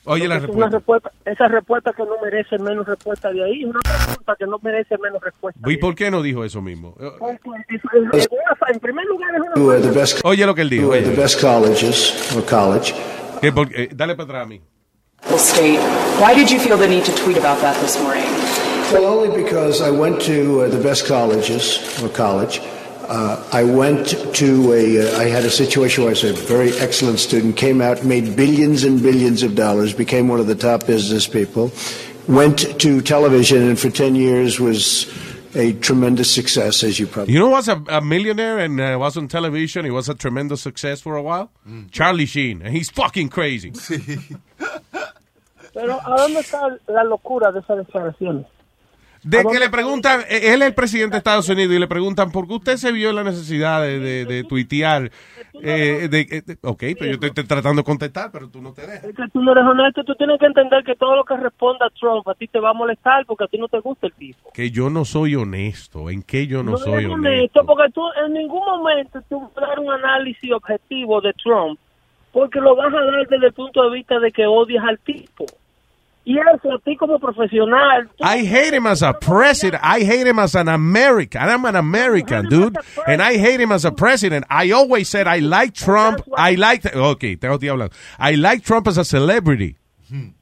Oye 0.04 0.26
la 0.26 0.36
Es 0.36 0.42
una 0.48 0.68
respuesta. 0.68 0.76
respuesta, 0.78 1.12
esa 1.24 1.48
respuesta 1.48 1.92
que 1.92 2.02
no 2.02 2.12
merece 2.22 2.58
menos 2.58 2.86
respuesta 2.86 3.30
de 3.32 3.44
ahí, 3.44 3.64
una 3.64 3.78
pregunta 3.80 4.34
que 4.38 4.46
no 4.46 4.58
merece 4.62 4.98
menos 4.98 5.22
respuesta. 5.22 5.60
¿Y 5.70 5.76
por 5.76 5.94
qué 5.94 6.10
no 6.10 6.22
dijo 6.22 6.44
eso 6.44 6.60
mismo? 6.60 6.96
En 7.00 8.80
primer 8.80 9.04
lugar, 9.06 9.30
es 9.34 9.40
una 10.20 10.20
Oye 10.30 10.46
lo 10.46 10.54
que 10.54 10.62
él 10.62 10.70
dijo. 10.70 10.90
the 10.90 11.00
best 11.14 11.40
colleges 11.40 12.34
or 12.36 12.44
college. 12.44 12.94
Que 13.40 13.52
por- 13.52 13.68
eh, 13.74 13.88
dale 13.94 14.14
para 14.14 14.24
atrás 14.24 14.42
a 14.44 14.46
mí. 14.46 14.60
State. 15.36 15.78
Why 16.20 16.34
did 16.34 16.48
you 16.48 16.58
feel 16.58 16.76
the 16.76 16.88
need 16.88 17.04
to 17.04 17.12
tweet 17.12 17.36
about 17.38 17.60
that 17.60 17.76
this 17.80 17.96
morning? 18.02 18.24
Well, 18.92 19.04
only 19.06 19.30
because 19.42 19.80
I 19.80 19.90
went 19.90 20.20
to 20.26 20.64
uh, 20.64 20.68
the 20.68 20.78
best 20.82 21.06
colleges 21.06 21.80
or 22.02 22.08
college. 22.12 22.60
Uh, 23.08 23.42
I 23.52 23.64
went 23.64 24.08
to 24.36 24.72
a, 24.72 25.00
uh, 25.02 25.18
I 25.18 25.24
had 25.24 25.44
a 25.44 25.50
situation 25.50 26.04
where 26.04 26.10
I 26.10 26.12
was 26.12 26.24
a 26.24 26.32
very 26.32 26.72
excellent 26.78 27.18
student, 27.18 27.56
came 27.56 27.80
out, 27.80 28.04
made 28.04 28.36
billions 28.36 28.84
and 28.84 29.02
billions 29.02 29.42
of 29.42 29.54
dollars, 29.54 29.92
became 29.92 30.28
one 30.28 30.40
of 30.40 30.46
the 30.46 30.54
top 30.54 30.86
business 30.86 31.26
people, 31.26 31.72
went 32.28 32.80
to 32.80 33.00
television, 33.00 33.62
and 33.62 33.78
for 33.78 33.90
10 33.90 34.14
years 34.14 34.60
was 34.60 35.06
a 35.54 35.72
tremendous 35.74 36.32
success, 36.32 36.82
as 36.82 36.98
you 36.98 37.06
probably 37.06 37.34
You 37.34 37.40
know 37.40 37.50
was 37.50 37.68
a, 37.68 37.82
a 37.88 38.00
millionaire 38.00 38.58
and 38.58 38.80
uh, 38.80 38.96
was 38.98 39.16
on 39.16 39.28
television? 39.28 39.84
He 39.84 39.90
was 39.90 40.08
a 40.08 40.14
tremendous 40.14 40.62
success 40.62 41.00
for 41.00 41.16
a 41.16 41.22
while. 41.22 41.50
Charlie 41.90 42.26
Sheen, 42.26 42.62
and 42.62 42.74
he's 42.74 42.90
fucking 42.90 43.28
crazy. 43.28 43.72
Pero 45.74 45.98
¿a 46.04 46.16
dónde 46.18 46.40
está 46.40 46.68
la 46.88 47.02
locura 47.04 47.50
de 47.50 47.60
esas 47.60 47.78
declaraciones? 47.78 48.46
De 49.24 49.44
que 49.44 49.58
le 49.60 49.70
preguntan, 49.70 50.20
eh, 50.28 50.52
él 50.52 50.62
es 50.62 50.68
el 50.68 50.74
presidente 50.74 51.12
de 51.12 51.18
Estados 51.18 51.48
Unidos 51.48 51.72
y 51.74 51.78
le 51.78 51.86
preguntan 51.86 52.32
por 52.32 52.48
qué 52.48 52.54
usted 52.54 52.76
se 52.76 52.90
vio 52.90 53.12
la 53.12 53.22
necesidad 53.22 53.80
de, 53.80 54.00
de, 54.00 54.24
de 54.24 54.44
tuitear. 54.44 55.10
Eh, 55.62 56.08
de, 56.10 56.20
eh, 56.22 56.42
de- 56.44 56.58
ok, 56.62 56.78
pero 56.98 57.06
yo 57.06 57.12
estoy, 57.12 57.28
estoy 57.28 57.44
tratando 57.44 57.82
de 57.82 57.84
contestar, 57.84 58.30
pero 58.32 58.48
tú 58.48 58.60
no 58.60 58.72
te 58.72 58.82
dejas. 58.82 59.04
Es 59.04 59.14
que 59.14 59.22
tú 59.32 59.40
no 59.40 59.52
eres 59.52 59.64
honesto, 59.64 60.02
tú 60.02 60.14
tienes 60.16 60.40
que 60.40 60.46
entender 60.46 60.82
que 60.82 60.96
todo 60.96 61.14
lo 61.14 61.24
que 61.24 61.36
responda 61.36 61.88
Trump 62.00 62.26
a 62.26 62.34
ti 62.34 62.48
te 62.48 62.58
va 62.58 62.70
a 62.70 62.74
molestar 62.74 63.24
porque 63.26 63.44
a 63.44 63.46
ti 63.48 63.58
no 63.58 63.68
te 63.68 63.78
gusta 63.78 64.08
el 64.08 64.12
tipo. 64.14 64.50
Que 64.52 64.70
yo 64.70 64.90
no 64.90 65.04
soy 65.04 65.36
honesto. 65.36 66.10
¿En 66.10 66.22
qué 66.22 66.46
yo 66.48 66.62
no, 66.64 66.76
soy 66.76 67.04
eres 67.04 67.06
honesto? 67.12 67.60
honesto 67.60 67.66
porque 67.66 67.92
tú 67.92 68.02
en 68.26 68.32
ningún 68.32 68.64
momento 68.64 69.20
tú 69.28 69.40
vas 69.40 69.56
a 69.64 69.68
dar 69.68 69.78
un 69.78 69.90
análisis 69.90 70.50
objetivo 70.52 71.20
de 71.20 71.32
Trump 71.34 71.78
porque 72.32 72.60
lo 72.60 72.74
vas 72.74 72.92
a 72.92 73.04
dar 73.04 73.26
desde 73.28 73.46
el 73.46 73.52
punto 73.52 73.82
de 73.84 73.90
vista 73.94 74.18
de 74.18 74.32
que 74.32 74.46
odias 74.46 74.82
al 74.84 74.98
tipo. 74.98 75.44
Y 76.24 76.38
eso 76.38 76.72
a 76.72 76.78
ti 76.84 76.96
como 76.96 77.18
profesional, 77.18 78.08
tú- 78.16 78.24
I 78.24 78.46
hate 78.46 78.74
him 78.76 78.86
as 78.86 79.02
a 79.02 79.12
president. 79.12 79.82
I 79.84 80.04
hate 80.04 80.26
him 80.28 80.38
as 80.38 80.54
an 80.54 80.68
American. 80.68 81.42
I'm 81.42 81.64
an 81.64 81.74
American, 81.74 82.48
dude. 82.48 82.76
And 83.06 83.20
I 83.20 83.38
hate 83.38 83.60
him 83.60 83.72
as 83.72 83.84
a 83.84 83.90
president. 83.90 84.44
I 84.48 84.70
always 84.72 85.08
said 85.08 85.26
I 85.26 85.40
like 85.40 85.72
Trump. 85.74 86.20
I 86.36 86.54
like, 86.54 86.86
okay, 86.94 87.34
tengo 87.36 87.58
que 87.58 87.68
hablando. 87.70 87.92
I 88.20 88.36
like 88.36 88.62
Trump 88.64 88.86
as 88.86 88.98
a 88.98 89.04
celebrity. 89.04 89.76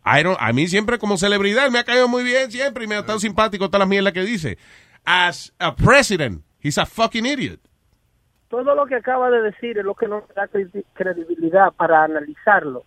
I 0.04 0.22
don't, 0.24 0.36
a 0.40 0.52
mí 0.52 0.66
siempre 0.66 0.98
como 0.98 1.16
celebridad 1.16 1.70
me 1.70 1.78
ha 1.78 1.84
caído 1.84 2.08
muy 2.08 2.24
bien 2.24 2.50
siempre 2.50 2.84
y 2.84 2.86
me 2.88 2.96
ha 2.96 3.00
estado 3.00 3.20
simpático 3.20 3.68
todas 3.68 3.78
las 3.80 3.88
mierdas 3.88 4.12
que 4.12 4.22
dice. 4.22 4.58
As 5.06 5.52
a 5.60 5.74
president, 5.76 6.42
he's 6.60 6.76
a 6.76 6.84
fucking 6.84 7.24
idiot. 7.24 7.60
todo 8.50 8.74
lo 8.74 8.84
que 8.86 8.96
acaba 8.96 9.30
de 9.30 9.42
decir 9.42 9.78
es 9.78 9.84
lo 9.84 9.94
que 9.94 10.08
nos 10.08 10.24
da 10.34 10.48
credi- 10.48 10.84
credibilidad 10.94 11.72
para 11.76 12.02
analizarlo. 12.02 12.82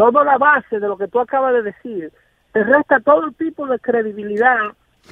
Toda 0.00 0.24
la 0.24 0.38
base 0.38 0.80
de 0.80 0.88
lo 0.88 0.96
que 0.96 1.08
tú 1.08 1.20
acabas 1.20 1.52
de 1.52 1.62
decir 1.62 2.10
te 2.54 2.64
resta 2.64 3.00
todo 3.00 3.30
tipo 3.32 3.66
de 3.66 3.78
credibilidad. 3.78 4.56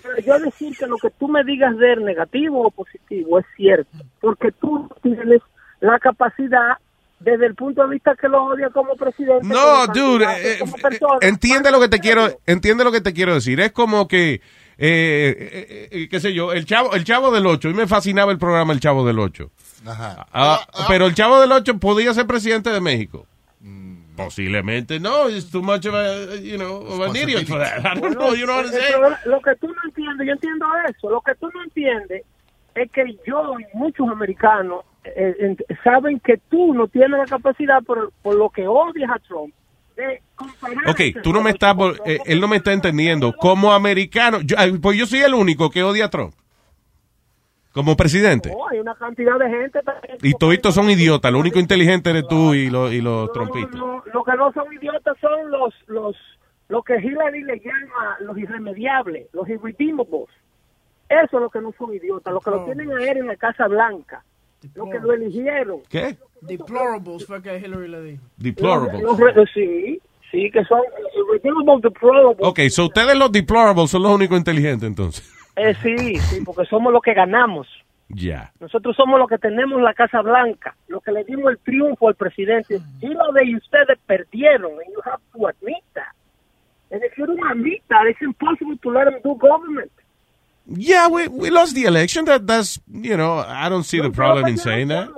Pero 0.03 0.19
yo 0.19 0.39
decir 0.39 0.75
que 0.79 0.87
lo 0.87 0.97
que 0.97 1.11
tú 1.11 1.29
me 1.29 1.45
digas 1.45 1.77
de 1.77 1.93
él, 1.93 2.07
negativo 2.07 2.67
o 2.67 2.71
positivo, 2.71 3.39
es 3.39 3.45
cierto. 3.55 3.99
Porque 4.19 4.51
tú 4.51 4.79
no 4.79 4.97
tienes 5.03 5.43
la 5.81 5.99
capacidad, 5.99 6.79
desde 7.21 7.45
el 7.45 7.55
punto 7.55 7.83
de 7.83 7.91
vista 7.91 8.17
que 8.19 8.29
lo 8.29 8.43
odia 8.45 8.71
como 8.71 8.97
presidente. 8.97 9.47
No, 9.47 9.85
como 9.87 9.93
dude, 9.93 10.25
eh, 10.25 10.59
como 10.59 10.79
eh, 10.79 10.81
persona. 10.81 11.19
entiende 11.21 11.71
lo 11.71 11.81
que 11.81 11.89
te 11.89 11.99
quiero, 11.99 12.27
entiende 12.47 12.83
lo 12.83 12.91
que 12.91 13.03
te 13.03 13.13
quiero 13.13 13.35
decir. 13.35 13.61
Es 13.61 13.73
como 13.73 14.09
que, 14.09 14.35
eh, 14.35 14.41
eh, 14.79 15.89
eh, 15.91 16.09
qué 16.09 16.19
sé 16.19 16.33
yo, 16.33 16.55
el 16.55 16.65
chavo, 16.65 16.95
el 16.95 17.05
chavo 17.05 17.31
del 17.31 17.47
8, 17.47 17.69
a 17.69 17.71
mí 17.73 17.77
me 17.77 17.87
fascinaba 17.87 18.33
el 18.33 18.39
programa 18.39 18.73
El 18.73 18.81
Chavo 18.81 19.07
del 19.07 19.19
8. 19.19 19.51
Ajá. 19.85 20.27
Ah, 20.33 20.67
pero 20.89 21.05
el 21.05 21.15
chavo 21.15 21.39
del 21.43 21.53
8 21.53 21.79
podía 21.79 22.15
ser 22.15 22.27
presidente 22.27 22.71
de 22.71 22.81
México. 22.81 23.27
Posiblemente 24.25 25.01
no, 25.01 25.29
it's 25.29 25.51
too 25.51 25.63
much 25.63 25.87
of 25.87 25.95
a, 25.95 26.37
you 26.41 26.57
know, 26.59 26.77
of 26.87 27.01
an 27.01 27.17
idiot 27.17 27.47
for 27.47 27.59
that. 27.59 27.85
I 27.87 27.95
don't 27.99 28.15
know, 28.15 28.35
you 28.35 28.47
know 28.47 28.57
what 28.57 28.67
I'm 28.67 28.73
saying? 28.73 29.03
Lo 29.27 29.41
que 29.41 29.55
tú 29.57 29.69
no 29.69 29.83
entiendes, 29.85 30.27
yo 30.27 30.33
entiendo 30.35 30.67
eso. 30.89 31.09
Lo 31.11 31.21
que 31.21 31.35
tú 31.37 31.49
no 31.55 31.63
entiendes 31.63 32.23
es 32.75 32.91
que 32.91 33.17
yo 33.27 33.55
y 33.61 33.65
muchos 33.77 34.09
americanos 34.09 34.85
eh, 35.05 35.35
ent- 35.41 35.65
saben 35.83 36.21
que 36.21 36.37
tú 36.51 36.75
no 36.75 36.87
tienes 36.89 37.19
la 37.19 37.27
capacidad 37.27 37.83
por, 37.83 38.13
por 38.23 38.35
lo 38.35 38.51
que 38.51 38.67
odias 38.67 39.11
a 39.11 39.19
Trump 39.21 39.55
Ok, 40.87 41.01
tú 41.23 41.33
no 41.33 41.43
me 41.43 41.51
estás, 41.51 41.75
eh, 42.05 42.19
él 42.27 42.41
no 42.41 42.49
me 42.49 42.57
está 42.57 42.73
entendiendo. 42.73 43.33
Como 43.37 43.73
americano, 43.73 44.41
yo, 44.43 44.57
pues 44.81 44.97
yo 44.97 45.07
soy 45.07 45.21
el 45.21 45.35
único 45.35 45.71
que 45.71 45.83
odia 45.83 46.07
a 46.07 46.11
Trump. 46.11 46.35
Como 47.79 47.97
presidente. 47.97 48.51
No, 48.51 48.67
hay 48.69 48.81
una 48.81 48.97
cantidad 48.97 49.39
de 49.39 49.49
gente 49.49 49.81
también. 49.85 50.17
Y 50.21 50.33
toditos 50.35 50.75
son 50.75 50.91
idiotas. 50.91 51.31
Lo 51.31 51.39
único 51.39 51.61
inteligente 51.61 52.11
eres 52.11 52.27
tú 52.27 52.53
y 52.53 52.69
los, 52.71 52.93
y 52.93 53.01
los 53.01 53.31
trompistas. 53.33 53.77
No, 53.77 54.03
lo 54.13 54.25
que 54.25 54.33
no 54.37 54.53
son 54.53 54.73
idiotas 54.73 55.17
son 55.21 55.49
los 55.49 55.73
los 55.87 56.17
lo 56.69 56.83
que 56.83 56.97
Hillary 56.97 57.45
le 57.45 57.61
llama 57.61 58.17
los 58.19 58.37
irremediables, 58.37 59.29
los 59.33 59.49
irredeemables. 59.49 60.27
Eso 61.09 61.37
es 61.37 61.41
lo 61.41 61.49
que 61.51 61.61
no 61.61 61.73
son 61.79 61.95
idiotas, 61.95 62.35
lo 62.35 62.41
que 62.41 62.51
lo 62.51 62.65
tienen 62.65 62.91
a 62.91 63.01
él 63.01 63.19
en 63.19 63.27
la 63.29 63.37
Casa 63.37 63.69
Blanca, 63.69 64.25
lo 64.75 64.91
que 64.91 64.99
lo 64.99 65.13
eligieron. 65.13 65.79
¿Qué? 65.89 66.17
Deplorables 66.41 67.25
fue 67.27 67.41
que 67.41 67.59
Hillary 67.59 67.87
le 67.89 68.03
dijo. 68.03 68.23
Deplorables. 68.39 69.03
Los- 69.03 69.21
los- 69.21 69.49
sí, 69.55 70.01
sí, 70.33 70.51
que 70.51 70.65
son 70.65 70.81
irredeemables, 71.17 71.83
deplorables. 71.85 72.39
Ok, 72.41 72.59
so 72.71 72.87
ustedes 72.87 73.17
los 73.17 73.31
deplorables 73.31 73.89
son 73.89 74.03
los 74.03 74.11
únicos 74.13 74.37
inteligentes 74.37 74.89
entonces. 74.89 75.33
Eh, 75.59 75.75
sí, 75.83 76.17
sí, 76.17 76.43
porque 76.45 76.65
somos 76.67 76.93
los 76.93 77.03
que 77.03 77.15
ganamos. 77.15 77.67
Ya. 78.09 78.53
Nosotros 78.61 78.97
somos 78.97 79.19
los 79.19 79.29
que 79.29 79.39
tenemos 79.39 79.83
la 79.83 79.93
Casa 79.93 80.23
Blanca, 80.23 80.75
los 80.89 81.03
que 81.03 81.13
le 81.13 81.25
dimos 81.25 81.51
el 81.51 81.59
triunfo 81.59 82.09
al 82.09 82.15
presidente. 82.15 82.81
Y 83.01 83.09
lo 83.09 83.33
de 83.33 83.55
ustedes 83.57 83.99
perdieron, 84.07 84.73
and 84.73 84.95
you 84.95 85.01
have 85.05 85.21
to 85.33 85.47
admit 85.47 85.85
that. 85.95 86.15
And 86.91 87.03
if 87.05 87.17
you 87.19 87.27
don't 87.27 87.51
admit 87.51 87.83
that, 87.89 88.07
it's 88.09 88.23
impossible 88.23 88.79
to 88.79 88.91
let 88.91 89.05
them 89.05 89.21
do 89.23 89.37
government. 89.37 89.91
Yeah, 90.71 91.09
we, 91.09 91.29
we 91.29 91.51
lost 91.51 91.75
the 91.75 91.85
election. 91.85 92.27
That, 92.27 92.47
that's, 92.47 92.79
you 92.91 93.17
know, 93.17 93.39
I 93.39 93.71
don't 93.71 93.85
see 93.85 94.01
the 94.01 94.11
problem 94.11 94.47
in 94.47 94.59
saying 94.59 94.89
that. 94.89 95.09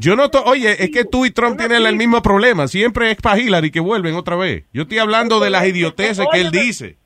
Yo 0.00 0.16
no, 0.16 0.30
oye, 0.46 0.82
es 0.82 0.90
que 0.90 1.04
tú 1.04 1.26
y 1.26 1.30
Trump 1.30 1.58
tienen 1.58 1.84
el 1.84 1.96
mismo 1.96 2.22
problema. 2.22 2.66
Siempre 2.66 3.10
es 3.10 3.16
para 3.18 3.38
Hillary 3.38 3.70
que 3.70 3.80
vuelven 3.80 4.14
otra 4.14 4.36
vez. 4.36 4.64
Yo 4.72 4.82
estoy 4.82 4.98
hablando 4.98 5.38
de 5.38 5.50
las 5.50 5.66
idioteces 5.66 6.26
que 6.32 6.40
él 6.40 6.50
dice. 6.50 6.96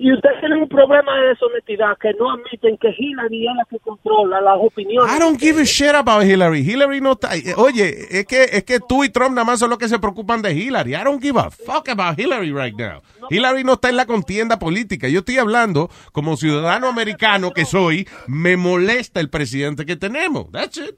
Y 0.00 0.12
ustedes 0.12 0.40
tienen 0.40 0.62
un 0.62 0.68
problema 0.68 1.14
de 1.20 1.28
deshonestidad, 1.28 1.96
que 1.98 2.12
no 2.14 2.32
admiten 2.32 2.76
que 2.78 2.94
Hillary 2.96 3.46
es 3.46 3.54
la 3.56 3.64
que 3.64 3.78
controla 3.78 4.40
las 4.40 4.56
opiniones. 4.58 5.14
I 5.14 5.18
don't 5.18 5.38
give 5.38 5.60
a 5.60 5.64
shit 5.64 5.94
about 5.94 6.24
Hillary. 6.24 6.60
Hillary 6.60 7.00
no 7.00 7.12
está. 7.12 7.30
Oye, 7.56 7.94
es 8.10 8.26
que, 8.26 8.44
es 8.44 8.64
que 8.64 8.80
tú 8.80 9.04
y 9.04 9.10
Trump 9.10 9.34
nada 9.34 9.44
más 9.44 9.58
son 9.58 9.70
los 9.70 9.78
que 9.78 9.88
se 9.88 9.98
preocupan 9.98 10.42
de 10.42 10.52
Hillary. 10.52 10.94
I 10.94 11.04
don't 11.04 11.22
give 11.22 11.38
a 11.38 11.50
fuck 11.50 11.88
about 11.88 12.18
Hillary 12.18 12.52
right 12.52 12.74
now. 12.76 13.02
Hillary 13.30 13.64
no 13.64 13.74
está 13.74 13.88
en 13.88 13.96
la 13.96 14.06
contienda 14.06 14.58
política. 14.58 15.08
Yo 15.08 15.20
estoy 15.20 15.38
hablando 15.38 15.88
como 16.12 16.36
ciudadano 16.36 16.88
americano 16.88 17.52
que 17.52 17.64
soy. 17.64 18.08
Me 18.26 18.56
molesta 18.56 19.20
el 19.20 19.30
presidente 19.30 19.86
que 19.86 19.96
tenemos. 19.96 20.50
That's 20.50 20.78
it. 20.78 20.96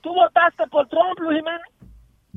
¿Tú 0.00 0.12
votaste 0.12 0.66
por 0.68 0.88
Trump, 0.88 1.18
Luis 1.20 1.38
Jiménez? 1.38 1.60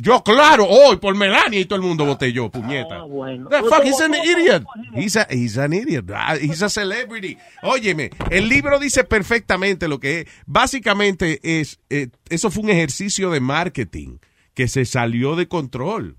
Yo, 0.02 0.24
claro, 0.24 0.66
hoy 0.66 0.96
por 0.96 1.14
Melania 1.14 1.60
y 1.60 1.66
todo 1.66 1.76
el 1.76 1.82
mundo 1.82 2.06
voté 2.06 2.32
yo, 2.32 2.50
puñeta. 2.50 3.00
Ah, 3.00 3.04
bueno. 3.04 3.50
The 3.50 3.64
fuck, 3.64 3.84
he's 3.84 4.00
an 4.00 4.14
idiot. 4.14 4.64
He's, 4.96 5.18
a, 5.18 5.28
he's 5.30 5.58
an 5.58 5.74
idiot. 5.74 6.10
Ah, 6.16 6.36
He's 6.40 6.62
a 6.62 6.70
celebrity. 6.70 7.38
Óyeme, 7.64 8.10
el 8.32 8.48
libro 8.48 8.80
dice 8.80 9.04
perfectamente 9.04 9.90
lo 9.90 10.00
que 10.00 10.22
es. 10.22 10.28
Básicamente 10.46 11.40
es, 11.44 11.82
eh, 11.90 12.08
eso 12.30 12.50
fue 12.50 12.64
un 12.64 12.70
ejercicio 12.70 13.30
de 13.30 13.42
marketing 13.42 14.20
que 14.54 14.70
se 14.70 14.86
salió 14.86 15.36
de 15.36 15.50
control. 15.50 16.16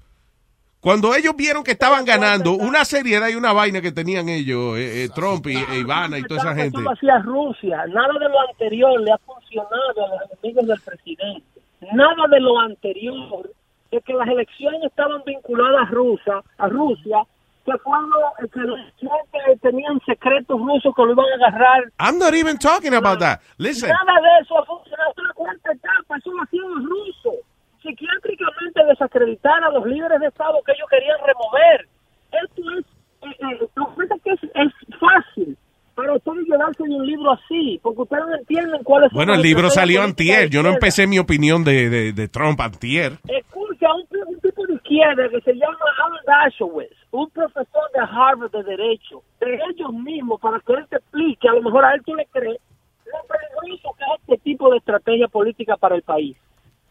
Cuando 0.81 1.15
ellos 1.15 1.35
vieron 1.35 1.65
que 1.65 1.73
estaban 1.73 2.05
ganando 2.05 2.53
una 2.53 2.85
seriedad 2.85 3.29
y 3.29 3.35
una 3.35 3.55
vaina 3.55 3.81
que 3.81 3.93
tenían 3.93 4.29
ellos, 4.29 4.77
eh, 4.77 5.05
eh, 5.05 5.09
Trump 5.15 5.47
y 5.47 5.57
e 5.57 5.79
Ivana 5.79 6.19
y 6.19 6.23
toda 6.25 6.41
esa 6.41 6.55
gente. 6.55 6.79
Eso 6.79 6.81
lo 6.81 6.91
hacía 6.91 7.19
Rusia. 7.21 7.87
Nada 7.89 8.13
de 8.19 8.29
lo 8.29 8.41
anterior 8.49 9.01
le 9.01 9.13
ha 9.13 9.19
funcionado 9.19 10.05
a 10.05 10.09
los 10.09 10.39
enemigos 10.43 10.67
del 10.67 10.81
presidente. 10.81 11.45
Nada 11.93 12.27
de 12.31 12.41
lo 12.41 12.59
anterior, 12.61 13.51
de 13.91 14.01
que 14.01 14.13
las 14.15 14.29
elecciones 14.29 14.83
estaban 14.85 15.23
vinculadas 15.25 15.89
a 15.89 15.91
Rusia, 15.91 16.43
a 16.59 16.69
Rusia, 16.69 17.19
que 17.65 17.73
cuando 17.83 18.17
eh, 18.43 18.49
que 18.53 18.61
los 18.61 19.61
tenían 19.61 20.01
secretos 20.07 20.59
rusos 20.61 20.95
que 20.95 21.03
lo 21.03 21.13
iban 21.13 21.27
a 21.33 21.47
agarrar. 21.47 21.85
I'm 21.99 22.19
not 22.19 22.35
even 22.35 22.59
talking 22.59 22.95
about 22.95 23.19
that. 23.21 23.41
Listen. 23.59 23.91
Nada 23.91 24.21
de 24.21 24.43
eso 24.43 24.59
ha 24.59 24.65
funcionado. 24.65 25.13
La 25.17 25.35
cuarta 25.35 25.73
etapa, 25.73 26.17
eso 26.17 26.33
lo 26.33 26.43
hacían 26.43 26.69
los 26.69 26.85
rusos. 26.85 27.35
Psiquiátricamente 27.83 28.85
desacreditar 28.89 29.65
a 29.65 29.71
los 29.71 29.87
líderes 29.87 30.21
de 30.21 30.27
Estado 30.27 30.61
que 30.65 30.73
ellos 30.73 30.89
querían 30.89 31.19
remover. 31.25 31.89
Esto 32.33 32.63
es, 32.79 32.87
eh, 33.23 33.37
eh, 33.41 33.69
que 33.69 34.15
es 34.15 34.23
que 34.23 34.31
es, 34.31 34.43
es 34.55 34.99
fácil 34.99 35.57
para 36.01 36.15
ustedes 36.15 36.47
llevarse 36.47 36.83
de 36.83 36.95
un 36.95 37.07
libro 37.07 37.33
así, 37.33 37.79
porque 37.83 38.03
ustedes 38.03 38.25
no 38.27 38.37
entienden 38.37 38.83
cuál 38.85 39.05
es 39.05 39.13
Bueno, 39.13 39.35
el 39.35 39.43
libro 39.43 39.69
salió 39.71 40.03
antier. 40.03 40.49
Yo 40.49 40.63
no 40.63 40.71
empecé 40.71 41.07
mi 41.07 41.19
opinión 41.19 41.65
de, 41.65 41.91
de, 41.91 42.13
de 42.13 42.29
Trump 42.29 42.61
antier. 42.61 43.19
Escucha, 43.29 43.70
un, 43.89 44.07
un 44.27 44.41
tipo 44.41 44.67
de 44.67 44.75
izquierda 44.75 45.29
que 45.29 45.41
se 45.41 45.55
llama 45.55 45.79
Alan 46.05 46.45
Dershowitz, 46.45 46.97
un 47.11 47.31
profesor 47.31 47.91
de 47.95 48.01
Harvard 48.01 48.51
de 48.51 48.63
Derecho, 48.63 49.23
de 49.41 49.59
ellos 49.71 49.93
mismos, 49.93 50.41
para 50.41 50.61
que 50.61 50.73
él 50.75 50.87
te 50.89 50.97
explique, 50.97 51.49
a 51.49 51.55
lo 51.55 51.63
mejor 51.63 51.85
a 51.85 51.95
él 51.95 52.03
tú 52.05 52.15
le 52.15 52.27
crees, 52.27 52.59
lo 53.07 53.19
peligroso 53.27 53.97
que 53.97 54.05
es 54.05 54.21
este 54.21 54.39
tipo 54.39 54.71
de 54.71 54.79
estrategia 54.79 55.29
política 55.29 55.77
para 55.77 55.97
el 55.97 56.03
país. 56.03 56.37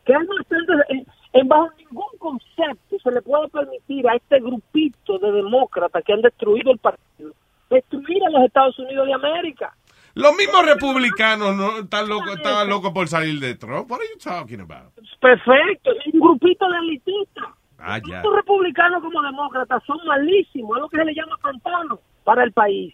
Que 0.06 0.14
él 0.14 0.28
no 0.28 0.84
en, 0.90 1.06
en 1.34 1.48
bajo 1.48 1.70
ningún 1.78 2.18
concepto 2.18 3.00
se 3.02 3.12
le 3.12 3.22
puede 3.22 3.48
permitir 3.50 4.08
a 4.08 4.16
este 4.16 4.40
grupito 4.40 5.20
de 5.20 5.32
demócratas 5.32 6.04
que 6.04 6.14
han 6.14 6.22
destruido 6.22 6.72
el 6.72 6.80
partido, 6.80 7.34
destruir 7.70 8.24
a 8.26 8.30
los 8.30 8.44
Estados 8.44 8.78
Unidos 8.80 9.08
de 9.08 9.14
América. 9.14 9.74
Los 10.20 10.36
mismos 10.36 10.66
republicanos 10.66 11.56
no 11.56 11.80
están 11.80 12.10
locos, 12.10 12.36
estaban 12.36 12.68
locos 12.68 12.92
por 12.92 13.08
salir 13.08 13.40
de 13.40 13.56
Trump. 13.56 13.90
What 13.90 14.00
are 14.02 14.10
you 14.10 14.20
talking 14.20 14.60
about? 14.60 14.92
Perfecto, 15.22 15.92
un 16.12 16.20
grupito 16.20 16.70
de 16.70 16.78
elitistas. 16.78 17.46
Ah, 17.78 18.00
ya. 18.00 18.16
Tanto 18.16 18.36
republicanos 18.36 19.02
como 19.02 19.22
demócratas 19.22 19.82
son 19.86 19.98
malísimos, 20.06 20.76
es 20.76 20.82
lo 20.82 20.90
que 20.90 20.98
se 20.98 21.06
le 21.06 21.16
llama 21.16 21.38
pantano 21.42 22.02
para 22.26 22.44
el 22.44 22.52
país. 22.52 22.94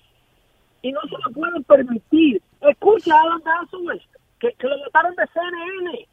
Y 0.83 0.91
no 0.91 1.01
se 1.01 1.15
lo 1.25 1.33
pueden 1.33 1.63
permitir. 1.63 2.41
Escucha 2.61 3.15
a 3.15 3.21
Alan 3.21 3.41
Dershowitz, 3.43 4.05
que, 4.39 4.53
que 4.59 4.67
lo 4.67 4.77
votaron 4.85 5.15
de 5.15 5.25
CNN. 5.33 6.07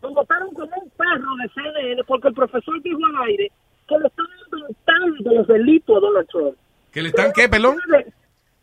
Lo 0.00 0.14
votaron 0.14 0.54
como 0.54 0.72
un 0.82 0.90
perro 0.96 1.36
de 1.42 1.48
CNN 1.50 2.04
porque 2.04 2.28
el 2.28 2.34
profesor 2.34 2.80
dijo 2.82 3.00
al 3.04 3.28
aire 3.28 3.52
que 3.86 3.98
le 3.98 4.06
están 4.06 4.26
inventando 4.50 5.32
los 5.32 5.46
delitos 5.46 5.96
a 5.96 6.00
Donald 6.00 6.28
Trump. 6.28 6.56
¿Que 6.90 7.02
le 7.02 7.08
están 7.08 7.32
qué, 7.34 7.50
pelón? 7.50 7.76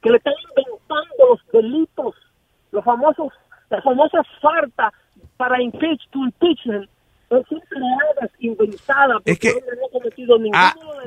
Que 0.06 0.12
le 0.12 0.18
están 0.18 0.34
inventando 0.50 1.26
los 1.30 1.40
delitos, 1.52 2.16
los 2.72 2.86
famosos, 2.86 3.34
las 3.72 3.84
famosas 3.84 4.26
faltas 4.42 4.94
para 5.38 5.62
impeach, 5.62 6.00
to 6.12 6.20
impeachment, 6.20 6.88
Es 9.26 9.40
que- 9.40 9.54
no 9.54 10.58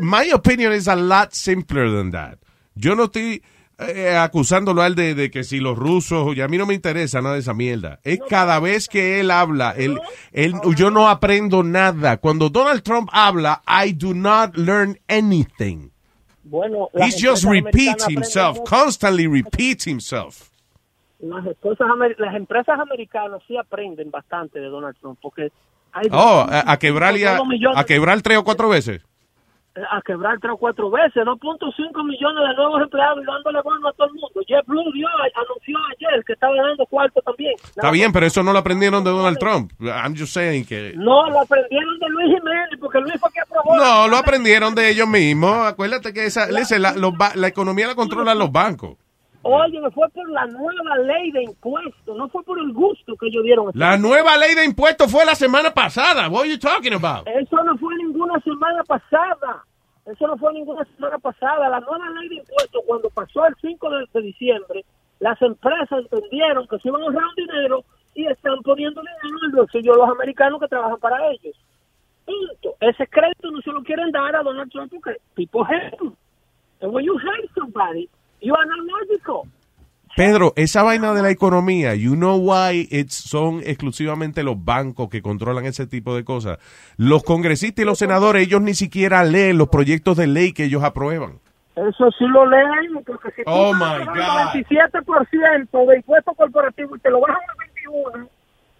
my 0.01 0.31
opinion 0.33 0.73
is 0.73 0.89
a 0.89 0.97
lot 0.97 1.31
simpler 1.33 1.91
than 1.91 2.11
that. 2.11 2.39
Yo 2.75 2.95
no 2.95 3.05
estoy 3.05 3.43
eh, 3.79 4.17
acusándolo 4.17 4.83
a 4.83 4.89
él 4.89 4.97
de, 4.97 5.15
de 5.15 5.31
que 5.31 5.45
si 5.45 5.61
los 5.61 5.79
rusos, 5.79 6.37
y 6.37 6.41
a 6.41 6.49
mí 6.49 6.59
no 6.59 6.67
me 6.67 6.75
interesa 6.75 7.21
nada 7.23 7.35
de 7.35 7.41
esa 7.41 7.55
mierda. 7.55 8.01
Es 8.03 8.19
cada 8.29 8.59
vez 8.59 8.89
que 8.89 9.21
él 9.21 9.31
habla, 9.31 9.73
él, 9.77 10.01
él, 10.33 10.55
yo 10.77 10.91
no 10.91 11.09
aprendo 11.09 11.63
nada. 11.63 12.17
Cuando 12.17 12.49
Donald 12.49 12.83
Trump 12.83 13.09
habla, 13.13 13.63
I 13.69 13.93
do 13.93 14.15
not 14.15 14.57
learn 14.57 14.99
anything. 15.09 15.91
Bueno, 16.49 16.89
He's 16.95 17.17
just 17.21 17.45
repeats 17.45 18.07
himself, 18.07 18.59
constantly 18.65 19.27
repeats 19.27 19.85
himself. 19.85 20.51
Las, 21.21 21.45
amer- 21.81 22.17
las 22.19 22.35
empresas 22.35 22.79
americanas 22.79 23.43
sí 23.47 23.57
aprenden 23.57 24.11
bastante 24.11 24.61
de 24.61 24.67
Donald 24.69 24.97
Trump, 25.01 25.19
porque 25.21 25.51
hay 25.93 26.07
Oh, 26.13 26.47
a, 26.49 26.71
a 26.73 26.79
quebrar 26.79 27.15
a, 27.15 27.39
a 27.77 27.85
quebrar 27.85 28.23
tres 28.23 28.39
o 28.39 28.45
cuatro 28.45 28.69
veces. 28.69 29.03
A 29.91 30.01
quebrar 30.03 30.39
tres 30.41 30.53
o 30.55 30.57
cuatro 30.57 30.91
veces, 30.91 31.23
2.5 31.25 32.05
millones 32.05 32.49
de 32.49 32.55
nuevos 32.57 32.83
empleados 32.83 33.23
y 33.23 33.27
dándole 33.27 33.61
bono 33.63 33.89
a 33.89 33.93
todo 33.93 34.07
el 34.09 34.13
mundo. 34.15 34.41
Jeff 34.47 34.67
Blue 34.67 34.91
dio, 34.93 35.07
anunció 35.35 35.77
ayer 35.97 36.25
que 36.25 36.33
estaba 36.33 36.55
dando 36.57 36.87
cuarto 36.87 37.21
también. 37.23 37.55
Está 37.63 37.91
bien, 37.91 38.13
pero 38.13 38.27
eso 38.27 38.43
no 38.43 38.53
lo 38.53 38.59
aprendieron 38.61 39.05
de 39.05 39.11
Donald 39.11 39.39
Trump. 39.39 39.73
I'm 39.81 40.17
just 40.17 40.33
saying 40.33 40.65
que... 40.65 40.93
No, 40.97 41.29
lo 41.31 41.41
aprendieron 41.41 41.99
de 41.99 42.09
Luis 42.09 42.27
Jiménez, 42.37 42.79
porque 42.81 43.01
Luis 43.01 43.21
fue 43.21 43.31
que 43.33 43.41
aprobó. 43.41 43.77
No, 43.77 44.09
lo 44.09 44.17
aprendieron 44.17 44.75
de 44.75 44.91
ellos 44.91 45.09
mismos. 45.09 45.67
Acuérdate 45.67 46.13
que 46.13 46.25
esa, 46.27 46.47
la, 46.51 46.93
los 46.95 47.17
ba- 47.17 47.33
la 47.35 47.49
economía 47.49 47.87
la 47.87 47.95
controlan 47.95 48.39
los 48.39 48.51
bancos. 48.53 48.97
Oye, 49.43 49.79
fue 49.95 50.07
por 50.11 50.29
la 50.31 50.45
nueva 50.47 50.97
ley 51.07 51.31
de 51.31 51.45
impuestos, 51.45 52.17
no 52.17 52.29
fue 52.29 52.43
por 52.43 52.59
el 52.59 52.73
gusto 52.73 53.15
que 53.19 53.29
ellos 53.29 53.45
dieron. 53.45 53.71
La 53.73 53.97
nueva 53.97 54.37
ley 54.37 54.55
de 54.55 54.65
impuestos 54.65 55.11
fue 55.11 55.25
la 55.25 55.35
semana 55.37 55.71
pasada. 55.73 56.29
What 56.29 56.41
are 56.43 56.51
you 56.51 56.59
talking 56.59 56.93
about? 56.93 57.27
Eso 57.29 57.57
no 57.65 57.79
fue 57.79 57.95
ninguna 57.97 58.39
semana 58.41 58.83
pasada. 58.85 59.65
Eso 60.09 60.27
no 60.27 60.39
fue 60.39 60.55
ninguna 60.55 60.85
semana 60.97 61.19
pasada. 61.19 61.69
La 61.69 61.81
nueva 61.81 62.09
ley 62.11 62.29
de 62.31 62.35
impuestos, 62.37 62.83
cuando 62.87 63.11
pasó 63.11 63.45
el 63.47 63.55
5 63.61 63.91
de, 64.15 64.23
diciembre, 64.23 64.85
las 65.21 65.41
empresas 65.43 66.01
entendieron 66.11 66.67
que 66.67 66.79
se 66.79 66.89
iban 66.89 67.03
a 67.03 67.05
ahorrar 67.05 67.25
un 67.25 67.35
dinero 67.35 67.85
y 68.15 68.27
están 68.27 68.63
poniendo 68.63 69.03
dinero 69.03 69.39
en 69.43 69.51
el 69.51 69.57
bolsillo 69.57 69.95
los 69.95 70.09
americanos 70.09 70.61
que 70.61 70.69
trabajan 70.69 70.99
para 70.99 71.31
ellos. 71.31 71.55
Punto. 72.25 72.77
Ese 72.81 73.07
crédito 73.07 73.51
no 73.51 73.61
se 73.61 73.71
lo 73.71 73.83
quieren 73.83 74.11
dar 74.11 74.35
a 74.35 74.43
Donald 74.43 74.71
Trump 74.73 74.91
porque 74.91 75.19
hate 75.37 76.01
him. 76.01 76.17
And 76.81 76.93
when 76.93 77.05
you 77.05 77.19
hate 77.19 77.51
somebody, 77.55 78.09
you 78.41 78.55
are 78.55 78.65
not 78.65 78.79
logical. 78.79 79.47
Pedro, 80.19 80.53
esa 80.57 80.83
vaina 80.83 81.15
de 81.15 81.23
la 81.23 81.31
economía, 81.31 81.95
you 81.95 82.17
know 82.17 82.39
why 82.39 82.89
it's 82.91 83.15
son 83.15 83.61
exclusivamente 83.65 84.43
los 84.43 84.65
bancos 84.65 85.09
que 85.09 85.23
controlan 85.23 85.65
ese 85.65 85.87
tipo 85.87 86.17
de 86.17 86.25
cosas. 86.25 86.59
Los 86.97 87.23
congresistas 87.23 87.85
y 87.85 87.87
los 87.87 88.01
senadores, 88.01 88.43
ellos 88.43 88.61
ni 88.61 88.75
siquiera 88.75 89.23
leen 89.23 89.59
los 89.59 89.69
proyectos 89.69 90.17
de 90.17 90.27
ley 90.27 90.53
que 90.53 90.65
ellos 90.65 90.83
aprueban. 90.83 91.39
Eso 91.77 92.11
sí 92.19 92.27
lo 92.27 92.45
leen, 92.47 93.01
porque 93.07 93.31
si 93.31 93.43
Oh, 93.47 93.73
my 93.73 94.05
God. 94.07 94.55
27% 94.55 95.87
de 95.87 95.97
impuestos 95.97 96.37
corporativos 96.37 96.99
y 96.99 97.01
te 97.01 97.11
lo 97.11 97.21
bajan 97.21 97.37
al 97.37 98.19
21%, 98.19 98.29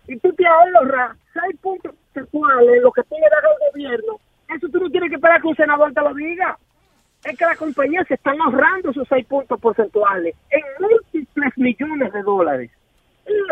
y 0.09 0.17
tú 0.17 0.33
te 0.33 0.45
ahorras 0.45 1.17
6 1.35 1.61
puntos 1.63 1.95
porcentuales, 1.95 2.83
lo 2.83 2.91
que 2.91 3.03
tú 3.05 3.15
le 3.15 3.29
das 3.31 3.45
al 3.45 3.73
gobierno, 3.73 4.19
eso 4.49 4.69
tú 4.73 4.81
no 4.81 4.91
tienes 4.91 5.09
que 5.09 5.15
esperar 5.15 5.41
que 5.41 5.47
un 5.47 5.55
senador 5.55 5.93
te 5.95 6.01
lo 6.01 6.13
diga. 6.15 6.59
Es 7.25 7.37
que 7.37 7.45
las 7.45 7.59
compañías 7.59 8.07
se 8.07 8.15
están 8.15 8.41
ahorrando 8.41 8.91
esos 8.91 9.07
6 9.09 9.27
puntos 9.27 9.61
porcentuales 9.61 10.37
en 10.51 10.63
millones 11.59 12.13
de 12.13 12.23
dólares. 12.23 12.71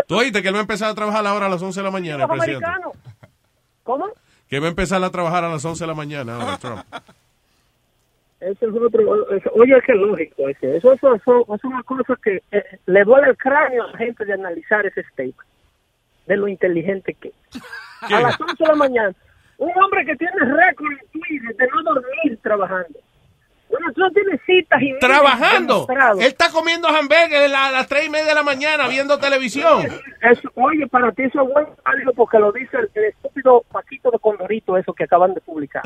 Tú 0.07 0.17
oíste 0.19 0.41
que 0.43 0.49
él 0.49 0.55
va 0.55 0.59
a 0.59 0.63
empezar 0.63 0.91
a 0.91 0.95
trabajar 0.95 1.27
ahora 1.27 1.47
a 1.47 1.49
las 1.51 1.63
11 1.63 1.81
de 1.81 1.85
la 1.85 1.91
mañana, 1.91 2.25
el 2.25 2.29
presidente. 2.31 2.67
¿Cómo? 3.83 4.07
Que 4.49 4.59
va 4.61 4.67
a 4.67 4.71
empezar 4.71 5.03
a 5.05 5.11
trabajar 5.11 5.45
a 5.45 5.49
las 5.51 5.65
11 5.65 5.83
de 5.85 5.89
la 5.89 5.95
mañana 5.95 6.37
ahora, 6.41 6.57
Trump. 6.59 6.81
Eso 8.41 8.69
es 8.69 8.75
otro, 8.77 9.31
eso- 9.31 9.51
oye, 9.55 9.75
qué 9.87 9.95
lógico 9.95 10.49
ese. 10.49 10.77
Eso, 10.77 10.93
eso, 10.93 11.15
eso 11.15 11.47
es 11.55 11.65
una 11.65 11.83
cosa 11.83 12.15
que 12.23 12.43
eh, 12.53 12.65
le 12.87 13.03
duele 13.05 13.31
el 13.31 13.37
cráneo 13.37 13.85
a 13.85 13.93
la 13.93 13.99
gente 13.99 14.25
de 14.25 14.35
analizar 14.35 14.85
ese 14.87 15.03
statement, 15.05 15.37
de 16.27 16.37
lo 16.37 16.47
inteligente 16.47 17.15
que 17.15 17.29
es. 17.29 17.63
A 18.13 18.21
las 18.21 18.39
11 18.41 18.55
de 18.59 18.69
la 18.69 18.75
mañana, 18.77 19.15
un 19.59 19.71
hombre 19.83 20.05
que 20.05 20.17
tiene 20.17 20.35
récord 20.39 20.93
en 20.93 21.09
Twitter 21.21 21.57
de 21.57 21.67
no 21.69 21.83
dormir 21.83 22.39
trabajando. 22.43 22.99
Bueno, 23.79 23.93
tú 23.93 24.01
no 24.01 24.11
tienes 24.11 24.41
citas 24.47 24.81
y 24.83 24.99
Trabajando. 24.99 25.87
Él 26.19 26.27
está 26.27 26.51
comiendo 26.51 26.89
hamburgues 26.89 27.53
a 27.53 27.71
las 27.71 27.87
3 27.89 28.07
y 28.07 28.11
media 28.11 28.27
de 28.27 28.35
la 28.35 28.43
mañana 28.43 28.89
viendo 28.89 29.19
televisión. 29.19 29.83
Eso, 30.23 30.51
oye, 30.55 30.87
para 30.87 31.13
ti 31.13 31.25
eso 31.25 31.43
es 31.43 31.53
bueno 31.53 31.77
válido 31.85 32.13
porque 32.15 32.39
lo 32.39 32.53
dice 32.53 32.79
el, 32.79 32.91
el 32.95 33.05
estúpido 33.07 33.65
Paquito 33.71 34.11
de 34.11 34.19
Condorito, 34.19 34.77
eso 34.77 34.93
que 34.93 35.05
acaban 35.05 35.35
de 35.35 35.41
publicar. 35.41 35.83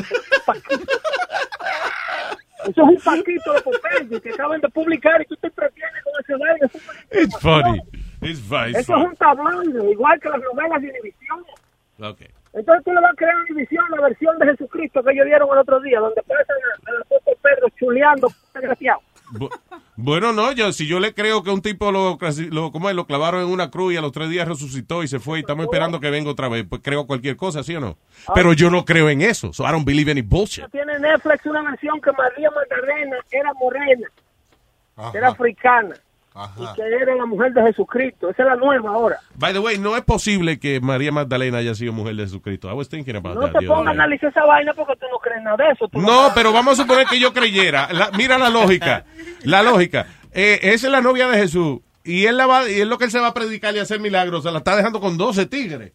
Eso 2.62 2.82
es 2.82 2.88
un 2.88 2.96
Paquito 2.96 3.52
de 3.54 3.60
Popeye 3.62 4.20
que 4.20 4.30
acaban 4.30 4.60
de 4.60 4.68
publicar 4.68 5.20
y 5.22 5.24
tú 5.26 5.36
te 5.36 5.48
entretienes 5.48 6.04
con 6.04 6.12
ese 6.20 6.64
es 6.64 7.24
It's 7.24 7.38
funny. 7.38 7.80
It's 8.22 8.40
funny. 8.40 8.76
Eso 8.76 8.96
es 8.96 9.04
un 9.04 9.16
tabloide, 9.16 9.90
igual 9.90 10.20
que 10.20 10.28
las 10.28 10.40
novelas 10.40 10.82
de 10.82 10.90
Univisión. 10.90 11.44
Okay. 11.98 12.28
Entonces 12.52 12.85
tú 12.85 12.93
le 12.93 13.01
vas 13.01 13.12
a 13.12 13.16
crear 13.16 13.35
a 13.36 13.40
Univisión 13.43 13.85
la 13.90 14.01
versión 14.02 14.39
de 14.39 14.47
Jesucristo 14.47 15.02
que 15.05 15.12
ellos 15.12 15.27
dieron 15.27 15.48
el 15.52 15.59
otro 15.59 15.81
día, 15.81 16.01
donde 16.01 16.20
pasan 16.22 16.56
a, 16.86 16.93
la 16.93 17.05
foto 17.05 17.31
Pedro 17.43 17.68
chuleando, 17.78 18.28
desgraciado. 18.55 19.01
Bu- 19.32 19.51
Bueno, 19.94 20.32
no, 20.32 20.51
yo 20.51 20.72
si 20.72 20.89
yo 20.89 20.98
le 20.98 21.14
creo 21.14 21.44
que 21.44 21.51
un 21.51 21.62
tipo 21.62 21.93
lo, 21.93 22.18
lo, 22.51 22.72
¿cómo 22.72 22.90
es? 22.90 22.97
lo 22.97 23.06
clavaron 23.06 23.43
en 23.43 23.48
una 23.48 23.70
cruz 23.70 23.93
y 23.93 23.97
a 23.97 24.01
los 24.01 24.10
tres 24.10 24.28
días 24.31 24.48
resucitó 24.48 25.05
y 25.05 25.09
se 25.09 25.20
fue 25.20 25.39
y 25.39 25.40
estamos 25.43 25.64
esperando 25.66 26.01
que 26.01 26.10
venga 26.10 26.28
otra 26.31 26.48
vez, 26.48 26.66
pues 26.68 26.82
creo 26.82 27.06
cualquier 27.06 27.36
cosa, 27.36 27.62
¿sí 27.62 27.77
o 27.77 27.81
no? 27.81 27.97
Pero 28.35 28.52
yo 28.55 28.68
no 28.70 28.85
creo 28.85 29.09
en 29.10 29.20
eso, 29.22 29.52
so 29.52 29.62
I 29.64 29.70
don't 29.70 29.86
believe 29.86 30.10
any 30.10 30.22
bullshit. 30.22 30.64
Tiene 30.72 30.98
Netflix 30.98 31.47
una 31.47 31.62
versión 31.62 32.01
que 32.01 32.10
María 32.12 32.51
Magdalena 32.51 33.16
era 33.31 33.52
morena, 33.55 34.09
que 35.12 35.18
era 35.18 35.28
africana, 35.28 35.94
y 36.57 36.74
que 36.77 36.82
era 36.82 37.15
la 37.16 37.27
mujer 37.27 37.52
de 37.52 37.62
Jesucristo. 37.62 38.31
Esa 38.31 38.43
es 38.44 38.48
la 38.48 38.57
nueva 38.57 38.90
ahora. 38.90 39.19
By 39.35 39.52
the 39.52 39.59
way, 39.59 39.78
no 39.78 39.97
es 39.97 40.02
posible 40.02 40.59
que 40.59 40.81
María 40.81 41.11
Magdalena 41.12 41.59
haya 41.59 41.74
sido 41.74 41.93
mujer 41.93 42.15
de 42.16 42.23
Jesucristo. 42.24 42.70
I 42.70 42.74
was 42.74 42.89
thinking 42.89 43.16
about 43.16 43.35
No 43.35 43.40
that 43.51 43.59
te 43.59 43.66
pongas 43.66 43.89
a 43.89 43.90
analizar 43.90 44.31
esa 44.31 44.44
vaina 44.44 44.73
porque 44.74 44.94
tú 44.97 45.07
no 45.11 45.19
crees 45.19 45.43
nada 45.43 45.57
de 45.57 45.73
eso. 45.73 45.89
Tú 45.89 46.01
No, 46.01 46.31
pero 46.35 46.52
vamos 46.52 46.78
a 46.78 46.82
suponer 46.82 47.07
que 47.07 47.19
yo 47.19 47.32
creyera. 47.32 47.89
La- 47.93 48.11
mira 48.16 48.39
la 48.39 48.48
lógica. 48.51 49.05
La 49.43 49.62
lógica. 49.62 50.07
Eh, 50.32 50.61
esa 50.62 50.86
es 50.86 50.93
la 50.93 51.01
novia 51.01 51.28
de 51.28 51.39
Jesús. 51.39 51.81
Y 52.05 52.24
él, 52.24 52.36
la 52.39 52.47
va, 52.47 52.69
y 52.69 52.81
es 52.81 52.86
lo 52.86 52.97
que 52.97 53.05
él 53.05 53.11
se 53.11 53.20
va 53.20 53.28
a 53.28 53.35
predicar 53.35 53.74
y 53.74 53.78
hacer 53.78 54.01
milagros. 54.01 54.44
Se 54.44 54.51
la 54.51 54.59
está 54.59 54.74
dejando 54.77 55.01
con 55.01 55.19
12 55.19 55.47
tigres. 55.47 55.93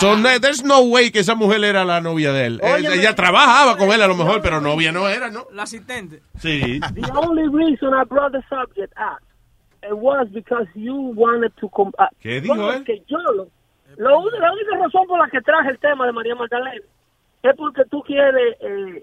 So, 0.00 0.16
no- 0.16 0.40
there's 0.40 0.64
no 0.64 0.80
way 0.80 1.10
que 1.10 1.20
esa 1.20 1.34
mujer 1.34 1.62
era 1.64 1.84
la 1.84 2.00
novia 2.00 2.32
de 2.32 2.46
él. 2.46 2.60
Óyeme. 2.62 2.94
ella 2.96 3.14
trabajaba 3.14 3.76
con 3.76 3.90
él 3.92 4.00
a 4.02 4.06
lo 4.06 4.16
mejor, 4.16 4.40
pero 4.42 4.60
novia 4.60 4.90
no 4.92 5.08
era, 5.08 5.30
¿no? 5.30 5.46
La 5.52 5.64
asistente. 5.64 6.22
Sí. 6.40 6.80
The 6.94 7.10
only 7.14 7.44
reason 7.52 7.90
I 7.94 8.04
brought 8.08 8.32
the 8.32 8.42
subject 8.48 8.92
up 8.98 9.20
it 9.82 9.92
was 9.92 10.28
because 10.32 10.66
you 10.74 10.94
wanted 11.14 11.52
to... 11.60 11.68
com- 11.68 11.92
uh, 11.98 12.06
¿Qué 12.22 12.40
dijo 12.40 12.72
él? 12.72 12.84
Que 12.84 13.02
yo 13.08 13.18
lo, 13.18 13.48
lo 13.96 14.30
la 14.38 14.52
única 14.52 14.76
razón 14.78 15.06
por 15.06 15.18
la 15.18 15.28
que 15.30 15.40
traje 15.40 15.70
el 15.70 15.78
tema 15.78 16.06
de 16.06 16.12
María 16.12 16.34
Magdalena 16.34 16.80
es 17.42 17.56
porque 17.56 17.82
tú 17.90 18.02
quieres... 18.02 18.56
Eh, 18.60 19.02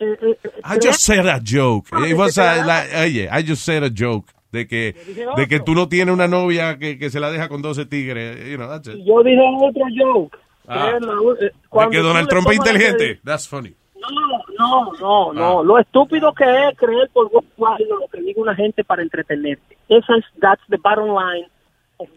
eh, 0.00 0.16
eh, 0.22 0.50
I 0.64 0.78
just 0.80 1.00
said 1.00 1.26
a 1.26 1.40
joke. 1.44 1.88
It 2.08 2.16
was 2.16 2.34
que 2.36 2.40
a- 2.42 2.64
la- 2.64 2.86
oye, 3.02 3.28
I 3.30 3.42
just 3.46 3.64
said 3.64 3.82
a 3.82 3.90
joke. 3.90 4.32
De 4.50 4.66
que, 4.66 4.94
de 5.36 5.46
que 5.46 5.60
tú 5.60 5.74
no 5.74 5.88
tienes 5.90 6.14
una 6.14 6.26
novia 6.26 6.78
que, 6.78 6.98
que 6.98 7.10
se 7.10 7.20
la 7.20 7.30
deja 7.30 7.48
con 7.50 7.60
12 7.60 7.84
tigres. 7.84 8.48
You 8.48 8.56
know, 8.56 8.66
that's 8.66 8.88
it. 8.88 9.04
yo 9.04 9.22
dije 9.22 9.38
otro 9.42 9.82
joke. 9.94 10.30
que 10.38 10.72
Ah. 10.72 10.92
es 10.96 11.04
la 11.04 11.12
eh, 11.12 11.52
De 11.84 11.90
que 11.90 11.98
Donald 12.02 12.28
Trump 12.28 12.48
es 12.50 12.56
inteligente. 12.56 13.20
That's 13.24 13.46
funny. 13.46 13.74
No, 13.94 14.37
no, 14.58 14.92
no, 15.00 15.30
Ah. 15.30 15.34
no. 15.34 15.64
Lo 15.64 15.78
estúpido 15.78 16.32
que 16.34 16.44
es 16.44 16.76
creer 16.76 17.08
por 17.12 17.30
voz 17.30 17.44
lo 17.58 18.08
que 18.12 18.20
diga 18.20 18.42
una 18.42 18.54
gente 18.54 18.84
para 18.84 19.02
entretenerte. 19.02 19.76
Esa 19.88 20.16
es, 20.16 20.24
that's 20.40 20.62
the 20.68 20.76
bottom 20.76 21.08
line 21.14 21.46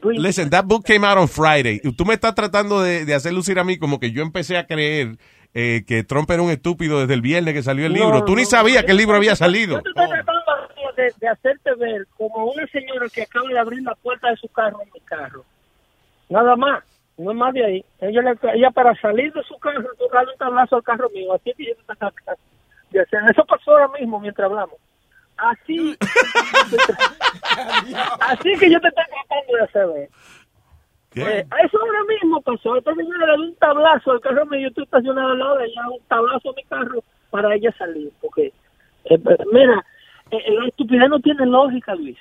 Listen, 0.04 0.50
that 0.52 0.66
book 0.66 0.84
came 0.86 1.04
out 1.08 1.18
on 1.18 1.28
Friday. 1.28 1.80
Tú 1.98 2.06
me 2.06 2.14
estás 2.14 2.36
tratando 2.36 2.82
de, 2.82 3.04
de 3.04 3.16
hacer 3.16 3.34
lucir 3.34 3.58
a 3.58 3.64
mí 3.64 3.80
como 3.80 4.00
que 4.00 4.12
yo 4.12 4.22
empecé 4.22 4.56
a 4.58 4.68
creer 4.68 5.18
eh, 5.56 5.84
que 5.88 6.04
Trump 6.04 6.30
era 6.30 6.44
un 6.44 6.52
estúpido 6.52 7.00
desde 7.00 7.16
el 7.16 7.22
viernes 7.22 7.56
que 7.56 7.64
salió 7.64 7.88
el 7.88 7.94
No, 7.94 8.04
libro. 8.06 8.24
Tú 8.24 8.36
ni 8.36 8.44
no, 8.44 8.48
sabías 8.48 8.84
no. 8.84 8.86
que 8.86 8.92
el 8.92 8.98
libro 9.00 9.16
había 9.18 9.36
salido. 9.36 9.78
Yo 9.78 9.82
te 9.82 9.90
estoy 9.90 10.08
tratando 10.08 10.42
de, 10.98 11.14
de 11.20 11.28
hacerte 11.28 11.74
ver 11.80 12.06
como 12.16 12.46
una 12.52 12.68
señora 12.68 13.08
que 13.12 13.24
acaba 13.24 13.48
de 13.50 13.58
abrir 13.58 13.82
la 13.82 13.96
puerta 13.96 14.30
de 14.30 14.36
su 14.38 14.48
carro 14.50 14.82
en 14.84 14.90
mi 14.94 15.00
carro. 15.00 15.44
Nada 16.30 16.56
más, 16.56 16.84
no 17.22 17.32
es 17.32 17.38
más 17.38 17.54
de 17.54 17.66
ahí. 17.66 17.86
Ella, 18.00 18.22
le- 18.22 18.54
ella 18.56 18.72
para 18.72 18.94
salir 19.02 19.32
de 19.34 19.44
su 19.44 19.58
carro, 19.60 19.88
tú 19.98 20.06
darle 20.12 20.32
un 20.34 20.38
tablazo 20.38 20.76
al 20.78 20.84
carro 20.84 21.10
mío. 21.12 21.34
Así 21.34 21.54
que 21.56 21.66
yo 21.66 21.74
hacer. 23.02 23.22
Eso 23.30 23.46
pasó 23.46 23.72
ahora 23.72 23.88
mismo 24.00 24.20
mientras 24.20 24.50
hablamos. 24.50 24.76
Así, 25.38 25.98
así 28.20 28.54
que 28.60 28.70
yo 28.70 28.80
te 28.80 28.88
estoy 28.90 29.04
tratando 29.06 29.54
de 29.58 29.64
hacer 29.64 29.88
ver. 29.88 30.10
Eh, 31.16 31.46
eso 31.66 31.78
ahora 31.80 32.04
mismo 32.08 32.42
pasó. 32.42 32.76
Esta 32.78 32.94
señora 32.96 33.26
le 33.28 33.38
dio 33.38 33.46
un 33.50 33.56
tablazo 33.56 34.12
al 34.12 34.22
carro 34.22 34.46
mío. 34.46 34.62
Yo 34.62 34.68
estoy 34.70 34.84
estacionado 34.86 35.32
al 35.32 35.40
lado 35.40 35.58
de 35.58 35.66
ella, 35.66 35.90
un 35.90 36.02
tablazo 36.08 36.50
a 36.52 36.54
mi 36.54 36.64
carro 36.64 37.04
para 37.30 37.54
ella 37.56 37.74
salir. 37.78 38.12
Porque, 38.22 38.54
eh, 39.06 39.20
mira, 39.52 39.84
eh, 40.32 40.52
la 40.54 40.68
estupidez 40.68 41.10
no 41.10 41.20
tiene 41.20 41.46
lógica, 41.46 41.96
Luis. 41.96 42.18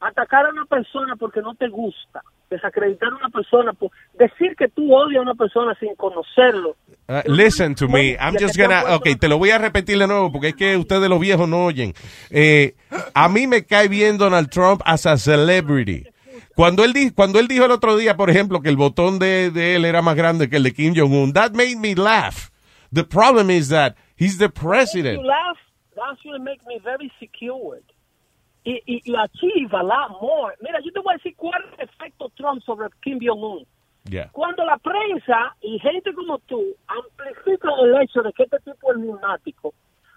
Atacar 0.00 0.46
a 0.46 0.50
una 0.50 0.64
persona 0.66 1.16
porque 1.16 1.40
no 1.40 1.54
te 1.54 1.68
gusta, 1.68 2.22
desacreditar 2.48 3.08
a 3.12 3.16
una 3.16 3.28
persona, 3.28 3.72
por 3.72 3.90
decir 4.18 4.54
que 4.56 4.68
tú 4.68 4.94
odias 4.94 5.18
a 5.18 5.22
una 5.22 5.34
persona 5.34 5.74
sin 5.80 5.94
conocerlo. 5.96 6.76
Uh, 7.08 7.20
listen 7.26 7.74
to 7.74 7.88
me. 7.88 8.12
I'm 8.20 8.36
just 8.38 8.56
gonna. 8.56 8.94
Ok, 8.94 9.08
te 9.18 9.28
lo 9.28 9.36
voy 9.38 9.50
a 9.50 9.58
repetir 9.58 9.98
de 9.98 10.06
nuevo 10.06 10.30
porque 10.30 10.48
es 10.48 10.54
que 10.54 10.76
ustedes 10.76 11.08
los 11.08 11.18
viejos 11.20 11.48
no 11.48 11.64
oyen. 11.64 11.92
Eh, 12.30 12.74
a 13.14 13.28
mí 13.28 13.46
me 13.46 13.64
cae 13.66 13.88
bien 13.88 14.16
Donald 14.16 14.48
Trump 14.50 14.80
as 14.84 15.06
a 15.06 15.16
celebrity. 15.16 16.04
Cuando 16.54 16.84
él, 16.84 16.92
di- 16.92 17.10
cuando 17.10 17.40
él 17.40 17.48
dijo 17.48 17.64
el 17.64 17.72
otro 17.72 17.96
día, 17.96 18.16
por 18.16 18.30
ejemplo, 18.30 18.62
que 18.62 18.68
el 18.68 18.76
botón 18.76 19.18
de, 19.18 19.50
de 19.50 19.74
él 19.74 19.84
era 19.84 20.02
más 20.02 20.14
grande 20.14 20.48
que 20.48 20.56
el 20.58 20.62
de 20.62 20.72
Kim 20.72 20.94
Jong-un, 20.96 21.32
that 21.32 21.50
made 21.52 21.76
me 21.76 21.96
laugh. 21.96 22.50
The 22.92 23.02
problem 23.02 23.50
is 23.50 23.70
that 23.70 23.96
he's 24.16 24.38
the 24.38 24.48
president. 24.50 25.20
You 25.20 25.26
laugh, 25.26 25.58
that's 25.96 26.22
going 26.22 26.38
to 26.38 26.44
make 26.44 26.64
me 26.64 26.78
very 26.78 27.10
secured. 27.18 27.82
Y, 28.64 28.82
y, 28.86 29.02
y 29.04 29.14
achieve 29.16 29.76
a 29.76 29.82
lot 29.82 30.20
more. 30.22 30.54
Mira, 30.60 30.80
yo 30.80 30.90
te 30.90 31.00
voy 31.00 31.12
a 31.12 31.16
decir 31.16 31.36
cuál 31.36 31.62
es 31.64 31.78
el 31.78 31.84
efecto 31.84 32.30
Trump 32.36 32.62
sobre 32.62 32.88
Kim 33.02 33.18
Jong-un. 33.22 33.66
Yeah. 34.04 34.30
Cuando 34.32 34.64
la 34.64 34.78
prensa 34.78 35.54
y 35.60 35.78
gente 35.78 36.12
como 36.14 36.38
tú 36.40 36.62
amplifican 36.86 37.72
el 37.82 38.02
hecho 38.02 38.22
de 38.22 38.32
que 38.32 38.44
este 38.44 38.58
tipo 38.60 38.92
es 38.92 38.98
lunático, 38.98 39.74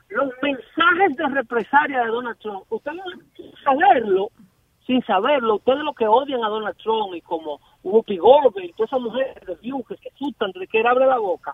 los 0.10 0.32
mensajes 0.42 1.16
de 1.18 1.28
represalia 1.28 2.04
de 2.04 2.08
Donald 2.08 2.38
Trump, 2.40 2.64
ustedes 2.70 3.02
sin 3.36 3.52
saberlo, 3.64 4.30
sin 4.86 5.04
saberlo, 5.04 5.56
ustedes 5.56 5.80
lo 5.80 5.94
que 5.94 6.08
odian 6.08 6.44
a 6.44 6.50
Donald 6.50 6.78
Trump 6.78 7.14
y 7.16 7.22
como 7.22 7.60
Whoopi 7.84 8.18
Goldberg 8.18 8.66
y 8.66 8.74
todas 8.74 8.92
esas 8.92 9.02
mujeres 9.02 9.46
de 9.46 9.56
View 9.56 9.84
que 9.84 9.98
se 9.98 10.10
asustan 10.10 10.52
de 10.52 10.68
que 10.68 10.80
él 10.80 10.88
abre 10.88 11.06
la 11.06 11.18
boca, 11.18 11.54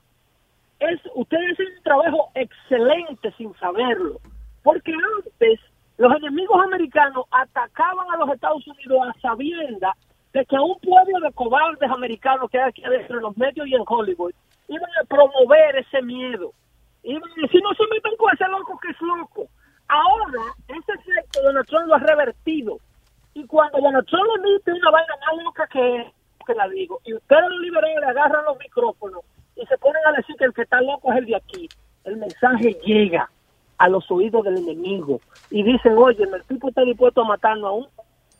es, 0.79 0.99
ustedes 1.15 1.53
hacen 1.53 1.67
un 1.77 1.83
trabajo 1.83 2.31
excelente 2.35 3.31
sin 3.37 3.53
saberlo. 3.55 4.19
Porque 4.63 4.93
antes 5.17 5.59
los 5.97 6.15
enemigos 6.15 6.59
americanos 6.63 7.25
atacaban 7.31 8.09
a 8.11 8.17
los 8.17 8.29
Estados 8.29 8.65
Unidos 8.67 9.07
a 9.07 9.19
sabienda 9.19 9.95
de 10.33 10.45
que 10.45 10.55
un 10.55 10.79
pueblo 10.79 11.19
de 11.19 11.31
cobardes 11.33 11.89
americanos 11.89 12.49
que 12.49 12.59
hay 12.59 12.69
aquí 12.69 12.83
adentro 12.83 13.17
en 13.17 13.23
los 13.23 13.37
medios 13.37 13.67
y 13.67 13.75
en 13.75 13.83
Hollywood 13.85 14.33
iban 14.67 14.89
a 14.99 15.05
promover 15.05 15.75
ese 15.77 16.01
miedo. 16.01 16.51
Iban 17.03 17.29
a 17.29 17.41
decir, 17.41 17.61
no 17.61 17.73
se 17.73 17.83
metan 17.93 18.15
con 18.17 18.33
ese 18.33 18.47
loco 18.47 18.79
que 18.79 18.89
es 18.89 19.01
loco. 19.01 19.47
Ahora, 19.87 20.41
ese 20.69 20.93
efecto 20.93 21.43
Donald 21.43 21.67
Trump 21.67 21.87
lo 21.87 21.95
ha 21.95 21.99
revertido. 21.99 22.77
Y 23.35 23.45
cuando 23.45 23.79
Donald 23.79 24.07
Trump 24.07 24.29
emite 24.39 24.71
una 24.71 24.89
vaina 24.89 25.13
más 25.19 25.43
loca 25.43 25.67
que, 25.67 26.11
que 26.47 26.53
la 26.55 26.67
digo, 26.69 26.99
y 27.05 27.13
ustedes 27.13 27.49
los 27.49 27.59
liberales 27.59 28.03
agarran 28.03 28.45
los 28.45 28.57
micrófonos 28.57 29.21
y 29.55 29.65
se 29.67 29.77
ponen 29.77 30.01
a 30.07 30.13
decir 30.13 30.35
que 30.37 30.45
el 30.45 30.53
que 30.53 30.63
está 30.63 30.81
loco 30.81 31.11
es 31.11 31.19
el 31.19 31.25
de 31.25 31.35
aquí, 31.35 31.69
el 32.05 32.17
mensaje 32.17 32.73
llega 32.85 33.29
a 33.77 33.89
los 33.89 34.09
oídos 34.11 34.43
del 34.43 34.57
enemigo 34.57 35.19
y 35.49 35.63
dicen, 35.63 35.97
oye, 35.97 36.23
el 36.23 36.43
tipo 36.45 36.69
está 36.69 36.81
dispuesto 36.83 37.21
a 37.21 37.25
matarnos 37.27 37.65
a 37.69 37.71
un 37.71 37.87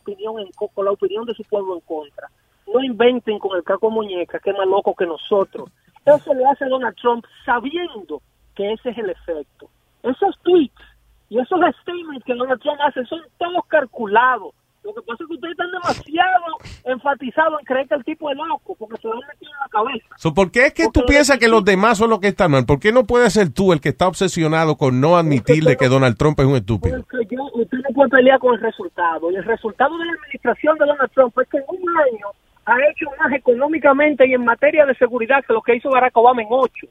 opinión 0.01 0.39
en, 0.39 0.51
co- 0.51 0.67
con 0.69 0.85
la 0.85 0.91
opinión 0.91 1.25
de 1.25 1.33
su 1.33 1.43
pueblo 1.43 1.75
en 1.75 1.81
contra. 1.81 2.29
No 2.73 2.83
inventen 2.83 3.39
con 3.39 3.55
el 3.57 3.63
caco 3.63 3.89
muñeca, 3.89 4.39
que 4.39 4.51
es 4.51 4.57
más 4.57 4.67
loco 4.67 4.95
que 4.95 5.05
nosotros. 5.05 5.69
Eso 6.05 6.33
le 6.33 6.45
hace 6.45 6.65
Donald 6.65 6.95
Trump 6.97 7.25
sabiendo 7.45 8.21
que 8.55 8.73
ese 8.73 8.89
es 8.89 8.97
el 8.97 9.09
efecto. 9.09 9.69
Esos 10.03 10.37
tweets 10.43 10.81
y 11.29 11.39
esos 11.39 11.59
statements 11.81 12.23
que 12.25 12.33
Donald 12.35 12.61
Trump 12.61 12.79
hace 12.81 13.05
son 13.05 13.21
todos 13.37 13.65
calculados. 13.67 14.53
Lo 14.83 14.93
que 14.93 15.01
pasa 15.01 15.23
es 15.23 15.27
que 15.27 15.33
ustedes 15.35 15.51
están 15.51 15.71
demasiado 15.71 16.45
enfatizados 16.83 17.59
en 17.59 17.65
creer 17.65 17.87
que 17.87 17.95
el 17.95 18.03
tipo 18.03 18.29
es 18.29 18.37
loco, 18.37 18.75
porque 18.75 18.97
se 19.01 19.07
lo 19.07 19.13
han 19.13 19.21
metido 19.27 19.51
en 19.51 19.59
la 19.59 19.69
cabeza. 19.69 20.07
So, 20.17 20.33
¿Por 20.33 20.51
qué 20.51 20.67
es 20.67 20.73
que 20.73 20.87
tú 20.93 21.05
piensas 21.05 21.37
que 21.37 21.47
los 21.47 21.63
demás 21.63 21.97
son 21.97 22.09
los 22.09 22.19
que 22.19 22.27
están 22.27 22.51
mal? 22.51 22.65
¿Por 22.65 22.79
qué 22.79 22.91
no 22.91 23.05
puedes 23.05 23.33
ser 23.33 23.53
tú 23.53 23.71
el 23.71 23.79
que 23.79 23.89
está 23.89 24.07
obsesionado 24.07 24.75
con 24.75 24.99
no 24.99 25.15
admitir 25.15 25.63
de 25.63 25.77
que 25.77 25.87
Donald 25.87 26.17
Trump 26.17 26.39
es 26.39 26.45
un 26.45 26.55
estúpido? 26.55 27.03
Porque 27.09 27.27
yo, 27.31 27.43
usted 27.53 27.77
no 27.77 27.95
puede 27.95 28.09
pelear 28.09 28.39
con 28.39 28.55
el 28.55 28.61
resultado. 28.61 29.31
Y 29.31 29.35
el 29.35 29.43
resultado 29.45 29.97
de 29.97 30.05
la 30.05 30.13
administración 30.13 30.77
de 30.77 30.85
Donald 30.85 31.11
Trump 31.11 31.37
es 31.39 31.47
que 31.47 31.57
en 31.57 31.63
un 31.67 31.89
año 31.89 32.27
ha 32.65 32.75
hecho 32.89 33.05
más 33.19 33.31
económicamente 33.33 34.27
y 34.27 34.33
en 34.33 34.43
materia 34.43 34.85
de 34.85 34.95
seguridad 34.95 35.43
que 35.45 35.53
lo 35.53 35.61
que 35.61 35.75
hizo 35.75 35.89
Barack 35.89 36.15
Obama 36.15 36.41
en 36.41 36.47
ocho. 36.49 36.87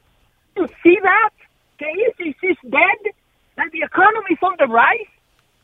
You 0.56 0.66
see 0.82 0.98
that? 1.02 1.32
Que 1.78 1.86
ISIS 1.90 2.36
is 2.42 2.58
dead? 2.62 3.12
That 3.56 3.70
the 3.72 3.82
economy 3.84 4.32
is 4.32 4.42
on 4.42 4.56
the 4.58 4.66
rise? 4.66 5.08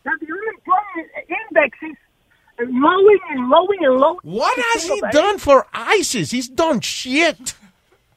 That 0.05 0.19
the 0.21 0.29
unemployment 0.33 1.09
index 1.29 1.77
is 1.83 1.97
lowing 2.59 3.21
and 3.31 3.49
lowing 3.49 3.85
and 3.85 3.99
lowing? 4.01 4.19
What 4.23 4.57
has 4.75 4.85
he 4.89 5.01
done 5.13 5.39
for 5.39 5.67
ISIS? 5.73 6.33
He's 6.33 6.49
done 6.55 6.81
shit. 6.81 7.55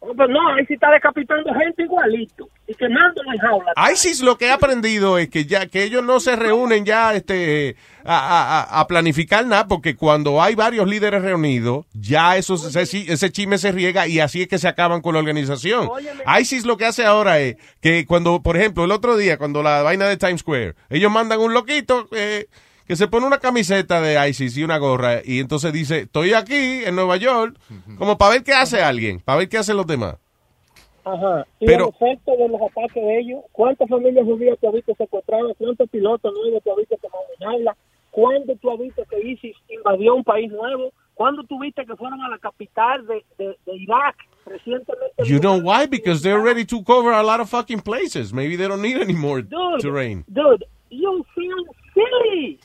Oh, 0.03 0.13
no, 0.15 0.49
ahí 0.55 0.65
sí 0.65 0.73
está 0.73 0.89
decapitando 0.89 1.53
gente 1.53 1.83
igualito 1.83 2.49
y 2.67 2.73
quemándolo 2.73 3.31
en 3.33 3.37
jaula. 3.37 3.71
ISIS 3.93 4.21
lo 4.21 4.35
que 4.35 4.49
ha 4.49 4.55
aprendido 4.55 5.19
es 5.19 5.29
que 5.29 5.45
ya 5.45 5.67
que 5.67 5.83
ellos 5.83 6.03
no 6.03 6.19
se 6.19 6.35
reúnen 6.35 6.85
ya 6.85 7.13
este 7.13 7.75
a, 8.03 8.79
a- 8.79 8.87
planificar 8.87 9.45
nada 9.45 9.67
porque 9.67 9.95
cuando 9.95 10.41
hay 10.41 10.55
varios 10.55 10.87
líderes 10.87 11.21
reunidos 11.21 11.85
ya 11.93 12.35
eso 12.35 12.57
se- 12.57 12.81
ese, 12.81 13.13
ese 13.13 13.31
chisme 13.31 13.59
se 13.59 13.71
riega 13.71 14.07
y 14.07 14.19
así 14.19 14.41
es 14.41 14.47
que 14.47 14.57
se 14.57 14.67
acaban 14.67 15.01
con 15.01 15.13
la 15.13 15.19
organización. 15.19 15.87
ISIS 16.39 16.65
lo 16.65 16.77
que 16.77 16.85
hace 16.87 17.05
ahora 17.05 17.37
es 17.39 17.57
que 17.79 18.07
cuando 18.07 18.41
por 18.41 18.57
ejemplo 18.57 18.85
el 18.85 18.91
otro 18.91 19.17
día 19.17 19.37
cuando 19.37 19.61
la 19.61 19.83
vaina 19.83 20.07
de 20.07 20.17
Times 20.17 20.41
Square 20.41 20.73
ellos 20.89 21.11
mandan 21.11 21.39
un 21.39 21.53
loquito 21.53 22.07
eh, 22.11 22.47
que 22.87 22.95
se 22.95 23.07
pone 23.07 23.25
una 23.25 23.39
camiseta 23.39 24.01
de 24.01 24.29
ISIS 24.29 24.57
y 24.57 24.63
una 24.63 24.77
gorra 24.77 25.21
y 25.23 25.39
entonces 25.39 25.71
dice 25.73 25.99
estoy 26.01 26.33
aquí 26.33 26.83
en 26.85 26.95
Nueva 26.95 27.17
York 27.17 27.55
como 27.97 28.17
para 28.17 28.31
ver 28.33 28.43
qué 28.43 28.53
hace 28.53 28.81
alguien 28.81 29.19
para 29.19 29.39
ver 29.39 29.49
qué 29.49 29.57
hacen 29.57 29.77
los 29.77 29.87
demás. 29.87 30.15
Ajá. 31.03 31.45
Y 31.59 31.65
Pero- 31.65 31.85
el 31.99 32.07
efecto 32.09 32.31
de 32.37 32.47
los 32.47 32.61
ataques 32.61 33.03
de 33.03 33.19
ellos, 33.19 33.41
¿cuántas 33.51 33.89
familias 33.89 34.23
judías 34.25 34.57
tú 34.61 34.67
has 34.67 34.73
visto 34.75 34.93
secuestradas? 34.95 35.53
¿Cuántos 35.57 35.89
pilotos 35.89 36.31
nuevos 36.33 36.61
tú 36.63 36.71
has 36.71 36.77
visto 36.77 36.95
que 37.01 37.07
manejarla? 37.39 37.75
¿Cuándo 38.11 38.55
tú 38.57 38.71
has 38.71 38.79
visto 38.79 39.03
que 39.09 39.19
ISIS 39.27 39.55
invadió 39.69 40.13
un 40.15 40.23
país 40.23 40.51
nuevo? 40.51 40.91
¿Cuándo 41.15 41.43
tú 41.43 41.59
viste 41.59 41.85
que 41.85 41.95
fueron 41.95 42.21
a 42.21 42.29
la 42.29 42.37
capital 42.39 43.05
de, 43.07 43.23
de, 43.37 43.55
de 43.65 43.75
Irak 43.77 44.15
recientemente? 44.45 45.23
You 45.25 45.39
know 45.39 45.57
why? 45.59 45.87
Because 45.87 46.21
they 46.21 46.33
already 46.33 46.65
took 46.65 46.87
over 46.89 47.11
a 47.13 47.23
lot 47.23 47.39
of 47.39 47.49
fucking 47.49 47.79
places. 47.81 48.31
Maybe 48.33 48.55
they 48.55 48.67
don't 48.67 48.81
need 48.81 48.97
any 48.97 49.13
more 49.13 49.41
Dude, 49.41 49.79
terrain. 49.81 50.23
Dude, 50.27 50.65
you 50.89 51.25
feel 51.33 51.65
silly 51.93 52.59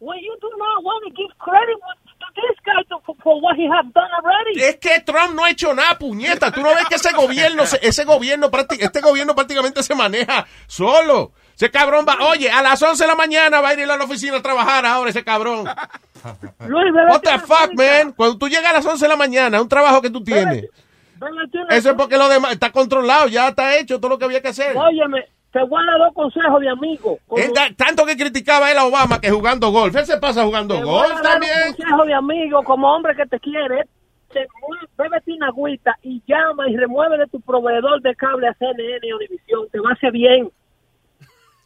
when 0.00 0.18
you 0.22 0.34
do 0.40 0.48
not 0.58 0.82
want 0.84 1.02
to 1.06 1.10
give 1.10 1.30
credit 1.38 1.76
to 2.18 2.26
this 2.34 2.56
guy 2.64 2.82
to, 2.90 2.98
for, 3.04 3.14
for 3.22 3.40
what 3.40 3.56
he 3.56 3.66
has 3.66 3.84
done 3.92 4.10
already. 4.22 4.60
Es 4.62 4.76
que 4.76 5.00
Trump 5.00 5.34
no 5.34 5.44
ha 5.44 5.50
hecho 5.50 5.74
nada, 5.74 5.98
puñeta. 5.98 6.50
Tú 6.52 6.60
no 6.62 6.74
ves 6.74 6.86
que 6.88 6.96
ese 6.96 7.12
gobierno, 7.12 7.66
se- 7.66 7.78
ese 7.86 8.04
gobierno, 8.04 8.50
este 8.78 9.00
gobierno 9.00 9.34
prácticamente 9.34 9.82
se 9.82 9.94
maneja 9.94 10.46
solo. 10.66 11.32
Ese 11.54 11.70
cabrón 11.70 12.04
va, 12.06 12.18
oye, 12.28 12.50
a 12.50 12.60
las 12.60 12.82
11 12.82 13.02
de 13.02 13.08
la 13.08 13.14
mañana 13.14 13.60
va 13.62 13.70
a 13.70 13.74
ir 13.74 13.90
a 13.90 13.96
la 13.96 14.04
oficina 14.04 14.36
a 14.36 14.42
trabajar 14.42 14.84
ahora 14.84 15.08
ese 15.08 15.24
cabrón. 15.24 15.64
Luis, 16.66 16.92
What 17.08 17.20
the 17.22 17.38
fuck, 17.38 17.72
man? 17.74 18.12
Cuando 18.12 18.36
tú 18.36 18.48
llegas 18.48 18.66
a 18.70 18.72
las 18.74 18.84
11 18.86 19.02
de 19.04 19.08
la 19.08 19.16
mañana, 19.16 19.62
un 19.62 19.68
trabajo 19.68 20.02
que 20.02 20.10
tú 20.10 20.22
tienes, 20.22 20.66
eso 21.70 21.90
es 21.90 21.94
porque 21.96 22.18
lo 22.18 22.28
demás 22.28 22.52
está 22.52 22.70
controlado, 22.70 23.28
ya 23.28 23.48
está 23.48 23.74
hecho 23.78 23.98
todo 23.98 24.10
lo 24.10 24.18
que 24.18 24.26
había 24.26 24.42
que 24.42 24.48
hacer. 24.48 24.76
Óyeme, 24.76 25.24
te 25.52 25.62
voy 25.64 25.82
a 25.82 25.86
dar 25.90 25.98
dos 25.98 26.14
consejos 26.14 26.60
de 26.60 26.68
amigo. 26.68 27.18
Como- 27.26 27.42
Él 27.42 27.52
da- 27.54 27.70
tanto 27.76 28.04
que 28.04 28.16
criticaba 28.16 28.70
él 28.70 28.78
a 28.78 28.84
Obama 28.86 29.20
que 29.20 29.30
jugando 29.30 29.70
golf. 29.70 29.94
Él 29.96 30.04
se 30.06 30.18
pasa 30.18 30.44
jugando 30.44 30.80
golf 30.82 31.20
también. 31.22 31.52
consejo 31.76 32.04
de 32.04 32.14
amigo, 32.14 32.62
como 32.62 32.92
hombre 32.94 33.14
que 33.16 33.24
te 33.26 33.40
quiere, 33.40 33.84
te 34.32 34.40
mue- 34.60 34.88
bébete 34.98 35.32
una 35.32 35.46
agüita 35.48 35.96
y 36.02 36.22
llama 36.26 36.68
y 36.68 36.76
remueve 36.76 37.16
de 37.18 37.26
tu 37.28 37.40
proveedor 37.40 38.02
de 38.02 38.14
cable 38.16 38.48
a 38.48 38.54
CNN 38.54 39.12
o 39.14 39.18
División. 39.18 39.66
Te 39.72 39.80
va 39.80 39.90
a 39.90 39.92
hacer 39.94 40.12
bien. 40.12 40.50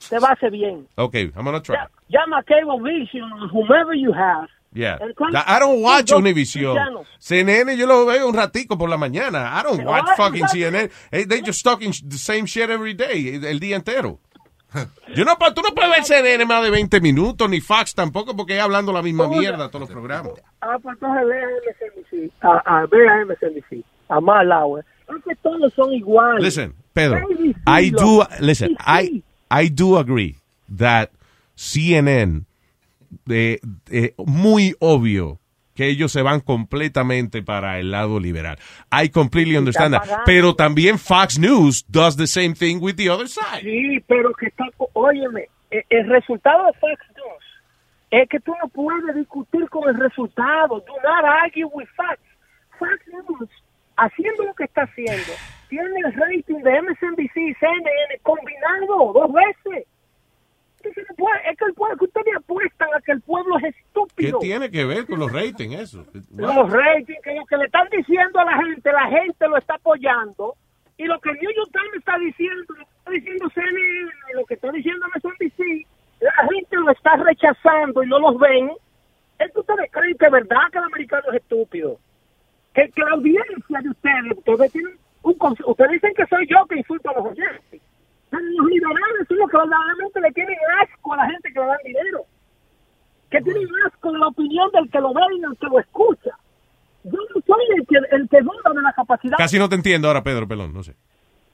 Te 0.08 0.18
va 0.18 0.28
a 0.28 0.32
hacer 0.32 0.50
bien. 0.50 0.86
Okay, 0.96 1.30
I'm 1.36 1.44
gonna 1.44 1.60
try. 1.60 1.76
Llama 2.08 2.38
a 2.38 2.42
Cablevision 2.42 3.30
o 3.32 3.48
whomever 3.52 3.94
you 3.94 4.12
have. 4.14 4.48
Yeah. 4.72 4.98
I 5.34 5.58
don't 5.58 5.82
watch 5.82 6.12
Univision. 6.12 6.76
CNN 7.18 7.76
yo 7.76 7.86
lo 7.86 8.06
veo 8.06 8.28
un 8.28 8.34
ratico 8.34 8.78
por 8.78 8.88
la 8.88 8.96
mañana. 8.96 9.58
I 9.58 9.62
don't 9.62 9.84
watch 9.84 10.06
Ay, 10.08 10.16
fucking. 10.16 10.46
CNN. 10.46 10.90
Hey, 11.10 11.24
they 11.24 11.40
just 11.42 11.64
talking 11.64 11.92
the 12.06 12.18
same 12.18 12.46
shit 12.46 12.70
every 12.70 12.94
day, 12.94 13.34
el 13.34 13.58
día 13.58 13.76
entero. 13.76 14.20
Yo 15.16 15.24
no, 15.24 15.36
tú 15.52 15.62
no 15.62 15.74
puedes 15.74 15.90
ver 15.90 16.04
CNN 16.04 16.44
más 16.44 16.62
de 16.62 16.70
20 16.70 17.00
minutos, 17.00 17.50
ni 17.50 17.60
Fox 17.60 17.94
tampoco, 17.94 18.36
porque 18.36 18.56
es 18.56 18.62
hablando 18.62 18.92
la 18.92 19.02
misma 19.02 19.26
mierda 19.28 19.68
todos 19.68 19.80
los 19.80 19.90
programas. 19.90 20.34
Ah, 20.60 20.78
pues 20.80 20.94
entonces 20.94 21.26
ve 21.26 21.42
a 21.42 21.48
MSNBC. 21.48 22.32
A, 22.42 22.80
a, 22.82 22.86
ve 22.86 23.08
a 23.08 23.24
MSNBC. 23.24 23.84
A 24.08 24.20
Malawi. 24.20 24.80
Es 24.80 25.24
que 25.24 25.34
todos 25.42 25.72
son 25.74 25.92
iguales. 25.92 26.44
Listen, 26.44 26.74
Pedro, 26.92 27.18
I 27.66 27.90
do, 27.90 28.24
listen, 28.40 28.76
I, 28.86 29.24
I 29.50 29.68
do 29.68 29.98
agree 29.98 30.36
that 30.68 31.10
CNN, 31.56 32.44
de, 33.24 33.60
de- 33.86 34.14
muy 34.18 34.74
obvio 34.80 35.38
que 35.74 35.86
ellos 35.86 36.12
se 36.12 36.22
van 36.22 36.40
completamente 36.40 37.42
para 37.42 37.78
el 37.78 37.90
lado 37.90 38.20
liberal. 38.20 38.58
I 38.92 39.08
completely 39.08 39.56
understand 39.56 39.94
that. 39.94 40.22
Pero 40.26 40.54
también 40.54 40.98
Fox 40.98 41.38
News 41.38 41.84
does 41.88 42.16
the 42.16 42.26
same 42.26 42.54
thing 42.54 42.78
with 42.80 42.96
the 42.96 43.08
other 43.08 43.28
side. 43.28 43.62
Sí, 43.62 44.00
pero 44.06 44.32
que 44.34 44.46
está, 44.46 44.64
óyeme, 44.92 45.48
eh, 45.70 45.84
el 45.88 46.08
resultado 46.08 46.66
de 46.66 46.72
Fox 46.74 47.00
News 47.16 47.44
es 48.10 48.28
que 48.28 48.40
tú 48.40 48.52
no 48.62 48.68
puedes 48.68 49.14
discutir 49.14 49.68
con 49.70 49.88
el 49.88 49.98
resultado. 49.98 50.80
Do 50.80 50.92
not 51.02 51.24
argue 51.24 51.64
with 51.64 51.88
facts. 51.96 52.20
Fox 52.78 52.92
News, 53.06 53.48
haciendo 53.96 54.44
lo 54.44 54.54
que 54.54 54.64
está 54.64 54.82
haciendo, 54.82 55.32
tiene 55.68 55.88
el 56.04 56.12
rating 56.14 56.62
de 56.62 56.82
MSNBC 56.82 57.36
y 57.36 57.54
CNN 57.54 58.18
combinado 58.22 59.12
dos 59.14 59.30
veces. 59.32 59.86
Es 60.82 61.58
que 61.58 61.64
el 61.64 61.74
pueblo, 61.74 61.96
que 61.96 62.04
ustedes 62.04 62.36
apuestan 62.36 62.88
a 62.94 63.00
que 63.00 63.12
el 63.12 63.20
pueblo 63.20 63.56
es 63.58 63.62
¿Qué 63.62 63.68
estúpido. 63.68 64.38
tiene 64.38 64.70
que 64.70 64.84
ver 64.84 65.06
con 65.06 65.18
los 65.18 65.32
ratings 65.32 65.80
eso? 65.80 66.06
Los 66.34 66.70
ratings, 66.70 67.20
que 67.22 67.34
lo 67.34 67.44
que 67.44 67.56
le 67.56 67.64
están 67.66 67.88
diciendo 67.90 68.38
a 68.38 68.44
la 68.44 68.56
gente, 68.56 68.92
la 68.92 69.08
gente 69.08 69.48
lo 69.48 69.56
está 69.56 69.74
apoyando. 69.74 70.56
Y 70.96 71.04
lo 71.04 71.18
que 71.20 71.30
el 71.30 71.38
New 71.38 71.50
York 71.50 71.70
Times 71.72 71.94
está 71.94 72.18
diciendo, 72.18 72.64
lo 72.68 72.84
que 72.84 72.92
está 72.98 73.10
diciendo 73.10 73.50
CNN, 73.54 74.10
lo 74.34 74.44
que 74.44 74.54
está 74.54 74.70
diciendo 74.70 75.06
MSNBC, 75.14 75.86
la 76.20 76.48
gente 76.48 76.76
lo 76.76 76.90
está 76.90 77.16
rechazando 77.16 78.02
y 78.02 78.06
no 78.06 78.18
los 78.18 78.38
ven. 78.38 78.70
¿Es 79.38 79.52
que 79.52 79.60
ustedes 79.60 79.90
creen 79.90 80.16
que 80.18 80.26
es 80.26 80.32
verdad 80.32 80.70
que 80.70 80.78
el 80.78 80.84
americano 80.84 81.24
es 81.30 81.36
estúpido? 81.36 81.98
Que, 82.74 82.90
que 82.90 83.00
la 83.02 83.12
audiencia 83.12 83.80
de 83.82 83.88
ustedes, 83.88 84.32
ustedes 84.36 84.72
tienen 84.72 84.98
un 85.22 85.36
ustedes 85.66 85.90
dicen 85.90 86.14
que 86.14 86.26
soy 86.26 86.46
yo 86.46 86.66
que 86.66 86.78
insulto 86.78 87.10
a 87.10 87.14
los 87.14 87.26
oyentes. 87.26 87.82
Pero 88.30 88.42
los 88.56 88.66
liberales 88.66 89.26
son 89.28 89.38
los 89.38 89.50
que 89.50 89.56
verdaderamente 89.56 90.20
le 90.20 90.30
tienen 90.32 90.56
asco 90.82 91.12
a 91.14 91.16
la 91.16 91.26
gente 91.26 91.52
que 91.52 91.60
le 91.60 91.66
dan 91.66 91.78
dinero 91.84 92.24
que 93.30 93.40
tienen 93.42 93.68
asco 93.86 94.10
de 94.12 94.18
la 94.18 94.26
opinión 94.26 94.68
del 94.72 94.90
que 94.90 95.00
lo 95.00 95.14
ve 95.14 95.20
y 95.36 95.40
del 95.40 95.56
que 95.56 95.66
lo 95.66 95.78
escucha. 95.78 96.30
Yo 97.04 97.12
no 97.12 97.40
soy 97.46 97.64
el 97.78 97.86
que, 97.86 97.96
el 98.16 98.28
que 98.28 98.40
duda 98.40 98.74
de 98.74 98.82
la 98.82 98.92
capacidad. 98.92 99.36
Casi 99.38 99.56
no 99.58 99.68
te 99.68 99.76
entiendo 99.76 100.08
ahora, 100.08 100.22
Pedro 100.24 100.48
Pelón, 100.48 100.74
no 100.74 100.82
sé. 100.82 100.96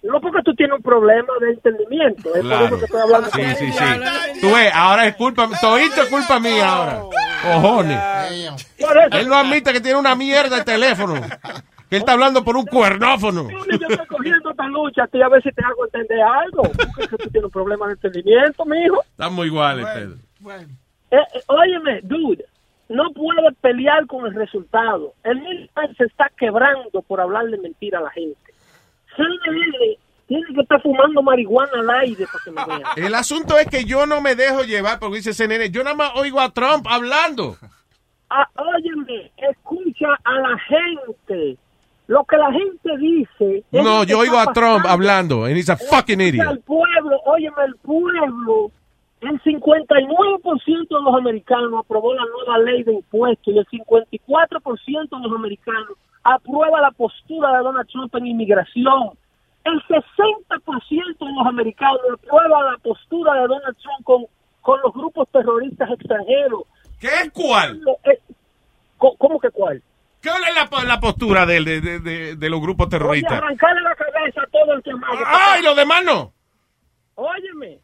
No 0.03 0.19
porque 0.21 0.43
tú 0.43 0.55
tienes 0.55 0.77
un 0.77 0.83
problema 0.83 1.33
de 1.41 1.51
entendimiento. 1.51 2.29
Es 2.35 2.41
por 2.41 2.43
Claro. 2.43 2.65
eso 2.67 2.79
que 2.79 2.85
estoy 2.87 3.01
hablando 3.03 3.29
Sí, 3.31 3.43
sí, 3.59 3.73
sí. 3.73 4.41
Tú 4.41 4.47
ves, 4.55 4.71
ahora 4.73 5.07
es 5.07 5.17
culpa, 5.17 5.49
todito 5.61 6.03
es 6.03 6.09
culpa 6.09 6.41
mía 6.41 6.67
ahora. 6.67 7.03
Cojones. 7.43 8.65
Por 8.81 9.15
Él 9.19 9.29
no 9.29 9.35
admite 9.37 9.73
que 9.75 9.81
tiene 9.83 9.99
una 9.99 10.15
mierda 10.15 10.57
de 10.57 10.65
teléfono. 10.65 11.15
Que 11.89 11.97
él 11.97 12.03
está 12.03 12.13
hablando 12.13 12.45
por 12.45 12.57
un 12.57 12.67
cuernófono. 12.67 13.49
yo 13.51 13.89
estoy 13.89 14.07
cogiendo 14.07 14.51
esta 14.51 14.67
lucha 14.67 15.05
a 15.05 15.07
ti 15.07 15.23
a 15.23 15.29
ver 15.29 15.43
si 15.43 15.53
te 15.53 15.65
hago 15.65 15.85
entender 15.85 16.21
algo. 16.21 16.63
Porque 16.63 17.17
tú 17.17 17.31
tienes 17.31 17.45
un 17.45 17.51
problema 17.51 17.87
de 17.87 17.93
entendimiento, 17.93 18.65
mijo. 18.65 19.03
Estamos 19.03 19.47
iguales, 19.47 19.87
Pedro. 19.95 20.17
Eh, 21.11 21.17
eh, 21.17 21.43
óyeme, 21.47 22.01
dude, 22.03 22.45
no 22.89 23.11
puedes 23.13 23.55
pelear 23.61 24.07
con 24.07 24.27
el 24.27 24.35
resultado. 24.35 25.15
El 25.25 25.71
Times 25.75 25.97
se 25.97 26.05
está 26.05 26.31
quebrando 26.37 27.03
por 27.03 27.21
hablarle 27.21 27.59
mentira 27.59 27.99
a 28.01 28.03
la 28.03 28.11
gente. 28.11 28.53
CNN 29.17 29.99
tiene 30.27 30.55
que 30.55 30.61
estar 30.61 30.83
fumando 30.83 31.23
marihuana 31.23 31.73
al 31.81 31.91
aire 32.03 32.27
para 32.27 32.45
que 32.45 32.51
me 32.51 32.65
vean. 32.65 32.83
El 32.97 33.15
asunto 33.15 33.59
es 33.59 33.69
que 33.69 33.85
yo 33.85 34.07
no 34.07 34.21
me 34.21 34.35
dejo 34.35 34.63
llevar 34.63 34.99
porque 34.99 35.17
dice 35.17 35.33
CNN. 35.33 35.71
Yo 35.71 35.85
nada 35.85 35.97
más 35.97 36.13
oigo 36.17 36.41
a 36.41 36.51
Trump 36.51 36.87
hablando. 36.89 37.57
Ah, 38.29 38.49
óyeme, 38.57 39.31
escucha 39.37 40.09
a 40.25 40.33
la 40.33 40.59
gente. 40.59 41.57
Lo 42.09 42.25
que 42.25 42.37
la 42.37 42.53
gente 42.53 42.97
dice. 42.99 43.65
No, 43.73 44.05
yo 44.05 44.19
oigo 44.21 44.39
a 44.39 44.53
Trump 44.53 44.83
pasando. 44.83 44.89
hablando. 44.89 45.45
And 45.45 45.57
he's 45.57 45.69
a 45.69 45.77
fucking 45.77 46.21
El 46.21 46.29
idiot. 46.35 46.63
pueblo, 46.65 47.19
óyeme, 47.25 47.65
el 47.67 47.75
pueblo, 47.77 48.71
el 49.21 49.43
59% 49.43 50.89
de 50.89 51.03
los 51.03 51.15
americanos 51.17 51.73
aprobó 51.85 52.15
la 52.15 52.23
nueva 52.25 52.59
ley 52.59 52.85
de 52.85 52.93
impuestos 52.95 53.53
y 53.53 53.59
el 53.59 53.67
54% 53.67 55.11
de 55.11 55.29
los 55.29 55.33
americanos 55.37 55.99
aprueba 56.23 56.81
la 56.81 56.91
postura 56.93 57.57
de 57.57 57.65
Donald 57.65 57.89
Trump 57.89 58.15
en 58.15 58.27
inmigración. 58.27 59.11
El 59.65 59.83
60% 59.83 61.19
de 61.19 61.33
los 61.33 61.47
americanos 61.47 62.01
aprueba 62.15 62.71
la 62.71 62.79
postura 62.79 63.35
de 63.35 63.49
Donald 63.49 63.77
Trump 63.79 64.05
con, 64.05 64.27
con 64.61 64.81
los 64.83 64.93
grupos 64.93 65.29
terroristas 65.33 65.91
extranjeros. 65.91 66.63
¿Qué 67.01 67.09
es 67.09 67.31
cuál? 67.33 67.81
Eh, 68.05 68.21
¿Cómo 68.97 69.17
cómo 69.17 69.41
que 69.41 69.51
cuál? 69.51 69.83
¿Cuál 70.31 70.43
es 70.45 70.55
la, 70.55 70.85
la 70.85 71.01
postura 71.01 71.47
de, 71.47 71.63
de, 71.65 71.81
de- 71.81 72.01
de- 72.01 72.37
de 72.37 72.51
los 72.51 72.61
grupos 72.61 72.87
Oye, 72.87 72.91
terroristas? 72.99 73.33
arrancarle 73.43 73.83
la 73.83 73.95
cabeza 73.95 74.43
a 74.43 74.47
todo 74.47 74.73
el 74.75 74.83
que 74.83 74.95
más. 74.95 75.11
¡Ay, 75.27 75.63
los 75.63 75.77
demás 75.77 76.03
no! 76.05 76.33
Óyeme, 77.15 77.79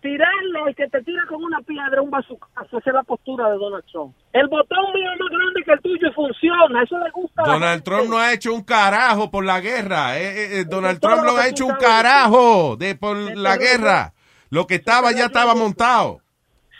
tirarle 0.00 0.60
al 0.66 0.74
que 0.74 0.88
te 0.88 1.02
tira 1.02 1.22
con 1.28 1.42
una 1.42 1.60
piedra 1.60 2.02
un 2.02 2.10
bazucazo, 2.10 2.78
esa 2.78 2.90
es 2.90 2.94
la 2.94 3.02
postura 3.04 3.48
de 3.50 3.56
Donald 3.58 3.84
Trump. 3.90 4.14
El 4.32 4.48
botón 4.48 4.78
mío 4.94 5.10
es 5.12 5.20
más 5.20 5.30
grande 5.30 5.62
que 5.64 5.72
el 5.72 5.80
tuyo 5.80 6.08
y 6.08 6.12
funciona, 6.12 6.82
eso 6.82 6.98
le 6.98 7.10
gusta 7.10 7.42
a 7.42 7.46
la 7.46 7.52
Donald 7.54 7.74
gente. 7.74 7.90
Trump 7.90 8.10
no 8.10 8.18
ha 8.18 8.32
hecho 8.32 8.52
un 8.54 8.62
carajo 8.64 9.30
por 9.30 9.44
la 9.44 9.60
guerra. 9.60 10.18
Eh, 10.18 10.24
eh, 10.26 10.60
eh, 10.60 10.64
Donald 10.64 11.00
Trump 11.00 11.18
lo 11.18 11.32
no 11.32 11.34
que 11.36 11.40
ha 11.42 11.48
hecho 11.48 11.66
un 11.66 11.74
carajo 11.76 12.76
de 12.76 12.94
por 12.96 13.16
la 13.36 13.56
guerra. 13.56 14.12
Lo 14.50 14.66
que 14.66 14.76
estaba 14.76 15.12
ya 15.12 15.26
estaba 15.26 15.54
montado. 15.54 16.20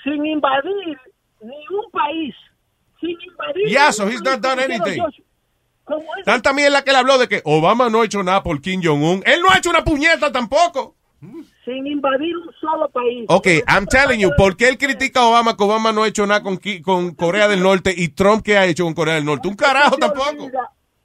Sin 0.03 0.25
invadir 0.27 0.99
ni 1.41 1.57
un 1.71 1.91
país. 1.93 2.35
Yeah, 3.69 3.91
so 3.93 4.09
he's 4.09 4.23
not 4.23 4.41
done 4.41 4.61
anything. 4.61 5.03
Tanta 6.25 6.53
mierda 6.53 6.83
que 6.83 6.91
él 6.91 6.97
habló 6.97 7.19
de 7.19 7.29
que 7.29 7.43
Obama 7.45 7.89
no 7.89 8.03
ha 8.03 8.05
hecho 8.05 8.23
nada 8.23 8.43
por 8.43 8.61
Kim 8.61 8.81
Jong-un. 8.83 9.23
Él 9.25 9.41
no 9.41 9.51
ha 9.51 9.59
hecho 9.59 9.71
una 9.71 9.85
puñeta 9.85 10.33
tampoco. 10.33 10.97
Sin 11.65 11.87
invadir 11.87 12.37
un 12.37 12.53
solo 12.61 12.89
país. 12.89 13.25
Ok, 13.29 13.47
I'm 13.69 13.87
telling 13.87 14.21
you, 14.21 14.31
¿por 14.37 14.57
qué 14.57 14.69
él 14.69 14.79
critica 14.79 15.21
a 15.21 15.29
Obama 15.29 15.57
que 15.57 15.65
Obama 15.65 15.93
no 15.93 16.03
ha 16.03 16.09
hecho 16.09 16.27
nada 16.27 16.43
con, 16.43 16.59
con 16.83 17.15
Corea 17.15 17.49
del 17.49 17.63
Norte 17.63 17.93
y 17.97 18.09
Trump 18.09 18.45
qué 18.45 18.59
ha 18.59 18.67
hecho 18.67 18.85
con 18.85 18.95
Corea 18.95 19.15
del 19.15 19.25
Norte? 19.25 19.49
Un 19.49 19.57
carajo 19.57 19.97
tampoco. 19.97 20.51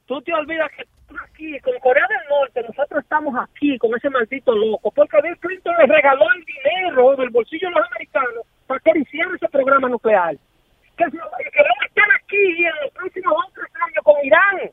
Tú 0.06 0.22
te 0.22 0.34
olvidas 0.34 0.70
que 0.76 0.84
aquí 1.24 1.60
con 1.62 1.74
Corea 1.80 2.06
del 2.08 2.30
Norte, 2.30 2.62
nosotros 2.68 3.04
estamos 3.04 3.34
aquí 3.40 3.78
con 3.78 3.96
ese 3.96 4.10
maldito 4.10 4.52
loco, 4.54 4.92
porque 4.92 5.18
Bill 5.24 5.38
Clinton 5.40 5.76
le 5.80 5.86
regaló 5.88 6.26
el 6.36 6.46
dinero 6.46 7.16
del 7.16 7.30
bolsillo 7.30 7.70
de 7.70 7.76
los 7.76 7.88
americanos 7.88 8.46
para 8.68 8.80
que 8.80 8.92
él 8.92 9.02
hiciera 9.02 9.30
ese 9.36 9.50
programa 9.50 9.90
nuclear. 9.90 10.38
Que 10.98 11.06
si 11.06 11.12
que 11.12 11.52
queremos 11.52 11.86
estar 11.88 12.06
aquí 12.16 12.66
en 12.66 12.84
los 12.84 12.92
próximos 12.94 13.34
dos 13.34 13.54
tres 13.54 13.68
años 13.76 14.04
con 14.04 14.16
Irán. 14.24 14.72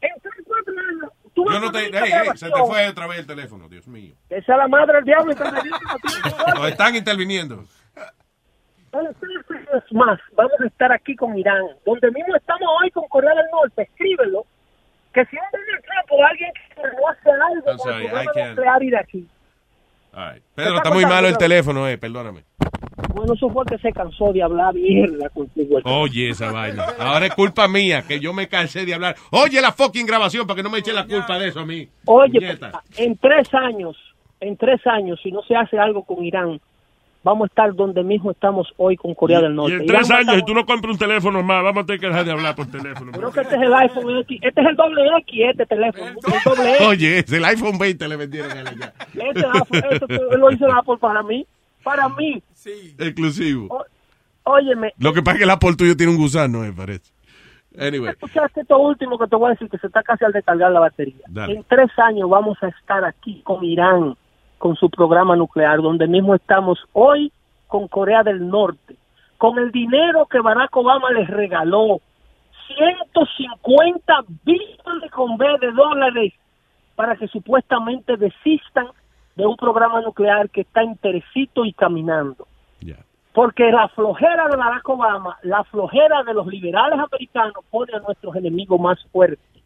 En 0.00 0.20
tres 0.22 0.34
cuatro 0.46 0.74
años. 0.78 1.12
tú 1.34 1.44
Yo 1.50 1.56
a 1.56 1.60
no 1.60 1.72
te, 1.72 1.78
hey, 1.78 2.12
hey, 2.12 2.30
se 2.34 2.50
te 2.50 2.58
fue 2.64 2.88
otra 2.88 3.06
vez 3.06 3.18
el 3.18 3.26
teléfono, 3.26 3.68
Dios 3.68 3.86
mío. 3.88 4.14
Esa 4.28 4.52
es 4.52 4.58
la 4.58 4.68
madre 4.68 4.96
del 4.96 5.04
diablo. 5.04 5.34
Nos 6.54 6.68
están 6.68 6.96
interviniendo. 6.96 7.64
Años 8.92 9.14
más 9.92 10.18
vamos 10.32 10.60
a 10.60 10.66
estar 10.66 10.92
aquí 10.92 11.14
con 11.14 11.38
Irán, 11.38 11.62
donde 11.86 12.10
mismo 12.10 12.34
estamos 12.34 12.68
hoy 12.82 12.90
con 12.90 13.06
Corea 13.08 13.34
del 13.34 13.46
Norte. 13.52 13.82
Escríbelo. 13.82 14.44
Que 15.12 15.24
si 15.26 15.36
un 15.36 15.42
Donald 15.52 15.84
Trump 15.84 16.12
o 16.12 16.24
alguien 16.24 16.52
que 16.74 16.82
no 16.82 17.08
hace 17.08 17.30
algo 17.30 17.78
sorry, 17.78 18.06
I 18.06 18.48
nuclear 18.48 18.82
y 18.82 18.90
de 18.90 18.98
aquí. 18.98 19.28
All 20.12 20.34
right. 20.34 20.44
Pedro, 20.54 20.76
está 20.76 20.90
muy 20.90 21.04
malo 21.04 21.28
el 21.28 21.36
teléfono, 21.36 21.88
eh, 21.88 21.98
perdóname. 21.98 22.44
Bueno, 23.14 23.34
eso 23.34 23.48
fue 23.50 23.64
que 23.66 23.78
se 23.78 23.92
cansó 23.92 24.32
de 24.32 24.42
hablar 24.42 24.74
mierda 24.74 25.28
contigo. 25.30 25.78
Oye 25.84 26.30
esa 26.30 26.50
vaina. 26.52 26.84
Ahora 26.98 27.26
es 27.26 27.34
culpa 27.34 27.66
mía 27.68 28.02
que 28.06 28.20
yo 28.20 28.32
me 28.32 28.48
cansé 28.48 28.84
de 28.84 28.94
hablar. 28.94 29.16
Oye 29.30 29.60
la 29.60 29.72
fucking 29.72 30.06
grabación 30.06 30.46
para 30.46 30.56
que 30.56 30.62
no 30.62 30.70
me 30.70 30.78
eche 30.78 30.92
la 30.92 31.06
culpa 31.06 31.38
de 31.38 31.48
eso 31.48 31.60
a 31.60 31.66
mí. 31.66 31.88
Oye, 32.06 32.40
Puñeta. 32.40 32.82
en 32.96 33.16
tres 33.16 33.52
años, 33.54 33.96
en 34.40 34.56
tres 34.56 34.80
años, 34.86 35.18
si 35.22 35.30
no 35.32 35.42
se 35.42 35.54
hace 35.56 35.78
algo 35.78 36.04
con 36.04 36.24
Irán, 36.24 36.60
vamos 37.22 37.44
a 37.44 37.46
estar 37.48 37.74
donde 37.74 38.02
mismo 38.02 38.30
estamos 38.30 38.66
hoy 38.78 38.96
con 38.96 39.14
Corea 39.14 39.40
del 39.40 39.52
Y 39.52 39.56
Norte. 39.56 39.74
en 39.74 39.84
Irán 39.84 39.96
tres 40.04 40.10
años, 40.10 40.34
si 40.36 40.42
tú 40.44 40.54
no 40.54 40.64
compras 40.64 40.92
un 40.94 40.98
teléfono 40.98 41.42
más, 41.42 41.62
vamos 41.62 41.82
a 41.82 41.86
tener 41.86 42.00
que 42.00 42.06
dejar 42.06 42.24
de 42.24 42.32
hablar 42.32 42.54
por 42.54 42.70
teléfono. 42.70 43.12
Creo 43.12 43.30
que 43.32 43.40
este 43.40 43.56
es 43.56 43.62
el 43.62 43.74
iPhone 43.74 44.18
X, 44.20 44.38
este 44.42 44.60
es 44.60 44.66
el 44.66 44.76
doble 44.76 45.02
X, 45.18 45.40
este 45.50 45.66
teléfono, 45.66 46.06
el 46.06 46.14
doble 46.44 46.74
X. 46.76 46.86
Oye, 46.86 47.18
es 47.18 47.32
el 47.32 47.44
iPhone 47.44 47.78
20 47.78 48.08
le 48.08 48.16
vendieron 48.16 48.50
a 48.52 48.60
él 48.60 48.78
ya. 48.80 48.92
Este 49.12 49.46
iPhone, 49.46 49.82
esto 49.90 50.36
lo 50.38 50.50
hizo 50.52 50.66
Apple 50.72 50.96
para 50.98 51.22
mí, 51.22 51.46
para 51.82 52.08
mí. 52.08 52.42
Exclusivo. 52.98 53.84
Óyeme, 54.44 54.92
Lo 54.98 55.12
que 55.12 55.22
pasa 55.22 55.36
es 55.36 55.38
que 55.38 55.44
el 55.44 55.50
Apple 55.50 55.76
tuyo 55.76 55.96
tiene 55.96 56.12
un 56.12 56.18
gusano, 56.18 56.60
me 56.60 56.72
parece. 56.72 57.12
Anyway. 57.78 58.10
escuchaste 58.10 58.62
esto 58.62 58.78
último 58.78 59.16
que 59.16 59.28
te 59.28 59.36
voy 59.36 59.48
a 59.48 59.50
decir, 59.50 59.68
que 59.70 59.78
se 59.78 59.86
está 59.86 60.02
casi 60.02 60.24
al 60.24 60.32
descargar 60.32 60.72
la 60.72 60.80
batería. 60.80 61.24
Dale. 61.28 61.54
En 61.54 61.64
tres 61.64 61.90
años 61.98 62.28
vamos 62.28 62.58
a 62.62 62.68
estar 62.68 63.04
aquí 63.04 63.42
con 63.44 63.64
Irán, 63.64 64.16
con 64.58 64.74
su 64.76 64.90
programa 64.90 65.36
nuclear, 65.36 65.80
donde 65.80 66.08
mismo 66.08 66.34
estamos 66.34 66.80
hoy 66.92 67.32
con 67.68 67.86
Corea 67.86 68.24
del 68.24 68.48
Norte, 68.48 68.96
con 69.38 69.56
el 69.58 69.70
dinero 69.70 70.26
que 70.26 70.40
Barack 70.40 70.76
Obama 70.76 71.12
les 71.12 71.28
regaló, 71.28 72.00
150 72.76 74.14
billones 74.44 75.10
con 75.12 75.36
B 75.36 75.46
de 75.60 75.72
dólares 75.72 76.32
para 76.96 77.16
que 77.16 77.28
supuestamente 77.28 78.16
desistan 78.16 78.88
de 79.36 79.46
un 79.46 79.56
programa 79.56 80.00
nuclear 80.00 80.50
que 80.50 80.62
está 80.62 80.82
enterecito 80.82 81.64
y 81.64 81.72
caminando. 81.72 82.46
Porque 83.32 83.70
la 83.70 83.86
flojera 83.88 84.48
de 84.48 84.56
Barack 84.56 84.88
Obama, 84.88 85.38
la 85.42 85.62
flojera 85.62 86.24
de 86.24 86.34
los 86.34 86.48
liberales 86.48 86.98
americanos 86.98 87.64
pone 87.70 87.94
a 87.94 88.00
nuestros 88.00 88.34
enemigos 88.34 88.80
más 88.80 88.98
fuertes. 89.12 89.62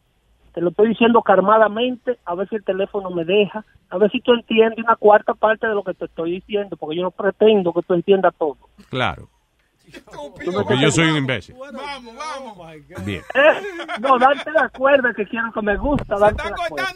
Te 0.53 0.61
lo 0.61 0.69
estoy 0.69 0.91
diciendo 0.91 1.23
calmadamente, 1.23 2.19
a 2.27 2.35
ver 2.35 2.49
si 2.49 2.57
el 2.57 2.63
teléfono 2.63 3.09
me 3.11 3.25
deja, 3.25 3.65
a 3.89 3.97
ver 3.97 4.11
si 4.11 4.21
tú 4.21 4.35
entiendes 4.35 4.85
una 4.85 4.97
cuarta 4.97 5.33
parte 5.33 5.67
de 5.67 5.75
lo 5.75 5.83
que 5.83 5.95
te 5.95 6.05
estoy 6.05 6.33
diciendo, 6.33 6.77
porque 6.77 6.97
yo 6.97 7.03
no 7.03 7.11
pretendo 7.11 7.73
que 7.73 7.81
tú 7.83 7.95
entiendas 7.95 8.35
todo. 8.39 8.59
Claro. 8.91 9.29
Porque 10.53 10.79
yo 10.81 10.91
soy 10.91 11.11
un 11.11 11.17
imbécil. 11.19 11.55
Vamos, 11.55 12.15
vamos. 12.15 12.69
Bien. 13.05 13.23
Eh, 13.35 13.63
No, 14.01 14.19
darte 14.19 14.51
la 14.51 14.69
cuerda 14.69 15.13
que 15.15 15.27
quiero 15.27 15.53
que 15.53 15.63
me 15.63 15.77
gusta, 15.77 16.17
darte 16.19 16.43
la 16.43 16.69
cuerda. 16.69 16.95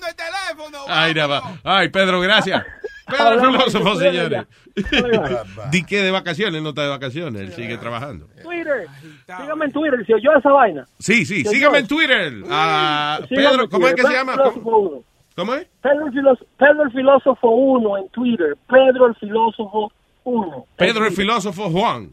Ay, 0.88 1.14
nada 1.14 1.40
más. 1.40 1.60
Ay, 1.64 1.88
Pedro, 1.88 2.20
gracias. 2.20 2.64
Pedro 3.06 3.32
el 3.32 3.40
filósofo, 3.40 3.96
señores. 3.96 4.46
Di 5.70 5.84
que 5.84 6.02
de 6.02 6.10
vacaciones, 6.10 6.62
no 6.62 6.70
está 6.70 6.82
de 6.82 6.88
vacaciones, 6.88 7.42
él 7.42 7.52
sigue 7.52 7.78
trabajando. 7.78 8.26
Twitter, 8.42 8.86
sígame 9.26 9.64
en 9.66 9.72
Twitter, 9.72 10.06
si 10.06 10.12
yo 10.22 10.32
esa 10.32 10.50
vaina. 10.50 10.86
Sí, 10.98 11.24
sí, 11.24 11.44
sígame 11.44 11.78
en 11.78 11.86
Twitter. 11.86 12.32
Ah, 12.50 13.20
Pedro, 13.28 13.68
¿cómo 13.68 13.88
es 13.88 13.94
que 13.94 14.02
se 14.02 14.12
llama? 14.12 14.32
Pedro 14.32 14.48
el 14.48 14.52
Filósofo 14.52 14.78
uno. 14.78 15.02
¿Cómo 15.34 15.54
es? 15.54 15.68
Pedro 15.80 16.06
el, 16.06 16.12
Filósofo, 16.12 16.50
Pedro 16.58 16.82
el 16.82 16.90
Filósofo 16.90 17.48
1 17.50 17.98
en 17.98 18.08
Twitter. 18.08 18.56
Pedro 18.68 19.06
el 19.06 19.14
Filósofo 19.14 19.92
1. 20.24 20.66
Pedro 20.76 21.06
el 21.06 21.12
filósofo 21.12 21.70
Juan. 21.70 22.10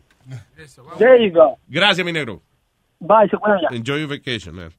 There 0.97 1.23
you 1.25 1.33
go. 1.33 1.57
Gracias, 1.67 2.05
mi 2.05 2.11
negro. 2.11 2.41
Bye, 2.99 3.29
se 3.29 3.37
cuidan 3.37 3.61
ya. 3.69 3.75
Enjoy 3.75 3.99
your 4.01 4.09
vacation, 4.09 4.55
man. 4.55 4.71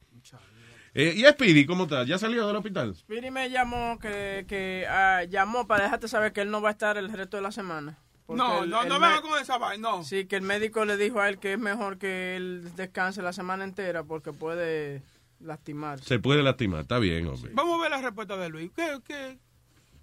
Eh, 0.98 1.12
¿Y 1.14 1.24
Speedy, 1.26 1.66
cómo 1.66 1.84
está? 1.84 2.04
¿Ya 2.04 2.16
salió 2.16 2.46
del 2.46 2.56
hospital? 2.56 2.94
Speedy 2.94 3.30
me 3.30 3.50
llamó 3.50 3.98
que, 3.98 4.46
que 4.48 4.86
ah, 4.88 5.24
llamó 5.28 5.66
para 5.66 5.84
dejarte 5.84 6.08
saber 6.08 6.32
que 6.32 6.40
él 6.40 6.50
no 6.50 6.62
va 6.62 6.70
a 6.70 6.72
estar 6.72 6.96
el 6.96 7.12
resto 7.12 7.36
de 7.36 7.42
la 7.42 7.52
semana. 7.52 7.98
No, 8.28 8.64
el- 8.64 8.70
no, 8.70 8.82
el 8.82 8.88
no 8.88 8.98
me- 8.98 9.20
con 9.20 9.38
esa 9.38 9.58
vaina, 9.58 9.90
no. 9.90 10.02
Sí, 10.04 10.24
que 10.24 10.36
el 10.36 10.42
médico 10.42 10.86
le 10.86 10.96
dijo 10.96 11.20
a 11.20 11.28
él 11.28 11.38
que 11.38 11.52
es 11.52 11.58
mejor 11.58 11.98
que 11.98 12.34
él 12.36 12.74
descanse 12.76 13.20
la 13.20 13.34
semana 13.34 13.62
entera 13.64 14.04
porque 14.04 14.32
puede 14.32 15.02
lastimarse. 15.38 16.02
Se 16.06 16.18
puede 16.18 16.42
lastimar, 16.42 16.80
está 16.80 16.98
bien, 16.98 17.26
hombre. 17.28 17.50
Vamos 17.54 17.78
a 17.78 17.82
ver 17.82 17.90
la 17.90 18.00
respuesta 18.00 18.36
de 18.38 18.48
Luis. 18.48 18.70
¿Qué, 18.74 18.98
qué, 19.06 19.36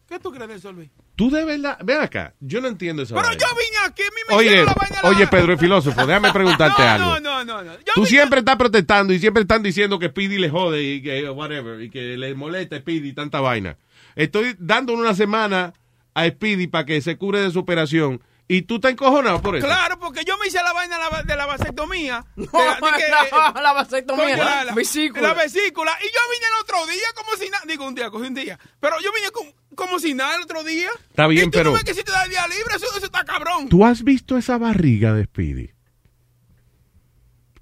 qué 0.08 0.20
tú 0.20 0.32
crees 0.32 0.48
de 0.48 0.56
eso, 0.56 0.72
Luis? 0.72 0.92
Tú 1.16 1.30
de 1.30 1.46
verdad, 1.46 1.78
ven 1.84 2.02
acá, 2.02 2.34
yo 2.40 2.60
no 2.60 2.68
entiendo 2.68 3.04
eso. 3.04 3.14
Pero 3.14 3.32
yo 3.34 3.46
vine 3.50 3.78
aquí, 3.86 4.02
a 4.02 4.06
mí 4.06 4.22
me 4.30 4.36
Oye, 4.36 4.46
hicieron 4.48 4.66
la 4.66 4.74
vaina. 4.74 5.00
la- 5.04 5.10
oye, 5.10 5.28
Pedro 5.28 5.54
el 5.54 5.60
filósofo, 5.60 6.06
déjame 6.08 6.32
preguntarte 6.34 6.82
algo. 6.82 7.20
No, 7.20 7.44
no, 7.44 7.44
no, 7.46 7.62
no. 7.64 7.78
Tú 7.94 8.02
vine- 8.02 8.08
siempre 8.08 8.40
estás 8.40 8.56
protestando 8.56 9.14
y 9.14 9.20
siempre 9.20 9.42
están 9.42 9.62
diciendo 9.62 10.00
que 10.00 10.08
Speedy 10.10 10.40
le 10.40 10.50
jode 10.50 10.82
y 10.82 11.04
que 11.04 11.30
whatever, 11.30 11.80
y 11.82 11.92
que 11.92 12.18
le 12.18 12.34
molesta 12.34 12.78
a 12.78 12.80
Speedy 12.80 13.10
y 13.10 13.14
tanta 13.14 13.42
vaina. 13.42 13.78
Estoy 14.16 14.56
dando 14.58 14.94
una 14.94 15.14
semana 15.14 15.74
a 16.16 16.28
Speedy 16.28 16.66
para 16.68 16.86
que 16.86 17.00
se 17.02 17.16
cure 17.18 17.40
de 17.42 17.52
su 17.52 17.60
operación 17.60 18.20
y 18.48 18.64
tú 18.64 18.76
estás 18.76 18.92
encojonado 18.92 19.40
por 19.42 19.56
eso. 19.56 19.66
Claro, 19.68 19.98
porque 20.00 20.24
yo 20.26 20.38
me 20.40 20.48
hice 20.48 20.62
la 20.64 20.74
vaina 20.74 20.98
de 20.98 21.28
la, 21.30 21.36
la 21.36 21.46
vasectomía. 21.46 22.26
No, 22.36 22.44
De 22.46 22.66
la- 22.66 22.76
de 22.76 22.98
que- 22.98 23.10
la- 23.32 23.62
la 23.62 23.74
vasectomía, 23.74 24.38
la 24.38 24.66
la, 24.66 24.74
vesícula. 24.74 25.28
La 25.30 25.34
vesícula. 25.36 25.92
Y 26.02 26.06
yo 26.06 26.20
vine 26.32 26.46
el 26.48 26.62
otro 26.62 26.86
día 26.88 27.08
como 27.16 27.32
si 27.38 27.50
nada. 27.50 27.64
Digo, 27.68 27.88
un 27.88 27.94
día, 27.96 28.10
cogí 28.10 28.28
un 28.28 28.34
día. 28.34 28.60
Pero 28.80 28.96
yo 29.00 29.12
vine 29.14 29.30
como, 29.32 29.52
como 29.76 30.00
si 30.00 30.14
nada 30.14 30.36
el 30.36 30.42
otro 30.44 30.64
día. 30.64 30.90
Está 31.10 31.28
bien, 31.28 31.48
y 31.48 31.52
tú 31.52 31.58
pero- 31.58 31.70
no 31.72 31.76
ves 31.76 31.84
que 31.84 31.94
si 31.94 32.04
te 32.04 32.12
da 32.12 32.26
día 32.28 32.48
libre, 32.48 32.76
eso, 32.76 32.86
eso 32.96 33.06
está 33.06 33.24
cabrón. 33.24 33.70
¿Tú 33.70 33.86
has 33.86 34.04
visto 34.04 34.38
esa 34.38 34.58
barriga 34.58 35.14
de 35.14 35.26
Speedy? 35.26 35.70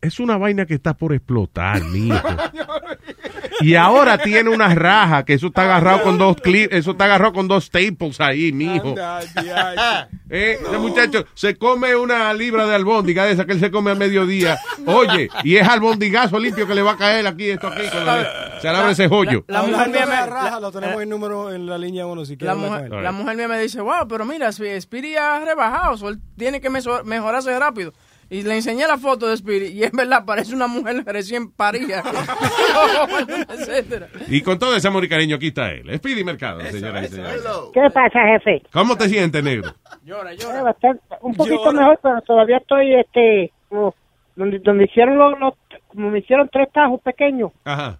Es 0.01 0.19
una 0.19 0.37
vaina 0.37 0.65
que 0.65 0.73
está 0.73 0.95
por 0.95 1.13
explotar, 1.13 1.83
mijo. 1.83 2.17
Y 3.61 3.75
ahora 3.75 4.17
tiene 4.17 4.49
una 4.49 4.73
raja 4.73 5.23
que 5.25 5.33
eso 5.33 5.47
está 5.47 5.63
agarrado 5.63 6.03
con 6.03 6.17
dos 6.17 6.37
clips, 6.37 6.73
eso 6.75 6.91
está 6.91 7.05
agarrado 7.05 7.33
con 7.33 7.47
dos 7.47 7.65
staples 7.65 8.19
ahí, 8.19 8.51
mijo. 8.51 8.95
Eh, 10.29 10.57
ese 10.61 10.77
muchacho 10.77 11.25
se 11.33 11.55
come 11.57 11.95
una 11.95 12.33
libra 12.33 12.65
de 12.65 12.75
albóndiga 12.75 13.25
de 13.25 13.33
esa 13.33 13.45
que 13.45 13.51
él 13.53 13.59
se 13.59 13.69
come 13.71 13.91
al 13.91 13.97
mediodía. 13.97 14.57
Oye, 14.85 15.29
y 15.43 15.57
es 15.57 15.67
albondigazo 15.67 16.39
limpio 16.39 16.65
que 16.67 16.73
le 16.75 16.81
va 16.81 16.91
a 16.93 16.97
caer 16.97 17.27
aquí, 17.27 17.49
esto 17.49 17.67
aquí. 17.67 17.81
se 18.61 18.67
abre 18.69 18.91
ese 18.91 19.07
joyo. 19.09 19.43
La 19.47 19.63
mujer 19.63 19.89
mía 19.89 20.05
me- 20.05 20.25
raja, 20.25 20.59
lo 20.59 20.71
tenemos 20.71 21.01
el 21.01 21.09
número 21.09 21.51
en 21.53 21.65
la 21.65 21.77
línea 21.77 22.05
1 22.05 22.25
si 22.25 22.37
La 22.37 22.55
mujer, 22.55 22.89
él. 22.93 23.03
la 23.03 23.11
mujer 23.11 23.35
mía 23.35 23.47
me 23.47 23.59
dice, 23.59 23.81
wow, 23.81 24.07
pero 24.07 24.25
mira, 24.25 24.47
Sp- 24.55 24.79
Speedy 24.79 25.15
ha 25.15 25.39
rebajado, 25.43 25.97
so 25.97 26.09
él 26.09 26.19
tiene 26.37 26.61
que 26.61 26.69
mejorarse 26.69 27.57
rápido. 27.59 27.91
Y 28.33 28.43
le 28.43 28.55
enseñé 28.55 28.87
la 28.87 28.97
foto 28.97 29.27
de 29.27 29.35
Speedy 29.35 29.73
y 29.77 29.83
es 29.83 29.91
verdad, 29.91 30.23
parece 30.25 30.55
una 30.55 30.65
mujer 30.65 31.03
recién 31.05 31.51
parida. 31.51 32.01
etcétera. 33.49 34.07
Y 34.29 34.41
con 34.41 34.57
todo 34.57 34.73
ese 34.75 34.87
amor 34.87 35.03
y 35.03 35.09
cariño, 35.09 35.35
aquí 35.35 35.47
está 35.47 35.69
él. 35.71 35.91
Speedy 35.97 36.23
Mercado, 36.23 36.61
señoras 36.61 37.05
y 37.11 37.15
señores. 37.15 37.41
¿Qué 37.73 37.81
pasa, 37.93 38.19
jefe? 38.27 38.63
¿Cómo 38.71 38.95
te 38.97 39.09
sientes, 39.09 39.43
negro? 39.43 39.71
Eh, 40.05 40.61
bastante- 40.63 41.01
un 41.21 41.35
poquito 41.35 41.71
mejor, 41.73 41.99
pero 42.01 42.21
todavía 42.21 42.57
estoy, 42.57 42.95
este, 42.95 43.51
como 43.69 43.93
donde, 44.37 44.59
donde 44.59 44.85
hicieron 44.85 45.17
los, 45.17 45.37
los- 45.39 45.53
como 45.89 46.09
me 46.09 46.19
hicieron 46.19 46.47
tres 46.51 46.69
tajos 46.71 47.01
pequeños, 47.01 47.51
Ajá. 47.65 47.99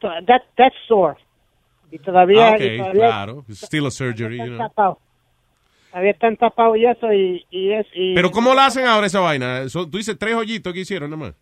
to- 0.00 0.08
that, 0.26 0.42
that's 0.56 0.76
sore. 0.86 1.16
Y 1.90 1.98
todavía, 1.98 2.48
Ah, 2.48 2.56
y 2.58 2.66
ok, 2.66 2.76
todavía 2.78 3.06
claro. 3.06 3.44
Still 3.50 3.86
a 3.86 3.90
surgery, 3.90 4.36
you 4.38 4.44
know. 4.56 4.98
Todavía 5.94 6.10
están 6.10 6.36
tapados 6.36 6.76
y 6.76 6.86
eso, 6.86 7.12
y, 7.12 7.46
y 7.52 7.70
es, 7.72 7.86
y... 7.94 8.16
Pero 8.16 8.32
¿cómo 8.32 8.52
la 8.52 8.66
hacen 8.66 8.84
ahora 8.84 9.06
esa 9.06 9.20
vaina? 9.20 9.68
Son- 9.68 9.88
tú 9.88 9.96
dices 9.98 10.18
tres 10.18 10.34
hoyitos 10.34 10.72
que 10.72 10.80
hicieron 10.80 11.08
nomás. 11.08 11.34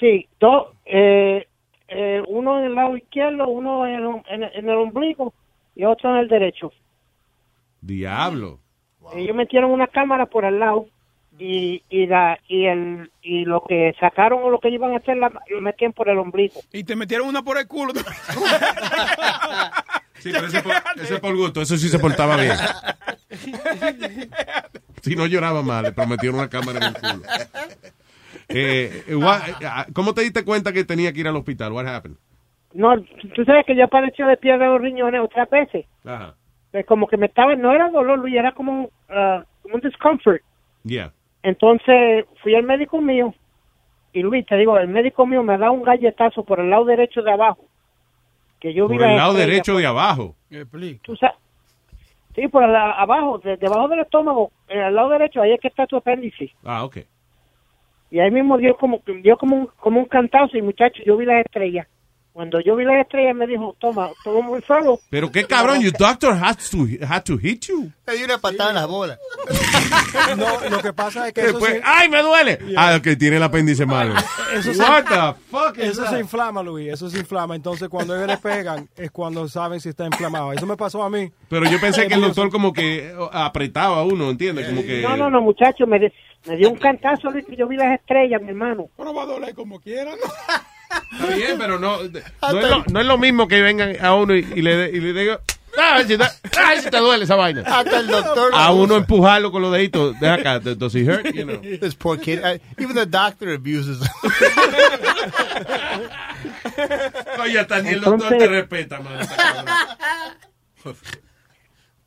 Sí, 0.00 0.26
dos, 0.40 0.68
eh, 0.86 1.46
eh, 1.88 2.22
uno 2.26 2.58
en 2.58 2.64
el 2.64 2.74
lado 2.74 2.96
izquierdo, 2.96 3.46
uno 3.48 3.86
en 3.86 3.96
el, 3.96 4.06
en, 4.30 4.42
el- 4.44 4.50
en 4.54 4.66
el 4.70 4.76
ombligo 4.78 5.34
y 5.76 5.84
otro 5.84 6.08
en 6.08 6.16
el 6.20 6.28
derecho. 6.28 6.72
Diablo. 7.82 8.60
Ellos 9.14 9.36
metieron 9.36 9.70
una 9.72 9.88
cámara 9.88 10.24
por 10.24 10.46
al 10.46 10.58
lado 10.58 10.86
y, 11.38 11.82
y, 11.90 12.06
la, 12.06 12.38
y, 12.48 12.64
el, 12.64 13.10
y 13.20 13.44
lo 13.44 13.62
que 13.68 13.94
sacaron 14.00 14.42
o 14.42 14.48
lo 14.48 14.58
que 14.58 14.70
iban 14.70 14.94
a 14.94 14.96
hacer 14.96 15.18
la- 15.18 15.38
lo 15.50 15.60
metían 15.60 15.92
por 15.92 16.08
el 16.08 16.16
ombligo. 16.16 16.60
Y 16.72 16.82
te 16.84 16.96
metieron 16.96 17.28
una 17.28 17.42
por 17.42 17.58
el 17.58 17.66
culo. 17.68 17.92
Sí, 20.20 20.30
pero 20.32 20.46
ese 20.46 20.62
por, 20.62 20.72
ese 20.96 21.18
por 21.18 21.36
gusto, 21.36 21.62
eso 21.62 21.76
sí 21.76 21.88
se 21.88 21.98
portaba 21.98 22.36
bien. 22.36 22.56
Si 25.00 25.16
no 25.16 25.26
lloraba 25.26 25.62
mal, 25.62 25.84
le 25.84 25.92
prometieron 25.92 26.38
una 26.38 26.48
cámara 26.48 26.78
en 26.78 26.84
el 26.84 26.94
culo. 26.94 27.24
Eh, 28.52 29.04
eh, 29.06 29.14
eh, 29.14 29.66
¿Cómo 29.94 30.12
te 30.12 30.22
diste 30.22 30.44
cuenta 30.44 30.72
que 30.72 30.84
tenía 30.84 31.12
que 31.12 31.20
ir 31.20 31.28
al 31.28 31.36
hospital? 31.36 31.72
What 31.72 31.86
happened? 31.86 32.16
No, 32.74 33.00
tú 33.34 33.44
sabes 33.44 33.64
que 33.64 33.76
yo 33.76 33.88
padeció 33.88 34.26
de 34.26 34.36
piedra 34.36 34.66
de 34.66 34.72
los 34.72 34.80
riñones 34.80 35.20
otras 35.22 35.48
veces. 35.48 35.86
Ajá. 36.04 36.34
Pues 36.70 36.84
como 36.86 37.06
que 37.06 37.16
me 37.16 37.26
estaba, 37.26 37.54
no 37.56 37.72
era 37.72 37.88
dolor, 37.90 38.18
Luis, 38.18 38.34
era 38.34 38.52
como, 38.52 38.72
un, 38.72 38.88
ah, 39.08 39.44
como 39.62 39.76
un 39.76 39.80
discomfort. 39.80 40.42
Yeah. 40.84 41.12
Entonces 41.42 42.26
fui 42.42 42.54
al 42.54 42.64
médico 42.64 43.00
mío 43.00 43.34
y 44.12 44.22
Luis, 44.22 44.46
te 44.46 44.56
digo, 44.56 44.78
el 44.78 44.88
médico 44.88 45.26
mío 45.26 45.42
me 45.42 45.58
da 45.58 45.70
un 45.70 45.82
galletazo 45.82 46.44
por 46.44 46.60
el 46.60 46.70
lado 46.70 46.84
derecho 46.84 47.22
de 47.22 47.32
abajo. 47.32 47.64
Que 48.60 48.74
yo 48.74 48.86
vi 48.88 48.96
Por 48.98 49.06
el 49.06 49.10
la 49.12 49.16
lado 49.16 49.30
estrella, 49.32 49.50
derecho 49.50 49.72
pues. 49.72 49.82
de 49.82 49.86
abajo. 49.88 50.36
Tú 51.02 51.16
sa- 51.16 51.34
Sí, 52.34 52.46
por 52.46 52.62
el- 52.62 52.76
abajo, 52.76 53.38
de- 53.38 53.56
debajo 53.56 53.88
del 53.88 54.00
estómago, 54.00 54.52
en 54.68 54.78
el 54.80 54.94
lado 54.94 55.08
derecho, 55.08 55.42
ahí 55.42 55.52
es 55.52 55.60
que 55.60 55.68
está 55.68 55.86
tu 55.86 55.96
apéndice. 55.96 56.50
Ah, 56.64 56.84
ok. 56.84 56.98
Y 58.12 58.20
ahí 58.20 58.30
mismo 58.30 58.56
dio 58.58 58.76
como 58.76 59.00
dio 59.22 59.36
como 59.36 59.56
un, 59.56 59.66
como 59.78 59.98
un 60.00 60.06
cantazo 60.06 60.56
y 60.56 60.62
muchacho, 60.62 61.02
yo 61.04 61.16
vi 61.16 61.26
las 61.26 61.44
estrellas. 61.44 61.86
Cuando 62.32 62.60
yo 62.60 62.76
vi 62.76 62.84
las 62.84 63.00
estrellas 63.00 63.34
me 63.34 63.46
dijo, 63.46 63.74
toma, 63.80 64.08
toma 64.22 64.40
muy 64.46 64.62
solo. 64.62 65.00
Pero 65.10 65.30
qué 65.32 65.44
cabrón, 65.46 65.80
your 65.80 65.92
doctor 65.92 66.32
has 66.32 66.70
to, 66.70 66.86
had 67.06 67.22
to 67.24 67.36
hit 67.36 67.66
you. 67.66 67.90
Le 68.06 68.16
di 68.16 68.22
una 68.24 68.38
patada 68.38 68.70
en 68.70 68.76
las 68.76 68.86
bolas. 68.86 69.18
No, 70.36 70.68
lo 70.68 70.80
que 70.82 70.92
pasa 70.92 71.28
es 71.28 71.34
que 71.34 71.42
Después, 71.42 71.72
eso 71.74 71.82
se, 71.82 71.82
¡ay, 71.84 72.08
me 72.08 72.22
duele! 72.22 72.58
Ah, 72.76 72.98
que 73.02 73.16
tiene 73.16 73.36
el 73.36 73.42
apéndice 73.42 73.84
malo. 73.86 74.14
eso 74.54 74.72
se- 74.72 74.80
What 74.80 75.04
the 75.04 75.40
fuck 75.50 75.78
eso 75.78 76.06
se 76.06 76.18
inflama, 76.20 76.62
Luis, 76.62 76.92
eso 76.92 77.08
se 77.10 77.18
inflama. 77.18 77.54
Entonces, 77.56 77.88
cuando 77.88 78.14
ellos 78.14 78.26
le 78.28 78.36
pegan, 78.38 78.88
es 78.96 79.10
cuando 79.10 79.46
saben 79.48 79.80
si 79.80 79.88
está 79.88 80.06
inflamado. 80.06 80.52
Eso 80.52 80.66
me 80.66 80.76
pasó 80.76 81.02
a 81.02 81.10
mí. 81.10 81.30
Pero 81.48 81.68
yo 81.68 81.80
pensé 81.80 82.06
que 82.08 82.14
el 82.14 82.20
doctor 82.20 82.50
como 82.50 82.72
que 82.72 83.12
apretaba 83.32 83.98
a 83.98 84.04
uno, 84.04 84.30
¿entiendes? 84.30 84.68
Como 84.68 84.82
que... 84.82 85.02
No, 85.02 85.16
no, 85.16 85.30
no, 85.30 85.40
muchacho, 85.40 85.86
me, 85.86 85.98
de- 85.98 86.12
me 86.46 86.56
dio 86.56 86.70
un 86.70 86.76
cantazo 86.76 87.30
Luis, 87.30 87.44
que 87.46 87.56
yo 87.56 87.66
vi 87.68 87.76
las 87.76 87.98
estrellas, 87.98 88.40
mi 88.42 88.48
hermano. 88.48 88.86
Pero 88.96 89.12
va 89.14 89.22
a 89.24 89.26
doler 89.26 89.54
como 89.54 89.80
quiera, 89.80 90.12
¿no? 90.12 90.16
Está 91.12 91.34
bien, 91.36 91.56
pero 91.58 91.78
no, 91.78 91.98
no, 91.98 92.02
es 92.02 92.68
lo, 92.68 92.84
no 92.90 93.00
es 93.00 93.06
lo 93.06 93.18
mismo 93.18 93.46
que 93.48 93.62
vengan 93.62 93.96
a 94.04 94.14
uno 94.14 94.34
y, 94.34 94.40
y 94.56 94.62
le, 94.62 94.76
de- 94.76 94.90
y 94.96 95.00
le 95.00 95.12
digo, 95.20 95.38
"Ah, 95.78 96.00
si 96.06 96.16
te, 96.18 96.24
a 96.24 96.68
ver 96.70 96.80
si 96.80 96.90
te 96.90 96.98
duele 96.98 97.24
esa 97.24 97.36
vaina. 97.36 97.62
Hasta 97.66 98.00
el 98.00 98.06
doctor. 98.08 98.50
A 98.54 98.72
uno 98.72 98.96
empujarlo 98.96 99.52
con 99.52 99.62
los 99.62 99.72
deditos. 99.72 100.18
Deja 100.18 100.34
acá, 100.34 100.58
does 100.58 100.94
it 100.96 101.08
hurt? 101.08 101.26
You 101.32 101.44
know. 101.44 101.60
This 101.60 101.94
poor 101.94 102.18
kid. 102.18 102.40
I- 102.44 102.60
even 102.78 102.94
the 102.96 103.06
doctor 103.06 103.50
abuses 103.54 104.00
him. 104.00 104.08
Oye, 107.42 107.58
hasta 107.58 107.82
ni 107.82 107.90
el 107.90 108.00
doctor 108.00 108.36
te 108.36 108.46
respeta, 108.48 109.00
man. 109.00 109.20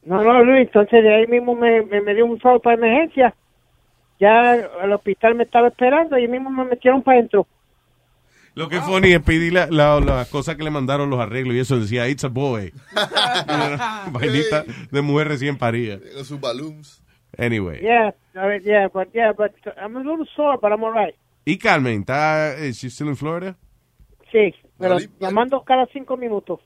No, 0.06 0.22
no, 0.22 0.44
Luis, 0.44 0.68
entonces 0.68 1.02
de 1.04 1.16
ahí 1.16 1.28
mismo 1.28 1.56
me, 1.56 1.82
me, 1.84 2.02
me 2.02 2.14
dio 2.14 2.26
un 2.26 2.40
favor 2.40 2.62
para 2.62 2.76
emergencia. 2.76 3.34
Ya 4.20 4.56
el 4.56 4.92
hospital 4.94 5.36
me 5.36 5.44
estaba 5.44 5.70
esperando 5.70 6.18
y 6.18 6.24
ahí 6.24 6.28
mismo 6.28 6.50
me 6.50 6.66
metieron 6.66 7.02
para 7.02 7.18
adentro. 7.20 7.48
Lo 8.56 8.70
que 8.70 8.78
es 8.78 8.84
funny 8.84 9.14
es 9.14 9.22
pedir 9.22 9.54
la- 9.54 9.68
la- 9.68 10.00
las 10.00 10.28
cosas 10.30 10.56
que 10.56 10.64
le 10.64 10.70
mandaron 10.70 11.10
los 11.10 11.20
arreglos 11.20 11.56
y 11.56 11.60
eso 11.60 11.80
decía, 11.80 12.08
it's 12.08 12.24
a 12.24 12.28
boy. 12.28 12.72
Vainita 14.12 14.64
de 14.92 15.02
mujer 15.02 15.28
recién 15.30 15.58
parida. 15.58 16.00
Con 16.16 16.26
sus 16.26 16.40
balloons. 16.40 17.02
Anyway. 17.38 17.82
Yeah, 17.82 18.14
a 18.36 18.46
ver, 18.46 18.62
yeah, 18.62 18.88
but 18.94 19.08
yeah, 19.14 19.32
but 19.36 19.52
I'm 19.82 19.96
a 19.98 20.02
little 20.02 20.26
sore, 20.36 20.58
but 20.62 20.72
I'm 20.72 20.84
alright. 20.84 21.16
¿Y 21.46 21.58
Carmen? 21.58 22.02
¿Está, 22.02 22.56
is 22.60 22.78
she 22.80 22.90
still 22.90 23.08
in 23.10 23.16
Florida? 23.18 23.56
Sí, 24.32 24.54
Pero 24.80 24.98
llamando 25.20 25.64
cada 25.64 25.86
cinco 25.92 26.16
minutos. 26.16 26.60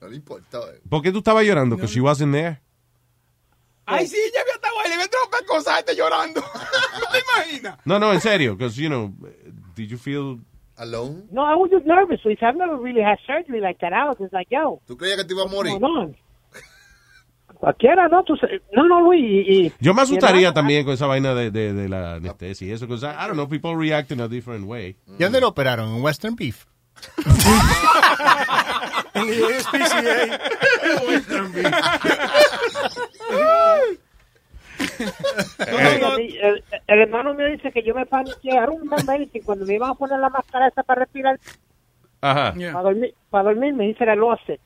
No 0.00 0.08
le 0.08 0.16
importaba. 0.16 0.66
¿Por 0.88 1.00
qué 1.02 1.10
tú 1.10 1.18
estabas 1.18 1.44
llorando? 1.44 1.76
Because 1.76 1.92
she 1.94 2.00
wasn't 2.00 2.32
there. 2.34 2.60
Ay, 3.86 4.06
sí, 4.06 4.16
ella 4.16 4.40
había 4.42 4.54
estado 4.54 4.74
ahí, 4.82 4.88
le 4.96 5.02
entró 5.04 5.18
una 5.28 5.46
cosa 5.46 5.76
a 5.76 5.78
este 5.80 5.94
llorando. 5.96 6.40
¿No 6.40 7.06
te 7.12 7.18
imaginas? 7.20 7.78
No, 7.84 7.98
no, 7.98 8.12
en 8.12 8.20
serio. 8.20 8.56
Because, 8.56 8.76
you 8.80 8.88
know, 8.88 9.12
did 9.74 9.88
you 9.88 9.98
feel... 9.98 10.38
Alone? 10.76 11.28
No, 11.30 11.42
I 11.42 11.54
was 11.54 11.70
just 11.70 11.86
nervous, 11.86 12.20
Luis. 12.24 12.38
I've 12.42 12.56
never 12.56 12.76
really 12.76 13.00
had 13.02 13.18
surgery 13.26 13.60
like 13.60 13.78
that. 13.80 13.92
I 13.92 14.06
was 14.08 14.16
just 14.18 14.32
like, 14.32 14.48
yo. 14.50 14.80
¿Tú 14.86 14.96
creías 14.96 15.16
que 15.18 15.24
te 15.24 15.34
iba 15.34 15.44
a 15.44 15.46
morir? 15.46 15.72
Cualquiera, 17.60 18.08
¿no? 18.08 18.22
Tú, 18.24 18.34
no, 18.72 18.88
no, 18.88 19.00
Luis. 19.02 19.22
Y, 19.24 19.66
y- 19.66 19.72
Yo 19.80 19.94
me 19.94 20.02
asustaría 20.02 20.48
y 20.50 20.52
también 20.52 20.84
con 20.84 20.94
esa 20.94 21.06
vaina 21.06 21.34
de, 21.34 21.50
de, 21.50 21.72
de 21.72 21.88
la 21.88 22.14
anestesia 22.16 22.66
y 22.68 22.72
eso. 22.72 22.86
Because, 22.86 23.06
I, 23.06 23.10
I 23.10 23.26
don't 23.26 23.34
know, 23.36 23.48
people 23.48 23.74
react 23.76 24.10
in 24.10 24.20
a 24.20 24.28
different 24.28 24.66
way. 24.66 24.96
¿Y 25.18 25.22
dónde 25.22 25.40
lo 25.40 25.48
operaron? 25.48 25.94
¿En 25.96 26.02
Western 26.02 26.34
Beef? 26.36 26.66
En 29.14 29.28
el 29.28 29.54
SPCA. 29.60 30.40
No, 36.00 36.08
no, 36.10 36.16
el, 36.16 36.36
el- 36.36 36.64
el 36.86 36.98
hermano 37.00 37.34
me 37.34 37.46
dice 37.50 37.72
que 37.72 37.82
yo 37.82 37.94
me 37.94 38.06
paniqué. 38.06 38.50
Era 38.50 38.70
un 38.70 38.88
medicine 39.06 39.44
cuando 39.44 39.64
me 39.66 39.74
iban 39.74 39.90
a 39.90 39.94
poner 39.94 40.18
la 40.18 40.28
máscara 40.28 40.68
esa 40.68 40.82
para 40.82 41.00
respirar. 41.00 41.38
Ajá. 42.20 42.54
Para, 42.54 42.82
dormir, 42.82 43.14
para 43.30 43.44
dormir 43.44 43.74
me 43.74 43.86
dice 43.88 44.04
la 44.06 44.14
lost 44.14 44.48
it. 44.48 44.60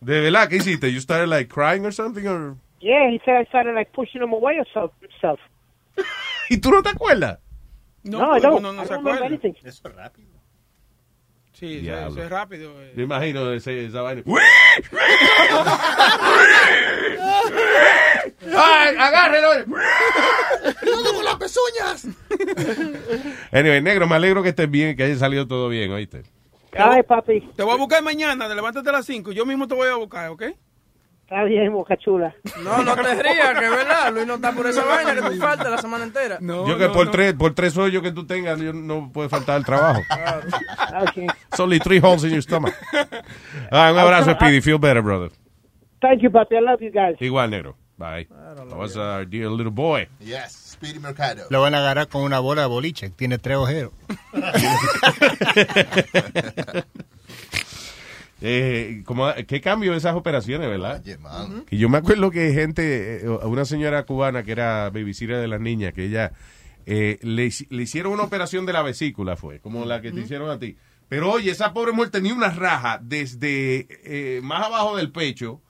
¿De 0.00 0.20
verdad 0.20 0.48
qué 0.48 0.56
hiciste? 0.56 0.92
You 0.92 1.00
started 1.00 1.28
like 1.28 1.48
crying 1.52 1.84
or 1.86 1.92
something? 1.92 2.26
Or... 2.26 2.56
Yeah, 2.80 3.08
he 3.10 3.20
said 3.24 3.40
I 3.40 3.44
started 3.46 3.74
like 3.74 3.92
pushing 3.92 4.22
him 4.22 4.32
away 4.32 4.58
or 4.58 4.66
so- 4.72 4.92
himself. 5.00 5.40
¿Y 6.50 6.58
tú 6.58 6.70
no 6.70 6.82
te 6.82 6.90
acuerdas? 6.90 7.38
No, 8.04 8.36
I 8.36 8.40
don't. 8.40 8.62
no, 8.62 8.72
no 8.72 8.82
I 8.82 8.86
se 8.86 8.94
acuerda. 8.94 9.26
Eso 9.64 9.88
es 9.88 9.94
rápido. 9.94 10.35
Sí, 11.58 11.76
eso, 11.76 11.82
Diablo. 11.84 12.08
eso 12.10 12.22
es 12.22 12.30
rápido. 12.30 12.82
eh. 12.82 12.92
Yo 12.94 13.02
imagino 13.04 13.50
ese, 13.52 13.86
esa 13.86 14.02
vaina. 14.02 14.22
¡Ay, 18.54 18.94
agárrelo! 18.98 19.48
¡Cuidado 20.80 21.14
con 21.14 21.24
las 21.24 21.36
pezuñas! 21.36 22.08
Anyway, 23.52 23.80
negro, 23.82 24.06
me 24.06 24.16
alegro 24.16 24.42
que 24.42 24.50
estés 24.50 24.70
bien, 24.70 24.96
que 24.96 25.04
haya 25.04 25.16
salido 25.16 25.46
todo 25.46 25.68
bien, 25.68 25.90
¿oíste? 25.92 26.22
Ay, 26.78 27.02
papi. 27.02 27.40
Te 27.56 27.62
voy 27.62 27.74
a 27.74 27.76
buscar 27.78 28.02
mañana, 28.02 28.48
levántate 28.48 28.88
a 28.90 28.92
las 28.92 29.06
5. 29.06 29.32
Yo 29.32 29.46
mismo 29.46 29.66
te 29.66 29.74
voy 29.74 29.88
a 29.88 29.94
buscar, 29.96 30.28
¿ok? 30.30 30.42
Está 31.28 31.42
bien, 31.42 31.72
boca 31.72 31.96
chula. 31.96 32.32
No, 32.62 32.84
no 32.84 32.94
te 32.94 33.20
rías, 33.20 33.58
que 33.58 33.64
es 33.64 33.70
verdad. 33.72 34.12
Luis 34.12 34.28
no 34.28 34.36
está 34.36 34.52
por 34.52 34.64
esa 34.68 34.84
vaina 34.84 35.12
que 35.12 35.22
te 35.22 35.36
falta 35.38 35.68
la 35.68 35.78
semana 35.78 36.04
entera. 36.04 36.38
yo 36.40 36.78
que 36.78 36.88
por, 36.88 37.10
Tres, 37.10 37.34
por 37.34 37.52
tres 37.52 37.76
hoyos 37.76 38.00
que 38.00 38.12
tú 38.12 38.24
tengas, 38.24 38.60
yo 38.60 38.72
no 38.72 39.10
puede 39.12 39.28
faltar 39.28 39.56
el 39.56 39.64
trabajo. 39.64 40.02
Okay. 41.08 41.24
It's 41.24 41.58
only 41.58 41.80
three 41.80 41.98
holes 41.98 42.22
in 42.22 42.30
your 42.30 42.42
stomach. 42.42 42.74
Ah, 43.72 43.90
un 43.90 43.98
abrazo, 43.98 44.34
Speedy. 44.34 44.60
Feel 44.60 44.78
better, 44.78 45.02
brother. 45.02 45.32
Thank 46.00 46.22
you, 46.22 46.30
papi. 46.30 46.58
I 46.58 46.60
love 46.60 46.80
you 46.80 46.92
guys. 46.92 47.16
Igual, 47.20 47.50
negro. 47.50 47.74
Bye. 47.98 48.28
That 48.54 48.76
was 48.76 48.96
our 48.96 49.24
dear 49.24 49.50
little 49.50 49.72
boy. 49.72 50.06
Yes, 50.20 50.52
Speedy 50.52 51.00
Mercado. 51.00 51.42
Lo 51.50 51.60
van 51.60 51.74
a 51.74 51.78
agarrar 51.78 52.06
con 52.08 52.22
una 52.22 52.38
bola 52.38 52.62
de 52.62 52.68
boliche. 52.68 53.10
Tiene 53.10 53.38
tres 53.38 53.56
ojeros. 53.56 53.90
Eh, 58.42 59.02
como, 59.06 59.32
¿Qué 59.46 59.60
cambio 59.60 59.94
esas 59.94 60.14
operaciones, 60.14 60.68
verdad? 60.68 61.00
Oye. 61.54 61.64
Que 61.66 61.78
yo 61.78 61.88
me 61.88 61.98
acuerdo 61.98 62.30
que 62.30 62.52
gente, 62.52 63.24
eh, 63.24 63.28
una 63.28 63.64
señora 63.64 64.04
cubana 64.04 64.42
que 64.42 64.52
era 64.52 64.90
babysitter 64.90 65.38
de 65.40 65.48
las 65.48 65.60
niñas, 65.60 65.94
que 65.94 66.04
ella 66.04 66.32
eh, 66.84 67.18
le, 67.22 67.46
hic- 67.46 67.66
le 67.70 67.82
hicieron 67.84 68.12
una 68.12 68.24
operación 68.24 68.66
de 68.66 68.72
la 68.74 68.82
vesícula, 68.82 69.36
fue, 69.36 69.58
como 69.60 69.84
la 69.86 70.00
que 70.02 70.12
te 70.12 70.20
hicieron 70.20 70.50
a 70.50 70.58
ti. 70.58 70.76
Pero 71.08 71.30
oye, 71.32 71.50
esa 71.50 71.72
pobre 71.72 71.92
mujer 71.92 72.10
tenía 72.10 72.34
una 72.34 72.50
raja 72.50 72.98
desde 73.02 73.86
eh, 74.04 74.40
más 74.42 74.66
abajo 74.66 74.96
del 74.96 75.10
pecho 75.12 75.60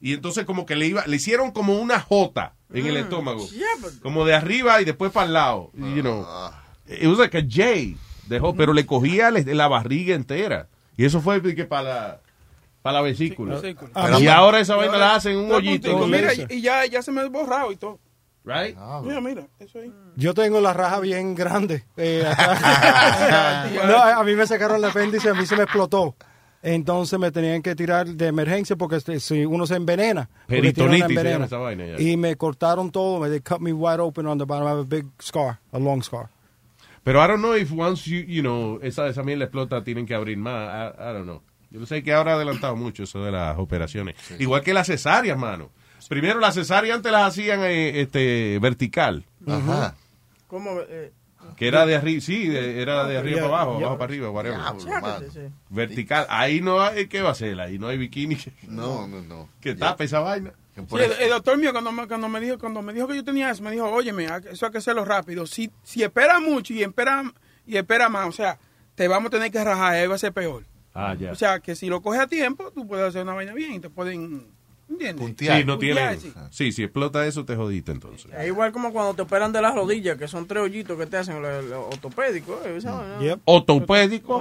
y 0.00 0.12
entonces 0.14 0.44
como 0.46 0.66
que 0.66 0.74
le 0.74 0.86
iba, 0.86 1.06
le 1.06 1.16
hicieron 1.16 1.52
como 1.52 1.78
una 1.80 2.00
jota 2.00 2.54
en 2.72 2.86
el 2.86 2.96
estómago, 2.96 3.46
como 4.02 4.24
de 4.24 4.34
arriba 4.34 4.80
y 4.82 4.84
después 4.84 5.12
para 5.12 5.26
el 5.26 5.32
lado, 5.34 5.70
you 5.74 6.00
know. 6.02 6.26
It 6.88 7.06
was 7.06 7.18
like 7.18 7.36
a 7.38 7.42
J, 7.42 7.96
dejó, 8.26 8.54
pero 8.56 8.72
le 8.72 8.84
cogía 8.86 9.30
la 9.30 9.68
barriga 9.68 10.14
entera 10.14 10.68
y 10.96 11.04
eso 11.04 11.20
fue 11.20 11.42
que 11.54 11.64
para 11.64 11.82
la, 11.88 12.20
para 12.82 12.94
la 12.98 13.02
vesícula. 13.02 13.56
vesícula. 13.60 13.90
y 14.20 14.26
ahora 14.28 14.60
esa 14.60 14.76
vaina 14.76 14.96
la 14.96 15.14
hacen 15.16 15.32
en 15.32 15.38
un 15.38 15.52
hoyito. 15.52 16.06
Mira, 16.06 16.30
y, 16.48 16.60
ya, 16.60 16.86
ya 16.86 17.02
se 17.02 17.12
me 17.12 17.20
ha 17.20 17.28
borrado 17.28 17.72
y 17.72 17.76
todo. 17.76 17.98
Right? 18.44 18.76
Mira, 19.02 19.20
mira, 19.20 19.48
eso 19.58 19.80
ahí. 19.80 19.92
Yo 20.14 20.32
tengo 20.32 20.60
la 20.60 20.72
raja 20.72 21.00
bien 21.00 21.34
grande. 21.34 21.84
eh, 21.96 22.24
acá. 22.38 23.68
no, 23.86 23.96
a 23.96 24.22
mí 24.22 24.34
me 24.36 24.46
sacaron 24.46 24.76
el 24.76 24.84
apéndice, 24.84 25.30
a 25.30 25.34
mí 25.34 25.44
se 25.46 25.56
me 25.56 25.64
explotó. 25.64 26.14
Entonces 26.62 27.18
me 27.18 27.30
tenían 27.30 27.62
que 27.62 27.74
tirar 27.76 28.06
de 28.06 28.26
emergencia 28.26 28.74
porque 28.76 28.96
este, 28.96 29.20
si 29.20 29.44
uno 29.44 29.66
se 29.66 29.76
envenena. 29.76 30.28
Peritonitis 30.46 31.02
se 31.06 31.08
llama 31.08 31.20
envenena. 31.20 31.44
esa 31.44 31.58
vaina, 31.58 31.86
ya. 31.86 32.00
Y 32.00 32.16
me 32.16 32.36
cortaron 32.36 32.90
todo. 32.90 33.20
me- 33.20 33.28
They 33.28 33.40
cut 33.40 33.60
me 33.60 33.72
wide 33.72 34.00
open 34.00 34.26
on 34.26 34.38
the 34.38 34.44
bottom. 34.44 34.66
I 34.66 34.70
have 34.70 34.80
a 34.80 34.84
big 34.84 35.06
scar, 35.20 35.58
a 35.72 35.78
long 35.78 36.02
scar. 36.02 36.28
Pero 37.06 37.24
I 37.24 37.28
don't 37.28 37.38
know 37.38 37.54
if 37.54 37.70
once 37.70 38.10
you, 38.10 38.24
you 38.26 38.42
know, 38.42 38.80
esa, 38.82 39.06
esa 39.06 39.22
miel 39.22 39.40
explota, 39.40 39.84
tienen 39.84 40.06
que 40.06 40.14
abrir 40.16 40.36
más. 40.38 40.92
I, 40.92 41.00
I 41.00 41.12
don't 41.12 41.22
know. 41.22 41.40
Yo 41.70 41.86
sé 41.86 42.02
que 42.02 42.12
ahora 42.12 42.32
ha 42.32 42.34
adelantado 42.34 42.74
mucho 42.74 43.04
eso 43.04 43.22
de 43.24 43.30
las 43.30 43.56
operaciones. 43.58 44.16
Igual 44.40 44.62
que 44.62 44.74
las 44.74 44.88
cesáreas, 44.88 45.38
mano. 45.38 45.70
Primero 46.08 46.40
las 46.40 46.54
cesáreas 46.56 46.96
antes 46.96 47.12
las 47.12 47.28
hacían 47.28 47.60
eh, 47.62 48.00
este 48.00 48.58
vertical. 48.60 49.22
Ajá. 49.46 49.94
¿Cómo? 50.48 50.80
Eh, 50.88 51.12
Que 51.56 51.68
era 51.68 51.86
de 51.86 51.94
arriba, 51.94 52.20
sí, 52.20 52.48
de- 52.48 52.82
era 52.82 53.04
de 53.06 53.18
arriba 53.18 53.36
Ya, 53.36 53.42
para 53.44 53.54
abajo, 53.62 53.72
ya. 53.78 53.86
abajo 53.86 53.98
para 53.98 54.10
arriba, 54.12 54.30
whatever. 54.30 54.58
sí. 55.32 55.40
Vertical. 55.70 56.26
Ahí 56.28 56.60
no 56.60 56.80
hay, 56.80 57.06
¿qué 57.06 57.22
va 57.22 57.28
a 57.28 57.32
hacer? 57.32 57.60
Ahí 57.60 57.78
no 57.78 57.86
hay 57.86 57.98
bikini. 57.98 58.34
que- 58.34 58.50
No, 58.66 59.06
no, 59.06 59.20
no. 59.22 59.48
Que 59.60 59.76
tape 59.76 60.04
esa 60.04 60.18
vaina. 60.18 60.52
Sí, 60.88 60.96
el, 60.96 61.12
el 61.12 61.30
doctor 61.30 61.56
mío 61.58 61.72
cuando 61.72 61.90
me, 61.92 62.06
cuando 62.06 62.28
me 62.28 62.40
dijo 62.40 62.58
cuando 62.58 62.82
me 62.82 62.92
dijo 62.92 63.08
que 63.08 63.16
yo 63.16 63.24
tenía 63.24 63.50
eso 63.50 63.62
me 63.62 63.70
dijo 63.70 63.86
óyeme 63.90 64.26
eso 64.50 64.66
hay 64.66 64.72
que 64.72 64.78
hacerlo 64.78 65.04
rápido. 65.04 65.46
Si 65.46 65.70
si 65.82 66.02
espera 66.02 66.38
mucho 66.40 66.72
y 66.74 66.82
espera 66.82 67.22
y 67.66 67.76
espera 67.76 68.08
más 68.08 68.28
o 68.28 68.32
sea 68.32 68.58
te 68.94 69.08
vamos 69.08 69.28
a 69.28 69.30
tener 69.30 69.50
que 69.50 69.62
rajar 69.64 69.94
ahí 69.94 70.06
va 70.06 70.14
a 70.16 70.18
ser 70.18 70.32
peor 70.32 70.64
Ah, 70.94 71.14
ya. 71.14 71.30
o 71.32 71.34
sea 71.34 71.60
que 71.60 71.74
si 71.76 71.88
lo 71.88 72.00
coges 72.00 72.20
a 72.20 72.26
tiempo 72.26 72.70
tú 72.72 72.86
puedes 72.86 73.06
hacer 73.06 73.22
una 73.22 73.34
vaina 73.34 73.52
bien 73.54 73.74
y 73.74 73.80
te 73.80 73.90
pueden 73.90 74.46
¿entiendes? 74.88 75.34
Sí, 75.58 75.64
no 75.64 75.78
tiene. 75.78 76.00
Puntear, 76.00 76.18
sí. 76.18 76.32
Sí, 76.50 76.72
si 76.72 76.82
explota 76.84 77.26
eso, 77.26 77.44
te 77.44 77.56
jodiste 77.56 77.92
entonces. 77.92 78.30
Es 78.32 78.46
igual 78.46 78.72
como 78.72 78.92
cuando 78.92 79.14
te 79.14 79.22
operan 79.22 79.52
de 79.52 79.60
las 79.62 79.74
rodillas, 79.74 80.16
que 80.16 80.28
son 80.28 80.46
tres 80.46 80.62
hoyitos 80.62 80.96
que 80.98 81.06
te 81.06 81.16
hacen 81.16 81.40
los, 81.42 81.64
los 81.64 81.86
ortopédicos. 81.86 82.58
eh, 82.64 82.78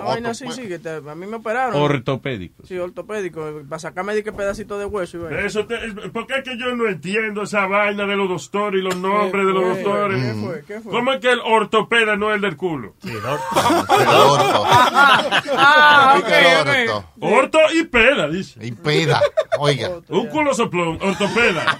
vaina 0.03 0.29
así, 0.31 0.45
sí, 0.51 0.67
que 0.67 0.79
te- 0.79 0.89
a 0.97 1.15
mí 1.15 1.25
me 1.25 1.37
operaron. 1.37 1.81
Ortopédico. 1.81 2.65
Sí, 2.65 2.77
ortopédico, 2.77 3.61
para 3.67 3.79
sacarme 3.79 4.13
de 4.15 4.23
qué 4.23 4.31
pedacito 4.31 4.77
de 4.79 4.85
hueso. 4.85 5.29
y. 5.29 5.33
Eso 5.45 5.65
te- 5.65 5.83
es- 5.85 5.93
¿Por 6.11 6.27
qué 6.27 6.35
es 6.37 6.43
que 6.43 6.57
yo 6.57 6.75
no 6.75 6.87
entiendo 6.87 7.43
esa 7.43 7.65
vaina 7.67 8.05
de 8.05 8.15
los 8.15 8.29
doctores 8.29 8.79
y 8.79 8.83
los 8.83 8.95
nombres 8.95 9.45
de 9.45 9.51
los 9.53 9.63
doctores? 9.77 10.21
¿Qué 10.23 10.33
fue? 10.33 10.63
¿Qué 10.67 10.79
fue? 10.81 10.91
¿Cómo 10.91 11.13
es 11.13 11.19
que 11.19 11.31
el 11.31 11.39
ortopeda 11.39 12.15
no 12.15 12.29
es 12.29 12.35
el 12.35 12.41
del 12.41 12.55
culo? 12.57 12.95
Ah, 15.57 16.19
ok, 16.19 16.31
ok. 16.61 17.05
Orto 17.21 17.59
y 17.73 17.83
peda, 17.85 18.27
dice. 18.27 18.59
Y 18.65 18.71
peda, 18.71 19.21
oiga. 19.59 19.89
Un 20.09 20.27
culo 20.35 20.53
soplón, 20.53 20.97
ortopeda. 21.01 21.79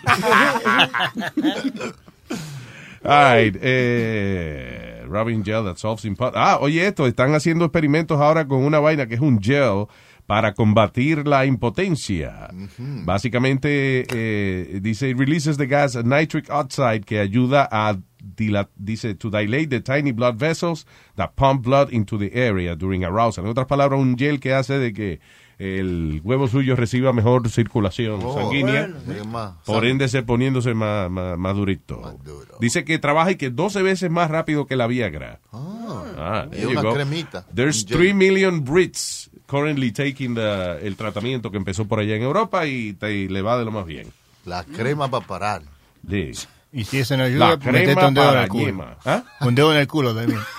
All 3.03 3.35
right, 3.35 3.55
eh, 3.61 5.03
Robin 5.07 5.43
Gel 5.43 5.63
that 5.65 5.77
solves 5.77 6.05
impo- 6.05 6.31
Ah, 6.33 6.57
oye 6.59 6.87
esto, 6.87 7.05
están 7.05 7.35
haciendo 7.35 7.65
experimentos 7.65 8.19
ahora 8.19 8.47
con 8.47 8.63
una 8.63 8.79
vaina 8.79 9.05
que 9.05 9.13
es 9.15 9.21
un 9.21 9.39
gel 9.39 9.85
para 10.25 10.55
combatir 10.55 11.27
la 11.27 11.45
impotencia. 11.45 12.49
Básicamente, 12.79 14.07
eh, 14.09 14.79
dice, 14.81 15.09
it 15.11 15.19
releases 15.19 15.57
the 15.57 15.67
gas 15.67 15.95
nitric 16.03 16.49
oxide 16.49 17.01
que 17.05 17.19
ayuda 17.19 17.69
a, 17.71 17.95
dila- 18.35 18.69
dice, 18.75 19.13
to 19.13 19.29
dilate 19.29 19.67
the 19.69 19.81
tiny 19.81 20.11
blood 20.11 20.37
vessels 20.39 20.87
that 21.15 21.35
pump 21.35 21.61
blood 21.63 21.91
into 21.93 22.17
the 22.17 22.31
area 22.33 22.75
during 22.75 23.03
arousal. 23.03 23.43
En 23.45 23.51
otras 23.51 23.67
palabras, 23.67 23.99
un 23.99 24.17
gel 24.17 24.39
que 24.39 24.51
hace 24.51 24.79
de 24.79 24.93
que 24.93 25.19
el 25.57 26.19
huevo 26.23 26.47
suyo 26.47 26.75
reciba 26.75 27.13
mejor 27.13 27.49
circulación 27.49 28.19
Oh, 28.23 28.33
sanguínea. 28.33 28.89
bueno. 29.05 29.21
Sí, 29.21 29.27
más. 29.27 29.53
Por 29.65 29.85
ende, 29.85 30.07
se 30.09 30.21
poniéndose 30.23 30.73
más, 30.73 31.09
más, 31.09 31.37
más 31.37 31.55
durito. 31.55 32.19
Dice 32.59 32.83
que 32.83 32.99
trabaja 32.99 33.31
y 33.31 33.35
que 33.35 33.49
12 33.49 33.81
veces 33.81 34.09
más 34.11 34.29
rápido 34.29 34.65
que 34.67 34.75
la 34.75 34.87
Viagra. 34.87 35.39
Ah, 35.53 36.45
Y 36.47 36.49
there 36.51 36.61
you 36.63 36.69
una 36.71 36.81
go. 36.81 36.93
cremita. 36.93 37.45
There's 37.53 37.83
Un 37.83 37.87
gel. 37.89 37.97
3 37.97 38.15
million 38.15 38.63
Brits 38.65 39.29
currently 39.47 39.91
taking 39.91 40.35
the- 40.35 40.85
el 40.85 40.95
tratamiento 40.95 41.51
que 41.51 41.57
empezó 41.57 41.85
por 41.85 41.99
allá 41.99 42.15
en 42.15 42.23
Europa 42.23 42.65
y, 42.65 42.93
te, 42.93 43.13
y 43.13 43.27
le 43.27 43.41
va 43.41 43.57
de 43.57 43.65
lo 43.65 43.71
más 43.71 43.85
bien. 43.85 44.07
La 44.45 44.63
crema 44.63 45.09
para 45.09 45.25
parar. 45.25 45.61
Sí. 46.09 46.31
Y 46.73 46.83
si 46.83 46.97
eso 46.99 47.15
no 47.15 47.23
ayuda, 47.23 47.51
La 47.51 47.57
crema 47.59 47.79
metete 47.79 48.05
un 48.05 48.13
dedo 48.13 48.23
en 48.25 48.29
para 48.31 48.43
el 48.43 48.49
culo. 48.49 48.85
¿Ah? 49.05 49.23
Un 49.41 49.55
dedo 49.55 49.71
en 49.71 49.79
el 49.79 49.87
culo 49.87 50.13
también. 50.13 50.39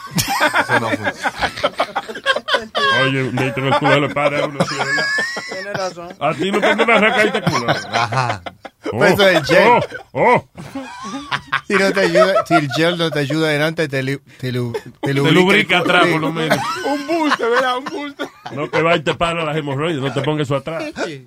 Oye, 3.03 3.23
necesito 3.33 3.55
que 3.63 3.69
el 3.69 3.75
culo 3.79 4.01
le 4.01 4.09
pare 4.15 4.43
a 4.43 4.47
uno, 4.47 4.59
sí, 4.69 4.75
¿verdad? 4.77 5.05
Tienes 5.53 5.73
razón. 5.75 6.09
A 6.21 6.35
ti 6.35 6.51
no 6.51 6.61
te 6.61 6.73
una 6.73 6.99
racadita 6.99 7.41
culo. 7.43 7.67
Ajá. 7.71 8.43
Pues 8.91 9.13
eso 9.15 9.29
es 9.29 9.37
el 9.39 9.45
gel. 9.45 9.69
Oh, 10.13 10.49
Si, 11.67 11.75
no 11.75 11.93
te 11.93 12.01
ayuda, 12.01 12.47
si 12.47 12.55
el 12.55 12.69
gel 12.71 12.97
no 12.99 13.11
te 13.11 13.19
ayuda 13.19 13.49
adelante, 13.49 13.89
te, 13.89 14.03
lu- 14.03 14.21
te, 14.39 14.53
lu- 14.53 14.73
te 15.03 15.13
lubrica, 15.13 15.41
lubrica 15.41 15.77
el 15.79 15.83
atrás, 15.83 16.07
por 16.07 16.21
lo 16.21 16.33
menos. 16.33 16.59
un 16.87 17.07
buste, 17.09 17.45
¿verdad? 17.49 17.79
Un 17.79 17.85
buste. 17.85 18.25
No 18.53 18.69
te 18.71 18.83
va 18.83 18.95
y 18.97 19.01
te 19.03 19.15
para 19.15 19.45
las 19.45 19.57
hemorroides, 19.57 20.01
no 20.01 20.13
te 20.13 20.23
pongas 20.23 20.47
eso 20.47 20.55
atrás. 20.57 20.85
Te 20.95 21.27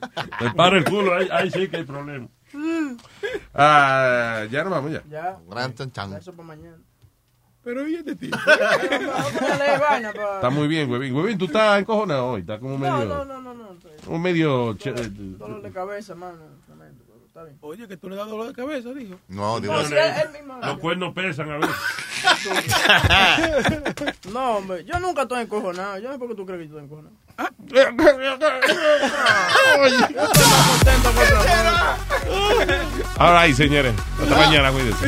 para 0.55 0.77
el 0.77 0.85
culo, 0.85 1.15
ahí, 1.17 1.27
ahí 1.31 1.51
sí 1.51 1.67
que 1.67 1.77
hay 1.77 1.83
problema. 1.83 2.27
Ah, 3.53 4.45
ya 4.49 4.63
no 4.63 4.69
vamos 4.69 4.91
ya. 4.91 5.03
Ya. 5.09 5.37
Gran 5.49 5.73
chan 5.75 5.91
chan. 5.91 6.13
Eso 6.13 6.31
para 6.33 6.47
mañana. 6.47 6.77
Pero 7.63 7.83
oye 7.83 7.99
este 8.05 8.15
pa- 8.15 8.37
Está 10.35 10.49
muy 10.49 10.67
bien, 10.67 10.89
huevín. 10.89 11.13
Huevín, 11.13 11.37
tú 11.37 11.45
estás 11.45 11.79
encojonado 11.79 12.27
hoy. 12.27 12.41
Estás 12.41 12.59
como 12.59 12.77
medio. 12.77 13.05
No, 13.05 13.05
no, 13.05 13.25
no, 13.25 13.41
no, 13.41 13.53
no. 13.53 13.69
Un 14.07 14.21
medio. 14.21 14.71
eh, 14.71 14.77
Dolor 15.37 15.61
de 15.61 15.71
cabeza, 15.71 16.15
mano. 16.15 16.37
tremendo, 16.65 17.03
pero 17.05 17.19
está 17.27 17.43
bien. 17.43 17.57
Oye, 17.61 17.87
que 17.87 17.97
tú 17.97 18.09
le 18.09 18.15
das 18.15 18.27
dolor 18.29 18.47
de 18.47 18.53
cabeza, 18.53 18.89
dijo. 18.93 19.15
No, 19.27 19.59
No, 19.59 19.81
él 19.81 19.89
mismo- 20.31 20.57
Los 20.61 20.79
cuernos 20.79 21.13
pesan 21.13 21.51
a 21.51 21.57
veces. 21.57 21.75
No, 24.33 24.57
hombre, 24.57 24.83
yo 24.85 24.99
nunca 24.99 25.23
estoy 25.23 25.41
encojonado. 25.41 25.97
Yo 25.99 26.07
no 26.07 26.13
sé 26.13 26.19
por 26.19 26.27
qué 26.29 26.35
tú 26.35 26.45
crees 26.45 26.61
que 26.61 26.67
yo 26.69 26.79
estoy 26.79 26.85
encojonado. 26.85 27.15
All 33.19 33.33
right, 33.45 33.55
señores. 33.55 33.93
Hasta 34.21 34.35
mañana, 34.35 34.71
cuídense. 34.71 35.07